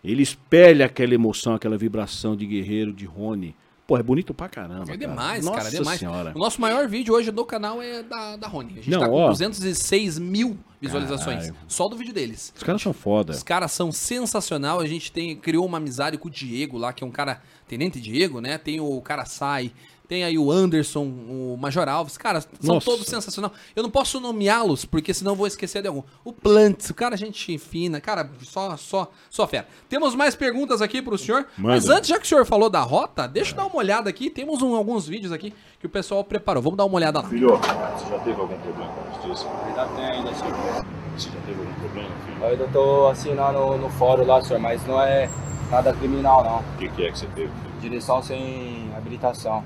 Ele 0.02 0.22
espelha 0.22 0.86
aquela 0.86 1.14
emoção, 1.14 1.54
aquela 1.54 1.76
vibração 1.76 2.36
de 2.36 2.46
guerreiro 2.46 2.92
de 2.92 3.04
Rony. 3.04 3.54
Pô, 3.86 3.98
é 3.98 4.02
bonito 4.02 4.32
pra 4.32 4.48
caramba. 4.48 4.92
É 4.92 4.96
demais, 4.96 5.44
cara, 5.44 5.58
é 5.58 5.62
Nossa 5.62 5.76
demais. 5.76 5.98
Senhora. 6.00 6.32
O 6.34 6.38
nosso 6.38 6.60
maior 6.60 6.88
vídeo 6.88 7.12
hoje 7.14 7.30
do 7.30 7.44
canal 7.44 7.82
é 7.82 8.02
da, 8.02 8.36
da 8.36 8.46
Rony. 8.48 8.72
A 8.72 8.76
gente 8.76 8.90
Não, 8.90 9.00
tá 9.00 9.08
com 9.08 9.14
ó. 9.14 9.28
206 9.28 10.18
mil 10.18 10.56
visualizações. 10.80 11.46
Caralho. 11.46 11.56
Só 11.68 11.88
do 11.88 11.96
vídeo 11.96 12.14
deles. 12.14 12.52
Os 12.56 12.62
caras 12.62 12.80
são 12.80 12.92
foda. 12.92 13.32
Os 13.32 13.42
caras 13.42 13.72
são 13.72 13.90
sensacional. 13.92 14.80
A 14.80 14.86
gente 14.86 15.10
tem, 15.10 15.36
criou 15.36 15.66
uma 15.66 15.78
amizade 15.78 16.16
com 16.16 16.28
o 16.28 16.30
Diego 16.30 16.78
lá, 16.78 16.92
que 16.92 17.02
é 17.02 17.06
um 17.06 17.10
cara. 17.10 17.42
Tenente 17.66 18.00
Diego, 18.00 18.40
né? 18.40 18.56
Tem 18.56 18.80
o 18.80 19.00
cara 19.00 19.24
Sai. 19.24 19.72
Tem 20.12 20.24
aí 20.24 20.36
o 20.38 20.52
Anderson, 20.52 21.04
o 21.04 21.56
Major 21.58 21.88
Alves. 21.88 22.18
Cara, 22.18 22.42
são 22.42 22.74
Nossa. 22.74 22.84
todos 22.84 23.06
sensacional. 23.06 23.50
Eu 23.74 23.82
não 23.82 23.88
posso 23.88 24.20
nomeá-los, 24.20 24.84
porque 24.84 25.14
senão 25.14 25.34
vou 25.34 25.46
esquecer 25.46 25.80
de 25.80 25.88
algum. 25.88 26.02
O 26.22 26.34
Plantz, 26.34 26.90
o 26.90 26.94
cara, 26.94 27.16
gente 27.16 27.56
fina. 27.56 27.98
Cara, 27.98 28.28
só, 28.42 28.76
só, 28.76 29.10
só 29.30 29.46
fera. 29.46 29.66
Temos 29.88 30.14
mais 30.14 30.34
perguntas 30.36 30.82
aqui 30.82 31.00
pro 31.00 31.16
senhor. 31.16 31.46
Mas 31.56 31.84
Manda. 31.86 31.96
antes, 31.96 32.10
já 32.10 32.18
que 32.18 32.26
o 32.26 32.28
senhor 32.28 32.44
falou 32.44 32.68
da 32.68 32.82
rota, 32.82 33.26
deixa 33.26 33.52
eu 33.52 33.56
dar 33.56 33.64
uma 33.64 33.76
olhada 33.76 34.10
aqui. 34.10 34.28
Temos 34.28 34.60
um- 34.60 34.76
alguns 34.76 35.08
vídeos 35.08 35.32
aqui 35.32 35.54
que 35.80 35.86
o 35.86 35.88
pessoal 35.88 36.22
preparou. 36.22 36.62
Vamos 36.62 36.76
dar 36.76 36.84
uma 36.84 36.96
olhada 36.96 37.22
lá. 37.22 37.28
Filho, 37.30 37.56
você 37.56 38.10
já 38.10 38.18
teve 38.18 38.38
algum 38.38 38.58
problema 38.58 38.92
com 38.92 39.08
a 39.08 39.12
justiça? 39.28 39.48
Ainda 39.66 39.86
tem 39.96 40.04
ainda, 40.04 40.34
senhor. 40.34 40.84
Você 41.16 41.30
já 41.30 41.40
teve 41.46 41.58
algum 41.58 41.72
problema, 41.80 42.10
filho? 42.26 42.38
Eu 42.38 42.48
ainda 42.48 42.68
tô 42.70 43.06
assinando 43.08 43.78
no 43.78 43.88
fórum 43.88 44.26
lá, 44.26 44.42
senhor, 44.42 44.60
mas 44.60 44.86
não 44.86 45.00
é 45.00 45.30
nada 45.70 45.90
criminal, 45.94 46.44
não. 46.44 46.58
O 46.58 46.76
que, 46.78 46.90
que 46.90 47.06
é 47.06 47.10
que 47.10 47.18
você 47.18 47.26
teve, 47.28 47.48
filho? 47.48 47.80
Direção 47.80 48.22
sem 48.22 48.92
habilitação. 48.94 49.64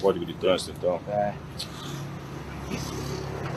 Código 0.00 0.24
de 0.24 0.34
trânsito, 0.34 0.72
então. 0.76 1.00
É. 1.08 1.34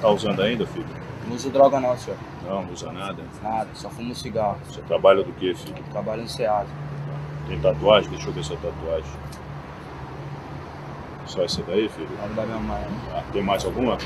Tá 0.02 0.10
usando 0.10 0.42
ainda, 0.42 0.66
filho? 0.66 0.86
Não 1.28 1.36
uso 1.36 1.50
droga 1.50 1.80
não, 1.80 1.98
senhor. 1.98 2.18
Não, 2.44 2.64
não 2.64 2.74
usa 2.74 2.92
nada. 2.92 3.24
Nada, 3.42 3.70
só 3.74 3.90
fumo 3.90 4.16
cigarro. 4.16 4.58
Você 4.66 4.82
trabalha 4.82 5.24
do 5.24 5.32
que, 5.34 5.54
filho? 5.54 5.84
Trabalho 5.92 6.24
no. 6.24 6.68
Tem 7.48 7.60
tatuagem? 7.60 8.10
Deixa 8.10 8.28
eu 8.28 8.34
ver 8.34 8.44
sua 8.44 8.58
tatuagem. 8.58 9.12
Só 11.26 11.44
essa 11.44 11.62
daí, 11.64 11.88
filho? 11.90 12.10
Nome 12.20 12.34
da 12.34 12.46
minha 12.46 12.60
mãe. 12.60 12.84
Ah, 13.14 13.24
tem 13.32 13.44
mais 13.44 13.64
alguma? 13.64 13.98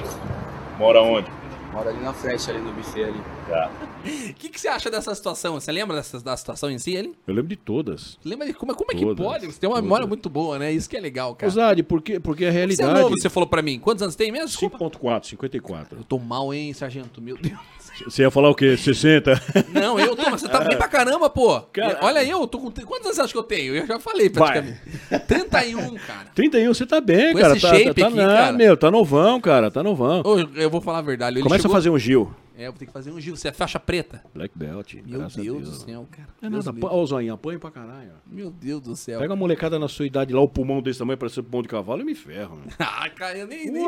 Mora 0.78 1.02
onde? 1.02 1.32
Mora 1.76 1.90
ali 1.90 2.00
na 2.02 2.14
frente, 2.14 2.50
ali 2.50 2.60
no 2.60 2.72
buffet 2.72 3.04
ali. 3.04 3.22
Tá. 3.50 3.70
O 4.06 4.34
que, 4.36 4.48
que 4.48 4.60
você 4.62 4.70
acha 4.70 4.90
dessa 4.90 5.14
situação? 5.14 5.56
Você 5.60 5.72
lembra 5.74 5.98
dessa, 5.98 6.22
da 6.22 6.38
situação 6.38 6.72
em 6.72 6.78
si, 6.80 6.94
ele? 6.96 7.14
Eu 7.28 7.34
lembro 7.34 7.50
de 7.50 7.58
todas. 7.58 8.18
Lembra 8.24 8.48
de 8.48 8.54
como, 8.54 8.74
como 8.74 8.92
é 8.94 8.96
que 8.96 9.02
Todas, 9.04 9.26
pode? 9.26 9.46
Você 9.48 9.60
tem 9.60 9.68
uma 9.70 9.76
todas. 9.76 9.84
memória 9.84 10.08
muito 10.08 10.30
boa, 10.30 10.58
né? 10.58 10.72
Isso 10.72 10.90
que 10.90 10.96
é 10.96 11.02
legal, 11.02 11.36
cara. 11.36 11.52
Osade, 11.52 11.84
porque, 11.84 12.18
porque 12.18 12.46
a 12.46 12.48
Você 12.48 12.56
é 12.56 12.58
realidade. 12.60 13.02
novo, 13.02 13.16
você 13.20 13.30
falou 13.30 13.48
pra 13.50 13.62
mim. 13.62 13.78
Quantos 13.78 14.02
anos 14.04 14.16
tem 14.16 14.32
mesmo? 14.32 14.48
Desculpa. 14.48 14.78
5.4, 14.78 15.26
54. 15.26 15.98
Eu 16.00 16.04
tô 16.06 16.18
mal, 16.18 16.54
hein, 16.54 16.72
sargento? 16.74 17.22
Meu 17.22 17.36
Deus. 17.38 17.60
Você 18.06 18.24
ia 18.24 18.32
falar 18.32 18.50
o 18.50 18.56
quê? 18.56 18.76
60? 18.76 19.42
Não, 19.74 19.98
eu 20.00 20.16
tô, 20.18 20.30
mas 20.30 20.42
você 20.42 20.50
tá 20.50 20.60
bem 20.62 20.78
pra 20.78 20.88
caramba, 20.88 21.30
pô. 21.30 21.62
Cara- 21.72 22.00
Olha 22.02 22.24
eu, 22.26 22.42
eu 22.42 22.48
tô 22.48 22.60
com. 22.60 22.70
Quantos 22.72 23.06
anos 23.06 23.16
você 23.16 23.22
acha 23.22 23.32
que 23.34 23.40
eu 23.40 23.44
tenho? 23.44 23.74
Eu 23.76 23.86
já 23.88 24.00
falei 24.00 24.30
praticamente. 24.30 24.80
31, 25.28 25.96
cara. 25.96 26.26
31, 26.36 26.74
você 26.74 26.86
tá 26.86 27.00
bem, 27.00 27.32
Com 27.34 27.40
cara. 27.40 27.54
esse 27.54 27.62
tá, 27.62 27.70
shape 27.70 27.94
tá, 28.02 28.08
aqui, 28.08 28.16
não, 28.18 28.28
cara. 28.28 28.52
meu, 28.52 28.76
tá 28.76 28.92
novão, 28.92 29.40
cara. 29.40 29.72
Tá 29.72 29.82
novão. 29.82 30.22
Eu- 30.26 30.50
eu 30.64 30.70
vou 30.70 30.82
falar 30.82 31.00
a 31.00 31.02
verdade. 31.02 31.38
Ele 31.38 31.44
Começa 31.44 31.65
chegou- 31.68 31.76
a 31.76 31.78
fazer 31.78 31.90
um 31.90 32.00
Gil. 32.00 32.34
É, 32.58 32.68
eu 32.68 32.72
vou 32.72 32.80
ter 32.80 32.86
que 32.86 32.92
fazer 32.94 33.12
um 33.12 33.20
Gil. 33.20 33.36
Você 33.36 33.50
é 33.50 33.52
faixa 33.52 33.78
preta? 33.78 34.24
Black 34.34 34.58
Belt. 34.58 34.94
Meu 35.06 35.26
a 35.26 35.28
Deus, 35.28 35.70
do 35.70 35.76
céu, 35.76 36.08
cara. 36.10 36.30
É 36.42 36.50
Deus 36.50 36.66
nada, 36.66 36.80
ó, 36.84 37.02
o 37.02 37.06
zoinho, 37.06 37.34
apanha 37.34 37.60
pra 37.60 37.70
caralho. 37.70 38.12
Meu 38.26 38.50
Deus 38.50 38.80
do 38.82 38.96
céu. 38.96 39.20
Pega 39.20 39.34
uma 39.34 39.36
molecada 39.36 39.78
na 39.78 39.90
sua 39.90 40.06
idade 40.06 40.34
lá, 40.34 40.40
o 40.40 40.48
pulmão 40.48 40.82
desse 40.82 41.00
tamanho, 41.00 41.18
parece 41.18 41.42
pulmão 41.42 41.62
de 41.62 41.68
cavalo, 41.68 42.02
e 42.02 42.06
me 42.06 42.16
ferro. 42.16 42.58
Ah, 42.80 43.10
cara, 43.10 43.38
eu 43.38 43.46
nem, 43.46 43.70
nem. 43.70 43.86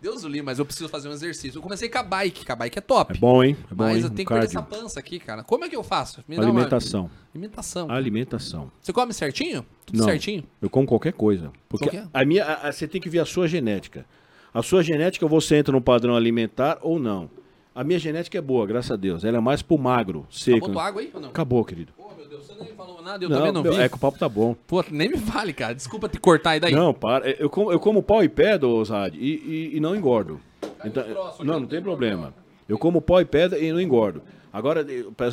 Deus 0.00 0.24
o 0.24 0.28
livre, 0.28 0.42
mas 0.44 0.58
eu 0.58 0.64
preciso 0.66 0.88
fazer 0.88 1.08
um 1.08 1.12
exercício. 1.12 1.58
Eu 1.58 1.62
comecei 1.62 1.88
com 1.88 1.98
a 1.98 2.02
bike, 2.02 2.44
que 2.44 2.50
a 2.50 2.56
bike 2.56 2.78
é 2.78 2.82
top. 2.82 3.14
É 3.16 3.18
bom, 3.20 3.42
hein? 3.44 3.56
É 3.70 3.74
bom, 3.74 3.84
mas 3.84 3.98
hein? 3.98 4.02
eu 4.02 4.10
tenho 4.10 4.26
que 4.26 4.32
Um 4.34 4.36
perder 4.36 4.46
essa 4.50 4.60
cardio. 4.62 4.78
pança 4.80 4.98
aqui, 4.98 5.20
cara. 5.20 5.44
Como 5.44 5.64
é 5.64 5.68
que 5.68 5.76
eu 5.76 5.82
faço? 5.84 6.24
Me 6.26 6.34
dá 6.34 6.42
uma- 6.42 6.48
Alimentação. 6.50 7.08
Alimentação. 7.32 7.88
Alimentação. 7.90 8.72
Você 8.80 8.92
come 8.92 9.12
certinho? 9.14 9.64
Tudo 9.86 9.98
Não, 9.98 10.04
certinho? 10.06 10.42
Eu 10.60 10.68
como 10.68 10.86
qualquer 10.88 11.12
coisa. 11.12 11.52
Porque 11.68 11.86
Qualquer? 11.88 12.08
a 12.12 12.24
minha, 12.24 12.44
a- 12.44 12.68
a- 12.68 12.72
você 12.72 12.88
tem 12.88 13.00
que 13.00 13.08
ver 13.08 13.20
a 13.20 13.24
sua 13.24 13.46
genética. 13.46 14.04
A 14.54 14.62
sua 14.62 14.82
genética, 14.82 15.26
você 15.26 15.56
entra 15.56 15.72
no 15.72 15.80
padrão 15.80 16.14
alimentar 16.14 16.78
ou 16.82 16.98
não. 16.98 17.30
A 17.74 17.82
minha 17.82 17.98
genética 17.98 18.36
é 18.36 18.40
boa, 18.40 18.66
graças 18.66 18.90
a 18.90 18.96
Deus. 18.96 19.24
Ela 19.24 19.38
é 19.38 19.40
mais 19.40 19.62
pro 19.62 19.78
magro, 19.78 20.26
seco. 20.30 20.66
Acabou 20.66 20.80
água 20.80 21.00
aí 21.00 21.10
ou 21.14 21.20
não? 21.20 21.28
Acabou, 21.30 21.64
querido. 21.64 21.92
Pô, 21.96 22.10
meu 22.14 22.28
Deus, 22.28 22.46
você 22.46 22.54
nem 22.62 22.74
falou 22.74 23.00
nada, 23.00 23.24
eu 23.24 23.30
não, 23.30 23.36
também 23.38 23.52
não 23.52 23.62
meu, 23.62 23.72
vi. 23.72 23.80
é 23.80 23.88
que 23.88 23.96
o 23.96 23.98
papo 23.98 24.18
tá 24.18 24.28
bom. 24.28 24.54
Pô, 24.66 24.84
nem 24.90 25.08
me 25.08 25.16
vale, 25.16 25.54
cara. 25.54 25.74
Desculpa 25.74 26.06
te 26.06 26.20
cortar 26.20 26.50
aí 26.50 26.60
daí. 26.60 26.74
Não, 26.74 26.92
para. 26.92 27.30
Eu 27.30 27.48
como, 27.48 27.72
eu 27.72 27.80
como 27.80 28.02
pau 28.02 28.22
e 28.22 28.28
pedra, 28.28 28.68
Osad, 28.68 29.16
e, 29.16 29.70
e, 29.72 29.76
e 29.76 29.80
não 29.80 29.96
engordo. 29.96 30.38
Então, 30.84 31.02
troços 31.02 31.34
aqui, 31.36 31.46
não, 31.46 31.60
não 31.60 31.66
tem 31.66 31.80
problema. 31.80 32.34
Eu 32.68 32.76
como 32.76 33.00
pau 33.00 33.22
e 33.22 33.24
pedra 33.24 33.58
e 33.58 33.72
não 33.72 33.80
engordo. 33.80 34.22
Agora, 34.52 34.84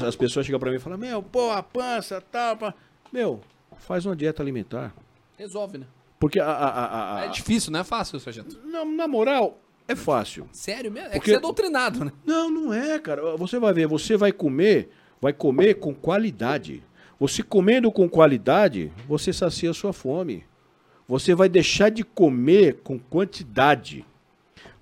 as 0.07 0.15
pessoas 0.15 0.45
chegam 0.45 0.59
pra 0.61 0.70
mim 0.70 0.78
e 0.78 0.80
falam, 0.80 0.97
meu, 0.97 1.22
pô, 1.22 1.51
a 1.51 1.61
pança, 1.61 2.24
tal, 2.32 2.55
pá. 2.55 2.74
Meu, 3.11 3.41
faz 3.80 4.05
uma 4.05 4.15
dieta 4.15 4.41
alimentar. 4.41 4.93
Resolve, 5.38 5.80
né? 5.80 5.86
Porque 6.20 6.39
a... 6.39 6.45
a, 6.45 7.15
a, 7.22 7.26
É 7.26 7.28
difícil, 7.30 7.72
não 7.72 7.80
é 7.80 7.84
fácil, 7.84 8.20
sargento. 8.20 8.59
na, 8.65 8.84
na 8.84 9.07
moral, 9.07 9.59
é 9.88 9.95
fácil. 9.95 10.47
Sério 10.51 10.91
mesmo? 10.91 11.07
É 11.07 11.11
Porque- 11.13 11.26
que 11.26 11.32
você 11.32 11.38
é 11.38 11.39
doutrinado, 11.39 12.05
né? 12.05 12.11
Não, 12.26 12.49
não 12.51 12.74
é, 12.74 12.99
cara. 12.99 13.36
Você 13.38 13.57
vai 13.57 13.74
ver, 13.74 13.88
você 13.88 14.17
vai 14.17 14.32
comer, 14.32 14.89
vai 15.22 15.34
comer 15.34 15.76
com 15.76 15.93
qualidade. 15.93 16.84
Você 17.20 17.41
comendo 17.43 17.91
com 17.91 18.07
qualidade, 18.07 18.91
você 19.07 19.34
sacia 19.34 19.72
a 19.72 19.74
sua 19.74 19.91
fome. 19.93 20.45
Você 21.07 21.34
vai 21.34 21.49
deixar 21.49 21.89
de 21.89 22.03
comer 22.03 22.82
com 22.84 22.99
quantidade. 22.99 24.05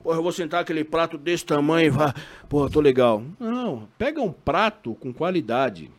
Pô, 0.03 0.13
eu 0.13 0.21
vou 0.21 0.31
sentar 0.31 0.61
aquele 0.61 0.83
prato 0.83 1.17
desse 1.17 1.45
tamanho 1.45 1.87
e 1.87 1.89
vai, 1.89 2.13
pô, 2.49 2.69
tô 2.69 2.79
legal. 2.81 3.23
Não, 3.39 3.87
pega 3.97 4.21
um 4.21 4.31
prato 4.31 4.93
com 4.95 5.13
qualidade. 5.13 5.89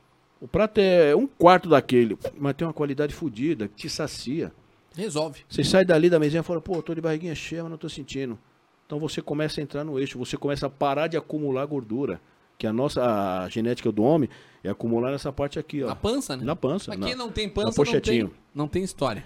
O 0.41 0.47
prato 0.47 0.79
é 0.79 1.15
um 1.17 1.27
quarto 1.27 1.69
daquele, 1.69 2.17
mas 2.39 2.55
tem 2.55 2.67
uma 2.67 2.73
qualidade 2.75 3.15
fodida, 3.15 3.67
que 3.69 3.75
te 3.75 3.89
sacia. 3.89 4.53
Resolve. 4.99 5.43
Você 5.49 5.63
sai 5.65 5.85
dali 5.85 6.11
da 6.11 6.19
mesinha 6.19 6.41
e 6.41 6.43
fala, 6.45 6.61
pô, 6.61 6.83
tô 6.83 6.95
de 6.95 7.01
barriguinha 7.01 7.35
cheia, 7.35 7.63
mas 7.63 7.71
não 7.71 7.79
tô 7.79 7.89
sentindo. 7.89 8.39
Então 8.87 8.99
você 8.99 9.23
começa 9.23 9.61
a 9.61 9.63
entrar 9.63 9.85
no 9.85 9.99
eixo, 9.99 10.19
você 10.19 10.37
começa 10.37 10.67
a 10.67 10.71
parar 10.71 11.07
de 11.07 11.17
acumular 11.17 11.65
gordura. 11.67 12.21
Que 12.57 12.67
a 12.67 12.73
nossa 12.73 13.43
a 13.45 13.49
genética 13.49 13.93
do 13.93 14.03
homem 14.03 14.29
é 14.65 14.69
acumular 14.69 15.13
nessa 15.13 15.33
parte 15.33 15.61
aqui, 15.61 15.85
ó. 15.85 15.87
Na 15.87 15.95
pança, 15.95 16.37
né? 16.37 16.43
Na 16.45 16.57
pança. 16.57 16.91
Mas 16.91 16.99
na- 16.99 17.07
quem 17.07 17.15
não 17.15 17.31
tem 17.31 17.49
pança 17.49 17.69
não 17.69 17.73
pochetinho. 17.75 18.29
tem, 18.29 18.37
não 18.53 18.67
tem 18.67 18.83
história. 18.83 19.25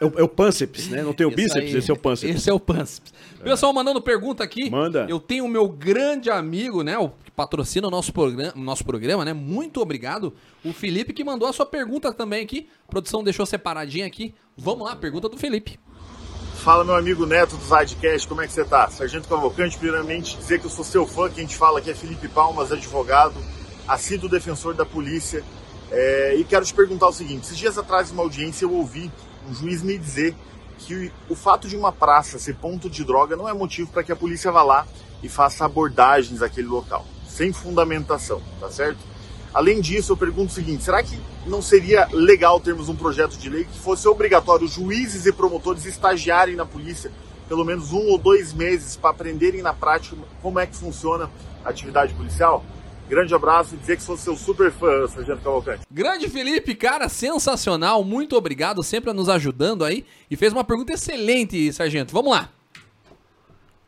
É 0.00 0.04
o, 0.04 0.12
é 0.18 0.22
o 0.22 0.28
pânceps, 0.28 0.88
né? 0.88 1.02
Não 1.02 1.12
tem 1.12 1.26
o 1.26 1.30
Esse 1.30 1.36
bíceps, 1.36 1.72
aí- 1.72 1.76
esse 1.76 1.90
é 1.90 1.94
o 1.94 1.96
pânceps. 1.96 2.36
Esse 2.36 2.50
é 2.50 2.52
o 2.52 2.60
pânceps. 2.60 3.12
Pessoal 3.42 3.72
mandando 3.72 4.00
pergunta 4.00 4.42
aqui. 4.42 4.70
Manda. 4.70 5.06
Eu 5.08 5.20
tenho 5.20 5.44
o 5.44 5.48
meu 5.48 5.68
grande 5.68 6.30
amigo, 6.30 6.82
né? 6.82 6.96
O 6.98 7.10
que 7.24 7.30
patrocina 7.30 7.86
o 7.86 7.90
nosso 7.90 8.12
programa, 8.12 8.52
nosso 8.56 8.84
programa, 8.84 9.24
né? 9.24 9.32
Muito 9.32 9.80
obrigado. 9.80 10.32
O 10.64 10.72
Felipe 10.72 11.12
que 11.12 11.22
mandou 11.24 11.48
a 11.48 11.52
sua 11.52 11.66
pergunta 11.66 12.12
também 12.12 12.42
aqui. 12.42 12.68
A 12.86 12.90
produção 12.90 13.22
deixou 13.22 13.44
separadinha 13.44 14.06
aqui. 14.06 14.34
Vamos 14.56 14.86
lá, 14.86 14.96
pergunta 14.96 15.28
do 15.28 15.36
Felipe. 15.36 15.78
Fala 16.54 16.82
meu 16.82 16.96
amigo 16.96 17.26
Neto 17.26 17.56
do 17.56 17.64
Zadcast, 17.64 18.26
como 18.26 18.40
é 18.42 18.46
que 18.46 18.52
você 18.52 18.64
tá? 18.64 18.88
Sargento 18.88 19.28
Cavalcante, 19.28 19.76
primeiramente 19.78 20.36
dizer 20.36 20.58
que 20.58 20.66
eu 20.66 20.70
sou 20.70 20.84
seu 20.84 21.06
fã, 21.06 21.28
quem 21.30 21.46
te 21.46 21.54
fala 21.54 21.78
aqui 21.78 21.90
é 21.90 21.94
Felipe 21.94 22.26
Palmas, 22.26 22.72
advogado, 22.72 23.34
assíduo 23.86 24.28
defensor 24.28 24.74
da 24.74 24.84
polícia. 24.84 25.44
É, 25.92 26.34
e 26.36 26.42
quero 26.42 26.64
te 26.64 26.74
perguntar 26.74 27.06
o 27.06 27.12
seguinte, 27.12 27.44
esses 27.44 27.56
dias 27.56 27.78
atrás, 27.78 28.10
numa 28.10 28.24
audiência, 28.24 28.64
eu 28.64 28.72
ouvi 28.72 29.12
um 29.48 29.54
juiz 29.54 29.82
me 29.82 29.98
dizer 29.98 30.34
que 30.78 31.10
o 31.28 31.34
fato 31.34 31.68
de 31.68 31.76
uma 31.76 31.92
praça 31.92 32.38
ser 32.38 32.54
ponto 32.56 32.90
de 32.90 33.04
droga 33.04 33.36
não 33.36 33.48
é 33.48 33.54
motivo 33.54 33.90
para 33.90 34.02
que 34.02 34.12
a 34.12 34.16
polícia 34.16 34.52
vá 34.52 34.62
lá 34.62 34.86
e 35.22 35.28
faça 35.28 35.64
abordagens 35.64 36.42
àquele 36.42 36.68
local, 36.68 37.04
sem 37.28 37.52
fundamentação, 37.52 38.42
tá 38.60 38.70
certo? 38.70 38.98
Além 39.54 39.80
disso, 39.80 40.12
eu 40.12 40.16
pergunto 40.16 40.52
o 40.52 40.54
seguinte: 40.54 40.84
será 40.84 41.02
que 41.02 41.18
não 41.46 41.62
seria 41.62 42.06
legal 42.12 42.60
termos 42.60 42.88
um 42.88 42.96
projeto 42.96 43.38
de 43.38 43.48
lei 43.48 43.64
que 43.64 43.78
fosse 43.78 44.06
obrigatório 44.06 44.68
juízes 44.68 45.24
e 45.24 45.32
promotores 45.32 45.86
estagiarem 45.86 46.56
na 46.56 46.66
polícia 46.66 47.10
pelo 47.48 47.64
menos 47.64 47.92
um 47.92 48.08
ou 48.08 48.18
dois 48.18 48.52
meses 48.52 48.96
para 48.96 49.10
aprenderem 49.10 49.62
na 49.62 49.72
prática 49.72 50.16
como 50.42 50.58
é 50.58 50.66
que 50.66 50.76
funciona 50.76 51.30
a 51.64 51.70
atividade 51.70 52.12
policial? 52.14 52.64
Grande 53.08 53.32
abraço 53.32 53.76
e 53.76 53.78
dizer 53.78 53.96
que 53.96 54.02
sou 54.02 54.16
seu 54.16 54.36
super 54.36 54.72
fã, 54.72 55.06
Sargento 55.06 55.40
Cavalcante. 55.40 55.82
Grande 55.90 56.28
Felipe, 56.28 56.74
cara, 56.74 57.08
sensacional. 57.08 58.02
Muito 58.02 58.36
obrigado, 58.36 58.82
sempre 58.82 59.12
nos 59.12 59.28
ajudando 59.28 59.84
aí. 59.84 60.04
E 60.28 60.36
fez 60.36 60.52
uma 60.52 60.64
pergunta 60.64 60.92
excelente, 60.92 61.72
Sargento. 61.72 62.12
Vamos 62.12 62.32
lá. 62.32 62.50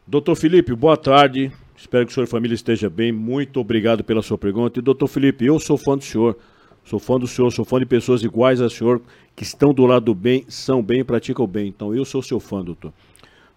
Doutor 0.07 0.37
Felipe, 0.37 0.73
boa 0.73 0.97
tarde. 0.97 1.53
Espero 1.77 2.07
que 2.07 2.13
o 2.13 2.15
senhor 2.15 2.25
e 2.27 2.29
a 2.29 2.31
família 2.31 2.55
esteja 2.55 2.89
bem. 2.89 3.11
Muito 3.11 3.59
obrigado 3.59 4.05
pela 4.05 4.23
sua 4.23 4.39
pergunta. 4.39 4.79
E, 4.79 4.83
doutor 4.83 5.09
Felipe, 5.09 5.45
eu 5.45 5.59
sou 5.59 5.77
fã 5.77 5.97
do 5.97 6.05
senhor. 6.05 6.39
Sou 6.85 6.99
fã 6.99 7.19
do 7.19 7.27
senhor, 7.27 7.51
sou 7.51 7.65
fã 7.65 7.79
de 7.79 7.87
pessoas 7.87 8.23
iguais 8.23 8.63
a 8.63 8.71
senhor, 8.71 9.03
que 9.37 9.43
estão 9.43 9.75
do 9.75 9.85
lado 9.85 10.07
do 10.07 10.15
bem, 10.15 10.45
são 10.49 10.83
bem 10.83 11.01
e 11.01 11.05
praticam 11.05 11.45
o 11.45 11.49
bem. 11.49 11.69
Então, 11.69 11.95
eu 11.95 12.05
sou 12.05 12.23
seu 12.23 12.41
fã, 12.41 12.65
doutor. 12.65 12.93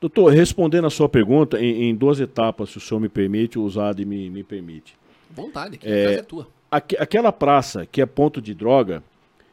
Doutor, 0.02 0.34
respondendo 0.34 0.88
a 0.88 0.90
sua 0.90 1.08
pergunta 1.08 1.58
em, 1.60 1.84
em 1.84 1.96
duas 1.96 2.20
etapas, 2.20 2.72
se 2.72 2.78
o 2.78 2.82
senhor 2.82 3.00
me 3.00 3.08
permite, 3.08 3.58
o 3.58 3.64
usado 3.64 4.06
me, 4.06 4.30
me 4.30 4.44
permite. 4.44 5.00
Vontade, 5.34 5.78
que 5.78 5.88
É, 5.88 6.16
é 6.16 6.22
tua. 6.22 6.48
Aque- 6.70 6.98
aquela 7.00 7.32
praça 7.32 7.86
que 7.86 8.02
é 8.02 8.06
ponto 8.06 8.42
de 8.42 8.54
droga, 8.54 9.04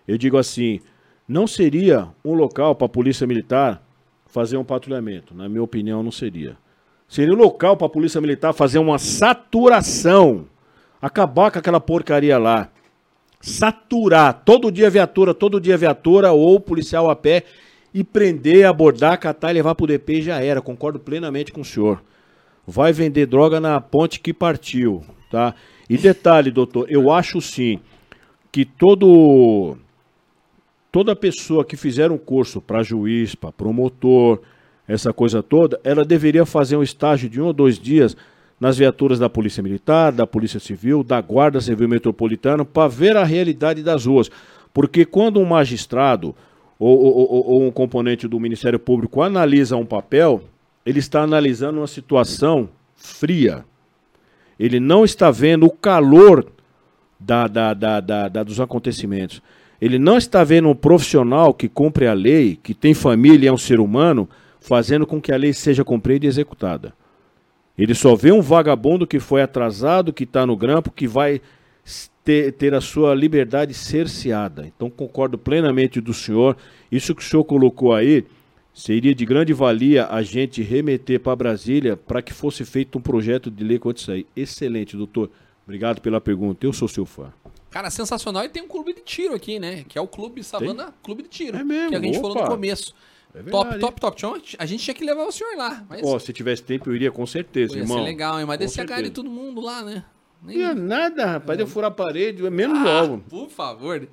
eu 0.07 0.17
digo 0.17 0.37
assim, 0.39 0.81
não 1.27 1.47
seria 1.47 2.09
um 2.25 2.35
local 2.35 2.75
para 2.75 2.87
a 2.87 2.89
polícia 2.89 3.27
militar 3.27 3.83
fazer 4.27 4.57
um 4.57 4.65
patrulhamento. 4.65 5.35
Na 5.35 5.49
minha 5.49 5.63
opinião, 5.63 6.03
não 6.03 6.13
seria. 6.13 6.57
Seria 7.09 7.33
um 7.35 7.39
local 7.39 7.77
para 7.77 7.87
a 7.87 7.91
polícia 7.91 8.21
militar 8.21 8.53
fazer 8.53 8.79
uma 8.79 8.99
saturação, 8.99 10.47
acabar 11.01 11.51
com 11.51 11.59
aquela 11.59 11.81
porcaria 11.81 12.39
lá, 12.39 12.69
saturar 13.41 14.43
todo 14.45 14.71
dia 14.71 14.91
viatura, 14.91 15.33
todo 15.35 15.61
dia 15.61 15.77
viatura 15.77 16.33
ou 16.33 16.61
policial 16.61 17.11
a 17.11 17.17
pé 17.17 17.45
e 17.95 18.05
prender, 18.05 18.67
abordar, 18.67 19.19
catar 19.19 19.51
e 19.51 19.55
levar 19.55 19.75
para 19.75 19.85
o 19.85 19.87
DP 19.87 20.23
já 20.23 20.41
era. 20.43 20.61
Concordo 20.61 20.99
plenamente 20.99 21.53
com 21.53 21.63
o 21.63 21.65
senhor 21.65 22.03
vai 22.71 22.93
vender 22.93 23.25
droga 23.25 23.59
na 23.59 23.81
ponte 23.81 24.21
que 24.21 24.35
partiu, 24.35 25.03
tá? 25.31 25.55
E 25.89 25.97
detalhe, 25.97 26.51
doutor, 26.51 26.87
eu 26.91 27.11
acho 27.11 27.41
sim 27.41 27.81
que 28.53 28.65
todo 28.65 29.77
toda 30.91 31.15
pessoa 31.15 31.65
que 31.65 31.77
fizer 31.77 32.11
um 32.11 32.19
curso 32.19 32.61
para 32.61 32.83
juiz, 32.83 33.35
para 33.35 33.53
promotor, 33.53 34.41
essa 34.87 35.13
coisa 35.13 35.43
toda, 35.43 35.79
ela 35.85 36.05
deveria 36.05 36.47
fazer 36.47 36.77
um 36.77 36.83
estágio 36.83 37.29
de 37.29 37.41
um 37.41 37.47
ou 37.47 37.53
dois 37.53 37.79
dias 37.79 38.17
nas 38.59 38.77
viaturas 38.79 39.19
da 39.19 39.29
Polícia 39.29 39.63
Militar, 39.63 40.11
da 40.13 40.27
Polícia 40.27 40.59
Civil, 40.59 41.05
da 41.05 41.21
Guarda 41.21 41.61
Civil 41.61 41.89
Metropolitana, 41.89 42.65
para 42.65 42.89
ver 42.89 43.17
a 43.17 43.23
realidade 43.23 43.83
das 43.83 44.07
ruas. 44.07 44.31
Porque 44.73 45.05
quando 45.05 45.39
um 45.41 45.45
magistrado 45.45 46.35
ou, 46.79 46.99
ou- 46.99 47.31
ou- 47.33 47.47
ou 47.51 47.63
um 47.67 47.71
componente 47.71 48.27
do 48.27 48.41
Ministério 48.41 48.79
Público 48.79 49.23
analisa 49.23 49.77
um 49.77 49.85
papel, 49.87 50.43
ele 50.87 50.99
está 51.01 51.23
analisando 51.23 51.79
uma 51.81 51.87
situação 51.87 52.69
fria. 52.97 53.65
Ele 54.59 54.81
não 54.81 55.05
está 55.05 55.31
vendo 55.31 55.67
o 55.67 55.71
calor 55.71 56.47
da, 57.19 57.47
da- 57.47 57.75
da- 57.75 58.01
da- 58.01 58.29
da- 58.29 58.43
dos 58.43 58.61
acontecimentos. 58.61 59.43
Ele 59.81 59.99
não 59.99 60.17
está 60.19 60.43
vendo 60.43 60.69
um 60.69 60.75
profissional 60.75 61.55
que 61.55 61.69
cumpre 61.69 62.07
a 62.07 62.13
lei, 62.13 62.59
que 62.61 62.75
tem 62.75 62.95
família 62.95 63.47
e 63.47 63.49
é 63.49 63.53
um 63.53 63.59
ser 63.59 63.79
humano, 63.79 64.29
fazendo 64.61 65.07
com 65.07 65.21
que 65.21 65.33
a 65.33 65.37
lei 65.37 65.53
seja 65.53 65.85
cumprida 65.85 66.27
e 66.27 66.29
executada. 66.29 66.93
Ele 67.77 67.95
só 67.95 68.17
vê 68.17 68.33
um 68.33 68.41
vagabundo 68.43 69.07
que 69.07 69.21
foi 69.21 69.41
atrasado, 69.41 70.13
que 70.13 70.25
está 70.25 70.45
no 70.45 70.57
grampo, 70.57 70.91
que 70.91 71.07
vai 71.07 71.41
ter, 72.25 72.53
ter 72.53 72.75
a 72.75 72.81
sua 72.81 73.15
liberdade 73.15 73.73
cerceada. 73.73 74.67
Então 74.67 74.91
concordo 74.91 75.39
plenamente 75.39 76.01
do 76.01 76.13
senhor. 76.13 76.57
Isso 76.91 77.15
que 77.15 77.23
o 77.23 77.25
senhor 77.25 77.45
colocou 77.45 77.95
aí 77.95 78.25
seria 78.79 79.15
de 79.15 79.27
grande 79.27 79.53
valia 79.53 80.07
a 80.07 80.23
gente 80.23 80.63
remeter 80.63 81.21
para 81.21 81.35
Brasília 81.37 81.97
para 81.97 82.23
que 82.23 82.33
fosse 82.33 82.65
feito 82.65 82.99
um 82.99 83.01
projeto 83.01 83.51
de 83.51 83.65
lei 83.65 83.79
quanto 83.79 83.99
isso 83.99 84.11
aí. 84.11 84.27
Excelente, 84.37 84.97
doutor. 84.97 85.31
Obrigado 85.65 86.01
pela 86.01 86.21
pergunta. 86.21 86.65
Eu 86.65 86.73
sou 86.73 86.89
seu 86.89 87.05
fã. 87.05 87.33
Cara, 87.71 87.91
sensacional. 87.91 88.45
E 88.45 88.49
tem 88.49 88.63
um 88.63 88.69
clube 88.69 88.95
de 88.95 89.03
tiro 89.03 89.35
aqui, 89.35 89.59
né? 89.59 89.85
Que 89.87 89.99
é 89.99 90.01
o 90.01 90.07
Clube 90.07 90.43
Savana 90.43 90.95
Clube 91.03 91.23
de 91.25 91.29
Tiro. 91.29 91.59
É 91.59 91.65
mesmo? 91.65 91.91
Que 91.91 91.97
a 91.97 92.01
gente 92.01 92.19
Opa. 92.19 92.29
falou 92.29 92.43
no 92.45 92.49
começo. 92.51 92.95
É 93.35 93.43
top, 93.43 93.71
verdade, 93.71 93.81
top, 94.01 94.17
top. 94.17 94.57
A 94.59 94.65
gente 94.65 94.83
tinha 94.83 94.95
que 94.95 95.05
levar 95.05 95.25
o 95.25 95.31
senhor 95.33 95.55
lá. 95.57 95.85
Mas 95.89 96.01
Ó, 96.03 96.19
se 96.19 96.33
tivesse 96.33 96.63
tempo 96.63 96.89
eu 96.89 96.95
iria 96.95 97.11
com 97.13 97.27
certeza, 97.27 97.75
ia 97.75 97.83
irmão. 97.83 97.99
ser 97.99 98.05
legal, 98.05 98.41
hein? 98.41 98.47
Mas 98.47 98.57
Com 98.57 98.65
descia 98.65 98.83
a 98.85 98.87
cara 98.87 99.03
de 99.03 99.09
certeza. 99.09 99.27
todo 99.27 99.31
mundo 99.31 99.61
lá, 99.61 99.83
né? 99.83 100.03
Nem- 100.43 100.59
ia 100.59 100.75
nada, 100.75 101.27
rapaz. 101.27 101.59
Eu 101.59 101.67
furar 101.67 101.91
a 101.91 101.95
parede, 101.95 102.47
é 102.47 102.51
menos 102.51 102.79
Ah, 102.79 103.03
logo. 103.03 103.19
por 103.29 103.49
favor. 103.51 104.09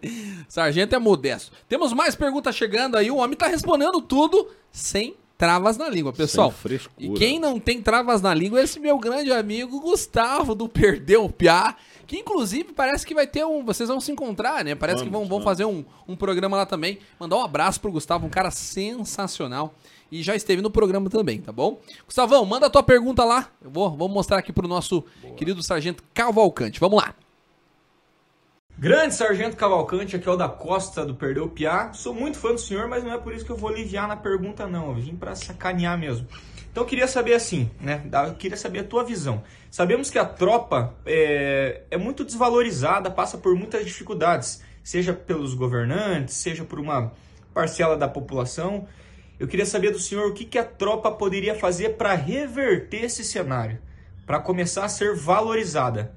Sargento 0.48 0.96
é 0.96 1.00
modesto. 1.00 1.52
Temos 1.70 1.94
mais 1.94 2.16
perguntas 2.16 2.56
chegando 2.56 2.96
aí. 2.98 3.12
O 3.12 3.18
homem 3.18 3.38
tá 3.38 3.48
respondendo 3.48 4.02
tudo 4.02 4.48
sem 4.72 5.16
travas 5.38 5.78
na 5.78 5.90
língua, 5.90 6.14
pessoal. 6.14 6.54
E 6.98 7.10
quem 7.10 7.40
não 7.40 7.60
tem 7.60 7.82
travas 7.82 8.22
na 8.22 8.34
língua 8.34 8.60
é 8.60 8.64
esse 8.64 8.80
meu 8.80 8.98
grande 8.98 9.32
amigo 9.32 9.80
Gustavo 9.82 10.56
do 10.56 10.68
Perdeu 10.68 11.26
o 11.26 11.30
Piá. 11.32 11.76
Que 12.08 12.18
inclusive 12.20 12.72
parece 12.72 13.06
que 13.06 13.16
vai 13.16 13.26
ter 13.26 13.44
um. 13.46 13.66
Vocês 13.66 13.90
vão 13.90 14.00
se 14.00 14.12
encontrar, 14.12 14.64
né? 14.64 14.76
Parece 14.76 15.04
que 15.04 15.10
vão, 15.10 15.22
Vamos, 15.22 15.30
vão 15.30 15.40
vamos. 15.40 15.44
fazer 15.44 15.66
um, 15.66 15.84
um 16.08 16.16
programa 16.16 16.56
lá 16.56 16.66
também. 16.66 17.00
Mandar 17.20 17.38
um 17.38 17.44
abraço 17.44 17.82
pro 17.82 17.92
Gustavo, 17.92 18.26
um 18.28 18.30
cara 18.30 18.52
sensacional. 18.52 19.74
E 20.16 20.24
já 20.24 20.34
esteve 20.34 20.62
no 20.62 20.72
programa 20.72 21.10
também, 21.10 21.42
tá 21.42 21.52
bom? 21.52 21.82
Gustavão, 22.06 22.46
manda 22.46 22.68
a 22.68 22.70
tua 22.70 22.82
pergunta 22.82 23.26
lá. 23.26 23.50
Eu 23.62 23.70
vou, 23.70 23.98
vou 23.98 24.08
mostrar 24.08 24.38
aqui 24.38 24.54
pro 24.54 24.66
nosso 24.66 25.04
querido 25.36 25.62
sargento 25.62 26.02
Cavalcante. 26.14 26.80
Vamos 26.80 27.04
lá. 27.04 27.14
Grande 28.78 29.14
Sargento 29.14 29.58
Cavalcante, 29.58 30.16
aqui 30.16 30.28
é 30.28 30.32
o 30.32 30.38
da 30.38 30.48
Costa 30.48 31.06
do 31.06 31.16
Perdeu 31.16 31.50
Piá. 31.50 31.92
Sou 31.92 32.14
muito 32.14 32.38
fã 32.38 32.54
do 32.54 32.58
senhor, 32.58 32.88
mas 32.88 33.04
não 33.04 33.12
é 33.12 33.18
por 33.18 33.34
isso 33.34 33.44
que 33.44 33.52
eu 33.52 33.58
vou 33.58 33.70
aliviar 33.70 34.08
na 34.08 34.16
pergunta, 34.16 34.66
não. 34.66 34.88
Eu 34.88 34.96
vim 34.96 35.18
pra 35.18 35.36
sacanear 35.36 35.98
mesmo. 35.98 36.26
Então 36.72 36.84
eu 36.84 36.88
queria 36.88 37.08
saber 37.08 37.34
assim, 37.34 37.70
né? 37.82 38.02
Eu 38.26 38.36
queria 38.36 38.56
saber 38.56 38.80
a 38.80 38.84
tua 38.86 39.04
visão. 39.04 39.44
Sabemos 39.70 40.10
que 40.10 40.18
a 40.18 40.24
tropa 40.24 40.96
é, 41.06 41.82
é 41.92 41.98
muito 41.98 42.24
desvalorizada, 42.24 43.12
passa 43.12 43.38
por 43.38 43.54
muitas 43.54 43.86
dificuldades, 43.86 44.62
seja 44.82 45.14
pelos 45.14 45.54
governantes, 45.54 46.36
seja 46.36 46.64
por 46.64 46.80
uma 46.80 47.12
parcela 47.54 47.98
da 47.98 48.08
população. 48.08 48.88
Eu 49.40 49.48
queria 49.48 49.66
saber 49.66 49.92
do 49.92 50.00
senhor 50.00 50.30
o 50.30 50.34
que, 50.34 50.46
que 50.46 50.58
a 50.58 50.64
tropa 50.64 51.12
poderia 51.12 51.56
fazer 51.56 51.98
para 51.98 52.14
reverter 52.14 53.04
esse 53.04 53.24
cenário, 53.24 53.80
para 54.26 54.40
começar 54.40 54.86
a 54.86 54.90
ser 54.90 55.16
valorizada. 55.16 56.16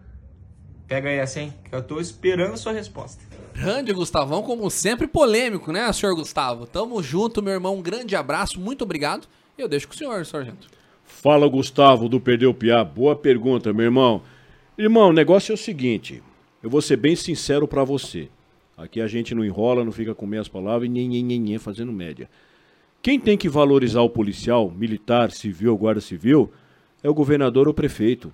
Pega 0.86 1.10
essa, 1.10 1.40
hein? 1.40 1.52
Que 1.68 1.74
eu 1.74 1.82
tô 1.82 2.00
esperando 2.00 2.54
a 2.54 2.56
sua 2.56 2.72
resposta. 2.72 3.22
Grande 3.54 3.92
Gustavão, 3.92 4.42
como 4.42 4.70
sempre, 4.70 5.06
polêmico, 5.06 5.72
né, 5.72 5.92
senhor 5.92 6.14
Gustavo? 6.14 6.66
Tamo 6.66 7.02
junto, 7.02 7.42
meu 7.42 7.52
irmão. 7.52 7.76
Um 7.76 7.82
grande 7.82 8.14
abraço, 8.14 8.60
muito 8.60 8.82
obrigado. 8.82 9.26
E 9.58 9.60
eu 9.60 9.68
deixo 9.68 9.88
com 9.88 9.94
o 9.94 9.96
senhor, 9.96 10.24
sargento. 10.24 10.68
Fala, 11.04 11.48
Gustavo, 11.48 12.08
do 12.08 12.20
Perdeu 12.20 12.50
o 12.50 12.54
Piá. 12.54 12.84
Boa 12.84 13.16
pergunta, 13.16 13.72
meu 13.72 13.86
irmão. 13.86 14.22
Irmão, 14.78 15.08
o 15.08 15.12
negócio 15.12 15.50
é 15.50 15.54
o 15.54 15.58
seguinte. 15.58 16.22
Eu 16.62 16.70
vou 16.70 16.80
ser 16.80 16.96
bem 16.96 17.16
sincero 17.16 17.66
pra 17.66 17.82
você. 17.82 18.28
Aqui 18.76 19.00
a 19.00 19.08
gente 19.08 19.34
não 19.34 19.44
enrola, 19.44 19.84
não 19.84 19.90
fica 19.90 20.14
com 20.14 20.24
meias 20.24 20.46
palavras 20.46 20.88
e 20.88 20.88
nhen, 20.88 21.08
nhen, 21.08 21.24
nhen, 21.24 21.40
nhen, 21.40 21.58
fazendo 21.58 21.92
média. 21.92 22.30
Quem 23.00 23.18
tem 23.18 23.38
que 23.38 23.48
valorizar 23.48 24.00
o 24.00 24.10
policial, 24.10 24.70
militar, 24.70 25.30
civil, 25.30 25.76
guarda 25.76 26.00
civil, 26.00 26.50
é 27.02 27.08
o 27.08 27.14
governador 27.14 27.68
ou 27.68 27.72
o 27.72 27.74
prefeito. 27.74 28.32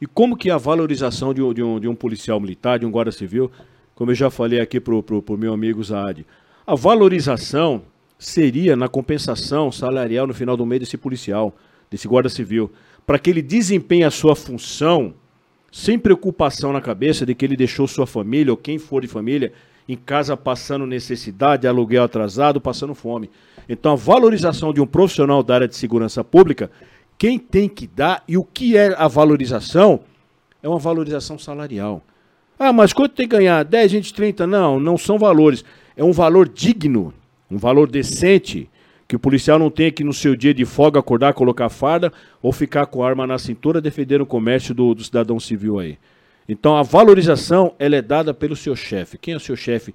E 0.00 0.06
como 0.06 0.36
que 0.36 0.48
é 0.48 0.52
a 0.52 0.58
valorização 0.58 1.34
de 1.34 1.42
um, 1.42 1.52
de 1.52 1.62
um, 1.62 1.78
de 1.78 1.88
um 1.88 1.94
policial 1.94 2.40
militar, 2.40 2.78
de 2.78 2.86
um 2.86 2.90
guarda 2.90 3.12
civil, 3.12 3.50
como 3.94 4.10
eu 4.10 4.14
já 4.14 4.30
falei 4.30 4.60
aqui 4.60 4.80
pro, 4.80 5.02
pro 5.02 5.36
meu 5.36 5.52
amigo 5.52 5.82
Zaad, 5.82 6.24
a 6.66 6.74
valorização 6.74 7.82
seria 8.18 8.76
na 8.76 8.88
compensação 8.88 9.70
salarial 9.70 10.26
no 10.26 10.34
final 10.34 10.56
do 10.56 10.64
mês 10.64 10.80
desse 10.80 10.96
policial, 10.96 11.54
desse 11.90 12.08
guarda 12.08 12.28
civil, 12.28 12.70
para 13.06 13.18
que 13.18 13.28
ele 13.28 13.42
desempenhe 13.42 14.04
a 14.04 14.10
sua 14.10 14.34
função 14.34 15.14
sem 15.70 15.98
preocupação 15.98 16.72
na 16.72 16.80
cabeça 16.80 17.26
de 17.26 17.34
que 17.34 17.44
ele 17.44 17.56
deixou 17.56 17.86
sua 17.86 18.06
família 18.06 18.52
ou 18.52 18.56
quem 18.56 18.78
for 18.78 19.02
de 19.02 19.08
família 19.08 19.52
em 19.88 19.96
casa 19.96 20.36
passando 20.36 20.86
necessidade, 20.86 21.66
aluguel 21.66 22.04
atrasado, 22.04 22.60
passando 22.60 22.94
fome. 22.94 23.30
Então 23.68 23.92
a 23.92 23.96
valorização 23.96 24.72
de 24.72 24.80
um 24.80 24.86
profissional 24.86 25.42
da 25.42 25.54
área 25.54 25.68
de 25.68 25.76
segurança 25.76 26.22
pública, 26.22 26.70
quem 27.16 27.38
tem 27.38 27.68
que 27.68 27.86
dar 27.86 28.22
e 28.28 28.36
o 28.36 28.44
que 28.44 28.76
é 28.76 28.94
a 28.96 29.08
valorização 29.08 30.00
é 30.62 30.68
uma 30.68 30.78
valorização 30.78 31.38
salarial. 31.38 32.02
Ah, 32.58 32.72
mas 32.72 32.92
quanto 32.92 33.14
tem 33.14 33.26
que 33.26 33.36
ganhar? 33.36 33.64
10, 33.64 33.92
20, 33.92 34.14
30? 34.14 34.46
Não, 34.46 34.80
não 34.80 34.98
são 34.98 35.18
valores. 35.18 35.64
É 35.96 36.04
um 36.04 36.12
valor 36.12 36.48
digno, 36.48 37.14
um 37.50 37.56
valor 37.56 37.88
decente, 37.88 38.68
que 39.06 39.16
o 39.16 39.18
policial 39.18 39.58
não 39.58 39.70
tenha 39.70 39.90
que 39.90 40.04
no 40.04 40.12
seu 40.12 40.36
dia 40.36 40.52
de 40.52 40.64
folga 40.64 41.00
acordar, 41.00 41.32
colocar 41.32 41.68
farda 41.68 42.12
ou 42.42 42.52
ficar 42.52 42.86
com 42.86 43.02
a 43.02 43.08
arma 43.08 43.26
na 43.26 43.38
cintura 43.38 43.80
defendendo 43.80 44.22
o 44.22 44.26
comércio 44.26 44.74
do, 44.74 44.94
do 44.94 45.02
cidadão 45.02 45.40
civil 45.40 45.78
aí. 45.78 45.98
Então 46.48 46.76
a 46.76 46.82
valorização 46.82 47.74
ela 47.78 47.96
é 47.96 48.02
dada 48.02 48.32
pelo 48.32 48.56
seu 48.56 48.74
chefe. 48.74 49.18
Quem 49.18 49.34
é 49.34 49.36
o 49.36 49.40
seu 49.40 49.54
chefe 49.56 49.94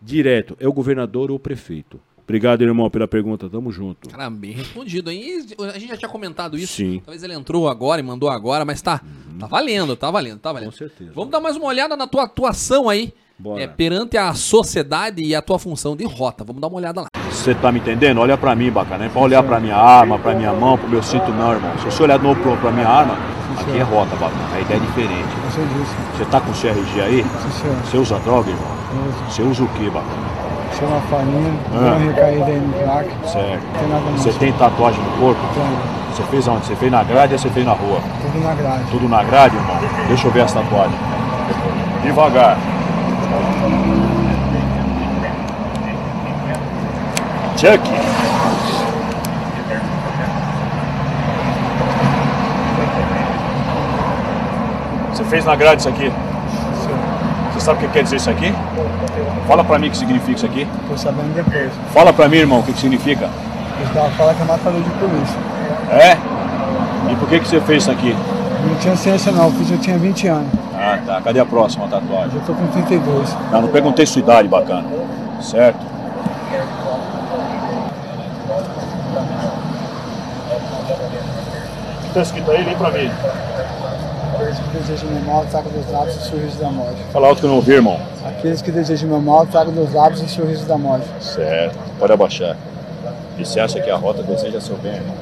direto? 0.00 0.56
É 0.58 0.66
o 0.66 0.72
governador 0.72 1.30
ou 1.30 1.36
o 1.36 1.40
prefeito. 1.40 2.00
Obrigado, 2.24 2.62
irmão, 2.62 2.88
pela 2.88 3.06
pergunta. 3.06 3.48
Tamo 3.48 3.70
junto. 3.70 4.08
Cara, 4.08 4.30
bem 4.30 4.52
respondido, 4.52 5.10
hein? 5.10 5.22
E 5.58 5.64
A 5.64 5.78
gente 5.78 5.88
já 5.88 5.96
tinha 5.96 6.08
comentado 6.08 6.56
isso. 6.56 6.74
Sim. 6.74 7.02
Talvez 7.04 7.22
ele 7.22 7.34
entrou 7.34 7.68
agora 7.68 8.00
e 8.00 8.04
mandou 8.04 8.28
agora, 8.30 8.64
mas 8.64 8.80
tá, 8.80 9.00
tá 9.38 9.46
valendo, 9.46 9.94
tá 9.96 10.10
valendo, 10.10 10.38
tá 10.38 10.52
valendo. 10.52 10.70
Com 10.70 10.76
certeza. 10.76 11.12
Vamos 11.14 11.30
dar 11.30 11.40
mais 11.40 11.56
uma 11.56 11.66
olhada 11.66 11.96
na 11.96 12.06
tua 12.06 12.24
atuação 12.24 12.88
aí. 12.88 13.12
Bora. 13.38 13.60
É, 13.62 13.66
perante 13.66 14.16
a 14.16 14.32
sociedade 14.34 15.20
e 15.22 15.34
a 15.34 15.42
tua 15.42 15.58
função 15.58 15.96
de 15.96 16.04
rota. 16.04 16.44
Vamos 16.44 16.62
dar 16.62 16.68
uma 16.68 16.76
olhada 16.76 17.00
lá. 17.00 17.08
Você 17.28 17.54
tá 17.54 17.72
me 17.72 17.80
entendendo? 17.80 18.18
Olha 18.20 18.38
pra 18.38 18.54
mim, 18.54 18.70
bacana. 18.70 19.04
Não 19.04 19.12
pode 19.12 19.26
olhar 19.26 19.42
pra 19.42 19.58
minha 19.58 19.76
arma, 19.76 20.18
pra 20.18 20.34
minha 20.34 20.52
mão, 20.52 20.78
pro 20.78 20.88
meu 20.88 21.02
cinto, 21.02 21.30
não, 21.32 21.52
irmão. 21.52 21.76
Se 21.78 21.84
você 21.86 22.02
olhar 22.04 22.18
de 22.18 22.24
novo 22.24 22.40
pra 22.58 22.70
minha 22.70 22.86
arma, 22.86 23.16
aqui 23.60 23.78
é 23.78 23.82
rota, 23.82 24.14
bacana. 24.16 24.42
A 24.54 24.60
ideia 24.60 24.78
é 24.78 24.80
diferente. 24.80 25.28
Você 26.16 26.24
tá 26.26 26.40
com 26.40 26.52
CRG 26.52 27.00
aí? 27.00 27.24
sim 27.42 27.50
senhor. 27.62 27.76
Você 27.84 27.96
usa 27.98 28.18
droga, 28.20 28.50
irmão? 28.50 28.66
Uso. 29.08 29.24
Você 29.34 29.42
usa 29.42 29.62
o 29.64 29.68
que, 29.68 29.90
bacana? 29.90 30.32
Isso 30.72 30.84
é 30.84 30.86
uma 30.86 31.00
farinha, 31.02 31.54
Ah. 31.74 31.78
uma 31.78 31.98
recaída 31.98 32.44
aí 32.46 32.60
no 32.60 32.72
crack. 32.72 33.08
Certo. 33.30 33.62
Não 33.72 33.80
tem 33.80 33.88
nada 33.88 34.00
mais. 34.10 34.20
Você 34.22 34.32
tem 34.32 34.52
tatuagem 34.52 35.02
no 35.02 35.10
corpo? 35.18 35.40
Tenho, 35.54 36.02
Você 36.12 36.22
fez 36.24 36.48
aonde? 36.48 36.66
Você 36.66 36.76
fez 36.76 36.92
na 36.92 37.02
grade 37.04 37.32
ou 37.34 37.38
você 37.38 37.48
fez 37.50 37.64
na 37.66 37.72
rua? 37.72 38.00
tudo 38.20 38.44
na 38.44 38.54
grade. 38.54 38.84
Tudo 38.90 39.08
na 39.08 39.22
grade, 39.22 39.56
irmão? 39.56 39.76
Deixa 40.08 40.26
eu 40.26 40.30
ver 40.32 40.40
essa 40.40 40.60
tatuagem. 40.60 40.94
Devagar. 42.02 42.56
Chuck. 47.56 47.80
Fez 55.32 55.46
na 55.46 55.56
grade 55.56 55.80
isso 55.80 55.88
aqui? 55.88 56.12
Você 57.54 57.60
sabe 57.60 57.78
o 57.78 57.88
que 57.88 57.94
quer 57.94 58.02
dizer 58.02 58.16
isso 58.16 58.28
aqui? 58.28 58.52
Fala 59.48 59.64
pra 59.64 59.78
mim 59.78 59.88
o 59.88 59.90
que 59.90 59.96
significa 59.96 60.32
isso 60.32 60.44
aqui. 60.44 60.68
Tô 60.86 60.94
sabendo 60.94 61.34
depois. 61.34 61.72
Fala 61.94 62.12
pra 62.12 62.28
mim, 62.28 62.36
irmão, 62.36 62.58
o 62.60 62.62
que 62.62 62.74
que 62.74 62.80
significa. 62.80 63.30
Eles 63.78 63.88
estavam 63.88 64.10
falando 64.10 64.36
que 64.36 64.42
é 64.42 64.44
matador 64.44 64.82
de 64.82 64.90
polícia. 64.90 65.38
É? 65.90 66.18
E 67.10 67.16
por 67.16 67.28
que 67.30 67.40
que 67.40 67.48
você 67.48 67.60
fez 67.62 67.82
isso 67.82 67.90
aqui? 67.90 68.14
Não 68.68 68.74
tinha 68.76 68.94
ciência 68.94 69.32
não, 69.32 69.44
eu 69.44 69.52
fiz 69.52 69.70
eu 69.70 69.78
tinha 69.78 69.96
20 69.96 70.26
anos. 70.28 70.48
Ah, 70.74 70.98
tá. 71.06 71.22
Cadê 71.22 71.40
a 71.40 71.46
próxima 71.46 71.88
tatuagem? 71.88 72.34
Eu 72.34 72.42
tô 72.42 72.52
com 72.52 72.66
32. 72.66 73.34
Não, 73.50 73.62
não 73.62 73.68
perguntei 73.68 74.04
sua 74.04 74.20
idade, 74.20 74.48
bacana. 74.48 74.84
Certo? 75.40 75.80
O 81.96 82.02
que 82.02 82.14
tá 82.14 82.20
escrito 82.20 82.50
aí? 82.50 82.64
Lê 82.66 82.74
pra 82.74 82.90
mim. 82.90 83.10
Aqueles 84.42 84.58
que 84.58 84.76
desejam 84.76 85.08
meu 85.10 85.20
mal, 85.22 85.46
tragam 85.46 85.70
dos 85.70 85.88
lábios 85.90 86.16
e 86.16 86.20
sorriso 86.28 86.58
da 86.58 86.68
morte. 86.68 87.00
Fala 87.12 87.28
alto 87.28 87.38
que 87.38 87.46
eu 87.46 87.50
não 87.50 87.56
ouvi, 87.56 87.72
irmão. 87.72 88.00
Aqueles 88.26 88.60
que 88.60 88.72
desejam 88.72 89.08
meu 89.08 89.20
mal, 89.20 89.46
tragam 89.46 89.72
dos 89.72 89.92
lábios 89.92 90.20
e 90.20 90.28
sorriso 90.28 90.66
da 90.66 90.76
morte. 90.76 91.06
Certo. 91.20 91.78
Pode 91.98 92.12
abaixar. 92.12 92.56
E 93.38 93.46
você 93.46 93.60
acha 93.60 93.80
que 93.80 93.88
a 93.88 93.96
rota 93.96 94.22
deseja 94.24 94.60
seu 94.60 94.76
bem, 94.78 94.94
irmão? 94.94 95.14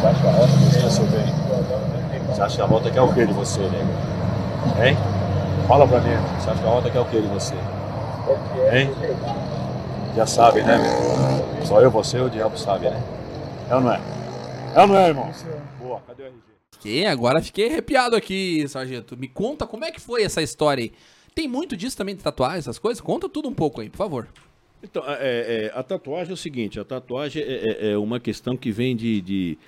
Você 0.00 0.06
acha 0.06 0.20
que 0.20 0.26
a 0.26 0.30
rota 0.30 0.46
deseja 0.46 0.90
seu 0.90 1.04
bem? 1.04 1.24
Você 2.26 2.42
acha 2.42 2.56
que 2.56 2.62
a 2.62 2.66
rota 2.66 2.90
quer 2.90 3.02
o 3.02 3.12
que 3.12 3.26
de 3.26 3.32
você, 3.34 3.60
nego? 3.60 4.82
Hein? 4.82 4.96
Fala 5.68 5.86
pra 5.86 6.00
mim. 6.00 6.16
Você 6.38 6.50
acha 6.50 6.60
que 6.60 6.66
a 6.66 6.70
rota 6.70 6.90
quer 6.90 7.00
o 7.00 7.04
que 7.04 7.20
de 7.20 7.28
você? 7.28 7.54
Hein? 8.72 8.90
Já 10.16 10.26
sabe, 10.26 10.62
né, 10.62 10.78
meu? 10.78 11.66
Só 11.66 11.80
eu, 11.82 11.90
você 11.90 12.16
e 12.16 12.22
o 12.22 12.30
diabo 12.30 12.56
sabe, 12.56 12.88
né? 12.88 12.98
É 13.68 13.74
ou 13.74 13.80
não 13.82 13.92
é? 13.92 14.00
É 14.74 14.80
ou 14.80 14.86
não 14.86 14.96
é, 14.96 15.08
irmão? 15.08 15.28
Boa, 15.78 16.00
cadê 16.06 16.22
o 16.22 16.26
RG? 16.26 16.49
Fiquei, 16.72 17.06
agora 17.06 17.42
fiquei 17.42 17.68
arrepiado 17.68 18.16
aqui, 18.16 18.66
sargento. 18.68 19.16
Me 19.16 19.28
conta 19.28 19.66
como 19.66 19.84
é 19.84 19.90
que 19.90 20.00
foi 20.00 20.22
essa 20.22 20.40
história 20.42 20.84
aí. 20.84 20.92
Tem 21.34 21.46
muito 21.46 21.76
disso 21.76 21.96
também 21.96 22.14
de 22.14 22.22
tatuagem, 22.22 22.58
essas 22.58 22.78
coisas? 22.78 23.00
Conta 23.00 23.28
tudo 23.28 23.48
um 23.48 23.54
pouco 23.54 23.80
aí, 23.80 23.88
por 23.90 23.98
favor. 23.98 24.28
Então, 24.82 25.02
é, 25.06 25.66
é, 25.66 25.72
a 25.74 25.82
tatuagem 25.82 26.30
é 26.30 26.34
o 26.34 26.36
seguinte, 26.36 26.80
a 26.80 26.84
tatuagem 26.84 27.42
é, 27.42 27.88
é- 27.88 27.92
é 27.92 27.98
uma 27.98 28.18
questão 28.18 28.56
que 28.56 28.72
vem 28.72 28.96
de, 28.96 29.20
de, 29.20 29.58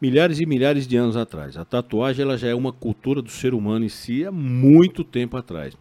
milhares 0.00 0.40
e 0.40 0.46
milhares 0.46 0.86
de 0.86 0.96
anos 0.96 1.18
atrás. 1.18 1.56
A 1.58 1.64
tatuagem 1.66 2.22
ela 2.22 2.38
já 2.38 2.48
é 2.48 2.54
uma 2.54 2.72
cultura 2.72 3.20
do 3.20 3.30
ser 3.30 3.52
humano 3.52 3.84
em 3.84 3.90
si 3.90 4.24
há 4.24 4.32
muito 4.32 5.04
tempo 5.04 5.36
atrás. 5.36 5.76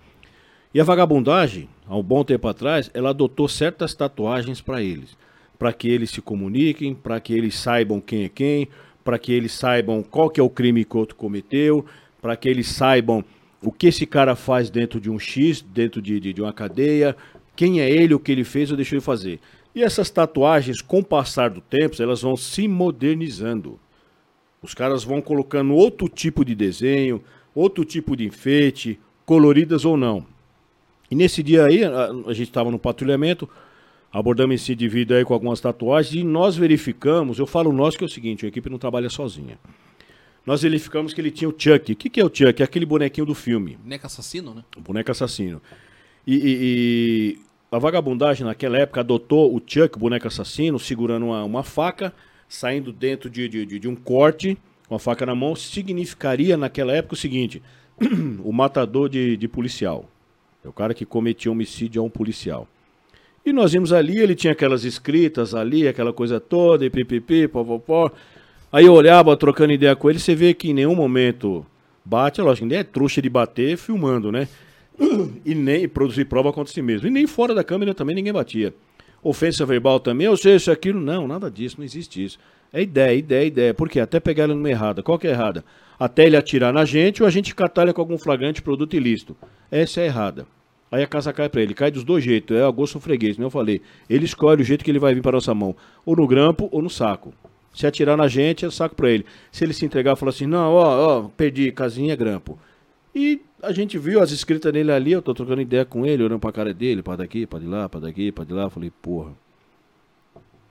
E 0.74 0.82
a 0.82 0.84
vagabundagem, 0.84 1.70
há 1.88 1.96
um 1.96 2.04
bom 2.04 2.26
tempo 2.26 2.46
atrás, 2.48 2.92
ela 2.94 3.12
adotou 3.12 3.48
certas 3.48 3.94
tatuagens 3.94 4.60
para 4.60 4.82
eles, 4.84 5.16
para 5.58 5.72
que 5.72 5.88
eles 5.88 6.10
se 6.10 6.22
comuniquem, 6.22 6.94
para 6.94 7.22
que 7.22 7.32
eles 7.34 7.58
saibam 7.58 8.02
quem 8.02 8.26
é 8.26 8.30
quem, 8.30 8.68
para 9.04 9.20
que 9.20 9.32
eles 9.32 9.52
saibam 9.52 10.02
qual 10.04 10.30
que 10.30 10.40
é 10.40 10.44
o 10.44 10.50
crime 10.50 10.86
que 10.86 10.98
outro 10.98 11.16
cometeu, 11.16 11.86
para 12.22 12.36
que 12.36 12.48
eles 12.48 12.68
saibam 12.68 13.24
o 13.62 13.72
que 13.72 13.88
esse 13.88 14.06
cara 14.06 14.36
faz 14.36 14.70
dentro 14.70 15.00
de 15.00 15.10
um 15.10 15.20
X, 15.20 15.62
dentro 15.62 16.02
de, 16.02 16.20
de, 16.20 16.34
de 16.34 16.42
uma 16.42 16.54
cadeia, 16.54 17.16
quem 17.56 17.82
é 17.82 17.90
ele, 17.90 18.14
o 18.14 18.20
que 18.20 18.32
ele 18.32 18.44
fez 18.44 18.72
ou 18.72 18.78
deixou 18.78 19.00
de 19.00 19.06
fazer. 19.06 19.40
E 19.76 19.82
essas 19.82 20.10
tatuagens, 20.10 20.82
com 20.82 21.00
o 21.00 21.04
passar 21.04 21.50
do 21.50 21.62
tempo, 21.62 22.02
elas 22.02 22.22
vão 22.22 22.36
se 22.36 22.68
modernizando. 22.68 23.80
Os 24.62 24.74
caras 24.74 25.04
vão 25.04 25.22
colocando 25.22 25.74
outro 25.74 26.08
tipo 26.08 26.46
de 26.46 26.54
desenho, 26.54 27.24
outro 27.56 27.84
tipo 27.84 28.16
de 28.16 28.26
enfeite, 28.26 29.00
coloridas 29.26 29.84
ou 29.84 29.98
não. 29.98 30.26
E 31.10 31.16
nesse 31.16 31.44
dia 31.44 31.66
aí, 31.66 31.84
a, 31.84 32.12
a 32.28 32.34
gente 32.34 32.50
estava 32.50 32.72
no 32.72 32.80
patrulhamento, 32.80 33.50
abordamos 34.14 34.62
esse 34.62 34.72
indivíduo 34.72 35.18
aí 35.18 35.26
com 35.26 35.34
algumas 35.34 35.60
tatuagens 35.60 36.14
e 36.14 36.24
nós 36.24 36.56
verificamos, 36.56 37.40
eu 37.40 37.48
falo 37.48 37.74
nós 37.74 37.98
que 37.98 38.04
é 38.04 38.06
o 38.06 38.10
seguinte, 38.10 38.46
a 38.46 38.48
equipe 38.48 38.70
não 38.70 38.78
trabalha 38.78 39.10
sozinha. 39.10 39.58
Nós 40.46 40.62
verificamos 40.62 41.14
que 41.14 41.22
ele 41.22 41.32
tinha 41.32 41.50
o 41.50 41.56
Chuck. 41.58 41.94
O 41.94 41.96
que, 41.96 42.10
que 42.10 42.20
é 42.20 42.24
o 42.24 42.28
Chuck? 42.28 42.62
É 42.62 42.66
aquele 42.66 42.86
bonequinho 42.86 43.26
do 43.26 43.34
filme. 43.34 43.78
Boneco 43.82 44.06
assassino, 44.06 44.54
né? 44.54 44.64
O 44.78 44.82
boneco 44.82 45.10
assassino. 45.10 45.62
E, 46.28 46.36
e, 46.36 46.40
e, 46.46 47.40
a 47.72 47.80
vagabundagem 47.80 48.46
naquela 48.46 48.78
época 48.78 49.00
adotou 49.00 49.56
o 49.56 49.62
Chuck, 49.66 49.96
o 49.96 50.00
boneco 50.00 50.28
assassino, 50.28 50.78
segurando 50.78 51.28
uma, 51.28 51.44
uma 51.44 51.64
faca, 51.64 52.14
saindo 52.48 52.92
dentro 52.92 53.30
de, 53.30 53.48
de, 53.48 53.66
de, 53.66 53.80
de 53.80 53.88
um 53.88 53.96
corte, 53.96 54.58
com 54.88 54.96
a 54.96 55.00
faca 55.00 55.26
na 55.26 55.34
mão, 55.34 55.56
significaria 55.56 56.58
naquela 56.58 56.94
época 56.94 57.14
o 57.14 57.18
seguinte: 57.18 57.64
o 58.44 58.52
matador 58.52 59.10
de, 59.10 59.38
de 59.38 59.48
policial. 59.48 60.08
É 60.64 60.68
o 60.68 60.74
cara 60.74 60.94
que 60.94 61.06
cometia 61.06 61.52
homicídio 61.52 62.02
a 62.02 62.06
um 62.06 62.10
policial. 62.10 62.68
E 63.46 63.52
nós 63.52 63.74
vimos 63.74 63.92
ali, 63.92 64.20
ele 64.20 64.36
tinha 64.36 64.54
aquelas 64.54 64.86
escritas 64.86 65.54
ali, 65.54 65.88
aquela 65.88 66.14
coisa 66.14 66.40
toda, 66.40 66.86
e 66.86 66.90
pipipi, 66.90 67.48
pó. 67.48 68.12
Aí 68.72 68.86
eu 68.86 68.94
olhava, 68.94 69.36
trocando 69.36 69.74
ideia 69.74 69.96
com 69.96 70.10
ele, 70.10 70.18
você 70.18 70.34
vê 70.34 70.54
que 70.54 70.70
em 70.70 70.74
nenhum 70.74 70.96
momento 70.96 71.66
bate, 72.06 72.40
é 72.40 72.44
lógico, 72.44 72.66
nem 72.66 72.80
é 72.80 72.84
trouxa 72.84 73.22
de 73.22 73.30
bater 73.30 73.78
filmando, 73.78 74.32
né? 74.32 74.48
E 75.46 75.54
nem 75.54 75.88
produzir 75.88 76.26
prova 76.26 76.54
contra 76.54 76.74
si 76.74 76.82
mesmo. 76.82 77.08
E 77.08 77.12
nem 77.12 77.28
fora 77.28 77.54
da 77.54 77.64
câmera 77.64 77.94
também 77.94 78.16
ninguém 78.16 78.32
batia. 78.32 78.74
Ofensa 79.22 79.66
verbal 79.66 80.00
também, 80.00 80.28
ou 80.28 80.38
seja, 80.38 80.56
isso, 80.56 80.72
aquilo. 80.72 81.00
Não, 81.00 81.28
nada 81.28 81.52
disso, 81.52 81.76
não 81.78 81.86
existe 81.86 82.24
isso. 82.24 82.40
É 82.72 82.82
ideia, 82.82 83.14
ideia, 83.14 83.46
ideia. 83.46 83.74
Por 83.74 83.90
quê? 83.90 84.00
Até 84.00 84.20
pegar 84.20 84.46
ele 84.46 84.54
numa 84.54 84.70
errada. 84.70 85.04
Qual 85.04 85.20
que 85.20 85.28
é 85.28 85.32
errada? 85.32 85.64
Até 86.00 86.26
ele 86.26 86.36
atirar 86.36 86.74
na 86.74 86.86
gente 86.86 87.22
ou 87.22 87.28
a 87.28 87.32
gente 87.32 87.54
catar 87.54 87.84
ele 87.84 87.94
com 87.94 88.02
algum 88.02 88.18
flagrante 88.18 88.62
produto 88.62 88.96
ilícito. 88.96 89.36
Essa 89.70 90.02
é 90.02 90.06
errada. 90.06 90.48
Aí 90.94 91.02
a 91.02 91.08
casa 91.08 91.34
cai 91.34 91.50
para 91.50 91.60
ele. 91.60 91.74
Cai 91.74 91.90
dos 91.90 92.04
dois 92.04 92.24
jeitos. 92.24 92.56
É 92.56 92.64
a 92.64 92.70
gosto 92.70 93.00
freguês, 93.00 93.36
como 93.36 93.48
eu 93.48 93.50
falei. 93.50 93.82
Ele 94.08 94.26
escolhe 94.26 94.62
o 94.62 94.64
jeito 94.64 94.86
que 94.86 94.92
ele 94.92 95.00
vai 95.00 95.16
vir 95.16 95.24
para 95.24 95.32
nossa 95.32 95.52
mão. 95.52 95.76
Ou 96.06 96.16
no 96.16 96.28
grampo 96.28 96.70
ou 96.72 96.84
no 96.84 96.90
saco. 96.90 97.34
Se 97.74 97.88
atirar 97.88 98.16
na 98.16 98.28
gente, 98.28 98.64
é 98.64 98.70
saco 98.70 98.94
pra 98.94 99.10
ele. 99.10 99.26
Se 99.52 99.64
ele 99.64 99.74
se 99.74 99.84
entregar 99.84 100.16
falar 100.16 100.30
assim, 100.30 100.46
não, 100.46 100.72
ó, 100.72 101.08
ó, 101.08 101.24
perdi, 101.30 101.72
casinha, 101.72 102.16
grampo. 102.16 102.60
E 103.16 103.42
a 103.64 103.72
gente 103.72 103.98
viu 103.98 104.22
as 104.22 104.30
escritas 104.30 104.72
dele 104.72 104.92
ali, 104.92 105.14
eu 105.14 105.22
tô 105.24 105.34
trocando 105.34 105.62
ideia 105.62 105.84
com 105.84 106.06
ele, 106.06 106.22
olhando 106.22 106.40
pra 106.40 106.52
cara 106.52 106.72
dele, 106.72 107.02
pra 107.02 107.16
daqui, 107.16 107.48
pra 107.48 107.58
de 107.58 107.66
lá, 107.66 107.90
pra 107.90 108.00
daqui, 108.00 108.32
pra 108.32 108.46
de 108.46 108.54
lá. 108.54 108.70
Falei, 108.70 108.92
porra. 109.02 109.32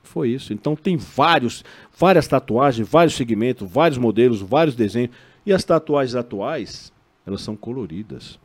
Foi 0.05 0.29
isso. 0.29 0.53
Então 0.53 0.77
tem 0.77 0.97
vários, 0.97 1.65
várias 1.99 2.29
tatuagens, 2.29 2.89
vários 2.89 3.17
segmentos, 3.17 3.69
vários 3.69 3.99
modelos, 3.99 4.41
vários 4.41 4.77
desenhos. 4.77 5.11
E 5.45 5.53
as 5.53 5.65
tatuagens 5.65 6.15
atuais, 6.15 6.93
elas 7.27 7.41
são 7.41 7.57
coloridas. 7.57 8.39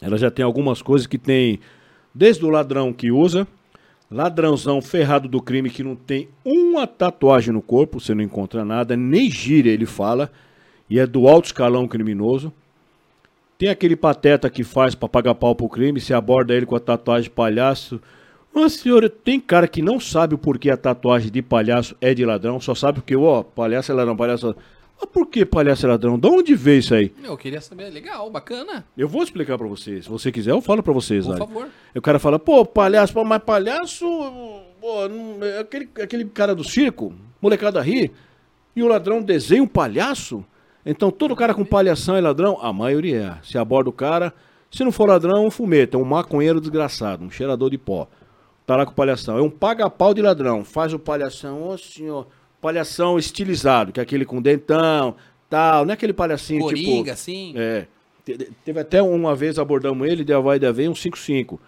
Elas 0.00 0.20
já 0.20 0.30
tem 0.30 0.44
algumas 0.44 0.82
coisas 0.82 1.06
que 1.06 1.18
tem, 1.18 1.60
desde 2.14 2.44
o 2.44 2.50
ladrão 2.50 2.92
que 2.92 3.10
usa, 3.10 3.46
Ladrãozão 4.10 4.82
ferrado 4.82 5.28
do 5.28 5.40
crime 5.40 5.70
que 5.70 5.84
não 5.84 5.94
tem 5.94 6.28
uma 6.44 6.84
tatuagem 6.84 7.54
no 7.54 7.62
corpo, 7.62 8.00
você 8.00 8.12
não 8.12 8.24
encontra 8.24 8.64
nada, 8.64 8.96
nem 8.96 9.30
gíria 9.30 9.70
ele 9.70 9.86
fala, 9.86 10.32
e 10.88 10.98
é 10.98 11.06
do 11.06 11.28
alto 11.28 11.46
escalão 11.46 11.86
criminoso. 11.86 12.52
Tem 13.56 13.68
aquele 13.68 13.94
pateta 13.94 14.50
que 14.50 14.64
faz 14.64 14.96
para 14.96 15.08
pagar 15.08 15.36
pau 15.36 15.54
pro 15.54 15.68
crime, 15.68 16.00
se 16.00 16.12
aborda 16.12 16.52
ele 16.52 16.66
com 16.66 16.74
a 16.74 16.80
tatuagem 16.80 17.24
de 17.24 17.30
palhaço. 17.30 18.00
Mas 18.52 18.72
senhora, 18.72 19.08
tem 19.08 19.38
cara 19.38 19.68
que 19.68 19.80
não 19.80 20.00
sabe 20.00 20.34
o 20.34 20.38
porquê 20.38 20.70
a 20.70 20.76
tatuagem 20.76 21.30
de 21.30 21.40
palhaço 21.40 21.94
é 22.00 22.12
de 22.12 22.24
ladrão, 22.24 22.58
só 22.58 22.74
sabe 22.74 22.98
porque, 22.98 23.14
ó, 23.14 23.44
palhaço 23.44 23.92
é 23.92 23.94
ladrão, 23.94 24.16
palhaço. 24.16 24.56
Mas 25.00 25.08
por 25.10 25.26
que 25.26 25.46
palhaço 25.46 25.86
é 25.86 25.88
ladrão? 25.88 26.18
De 26.18 26.28
onde 26.28 26.54
veio 26.54 26.80
isso 26.80 26.94
aí? 26.94 27.12
Eu 27.24 27.36
queria 27.36 27.60
saber, 27.60 27.88
legal, 27.90 28.28
bacana. 28.30 28.84
Eu 28.96 29.08
vou 29.08 29.22
explicar 29.22 29.56
pra 29.56 29.66
vocês. 29.66 30.04
Se 30.04 30.10
você 30.10 30.30
quiser, 30.30 30.50
eu 30.50 30.60
falo 30.60 30.82
pra 30.82 30.92
vocês. 30.92 31.24
Por 31.24 31.32
Ari. 31.32 31.38
favor. 31.40 31.68
E 31.94 31.98
o 31.98 32.02
cara 32.02 32.18
fala, 32.18 32.38
pô, 32.38 32.64
palhaço, 32.66 33.14
mas 33.24 33.42
palhaço. 33.42 34.04
Pô, 34.80 35.08
não- 35.08 35.44
é 35.44 35.60
aquele, 35.60 35.88
aquele 36.02 36.24
cara 36.26 36.54
do 36.54 36.62
circo, 36.64 37.14
molecada 37.40 37.80
ri, 37.80 38.10
e 38.76 38.82
o 38.82 38.88
ladrão 38.88 39.22
desenha 39.22 39.62
um 39.62 39.66
palhaço? 39.66 40.44
Então 40.84 41.10
todo 41.10 41.36
cara 41.36 41.54
com 41.54 41.64
palhação 41.64 42.16
é 42.16 42.20
ladrão? 42.20 42.58
A 42.60 42.72
maioria 42.72 43.38
é. 43.40 43.46
Se 43.46 43.56
aborda 43.58 43.90
o 43.90 43.92
cara, 43.92 44.32
se 44.70 44.82
não 44.84 44.92
for 44.92 45.08
ladrão, 45.08 45.46
um 45.46 45.50
fumeta, 45.50 45.98
um 45.98 46.04
maconheiro 46.04 46.60
desgraçado, 46.60 47.24
um 47.24 47.30
cheirador 47.30 47.70
de 47.70 47.76
pó. 47.78 48.06
Tá 48.66 48.76
lá 48.76 48.86
com 48.86 48.92
palhação. 48.92 49.36
É 49.36 49.42
um 49.42 49.50
paga-pau 49.50 50.14
de 50.14 50.22
ladrão. 50.22 50.64
Faz 50.64 50.92
o 50.94 50.98
palhação, 50.98 51.68
ô 51.68 51.76
senhor. 51.76 52.26
Palhação 52.60 53.18
estilizado, 53.18 53.92
que 53.92 54.00
é 54.00 54.02
aquele 54.02 54.24
com 54.24 54.40
dentão, 54.42 55.14
tal. 55.48 55.84
Não 55.84 55.90
é 55.92 55.94
aquele 55.94 56.12
palhacinho 56.12 56.60
Coringa, 56.60 56.98
tipo. 57.02 57.10
assim. 57.10 57.52
É. 57.56 57.86
Te- 58.24 58.36
te- 58.36 58.52
Teve 58.64 58.80
até 58.80 59.00
uma 59.02 59.34
vez 59.34 59.58
abordamos 59.58 60.06
ele, 60.08 60.22
deu 60.24 60.42
vai 60.42 60.58
da 60.58 60.70
vez, 60.70 60.88
um 60.88 60.92
5-5. 60.94 61.58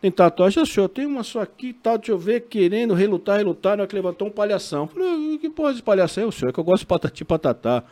Tem 0.00 0.10
tatuagem, 0.10 0.62
"Ah, 0.62 0.66
senhor, 0.66 0.88
tem 0.90 1.06
uma 1.06 1.22
só 1.24 1.40
aqui 1.40 1.72
tal, 1.72 1.96
deixa 1.96 2.12
eu 2.12 2.18
ver, 2.18 2.42
querendo 2.42 2.92
relutar, 2.92 3.38
relutar, 3.38 3.76
na 3.76 3.82
hora 3.84 3.88
que 3.88 3.94
levantou 3.96 4.28
um 4.28 4.30
palhação. 4.30 4.86
Falei, 4.86 5.08
"Ah, 5.08 5.38
que 5.40 5.48
porra 5.48 5.72
de 5.72 5.82
palhação 5.82 6.24
é 6.24 6.26
o 6.26 6.32
senhor? 6.32 6.50
É 6.50 6.52
que 6.52 6.60
eu 6.60 6.64
gosto 6.64 6.80
de 6.82 6.86
patati 6.86 7.24
patatá. 7.24 7.82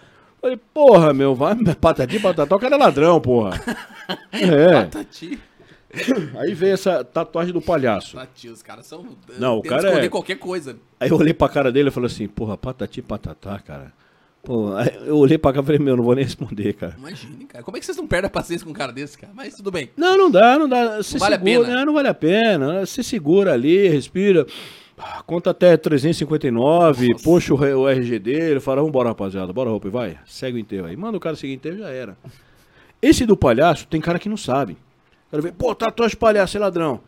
Falei, 0.40 0.58
porra, 0.74 1.14
meu, 1.14 1.34
vai, 1.34 1.56
patati 1.80 2.20
patatá, 2.20 2.54
o 2.54 2.58
cara 2.58 2.74
é 2.74 2.78
ladrão, 2.78 3.18
porra. 3.20 3.52
É. 4.32 4.82
Patati. 4.82 5.38
Aí 6.38 6.54
veio 6.54 6.74
essa 6.74 7.04
tatuagem 7.04 7.52
do 7.52 7.60
palhaço. 7.60 8.16
Os 8.52 8.62
caras 8.62 8.86
são. 8.86 9.04
Não, 9.38 9.58
o 9.58 9.62
cara 9.62 9.86
esconder 9.88 10.06
é- 10.06 10.08
qualquer 10.08 10.36
coisa. 10.38 10.76
Aí 10.98 11.10
eu 11.10 11.16
olhei 11.16 11.34
pra 11.34 11.48
cara 11.48 11.70
dele 11.72 11.88
e 11.88 11.92
falei 11.92 12.06
assim, 12.06 12.26
porra, 12.26 12.56
patati 12.56 13.00
patatá, 13.02 13.58
cara. 13.58 13.92
Pô, 14.42 14.74
aí 14.74 14.90
eu 15.06 15.16
olhei 15.16 15.38
pra 15.38 15.54
cá 15.54 15.60
e 15.60 15.64
falei, 15.64 15.78
meu, 15.78 15.96
não 15.96 16.04
vou 16.04 16.14
nem 16.14 16.24
responder, 16.24 16.74
cara. 16.74 16.94
Imagine, 16.98 17.46
cara. 17.46 17.64
Como 17.64 17.76
é 17.76 17.80
que 17.80 17.86
vocês 17.86 17.96
não 17.96 18.06
perdem 18.06 18.26
a 18.26 18.30
paciência 18.30 18.64
com 18.64 18.70
um 18.72 18.74
cara 18.74 18.92
desse, 18.92 19.16
cara? 19.16 19.32
Mas 19.34 19.54
tudo 19.54 19.70
bem. 19.70 19.90
Não, 19.96 20.18
não 20.18 20.30
dá, 20.30 20.58
não 20.58 20.68
dá. 20.68 20.98
Você 20.98 21.16
vale 21.16 21.36
a 21.36 21.38
segura, 21.38 21.64
pena. 21.66 21.76
né? 21.78 21.84
Não 21.86 21.94
vale 21.94 22.08
a 22.08 22.14
pena. 22.14 22.84
Você 22.84 23.02
segura 23.02 23.54
ali, 23.54 23.88
respira. 23.88 24.46
Ah, 24.98 25.22
Conta 25.26 25.50
até 25.50 25.76
359, 25.76 27.14
puxa 27.22 27.54
o, 27.54 27.88
RG 27.88 28.18
dele, 28.18 28.60
fala, 28.60 28.82
vambora, 28.82 29.08
rapaziada, 29.08 29.52
bora, 29.52 29.70
roupa, 29.70 29.88
e 29.88 29.90
vai. 29.90 30.18
Segue 30.26 30.56
o 30.56 30.60
enterro 30.60 30.86
aí. 30.86 30.96
Manda 30.96 31.16
o 31.16 31.20
cara 31.20 31.34
seguir 31.36 31.54
o 31.54 31.56
enterro, 31.56 31.78
já 31.78 31.88
era. 31.88 32.16
Esse 33.02 33.26
do 33.26 33.36
palhaço, 33.36 33.86
tem 33.88 34.00
cara 34.00 34.18
que 34.18 34.28
não 34.28 34.36
sabe. 34.36 34.76
O 35.38 35.42
vê, 35.42 35.52
pô, 35.52 35.74
tatuagem 35.74 36.14
de 36.14 36.16
palhaço, 36.16 36.56
é 36.56 36.60
ladrão. 36.60 37.00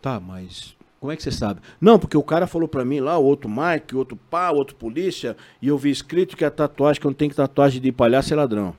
Tá, 0.00 0.18
mas 0.18 0.76
como 0.98 1.12
é 1.12 1.16
que 1.16 1.22
você 1.22 1.30
sabe? 1.30 1.60
Não, 1.80 1.98
porque 1.98 2.16
o 2.16 2.22
cara 2.22 2.46
falou 2.46 2.66
pra 2.66 2.84
mim 2.84 3.00
lá, 3.00 3.18
o 3.18 3.24
outro 3.24 3.48
Mike, 3.48 3.94
o 3.94 3.98
outro 3.98 4.16
pá, 4.16 4.50
o 4.50 4.56
outro 4.56 4.74
polícia, 4.74 5.36
e 5.60 5.68
eu 5.68 5.76
vi 5.76 5.90
escrito 5.90 6.36
que 6.36 6.44
a 6.44 6.50
tatuagem, 6.50 7.00
que 7.00 7.06
eu 7.06 7.10
não 7.10 7.16
tenho 7.16 7.34
tatuagem 7.34 7.80
de 7.80 7.92
palhaço, 7.92 8.32
é 8.32 8.36
ladrão. 8.36 8.74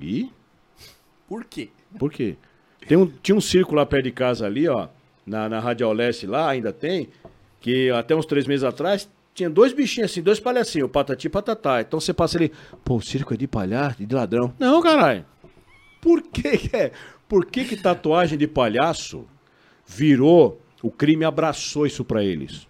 E? 0.00 0.30
Por 1.28 1.44
quê? 1.44 1.68
Por 1.98 2.10
quê? 2.10 2.36
Tem 2.88 2.96
um, 2.96 3.06
tinha 3.06 3.36
um 3.36 3.40
circo 3.40 3.74
lá 3.74 3.84
perto 3.84 4.04
de 4.04 4.10
casa 4.10 4.46
ali, 4.46 4.68
ó, 4.68 4.88
na, 5.26 5.48
na 5.48 5.60
Radial 5.60 5.92
Leste 5.92 6.26
lá, 6.26 6.48
ainda 6.48 6.72
tem, 6.72 7.08
que 7.60 7.90
até 7.90 8.16
uns 8.16 8.26
três 8.26 8.46
meses 8.46 8.64
atrás 8.64 9.08
tinha 9.34 9.50
dois 9.50 9.72
bichinhos 9.72 10.10
assim, 10.10 10.22
dois 10.22 10.40
palhacinhos, 10.40 10.86
o 10.86 10.90
patati 10.90 11.26
e 11.26 11.30
patatá. 11.30 11.80
Então 11.80 12.00
você 12.00 12.12
passa 12.12 12.38
ali, 12.38 12.50
pô, 12.84 12.96
o 12.96 13.02
circo 13.02 13.34
é 13.34 13.36
de 13.36 13.46
palhaço, 13.46 14.04
de 14.04 14.14
ladrão. 14.14 14.52
Não, 14.58 14.80
caralho. 14.82 15.24
Por 16.00 16.22
que 16.22 16.56
que 16.56 16.76
é? 16.76 16.92
Por 17.30 17.46
que 17.46 17.64
que 17.64 17.76
tatuagem 17.76 18.36
de 18.36 18.48
palhaço 18.48 19.24
virou, 19.86 20.60
o 20.82 20.90
crime 20.90 21.24
abraçou 21.24 21.86
isso 21.86 22.04
pra 22.04 22.24
eles? 22.24 22.66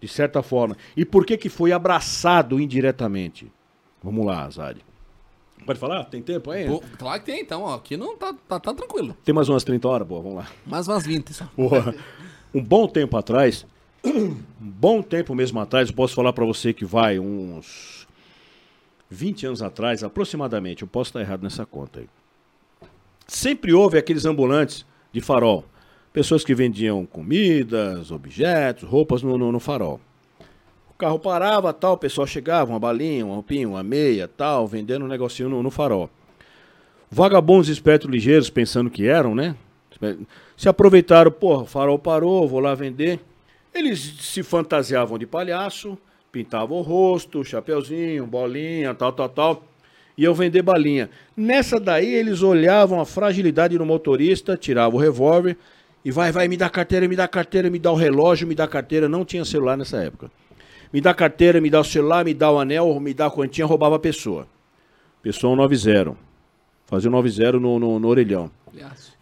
De 0.00 0.08
certa 0.08 0.42
forma. 0.42 0.74
E 0.96 1.04
por 1.04 1.26
que 1.26 1.36
que 1.36 1.50
foi 1.50 1.70
abraçado 1.70 2.58
indiretamente? 2.58 3.52
Vamos 4.02 4.24
lá, 4.24 4.46
Azari. 4.46 4.80
Pode 5.66 5.78
falar? 5.78 6.04
Tem 6.04 6.22
tempo 6.22 6.50
aí? 6.50 6.66
Pô, 6.66 6.82
claro 6.98 7.20
que 7.20 7.26
tem, 7.26 7.42
então, 7.42 7.64
ó. 7.64 7.74
Aqui 7.74 7.94
não 7.94 8.16
tá, 8.16 8.34
tá, 8.48 8.58
tá 8.58 8.72
tranquilo. 8.72 9.14
Tem 9.22 9.34
mais 9.34 9.50
umas 9.50 9.62
30 9.64 9.86
horas? 9.86 10.08
Boa, 10.08 10.22
vamos 10.22 10.38
lá. 10.38 10.46
Mais 10.64 10.88
umas 10.88 11.04
20 11.04 11.34
só. 11.34 11.44
Porra. 11.54 11.94
Um 12.54 12.64
bom 12.64 12.88
tempo 12.88 13.18
atrás, 13.18 13.66
um 14.02 14.34
bom 14.58 15.02
tempo 15.02 15.34
mesmo 15.34 15.60
atrás, 15.60 15.90
eu 15.90 15.94
posso 15.94 16.14
falar 16.14 16.32
pra 16.32 16.46
você 16.46 16.72
que 16.72 16.86
vai 16.86 17.18
uns 17.18 18.08
20 19.10 19.48
anos 19.48 19.62
atrás, 19.62 20.02
aproximadamente, 20.02 20.80
eu 20.80 20.88
posso 20.88 21.10
estar 21.10 21.20
errado 21.20 21.42
nessa 21.42 21.66
conta 21.66 22.00
aí. 22.00 22.08
Sempre 23.32 23.72
houve 23.72 23.96
aqueles 23.96 24.26
ambulantes 24.26 24.84
de 25.10 25.22
farol. 25.22 25.64
Pessoas 26.12 26.44
que 26.44 26.54
vendiam 26.54 27.06
comidas, 27.06 28.10
objetos, 28.10 28.86
roupas 28.86 29.22
no, 29.22 29.38
no- 29.38 29.50
no 29.50 29.58
farol. 29.58 29.98
O 30.90 30.94
carro 30.98 31.18
parava, 31.18 31.72
tal, 31.72 31.94
o 31.94 31.96
pessoal 31.96 32.26
chegava, 32.26 32.70
uma 32.70 32.78
balinha, 32.78 33.24
um 33.24 33.32
roupinha, 33.32 33.66
uma 33.66 33.82
meia, 33.82 34.28
tal, 34.28 34.66
vendendo 34.68 35.06
um 35.06 35.08
negocinho 35.08 35.48
no, 35.48 35.62
no 35.62 35.70
farol. 35.70 36.10
Vagabundos 37.10 37.70
espertos 37.70 38.10
ligeiros, 38.10 38.50
pensando 38.50 38.90
que 38.90 39.06
eram, 39.06 39.34
né? 39.34 39.56
Se 40.54 40.68
aproveitaram, 40.68 41.30
porra, 41.30 41.62
o 41.62 41.66
farol 41.66 41.98
parou, 41.98 42.46
vou 42.46 42.60
lá 42.60 42.74
vender. 42.74 43.18
Eles 43.74 43.98
se 44.20 44.42
fantasiavam 44.42 45.18
de 45.18 45.26
palhaço, 45.26 45.96
pintavam 46.30 46.76
o 46.76 46.82
rosto, 46.82 47.42
chapeuzinho, 47.42 48.26
bolinha, 48.26 48.92
tal, 48.94 49.10
tal, 49.12 49.28
tal. 49.30 49.64
Iam 50.16 50.34
vender 50.34 50.62
balinha. 50.62 51.08
Nessa 51.36 51.80
daí, 51.80 52.14
eles 52.14 52.42
olhavam 52.42 53.00
a 53.00 53.06
fragilidade 53.06 53.78
do 53.78 53.86
motorista, 53.86 54.56
tiravam 54.56 54.98
o 54.98 55.02
revólver 55.02 55.56
e 56.04 56.10
vai, 56.10 56.32
vai, 56.32 56.48
me 56.48 56.56
dá 56.56 56.68
carteira, 56.68 57.08
me 57.08 57.16
dá 57.16 57.28
carteira, 57.28 57.70
me 57.70 57.78
dá 57.78 57.92
o 57.92 57.94
relógio, 57.94 58.46
me 58.46 58.54
dá 58.54 58.66
carteira. 58.66 59.08
Não 59.08 59.24
tinha 59.24 59.44
celular 59.44 59.76
nessa 59.76 60.02
época. 60.02 60.30
Me 60.92 61.00
dá 61.00 61.14
carteira, 61.14 61.60
me 61.60 61.70
dá 61.70 61.80
o 61.80 61.84
celular, 61.84 62.24
me 62.24 62.34
dá 62.34 62.50
o 62.50 62.58
anel, 62.58 63.00
me 63.00 63.14
dá 63.14 63.26
a 63.26 63.30
quantia, 63.30 63.64
roubava 63.64 63.96
a 63.96 63.98
pessoa. 63.98 64.46
Pessoa 65.22 65.56
90. 65.56 66.14
Fazia 66.84 67.08
o 67.08 67.12
90 67.12 67.52
no, 67.52 67.78
no, 67.78 67.98
no 67.98 68.08
orelhão. 68.08 68.50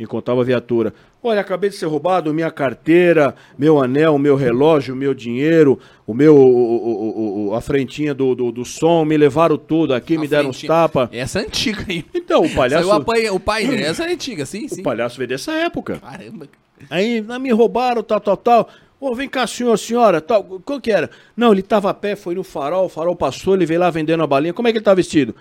Encontrava 0.01 0.41
a 0.41 0.45
viatura. 0.45 0.95
Olha, 1.23 1.43
acabei 1.43 1.69
de 1.69 1.77
ser 1.77 1.85
roubado, 1.85 2.33
minha 2.33 2.51
carteira, 2.51 3.35
meu 3.59 3.79
anel, 3.79 4.17
meu 4.17 4.35
relógio, 4.35 4.97
meu 4.97 5.13
dinheiro, 5.13 5.79
o 6.07 6.15
meu, 6.15 6.35
o, 6.35 6.41
o, 6.41 7.49
o, 7.49 7.55
a 7.55 7.61
frentinha 7.61 8.15
do, 8.15 8.35
do, 8.35 8.51
do, 8.51 8.65
som, 8.65 9.05
me 9.05 9.19
levaram 9.19 9.59
tudo 9.59 9.93
aqui, 9.93 10.17
A 10.17 10.21
me 10.21 10.27
deram 10.27 10.49
uns 10.49 10.57
frentinha. 10.57 10.73
tapas. 10.73 11.09
Essa 11.13 11.41
é 11.41 11.43
antiga 11.43 11.85
aí. 11.87 12.05
Então, 12.15 12.43
o 12.43 12.55
palhaço... 12.55 12.89
Saiu 12.89 13.05
pai, 13.05 13.29
o 13.29 13.39
pai 13.39 13.67
dele, 13.67 13.83
essa 13.83 14.05
é 14.05 14.13
antiga, 14.13 14.47
sim, 14.47 14.67
sim. 14.67 14.81
O 14.81 14.85
palhaço 14.85 15.19
veio 15.19 15.29
dessa 15.29 15.53
época. 15.53 15.99
Caramba. 15.99 16.49
Aí 16.89 17.23
ah, 17.29 17.39
me 17.39 17.53
roubaram, 17.53 18.03
tal, 18.03 18.21
tal, 18.21 18.37
tal. 18.39 18.69
Ô, 18.99 19.15
vem 19.15 19.29
cá, 19.29 19.47
senhor, 19.47 19.77
senhora, 19.79 20.21
tal. 20.21 20.43
Qual 20.65 20.81
que 20.81 20.91
era? 20.91 21.11
Não, 21.37 21.53
ele 21.53 21.63
tava 21.63 21.91
a 21.91 21.95
pé, 21.95 22.17
foi 22.17 22.35
no 22.35 22.43
farol, 22.43 22.87
o 22.87 22.89
farol 22.89 23.15
passou, 23.15 23.55
ele 23.55 23.67
veio 23.67 23.81
lá 23.81 23.91
vendendo 23.91 24.23
a 24.23 24.27
balinha. 24.27 24.55
Como 24.55 24.69
é 24.69 24.73
que 24.73 24.79
ele 24.79 24.85
tá 24.85 24.95
vestido? 24.95 25.35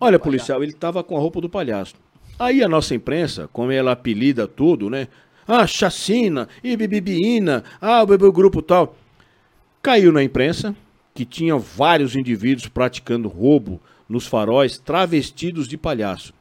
Olha, 0.00 0.18
policial, 0.18 0.62
ele 0.62 0.72
tava 0.72 1.02
com 1.02 1.16
a 1.16 1.20
roupa 1.20 1.40
do 1.40 1.48
palhaço. 1.48 1.94
Aí 2.38 2.62
a 2.62 2.68
nossa 2.68 2.94
imprensa, 2.94 3.48
como 3.52 3.72
ela 3.72 3.92
apelida 3.92 4.46
tudo, 4.46 4.88
né? 4.88 5.08
Ah, 5.46 5.66
chacina, 5.66 6.48
e 6.62 6.76
bibibiina, 6.76 7.64
ah, 7.80 8.02
o 8.02 8.32
grupo 8.32 8.62
tal. 8.62 8.96
Caiu 9.82 10.12
na 10.12 10.22
imprensa 10.22 10.76
que 11.14 11.24
tinha 11.24 11.56
vários 11.56 12.14
indivíduos 12.14 12.68
praticando 12.68 13.28
roubo 13.28 13.80
nos 14.08 14.26
faróis 14.26 14.78
travestidos 14.78 15.66
de 15.66 15.76
palhaço. 15.76 16.32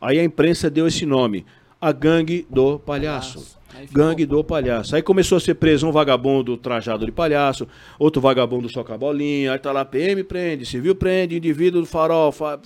Aí 0.00 0.18
a 0.18 0.24
imprensa 0.24 0.68
deu 0.68 0.86
esse 0.86 1.06
nome, 1.06 1.46
a 1.80 1.92
gangue 1.92 2.46
do 2.50 2.78
palhaço. 2.78 3.57
Gangue 3.92 4.26
do 4.26 4.42
palhaço. 4.42 4.96
Aí 4.96 5.02
começou 5.02 5.36
a 5.36 5.40
ser 5.40 5.54
preso 5.54 5.86
um 5.86 5.92
vagabundo 5.92 6.56
trajado 6.56 7.04
de 7.06 7.12
palhaço, 7.12 7.66
outro 7.98 8.20
vagabundo 8.20 8.68
só 8.68 8.82
com 8.82 8.92
a 8.92 8.98
bolinha, 8.98 9.52
aí 9.52 9.58
tá 9.58 9.72
lá, 9.72 9.84
PM 9.84 10.22
prende, 10.24 10.66
civil 10.66 10.94
prende, 10.94 11.36
indivíduo 11.36 11.80
do 11.80 11.86
farol, 11.86 12.32
fa. 12.32 12.58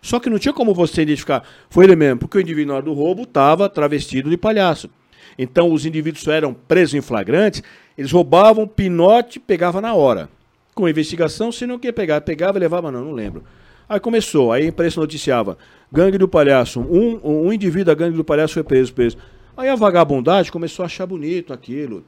Só 0.00 0.18
que 0.18 0.28
não 0.28 0.38
tinha 0.38 0.52
como 0.52 0.74
você 0.74 1.02
identificar. 1.02 1.44
Foi 1.70 1.84
ele 1.84 1.94
mesmo, 1.94 2.20
porque 2.20 2.38
o 2.38 2.40
indivíduo 2.40 2.68
na 2.68 2.74
hora 2.76 2.84
do 2.84 2.92
roubo 2.92 3.22
estava 3.22 3.68
travestido 3.68 4.28
de 4.28 4.36
palhaço. 4.36 4.90
Então 5.38 5.72
os 5.72 5.86
indivíduos 5.86 6.24
só 6.24 6.32
eram 6.32 6.52
presos 6.52 6.94
em 6.94 7.00
flagrantes, 7.00 7.62
eles 7.96 8.10
roubavam, 8.10 8.66
pinote, 8.66 9.38
pegava 9.38 9.80
na 9.80 9.94
hora. 9.94 10.28
Com 10.74 10.88
investigação, 10.88 11.52
se 11.52 11.66
não 11.66 11.78
quer 11.78 11.92
pegar, 11.92 12.20
pegava 12.22 12.58
e 12.58 12.60
levava, 12.60 12.90
não, 12.90 13.04
não 13.04 13.12
lembro. 13.12 13.44
Aí 13.88 14.00
começou, 14.00 14.52
aí 14.52 14.64
a 14.64 14.66
imprensa 14.66 15.00
noticiava, 15.00 15.58
gangue 15.90 16.16
do 16.16 16.26
palhaço, 16.26 16.80
um, 16.80 17.20
um 17.22 17.52
indivíduo 17.52 17.86
da 17.86 17.94
gangue 17.94 18.16
do 18.16 18.24
palhaço 18.24 18.54
foi 18.54 18.62
preso, 18.62 18.92
preso. 18.92 19.18
Aí 19.56 19.68
a 19.68 19.74
vagabundagem 19.76 20.50
começou 20.52 20.82
a 20.82 20.86
achar 20.86 21.06
bonito 21.06 21.52
aquilo. 21.52 22.04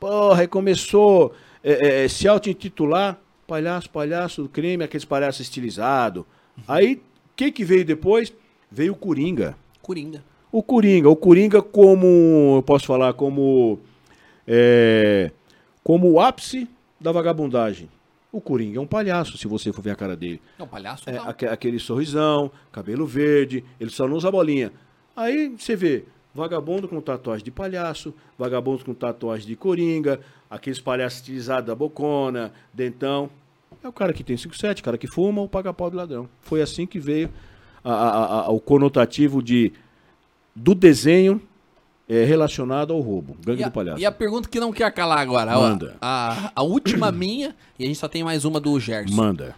Porra, 0.00 0.42
aí 0.42 0.46
começou 0.48 1.32
é, 1.62 2.04
é, 2.04 2.08
se 2.08 2.26
auto-intitular 2.28 3.18
palhaço, 3.46 3.88
palhaço 3.90 4.42
do 4.42 4.48
crime, 4.48 4.84
aqueles 4.84 5.04
palhaços 5.04 5.40
estilizados. 5.40 6.24
Aí, 6.66 6.94
o 6.96 7.00
que 7.36 7.50
que 7.50 7.64
veio 7.64 7.84
depois? 7.84 8.32
Veio 8.70 8.92
o 8.92 8.96
Coringa. 8.96 9.56
Coringa. 9.80 10.22
O 10.52 10.62
Coringa, 10.62 11.08
o 11.08 11.16
Coringa 11.16 11.62
como, 11.62 12.54
eu 12.56 12.62
posso 12.62 12.86
falar, 12.86 13.12
como, 13.14 13.78
é, 14.46 15.30
como 15.82 16.10
o 16.10 16.20
ápice 16.20 16.68
da 17.00 17.12
vagabundagem. 17.12 17.88
O 18.30 18.40
Coringa 18.40 18.78
é 18.78 18.80
um 18.82 18.86
palhaço, 18.86 19.38
se 19.38 19.46
você 19.48 19.72
for 19.72 19.80
ver 19.82 19.90
a 19.92 19.96
cara 19.96 20.14
dele. 20.16 20.40
É 20.58 20.62
um 20.62 20.66
palhaço? 20.66 21.08
É, 21.08 21.16
aque- 21.18 21.46
aquele 21.46 21.78
sorrisão, 21.78 22.50
cabelo 22.70 23.06
verde, 23.06 23.64
ele 23.80 23.90
só 23.90 24.06
não 24.06 24.16
usa 24.16 24.30
bolinha. 24.30 24.72
Aí 25.16 25.48
você 25.58 25.74
vê 25.74 26.04
vagabundo 26.34 26.86
com 26.88 27.00
tatuagem 27.00 27.44
de 27.44 27.50
palhaço, 27.50 28.14
vagabundo 28.38 28.84
com 28.84 28.94
tatuagem 28.94 29.46
de 29.46 29.56
coringa, 29.56 30.20
aqueles 30.50 30.80
palhaços 30.80 31.18
estilizados 31.20 31.66
da 31.66 31.74
bocona, 31.74 32.52
dentão. 32.72 33.28
É 33.82 33.88
o 33.88 33.92
cara 33.92 34.12
que 34.12 34.24
tem 34.24 34.36
5-7, 34.36 34.82
cara 34.82 34.98
que 34.98 35.06
fuma 35.06 35.40
ou 35.40 35.48
paga 35.48 35.72
pau 35.72 35.90
de 35.90 35.96
ladrão. 35.96 36.28
Foi 36.40 36.60
assim 36.62 36.86
que 36.86 36.98
veio 36.98 37.30
a- 37.84 37.92
a- 37.92 38.40
a- 38.46 38.50
o 38.50 38.60
conotativo 38.60 39.42
de, 39.42 39.72
do 40.54 40.74
desenho 40.74 41.40
é, 42.08 42.24
relacionado 42.24 42.92
ao 42.92 43.00
roubo. 43.00 43.36
Gangue 43.44 43.60
E 43.62 43.64
do 43.66 43.70
palhaço. 43.70 44.00
e 44.00 44.06
a 44.06 44.10
pergunta 44.10 44.48
que 44.48 44.58
não 44.58 44.72
quer 44.72 44.90
calar 44.92 45.18
agora. 45.18 45.56
ó, 45.58 45.60
Manda. 45.60 45.96
A, 46.00 46.50
a 46.56 46.62
última 46.62 47.12
minha, 47.12 47.54
e 47.78 47.84
a 47.84 47.86
gente 47.86 47.98
só 47.98 48.08
tem 48.08 48.24
mais 48.24 48.44
uma 48.46 48.58
do 48.58 48.78
Gerson. 48.80 49.14
Manda. 49.14 49.54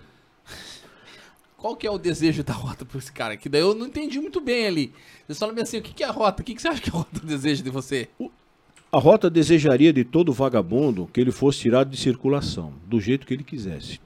Qual 1.61 1.77
que 1.77 1.87
é 1.87 1.91
o 1.91 1.99
desejo 1.99 2.43
da 2.43 2.55
rota 2.55 2.87
pra 2.87 2.99
esse 2.99 3.13
cara? 3.13 3.37
Que 3.37 3.47
daí 3.47 3.61
eu 3.61 3.75
não 3.75 3.87
entendi 3.87 4.19
muito 4.19 4.41
bem 4.41 4.67
ali. 4.67 4.93
Você 5.29 5.39
fala 5.39 5.53
assim, 5.61 5.77
o 5.77 5.83
que, 5.83 5.93
que 5.93 6.03
é 6.03 6.07
a 6.07 6.11
rota? 6.11 6.41
O 6.41 6.45
que, 6.45 6.55
que 6.55 6.63
você 6.63 6.69
acha 6.69 6.81
que 6.81 6.89
a 6.89 6.95
rota 6.95 7.21
deseja 7.23 7.63
de 7.63 7.69
você? 7.69 8.09
A 8.91 8.99
rota 8.99 9.29
desejaria 9.29 9.93
de 9.93 10.03
todo 10.03 10.33
vagabundo 10.33 11.07
que 11.13 11.21
ele 11.21 11.31
fosse 11.31 11.59
tirado 11.59 11.91
de 11.91 11.99
circulação, 11.99 12.73
do 12.87 12.99
jeito 12.99 13.27
que 13.27 13.35
ele 13.35 13.45
quisesse. 13.45 14.01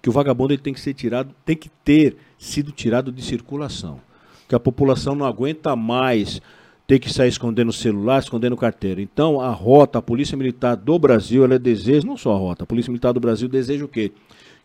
Que 0.00 0.08
o 0.08 0.12
vagabundo 0.12 0.54
ele 0.54 0.62
tem 0.62 0.72
que 0.72 0.80
ser 0.80 0.94
tirado, 0.94 1.34
tem 1.44 1.54
que 1.54 1.68
ter 1.68 2.16
sido 2.38 2.72
tirado 2.72 3.12
de 3.12 3.22
circulação. 3.22 4.00
Que 4.48 4.54
a 4.54 4.60
população 4.60 5.14
não 5.14 5.26
aguenta 5.26 5.76
mais 5.76 6.40
ter 6.86 6.98
que 6.98 7.12
sair 7.12 7.28
escondendo 7.28 7.70
celular, 7.70 8.20
escondendo 8.20 8.56
carteira. 8.56 9.02
Então, 9.02 9.42
a 9.42 9.50
rota, 9.50 9.98
a 9.98 10.02
Polícia 10.02 10.38
Militar 10.38 10.74
do 10.74 10.98
Brasil, 10.98 11.44
ela 11.44 11.58
deseja, 11.58 12.06
não 12.06 12.16
só 12.16 12.32
a 12.32 12.38
rota, 12.38 12.64
a 12.64 12.66
Polícia 12.66 12.90
Militar 12.90 13.12
do 13.12 13.20
Brasil 13.20 13.46
deseja 13.46 13.84
o 13.84 13.88
quê? 13.88 14.10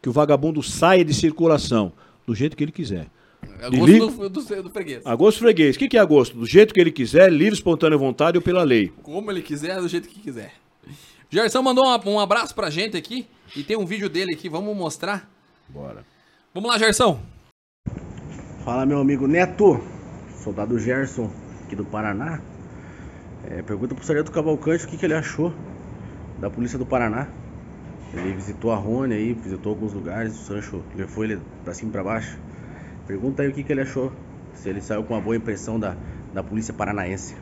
Que 0.01 0.07
o 0.07 0.13
vagabundo 0.13 0.63
saia 0.63 1.03
de 1.03 1.13
circulação, 1.13 1.91
do 2.25 2.33
jeito 2.35 2.55
que 2.57 2.63
ele 2.63 2.71
quiser. 2.71 3.07
É 3.59 3.69
De 3.69 3.77
gosto 3.77 3.91
li- 3.91 3.99
do, 3.99 4.29
do, 4.29 4.63
do 4.63 4.69
freguês. 4.69 5.05
Agosto 5.05 5.39
freguês. 5.39 5.75
O 5.75 5.79
que 5.79 5.87
que 5.89 5.97
é 5.97 5.99
agosto? 5.99 6.37
Do 6.37 6.45
jeito 6.45 6.73
que 6.73 6.79
ele 6.79 6.91
quiser, 6.91 7.31
livre, 7.31 7.53
espontânea 7.55 7.97
vontade 7.97 8.37
ou 8.37 8.41
pela 8.41 8.63
lei. 8.63 8.91
Como 9.03 9.29
ele 9.31 9.41
quiser, 9.41 9.79
do 9.81 9.87
jeito 9.87 10.07
que 10.07 10.19
quiser. 10.19 10.53
Gerson 11.29 11.61
mandou 11.61 11.83
uma- 11.85 12.01
um 12.09 12.19
abraço 12.19 12.53
pra 12.55 12.69
gente 12.69 12.95
aqui. 12.95 13.27
E 13.55 13.63
tem 13.63 13.75
um 13.77 13.85
vídeo 13.85 14.09
dele 14.09 14.33
aqui, 14.33 14.47
vamos 14.49 14.75
mostrar. 14.75 15.29
Bora. 15.67 16.05
Vamos 16.53 16.69
lá, 16.69 16.77
Gerson. 16.77 17.19
Fala 18.63 18.85
meu 18.85 18.99
amigo 18.99 19.27
Neto, 19.27 19.81
soldado 20.43 20.79
Gerson 20.79 21.29
aqui 21.65 21.75
do 21.75 21.83
Paraná. 21.85 22.41
É, 23.49 23.61
pergunta 23.61 23.93
pro 23.93 24.05
Sargento 24.05 24.31
Cavalcante 24.31 24.85
o 24.85 24.87
que, 24.87 24.97
que 24.97 25.05
ele 25.05 25.13
achou 25.13 25.53
da 26.39 26.49
polícia 26.49 26.77
do 26.79 26.85
Paraná. 26.85 27.27
Ele 28.13 28.33
visitou 28.33 28.71
a 28.71 28.75
Rony 28.75 29.15
aí, 29.15 29.33
visitou 29.33 29.71
alguns 29.71 29.93
lugares, 29.93 30.33
o 30.33 30.43
Sancho 30.43 30.83
levou 30.95 31.23
ele 31.23 31.39
pra 31.63 31.73
cima 31.73 31.89
e 31.89 31.91
pra 31.91 32.03
baixo. 32.03 32.37
Pergunta 33.07 33.41
aí 33.41 33.49
o 33.49 33.53
que, 33.53 33.63
que 33.63 33.71
ele 33.71 33.81
achou, 33.81 34.11
se 34.53 34.69
ele 34.69 34.81
saiu 34.81 35.03
com 35.03 35.13
uma 35.13 35.21
boa 35.21 35.35
impressão 35.35 35.79
da, 35.79 35.97
da 36.33 36.43
polícia 36.43 36.73
paranaense. 36.73 37.35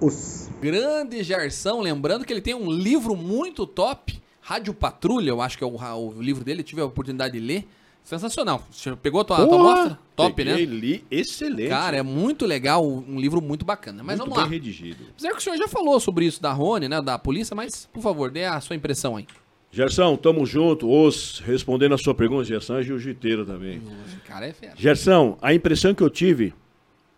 Os. 0.00 0.50
Grande 0.60 1.22
Gerson, 1.22 1.80
lembrando 1.80 2.24
que 2.24 2.32
ele 2.32 2.40
tem 2.40 2.54
um 2.54 2.70
livro 2.70 3.16
muito 3.16 3.66
top, 3.66 4.20
Rádio 4.40 4.74
Patrulha, 4.74 5.30
eu 5.30 5.40
acho 5.40 5.56
que 5.56 5.64
é 5.64 5.66
o, 5.66 5.72
o 5.72 6.22
livro 6.22 6.44
dele, 6.44 6.62
tive 6.62 6.82
a 6.82 6.84
oportunidade 6.84 7.38
de 7.38 7.40
ler. 7.40 7.66
Sensacional. 8.04 8.62
Você 8.70 8.94
pegou 8.96 9.22
a 9.22 9.24
tua, 9.24 9.46
tua 9.46 9.56
mostra? 9.56 9.98
Top, 10.14 10.34
Peguei, 10.34 10.66
né? 10.66 10.74
li, 10.74 11.06
excelente. 11.10 11.70
Cara, 11.70 11.96
é 11.96 12.02
muito 12.02 12.44
legal, 12.44 12.86
um 12.86 13.18
livro 13.18 13.40
muito 13.40 13.64
bacana. 13.64 14.02
Mas 14.02 14.18
Muito 14.18 14.28
vamos 14.28 14.36
lá. 14.36 14.44
bem 14.44 14.58
redigido. 14.58 15.06
Apesar 15.12 15.30
que 15.30 15.38
o 15.38 15.40
senhor 15.40 15.56
já 15.56 15.66
falou 15.66 15.98
sobre 15.98 16.26
isso 16.26 16.42
da 16.42 16.52
Rony, 16.52 16.86
né, 16.86 17.00
da 17.00 17.18
polícia, 17.18 17.56
mas, 17.56 17.88
por 17.90 18.02
favor, 18.02 18.30
dê 18.30 18.44
a 18.44 18.60
sua 18.60 18.76
impressão 18.76 19.16
aí. 19.16 19.26
Gerson, 19.74 20.16
tamo 20.16 20.46
junto. 20.46 20.88
Os, 20.88 21.42
respondendo 21.44 21.96
a 21.96 21.98
sua 21.98 22.14
pergunta, 22.14 22.44
Gerson 22.44 22.78
é 22.78 22.82
jiu-jiteiro 22.84 23.44
também. 23.44 23.82
Esse 24.06 24.16
cara 24.18 24.46
é 24.46 24.52
fera. 24.52 24.72
Gerson, 24.76 25.36
a 25.42 25.52
impressão 25.52 25.92
que 25.92 26.02
eu 26.02 26.08
tive, 26.08 26.54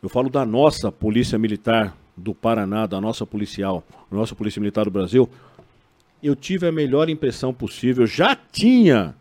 eu 0.02 0.08
falo 0.08 0.30
da 0.30 0.42
nossa 0.46 0.90
Polícia 0.90 1.38
Militar 1.38 1.94
do 2.16 2.34
Paraná, 2.34 2.86
da 2.86 2.98
nossa 2.98 3.26
policial, 3.26 3.84
nossa 4.10 4.34
Polícia 4.34 4.58
Militar 4.58 4.86
do 4.86 4.90
Brasil, 4.90 5.28
eu 6.22 6.34
tive 6.34 6.66
a 6.66 6.72
melhor 6.72 7.10
impressão 7.10 7.52
possível. 7.52 8.04
Eu 8.04 8.08
já 8.08 8.34
tinha, 8.34 9.14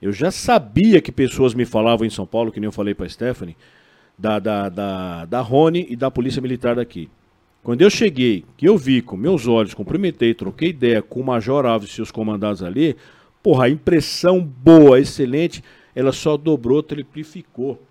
eu 0.00 0.12
já 0.12 0.30
sabia 0.30 1.00
que 1.00 1.10
pessoas 1.10 1.54
me 1.54 1.64
falavam 1.64 2.06
em 2.06 2.10
São 2.10 2.24
Paulo, 2.24 2.52
que 2.52 2.60
nem 2.60 2.68
eu 2.68 2.72
falei 2.72 2.94
pra 2.94 3.08
Stephanie, 3.08 3.56
da, 4.16 4.38
da, 4.38 4.68
da, 4.68 5.24
da 5.24 5.40
Rony 5.40 5.88
e 5.90 5.96
da 5.96 6.08
Polícia 6.08 6.40
Militar 6.40 6.76
daqui. 6.76 7.10
Quando 7.66 7.82
eu 7.82 7.90
cheguei, 7.90 8.44
que 8.56 8.68
eu 8.68 8.78
vi 8.78 9.02
com 9.02 9.16
meus 9.16 9.48
olhos, 9.48 9.74
cumprimentei, 9.74 10.32
troquei 10.32 10.68
ideia 10.68 11.02
com 11.02 11.18
o 11.18 11.24
Major 11.24 11.66
Alves 11.66 11.90
e 11.90 11.92
seus 11.94 12.12
comandados 12.12 12.62
ali, 12.62 12.94
porra, 13.42 13.64
a 13.64 13.68
impressão 13.68 14.40
boa, 14.40 15.00
excelente, 15.00 15.64
ela 15.92 16.12
só 16.12 16.36
dobrou, 16.36 16.80
triplicou. 16.80 17.82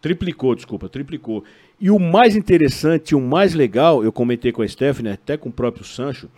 Triplicou, 0.00 0.54
desculpa, 0.54 0.88
triplicou. 0.88 1.44
E 1.78 1.90
o 1.90 1.98
mais 1.98 2.34
interessante, 2.34 3.14
o 3.14 3.20
mais 3.20 3.52
legal, 3.52 4.02
eu 4.02 4.10
comentei 4.10 4.52
com 4.52 4.62
a 4.62 4.66
Stephanie, 4.66 5.12
até 5.12 5.36
com 5.36 5.50
o 5.50 5.52
próprio 5.52 5.84
Sancho, 5.84 6.30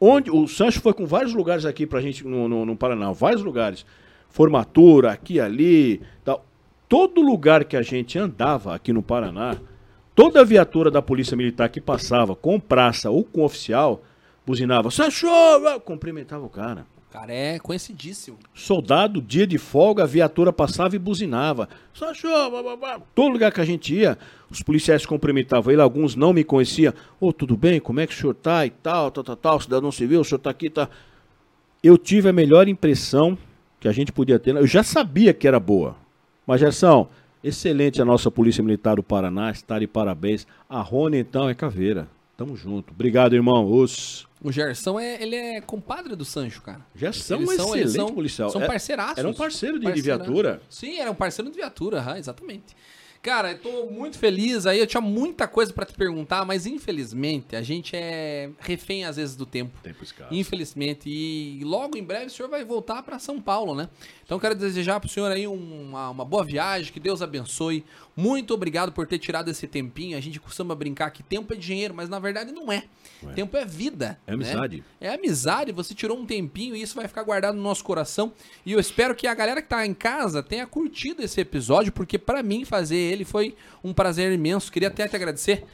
Onde 0.00 0.28
o 0.28 0.48
Sancho 0.48 0.80
foi 0.80 0.92
com 0.92 1.06
vários 1.06 1.34
lugares 1.34 1.64
aqui 1.64 1.86
pra 1.86 2.00
gente 2.00 2.26
no, 2.26 2.48
no, 2.48 2.66
no 2.66 2.76
Paraná, 2.76 3.12
vários 3.12 3.44
lugares. 3.44 3.86
Formatura, 4.28 5.12
aqui, 5.12 5.38
ali, 5.38 6.00
tal. 6.24 6.44
Todo 6.88 7.22
lugar 7.22 7.64
que 7.64 7.76
a 7.76 7.82
gente 7.82 8.18
andava 8.18 8.74
aqui 8.74 8.92
no 8.92 9.04
Paraná, 9.04 9.56
toda 10.14 10.44
viatura 10.44 10.90
da 10.90 11.02
Polícia 11.02 11.36
Militar 11.36 11.68
que 11.68 11.80
passava 11.80 12.34
com 12.34 12.60
praça 12.60 13.10
ou 13.10 13.24
com 13.24 13.44
oficial, 13.44 14.02
buzinava, 14.46 14.90
Sancho! 14.90 15.26
Cumprimentava 15.84 16.44
o 16.44 16.48
cara. 16.48 16.86
Cara, 17.14 17.32
é 17.32 17.60
conhecidíssimo. 17.60 18.36
Soldado, 18.52 19.22
dia 19.22 19.46
de 19.46 19.56
folga, 19.56 20.02
a 20.02 20.06
viatura 20.06 20.52
passava 20.52 20.96
e 20.96 20.98
buzinava. 20.98 21.68
Blá. 22.80 23.00
Todo 23.14 23.32
lugar 23.32 23.52
que 23.52 23.60
a 23.60 23.64
gente 23.64 23.94
ia, 23.94 24.18
os 24.50 24.62
policiais 24.62 25.06
cumprimentavam 25.06 25.72
ele, 25.72 25.80
alguns 25.80 26.16
não 26.16 26.32
me 26.32 26.42
conheciam. 26.42 26.92
Ô, 27.20 27.32
tudo 27.32 27.56
bem? 27.56 27.78
Como 27.78 28.00
é 28.00 28.06
que 28.08 28.12
o 28.12 28.16
senhor 28.16 28.34
tá 28.34 28.66
e 28.66 28.70
tal, 28.70 29.12
tal, 29.12 29.22
tal, 29.22 29.36
tal, 29.36 29.60
cidadão 29.60 29.92
civil, 29.92 30.22
o 30.22 30.24
senhor 30.24 30.40
tá 30.40 30.50
aqui, 30.50 30.68
tá... 30.68 30.88
Eu 31.80 31.96
tive 31.96 32.30
a 32.30 32.32
melhor 32.32 32.66
impressão 32.66 33.38
que 33.78 33.86
a 33.86 33.92
gente 33.92 34.10
podia 34.10 34.40
ter. 34.40 34.56
Eu 34.56 34.66
já 34.66 34.82
sabia 34.82 35.32
que 35.32 35.46
era 35.46 35.60
boa. 35.60 35.94
Mas, 36.44 36.58
Gerson, 36.58 37.08
excelente 37.44 38.00
a 38.02 38.04
nossa 38.04 38.30
Polícia 38.30 38.62
Militar 38.64 38.96
do 38.96 39.02
Paraná, 39.02 39.50
está 39.50 39.78
de 39.78 39.86
parabéns. 39.86 40.46
A 40.68 40.80
Rony, 40.80 41.18
então, 41.18 41.48
é 41.48 41.54
caveira. 41.54 42.08
Tamo 42.36 42.56
junto. 42.56 42.92
Obrigado, 42.92 43.34
irmão. 43.34 43.70
Os... 43.70 44.26
O 44.42 44.50
Gerson 44.50 44.98
é, 44.98 45.22
ele 45.22 45.36
é 45.36 45.60
compadre 45.60 46.16
do 46.16 46.24
Sancho, 46.24 46.60
cara. 46.62 46.80
Gerson 46.94 47.36
Eles 47.36 47.48
é 47.48 47.52
um 47.52 47.56
são- 47.56 47.66
excelente 47.76 47.92
são- 47.96 48.14
policial. 48.14 48.50
São 48.50 48.62
É- 48.62 48.66
parceiraços. 48.66 49.18
era 49.18 49.28
um 49.28 49.32
parceiro 49.34 49.78
de- 49.78 49.92
de 49.92 50.02
viatura. 50.02 50.60
Sim, 50.68 50.98
era 50.98 51.10
um 51.10 51.14
parceiro 51.14 51.48
de 51.50 51.56
viatura, 51.56 52.04
exatamente. 52.18 52.74
Cara, 53.24 53.52
eu 53.52 53.58
tô 53.58 53.86
muito 53.86 54.18
feliz 54.18 54.66
aí, 54.66 54.78
eu 54.78 54.86
tinha 54.86 55.00
muita 55.00 55.48
coisa 55.48 55.72
pra 55.72 55.86
te 55.86 55.94
perguntar, 55.94 56.44
mas 56.44 56.66
infelizmente 56.66 57.56
a 57.56 57.62
gente 57.62 57.96
é 57.96 58.50
refém 58.60 59.06
às 59.06 59.16
vezes 59.16 59.34
do 59.34 59.46
tempo. 59.46 59.72
Tempo 59.82 60.04
escasso. 60.04 60.34
Infelizmente. 60.34 61.08
E 61.08 61.64
logo 61.64 61.96
em 61.96 62.04
breve 62.04 62.26
o 62.26 62.30
senhor 62.30 62.50
vai 62.50 62.62
voltar 62.66 63.02
pra 63.02 63.18
São 63.18 63.40
Paulo, 63.40 63.74
né? 63.74 63.88
Então 64.26 64.38
quero 64.38 64.54
desejar 64.54 65.00
pro 65.00 65.08
senhor 65.08 65.32
aí 65.32 65.46
uma, 65.46 66.10
uma 66.10 66.24
boa 66.24 66.44
viagem, 66.44 66.92
que 66.92 67.00
Deus 67.00 67.22
abençoe. 67.22 67.82
Muito 68.16 68.54
obrigado 68.54 68.92
por 68.92 69.06
ter 69.06 69.18
tirado 69.18 69.50
esse 69.50 69.66
tempinho. 69.66 70.16
A 70.16 70.20
gente 70.20 70.38
costuma 70.38 70.74
brincar 70.74 71.10
que 71.10 71.22
tempo 71.22 71.52
é 71.52 71.56
dinheiro, 71.56 71.94
mas 71.94 72.08
na 72.08 72.18
verdade 72.18 72.52
não 72.52 72.70
é. 72.70 72.84
Não 73.22 73.30
é. 73.30 73.34
Tempo 73.34 73.56
é 73.56 73.64
vida. 73.64 74.18
É 74.26 74.32
amizade. 74.32 74.76
Né? 74.78 75.08
É 75.08 75.14
amizade, 75.14 75.72
você 75.72 75.94
tirou 75.94 76.18
um 76.18 76.24
tempinho 76.24 76.76
e 76.76 76.82
isso 76.82 76.94
vai 76.94 77.08
ficar 77.08 77.24
guardado 77.24 77.56
no 77.56 77.62
nosso 77.62 77.82
coração. 77.82 78.32
E 78.64 78.72
eu 78.72 78.78
espero 78.78 79.14
que 79.14 79.26
a 79.26 79.34
galera 79.34 79.60
que 79.60 79.68
tá 79.68 79.84
em 79.84 79.94
casa 79.94 80.42
tenha 80.42 80.66
curtido 80.66 81.22
esse 81.22 81.40
episódio, 81.40 81.92
porque 81.92 82.18
pra 82.18 82.42
mim 82.42 82.64
fazer 82.64 82.96
ele 82.96 83.24
foi 83.24 83.56
um 83.82 83.92
prazer 83.92 84.32
imenso. 84.32 84.70
Queria 84.70 84.88
até 84.88 85.08
te 85.08 85.16
agradecer. 85.16 85.64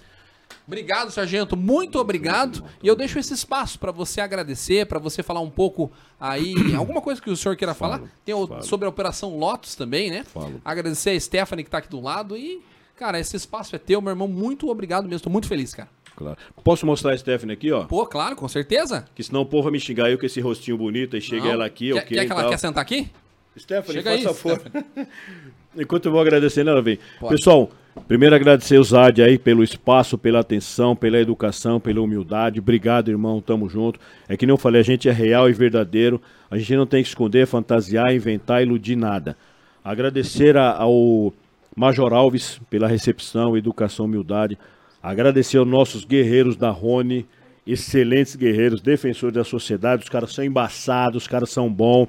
Obrigado, 0.67 1.11
sargento. 1.11 1.57
Muito 1.57 1.99
obrigado. 1.99 2.65
E 2.83 2.87
eu 2.87 2.95
deixo 2.95 3.19
esse 3.19 3.33
espaço 3.35 3.79
pra 3.79 3.91
você 3.91 4.21
agradecer, 4.21 4.87
pra 4.87 4.99
você 4.99 5.23
falar 5.23 5.41
um 5.41 5.51
pouco 5.51 5.91
aí, 6.21 6.55
alguma 6.77 7.01
coisa 7.01 7.21
que 7.21 7.31
o 7.31 7.37
senhor 7.37 7.57
queira 7.57 7.75
falar. 7.75 8.01
Tem 8.25 8.35
o- 8.35 8.47
falo. 8.47 8.63
sobre 8.63 8.87
a 8.87 8.89
Operação 8.89 9.37
Lotus 9.37 9.75
também, 9.75 10.11
né? 10.11 10.25
Falo. 10.25 10.61
Agradecer 10.65 11.11
a 11.11 11.21
Stephanie 11.21 11.65
que 11.65 11.71
tá 11.71 11.79
aqui 11.79 11.89
do 11.89 12.01
lado 12.01 12.37
e, 12.37 12.63
cara, 12.97 13.19
esse 13.19 13.37
espaço 13.37 13.75
é 13.75 13.79
teu, 13.79 14.01
meu 14.01 14.11
irmão. 14.11 14.29
Muito 14.29 14.69
obrigado 14.69 15.09
mesmo. 15.09 15.25
Tô 15.25 15.31
muito 15.31 15.49
feliz, 15.49 15.75
cara. 15.75 15.89
Claro. 16.17 16.37
Posso 16.63 16.85
mostrar 16.85 17.13
a 17.15 17.19
Stephanie 17.19 17.55
aqui, 17.55 17.73
ó? 17.73 17.85
Pô, 17.85 18.05
claro, 18.07 18.37
com 18.37 18.47
certeza. 18.47 19.07
Que 19.15 19.23
senão 19.23 19.41
o 19.41 19.47
povo 19.47 19.65
vai 19.65 19.73
me 19.73 19.81
xingar 19.81 20.11
eu 20.11 20.19
com 20.19 20.27
esse 20.27 20.41
rostinho 20.41 20.77
bonito, 20.77 21.17
aí 21.17 21.23
chega 21.23 21.45
Não. 21.45 21.51
ela 21.53 21.67
aqui, 21.67 21.93
quer, 21.93 21.99
ok. 21.99 22.17
Quer 22.17 22.23
e 22.23 22.27
que 22.27 22.33
ela 22.33 22.49
quer 22.49 22.59
sentar 22.59 22.83
aqui? 22.83 23.11
Stephanie, 23.59 23.93
Chega 23.95 24.11
aí, 24.11 24.23
faça 24.23 24.35
favor. 24.35 24.61
Stephanie. 24.61 24.87
Enquanto 25.77 26.07
eu 26.07 26.13
vou 26.13 26.21
agradecendo, 26.21 26.69
ela 26.71 26.83
vem. 26.83 26.99
Pode. 27.19 27.37
Pessoal, 27.37 27.71
primeiro 28.07 28.35
agradecer 28.35 28.79
o 28.79 28.85
Zad 28.85 29.21
aí 29.23 29.39
pelo 29.39 29.63
espaço, 29.63 30.17
pela 30.19 30.41
atenção, 30.41 30.95
pela 30.97 31.19
educação, 31.19 31.79
pela 31.81 32.01
humildade. 32.01 32.61
Obrigado, 32.61 33.11
irmão, 33.11 33.41
tamo 33.41 33.69
junto. 33.69 34.01
É 34.29 34.37
que 34.37 34.47
eu 34.47 34.57
falei, 34.57 34.81
a 34.81 34.85
gente 34.85 35.09
é 35.09 35.13
real 35.13 35.49
e 35.49 35.53
verdadeiro. 35.53 36.21
A 36.51 36.59
gente 36.59 36.75
não 36.77 36.87
tem 36.87 37.03
que 37.03 37.09
esconder, 37.09 37.47
fantasiar, 37.47 38.15
inventar, 38.15 38.63
iludir 38.63 38.97
nada. 38.97 39.37
Agradecer 39.85 40.57
a- 40.57 40.77
ao 40.77 41.33
Major 41.77 42.13
Alves 42.13 42.61
pela 42.69 42.89
recepção, 42.89 43.57
educação, 43.57 44.07
humildade. 44.07 44.59
Agradecer 45.03 45.57
aos 45.59 45.69
nossos 45.69 46.05
guerreiros 46.05 46.57
da 46.57 46.71
Rony, 46.71 47.27
excelentes 47.67 48.35
guerreiros, 48.37 48.81
defensores 48.81 49.35
da 49.35 49.45
sociedade. 49.45 50.03
Os 50.03 50.09
caras 50.09 50.33
são 50.35 50.45
embaçados, 50.45 51.23
os 51.23 51.29
caras 51.29 51.51
são 51.51 51.73
bons. 51.73 52.09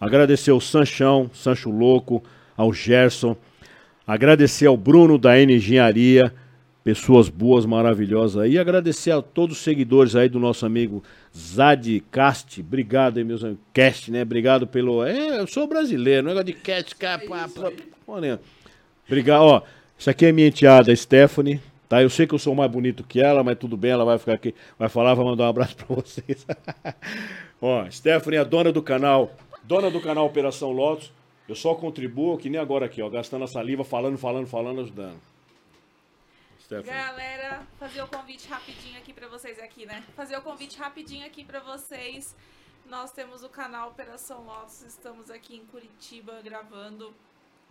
Agradecer 0.00 0.50
ao 0.50 0.60
Sanchão, 0.60 1.30
Sancho 1.32 1.70
Louco, 1.70 2.22
ao 2.56 2.72
Gerson. 2.72 3.36
Agradecer 4.06 4.66
ao 4.66 4.76
Bruno 4.76 5.18
da 5.18 5.36
N 5.36 5.56
Engenharia, 5.56 6.32
pessoas 6.84 7.28
boas, 7.28 7.66
maravilhosas 7.66 8.40
aí. 8.40 8.56
Agradecer 8.56 9.10
a 9.10 9.20
todos 9.20 9.56
os 9.56 9.64
seguidores 9.64 10.14
aí 10.14 10.28
do 10.28 10.38
nosso 10.38 10.64
amigo 10.64 11.02
Zad 11.36 11.84
Cast. 12.12 12.60
Obrigado 12.60 13.18
aí, 13.18 13.24
meus 13.24 13.42
amigos. 13.42 13.64
Cast, 13.72 14.10
né? 14.12 14.22
Obrigado 14.22 14.64
pelo. 14.64 15.04
É, 15.04 15.40
eu 15.40 15.46
sou 15.48 15.66
brasileiro, 15.66 16.24
negócio 16.24 16.46
de 16.46 16.52
cast, 16.52 16.94
capa. 16.94 17.50
Olha. 18.06 18.40
Obrigado, 19.08 19.42
ó. 19.42 19.62
Isso 19.98 20.08
aqui 20.08 20.26
é 20.26 20.32
minha 20.32 20.46
enteada, 20.46 20.94
Stephanie. 20.94 21.60
Tá, 21.88 22.02
eu 22.02 22.10
sei 22.10 22.26
que 22.26 22.34
eu 22.34 22.38
sou 22.38 22.54
mais 22.54 22.70
bonito 22.70 23.02
que 23.02 23.20
ela, 23.20 23.42
mas 23.42 23.58
tudo 23.58 23.76
bem, 23.76 23.92
ela 23.92 24.04
vai 24.04 24.18
ficar 24.18 24.34
aqui, 24.34 24.54
vai 24.76 24.88
falar, 24.88 25.14
vai 25.14 25.24
mandar 25.24 25.44
um 25.44 25.48
abraço 25.48 25.76
pra 25.84 25.96
vocês. 25.96 26.46
Ó, 27.60 27.88
Stephanie 27.90 28.38
é 28.38 28.40
a 28.40 28.44
dona 28.44 28.70
do 28.70 28.82
canal, 28.82 29.34
dona 29.64 29.90
do 29.90 30.00
canal 30.00 30.26
Operação 30.26 30.70
Lotus. 30.70 31.12
Eu 31.48 31.54
só 31.54 31.74
contribuo, 31.74 32.36
que 32.36 32.50
nem 32.50 32.60
agora 32.60 32.86
aqui, 32.86 33.00
ó, 33.00 33.08
gastando 33.08 33.44
a 33.44 33.48
saliva, 33.48 33.84
falando, 33.84 34.18
falando, 34.18 34.46
falando, 34.46 34.80
ajudando. 34.80 35.20
Stephanie. 36.60 36.90
Galera, 36.90 37.66
fazer 37.78 38.02
o 38.02 38.08
convite 38.08 38.48
rapidinho 38.48 38.98
aqui 38.98 39.12
pra 39.12 39.28
vocês 39.28 39.58
aqui, 39.60 39.86
né? 39.86 40.02
Fazer 40.16 40.36
o 40.36 40.42
convite 40.42 40.76
rapidinho 40.76 41.24
aqui 41.24 41.44
pra 41.44 41.60
vocês. 41.60 42.34
Nós 42.86 43.12
temos 43.12 43.44
o 43.44 43.48
canal 43.48 43.90
Operação 43.90 44.44
Lotus, 44.44 44.82
estamos 44.82 45.30
aqui 45.30 45.56
em 45.56 45.64
Curitiba 45.66 46.40
gravando. 46.42 47.14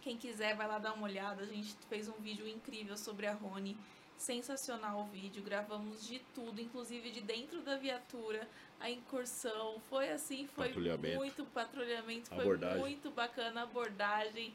Quem 0.02 0.16
quiser 0.16 0.56
vai 0.56 0.68
lá 0.68 0.78
dar 0.78 0.94
uma 0.94 1.06
olhada. 1.06 1.44
A 1.44 1.46
gente 1.46 1.76
fez 1.90 2.08
um 2.08 2.22
vídeo 2.22 2.48
incrível 2.48 2.96
sobre 2.96 3.28
a 3.28 3.34
Rony. 3.34 3.76
Sensacional 4.18 5.02
o 5.02 5.06
vídeo, 5.06 5.44
gravamos 5.44 6.08
de 6.08 6.20
tudo, 6.34 6.62
inclusive 6.62 7.12
de 7.12 7.22
dentro 7.22 7.62
da 7.62 7.78
viatura, 7.78 8.48
a 8.80 8.90
incursão. 8.90 9.80
Foi 9.90 10.10
assim, 10.10 10.48
foi 10.48 10.68
Patrulhamento. 10.68 11.16
muito 11.18 11.46
patrulhamento, 11.46 12.30
foi 12.30 12.40
Abordagem. 12.40 12.80
muito 12.80 13.12
bacana 13.12 13.62
a 13.62 13.64
abordagem 13.64 14.54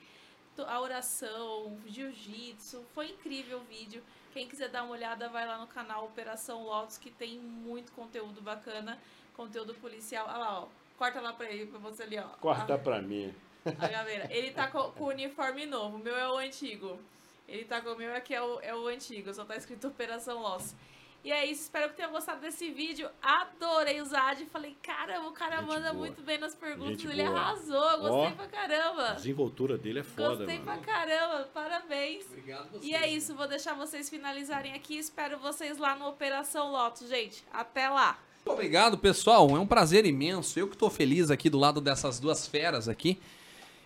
a 0.66 0.80
oração, 0.80 1.78
jiu-jitsu. 1.86 2.84
Foi 2.94 3.10
incrível 3.10 3.58
o 3.58 3.64
vídeo. 3.64 4.02
Quem 4.32 4.46
quiser 4.48 4.68
dar 4.68 4.82
uma 4.84 4.92
olhada, 4.92 5.28
vai 5.28 5.46
lá 5.46 5.58
no 5.58 5.66
canal 5.66 6.04
Operação 6.04 6.64
Lotus, 6.64 6.98
que 6.98 7.10
tem 7.10 7.38
muito 7.38 7.92
conteúdo 7.92 8.40
bacana, 8.40 8.98
conteúdo 9.36 9.74
policial. 9.74 10.26
Olha 10.28 10.36
lá, 10.38 10.60
ó. 10.62 10.68
Corta 10.98 11.20
lá 11.20 11.32
pra 11.32 11.50
ele, 11.50 11.66
pra 11.66 11.78
você 11.78 12.02
ali, 12.02 12.18
ó. 12.18 12.28
Corta 12.40 12.78
pra 12.78 13.00
mim. 13.00 13.34
A 13.64 13.88
galera. 13.88 14.32
Ele 14.32 14.50
tá 14.50 14.68
com, 14.68 14.90
com 14.92 15.04
o 15.04 15.08
uniforme 15.08 15.66
novo. 15.66 15.96
O 15.96 15.98
meu 15.98 16.16
é 16.16 16.28
o 16.30 16.36
antigo. 16.36 16.98
Ele 17.50 17.64
tá 17.64 17.80
com 17.80 17.90
o 17.90 17.96
meu 17.96 18.14
aqui 18.14 18.34
é 18.34 18.40
o, 18.40 18.60
é 18.60 18.74
o 18.74 18.86
antigo. 18.86 19.32
Só 19.34 19.44
tá 19.44 19.56
escrito 19.56 19.88
Operação 19.88 20.40
Loss. 20.40 20.74
E 21.22 21.30
é 21.30 21.44
isso. 21.44 21.62
Espero 21.64 21.90
que 21.90 21.96
tenham 21.96 22.12
gostado 22.12 22.40
desse 22.40 22.70
vídeo. 22.70 23.08
Adorei 23.20 24.00
o 24.00 24.04
Zad. 24.06 24.42
Falei, 24.46 24.74
caramba, 24.82 25.28
o 25.28 25.32
cara 25.32 25.60
manda 25.60 25.92
muito 25.92 26.22
bem 26.22 26.38
nas 26.38 26.54
perguntas. 26.54 27.00
Gente 27.02 27.08
Ele 27.12 27.24
boa. 27.24 27.38
arrasou. 27.38 27.98
Gostei 27.98 28.26
Ó, 28.26 28.30
pra 28.30 28.46
caramba. 28.46 29.08
A 29.10 29.14
desenvoltura 29.14 29.76
dele 29.76 29.98
é 29.98 30.02
foda, 30.02 30.36
Gostei 30.36 30.58
mano. 30.60 30.64
pra 30.64 30.78
caramba, 30.78 31.48
parabéns. 31.52 32.24
Obrigado 32.26 32.78
E 32.80 32.94
é 32.94 33.06
isso, 33.08 33.34
vou 33.34 33.46
deixar 33.46 33.74
vocês 33.74 34.08
finalizarem 34.08 34.72
aqui. 34.72 34.96
Espero 34.96 35.38
vocês 35.38 35.76
lá 35.76 35.94
no 35.94 36.08
Operação 36.08 36.70
Lotus, 36.72 37.08
gente. 37.08 37.44
Até 37.52 37.88
lá. 37.90 38.18
Muito 38.36 38.54
obrigado, 38.54 38.96
pessoal. 38.96 39.50
É 39.50 39.58
um 39.58 39.66
prazer 39.66 40.06
imenso. 40.06 40.58
Eu 40.58 40.68
que 40.68 40.76
tô 40.76 40.88
feliz 40.88 41.30
aqui 41.30 41.50
do 41.50 41.58
lado 41.58 41.80
dessas 41.82 42.18
duas 42.18 42.46
feras 42.46 42.88
aqui. 42.88 43.20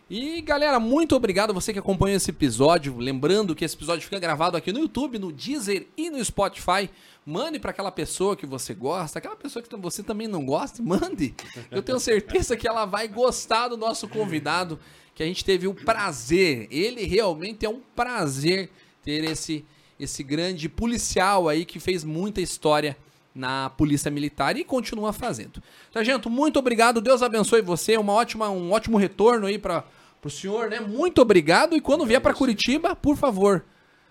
E 0.09 0.43
galera, 0.43 0.79
muito 0.79 1.17
obrigado 1.17 1.55
você 1.55 1.73
que 1.73 1.79
acompanhou 1.79 2.17
esse 2.19 2.31
episódio. 2.31 2.99
Lembrando 2.99 3.55
que 3.55 3.65
esse 3.65 3.75
episódio 3.75 4.05
fica 4.05 4.19
gravado 4.19 4.55
aqui 4.55 4.71
no 4.71 4.81
YouTube, 4.81 5.19
no 5.19 5.33
Deezer 5.33 5.87
e 5.97 6.11
no 6.11 6.23
Spotify. 6.23 6.91
Mande 7.25 7.59
para 7.59 7.71
aquela 7.71 7.91
pessoa 7.91 8.37
que 8.37 8.45
você 8.45 8.75
gosta, 8.75 9.19
aquela 9.19 9.35
pessoa 9.35 9.63
que 9.63 9.77
você 9.77 10.03
também 10.03 10.29
não 10.29 10.45
gosta, 10.45 10.83
mande. 10.85 11.35
Eu 11.71 11.83
tenho 11.83 11.99
certeza 11.99 12.55
que 12.55 12.69
ela 12.69 12.85
vai 12.85 13.09
gostar 13.09 13.69
do 13.69 13.79
nosso 13.79 14.07
convidado, 14.07 14.79
que 15.15 15.23
a 15.23 15.27
gente 15.27 15.43
teve 15.43 15.67
o 15.67 15.73
prazer. 15.73 16.69
Ele 16.71 17.07
realmente 17.07 17.65
é 17.65 17.71
um 17.71 17.81
prazer 17.97 18.71
ter 19.03 19.25
esse 19.25 19.65
esse 19.99 20.25
grande 20.25 20.69
policial 20.69 21.49
aí 21.49 21.65
que 21.65 21.79
fez 21.79 22.03
muita 22.03 22.41
história 22.41 22.97
na 23.35 23.69
Polícia 23.71 24.11
Militar 24.11 24.57
e 24.57 24.65
continua 24.65 25.13
fazendo. 25.13 25.63
Sargento, 25.93 26.31
muito 26.31 26.59
obrigado. 26.59 27.01
Deus 27.01 27.23
abençoe 27.23 27.63
você. 27.63 27.97
Uma 27.97 28.13
ótima, 28.13 28.49
um 28.51 28.73
ótimo 28.73 28.97
retorno 28.97 29.47
aí 29.47 29.59
para 29.59 29.85
o 30.23 30.31
senhor, 30.31 30.71
né? 30.71 30.81
Muito 30.81 31.21
obrigado. 31.21 31.77
E 31.77 31.81
quando 31.81 32.07
vier 32.07 32.21
para 32.21 32.33
Curitiba, 32.33 32.95
por 32.95 33.17
favor, 33.17 33.65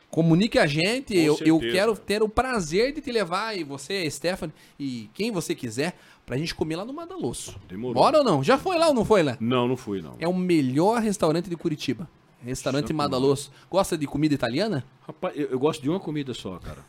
comunique 0.09 0.59
a 0.59 0.67
gente. 0.67 1.17
Eu, 1.17 1.37
eu 1.45 1.59
quero 1.59 1.95
ter 1.95 2.21
o 2.21 2.29
prazer 2.29 2.93
de 2.93 3.01
te 3.01 3.11
levar, 3.11 3.57
e 3.57 3.63
você, 3.63 4.09
Stephanie, 4.11 4.53
e 4.77 5.09
quem 5.13 5.31
você 5.31 5.55
quiser, 5.55 5.97
pra 6.25 6.37
gente 6.37 6.53
comer 6.53 6.75
lá 6.75 6.85
no 6.85 6.93
Madalosso. 6.93 7.59
Demorou. 7.67 7.95
Bora 7.95 8.19
ou 8.19 8.23
não? 8.23 8.43
Já 8.43 8.57
foi 8.57 8.77
lá 8.77 8.89
ou 8.89 8.93
não 8.93 9.05
foi 9.05 9.23
lá? 9.23 9.37
Não, 9.39 9.67
não 9.67 9.77
fui, 9.77 10.01
não. 10.01 10.15
É 10.19 10.27
o 10.27 10.33
melhor 10.33 11.01
restaurante 11.01 11.49
de 11.49 11.55
Curitiba. 11.55 12.09
Restaurante 12.45 12.87
Santo 12.87 12.97
Madalosso. 12.97 13.51
Gosta 13.71 13.97
de 13.97 14.05
comida 14.05 14.33
italiana? 14.33 14.85
Rapaz, 15.07 15.33
eu, 15.37 15.47
eu 15.47 15.57
gosto 15.57 15.81
de 15.81 15.89
uma 15.89 15.99
comida 15.99 16.33
só, 16.33 16.59
cara. 16.59 16.85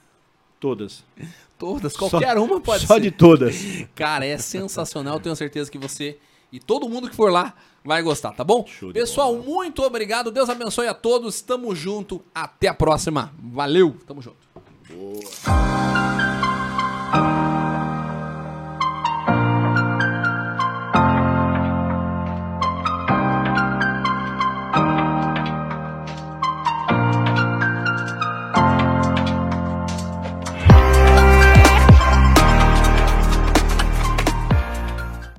todas. 0.58 1.04
Todas, 1.64 1.96
qualquer 1.96 2.34
Só- 2.36 2.44
uma 2.44 2.60
pode 2.60 2.86
só 2.86 2.94
ser. 2.94 3.00
de 3.00 3.10
todas. 3.10 3.56
Cara, 3.94 4.26
é 4.26 4.36
sensacional. 4.38 5.18
Tenho 5.20 5.34
certeza 5.34 5.70
que 5.70 5.78
você 5.78 6.18
e 6.52 6.60
todo 6.60 6.88
mundo 6.88 7.08
que 7.08 7.16
for 7.16 7.32
lá 7.32 7.54
vai 7.84 8.02
gostar, 8.02 8.32
tá 8.32 8.44
bom? 8.44 8.64
Pessoal, 8.92 9.34
muito 9.36 9.82
obrigado. 9.82 10.30
Deus 10.30 10.48
abençoe 10.48 10.86
a 10.86 10.94
todos. 10.94 11.40
Tamo 11.40 11.74
junto. 11.74 12.22
Até 12.34 12.68
a 12.68 12.74
próxima. 12.74 13.32
Valeu. 13.42 13.96
Tamo 14.06 14.20
junto. 14.22 14.36
Boa. 14.88 16.33